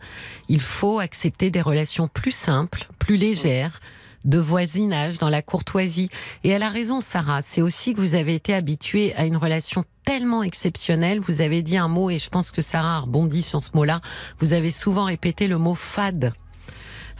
Il 0.49 0.59
faut 0.59 0.97
accepter 0.99 1.51
des 1.51 1.61
relations 1.61 2.07
plus 2.07 2.31
simples, 2.31 2.87
plus 2.97 3.17
légères, 3.17 3.79
de 4.25 4.39
voisinage, 4.39 5.17
dans 5.17 5.29
la 5.29 5.41
courtoisie. 5.41 6.09
Et 6.43 6.49
elle 6.49 6.63
a 6.63 6.69
raison, 6.69 7.01
Sarah. 7.01 7.41
C'est 7.41 7.61
aussi 7.61 7.93
que 7.93 8.01
vous 8.01 8.15
avez 8.15 8.35
été 8.35 8.53
habituée 8.53 9.13
à 9.15 9.25
une 9.25 9.37
relation 9.37 9.85
tellement 10.05 10.43
exceptionnelle. 10.43 11.19
Vous 11.19 11.41
avez 11.41 11.61
dit 11.61 11.77
un 11.77 11.87
mot, 11.87 12.09
et 12.09 12.19
je 12.19 12.29
pense 12.29 12.51
que 12.51 12.61
Sarah 12.61 12.97
a 12.97 12.99
rebondi 13.01 13.41
sur 13.41 13.63
ce 13.63 13.71
mot-là. 13.73 14.01
Vous 14.39 14.53
avez 14.53 14.71
souvent 14.71 15.05
répété 15.05 15.47
le 15.47 15.57
mot 15.57 15.75
fade. 15.75 16.33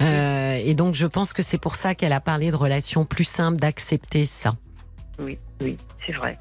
Euh, 0.02 0.60
et 0.64 0.74
donc, 0.74 0.96
je 0.96 1.06
pense 1.06 1.34
que 1.34 1.44
c'est 1.44 1.58
pour 1.60 1.76
ça 1.76 1.96
qu'elle 1.96 2.14
a 2.14 2.22
parlé 2.22 2.52
de 2.52 2.56
relations 2.56 3.06
plus 3.06 3.24
simples, 3.24 3.60
d'accepter 3.60 4.26
ça. 4.26 4.56
Oui, 5.20 5.38
oui, 5.62 5.78
c'est 6.06 6.14
vrai. 6.14 6.40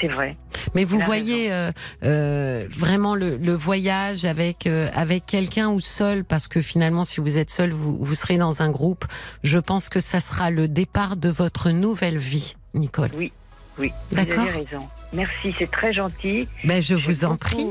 C'est 0.00 0.08
vrai. 0.08 0.36
Mais 0.74 0.84
vous 0.84 0.98
voyez 0.98 1.52
euh, 1.52 1.70
euh, 2.04 2.66
vraiment 2.70 3.14
le, 3.14 3.36
le 3.36 3.52
voyage 3.52 4.24
avec 4.24 4.66
euh, 4.66 4.88
avec 4.94 5.24
quelqu'un 5.26 5.68
ou 5.70 5.80
seul, 5.80 6.24
parce 6.24 6.48
que 6.48 6.60
finalement, 6.60 7.04
si 7.04 7.20
vous 7.20 7.38
êtes 7.38 7.50
seul, 7.50 7.70
vous, 7.72 7.96
vous 7.98 8.14
serez 8.14 8.36
dans 8.36 8.62
un 8.62 8.70
groupe. 8.70 9.04
Je 9.42 9.58
pense 9.58 9.88
que 9.88 10.00
ça 10.00 10.20
sera 10.20 10.50
le 10.50 10.68
départ 10.68 11.16
de 11.16 11.28
votre 11.28 11.70
nouvelle 11.70 12.18
vie, 12.18 12.56
Nicole. 12.74 13.10
Oui, 13.16 13.32
vous 13.78 13.84
D'accord. 14.12 14.40
avez 14.40 14.50
raison. 14.64 14.86
Merci, 15.12 15.54
c'est 15.58 15.70
très 15.70 15.92
gentil. 15.92 16.48
Ben, 16.64 16.82
je 16.82 16.94
vous 16.94 17.24
en 17.24 17.36
prie. 17.36 17.66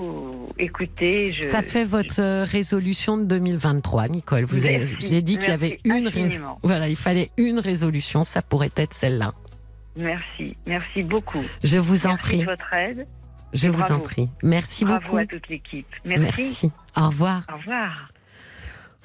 Écoutez, 0.58 1.34
je... 1.34 1.42
Ça 1.44 1.62
fait 1.62 1.84
votre 1.84 2.44
résolution 2.44 3.18
de 3.18 3.24
2023, 3.26 4.08
Nicole. 4.08 4.46
Vous 4.46 4.66
avez, 4.66 4.80
Merci, 4.80 4.96
j'ai 5.12 5.22
dit 5.22 5.38
qu'il 5.38 5.50
y 5.50 5.52
avait 5.52 5.80
une 5.84 6.08
rés- 6.08 6.40
voilà, 6.64 6.88
il 6.88 6.96
fallait 6.96 7.32
une 7.38 7.60
résolution. 7.60 8.24
Ça 8.24 8.42
pourrait 8.42 8.72
être 8.78 8.94
celle-là. 8.94 9.34
Merci, 9.96 10.58
merci 10.66 11.04
beaucoup. 11.04 11.44
Je 11.64 11.78
vous 11.78 12.06
en 12.06 12.10
merci 12.10 12.24
prie. 12.24 12.40
de 12.40 12.46
votre 12.46 12.74
aide. 12.74 13.08
Je 13.54 13.70
vous 13.70 13.92
en 13.92 14.00
prie. 14.00 14.30
Merci 14.44 14.84
Bravo 14.84 15.02
beaucoup. 15.02 15.18
à 15.18 15.26
toute 15.26 15.48
l'équipe. 15.48 15.88
Merci. 16.04 16.42
Merci. 16.42 16.72
Au 16.98 17.08
revoir. 17.08 17.44
Au 17.52 17.58
revoir. 17.58 18.10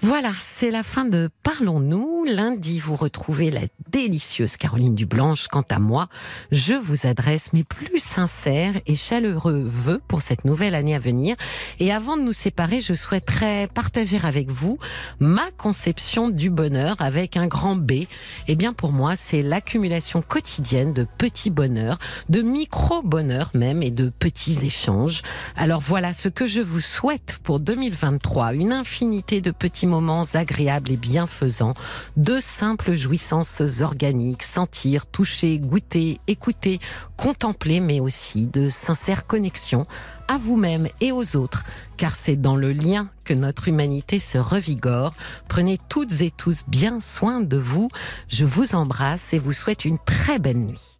Voilà, 0.02 0.32
c'est 0.40 0.70
la 0.70 0.82
fin 0.82 1.04
de 1.04 1.28
Parlons-nous. 1.42 2.24
Lundi, 2.24 2.80
vous 2.80 2.96
retrouvez 2.96 3.50
la 3.50 3.60
délicieuse 3.90 4.56
Caroline 4.56 4.94
Dublanche. 4.94 5.46
Quant 5.48 5.64
à 5.68 5.78
moi, 5.78 6.08
je 6.50 6.72
vous 6.72 7.06
adresse 7.06 7.52
mes 7.52 7.64
plus 7.64 7.98
sincères 7.98 8.72
et 8.86 8.96
chaleureux 8.96 9.62
vœux 9.62 10.00
pour 10.08 10.22
cette 10.22 10.46
nouvelle 10.46 10.74
année 10.74 10.94
à 10.94 10.98
venir. 10.98 11.36
Et 11.80 11.92
avant 11.92 12.16
de 12.16 12.22
nous 12.22 12.32
séparer, 12.32 12.80
je 12.80 12.94
souhaiterais 12.94 13.68
partager 13.74 14.18
avec 14.22 14.50
vous 14.50 14.78
ma 15.18 15.50
conception 15.58 16.30
du 16.30 16.48
bonheur 16.48 16.96
avec 16.98 17.36
un 17.36 17.46
grand 17.46 17.76
B. 17.76 18.04
Eh 18.48 18.56
bien, 18.56 18.72
pour 18.72 18.92
moi, 18.92 19.16
c'est 19.16 19.42
l'accumulation 19.42 20.22
quotidienne 20.22 20.94
de 20.94 21.06
petits 21.18 21.50
bonheurs, 21.50 21.98
de 22.30 22.40
micro-bonheurs 22.40 23.50
même 23.52 23.82
et 23.82 23.90
de 23.90 24.08
petits 24.08 24.60
échanges. 24.64 25.20
Alors 25.56 25.80
voilà 25.80 26.14
ce 26.14 26.30
que 26.30 26.46
je 26.46 26.60
vous 26.60 26.80
souhaite 26.80 27.38
pour 27.42 27.60
2023. 27.60 28.54
Une 28.54 28.72
infinité 28.72 29.42
de 29.42 29.50
petits 29.50 29.89
moments 29.90 30.24
agréables 30.32 30.90
et 30.92 30.96
bienfaisants, 30.96 31.74
de 32.16 32.40
simples 32.40 32.94
jouissances 32.94 33.60
organiques, 33.82 34.42
sentir, 34.42 35.04
toucher, 35.04 35.58
goûter, 35.58 36.18
écouter, 36.26 36.80
contempler, 37.18 37.80
mais 37.80 38.00
aussi 38.00 38.46
de 38.46 38.70
sincères 38.70 39.26
connexions 39.26 39.86
à 40.28 40.38
vous-même 40.38 40.88
et 41.00 41.12
aux 41.12 41.36
autres, 41.36 41.64
car 41.96 42.14
c'est 42.14 42.36
dans 42.36 42.56
le 42.56 42.72
lien 42.72 43.08
que 43.24 43.34
notre 43.34 43.68
humanité 43.68 44.20
se 44.20 44.38
revigore. 44.38 45.12
Prenez 45.48 45.78
toutes 45.88 46.20
et 46.20 46.30
tous 46.30 46.62
bien 46.68 47.00
soin 47.00 47.40
de 47.40 47.58
vous. 47.58 47.88
Je 48.28 48.44
vous 48.44 48.74
embrasse 48.74 49.34
et 49.34 49.38
vous 49.38 49.52
souhaite 49.52 49.84
une 49.84 49.98
très 49.98 50.38
belle 50.38 50.58
nuit. 50.58 50.99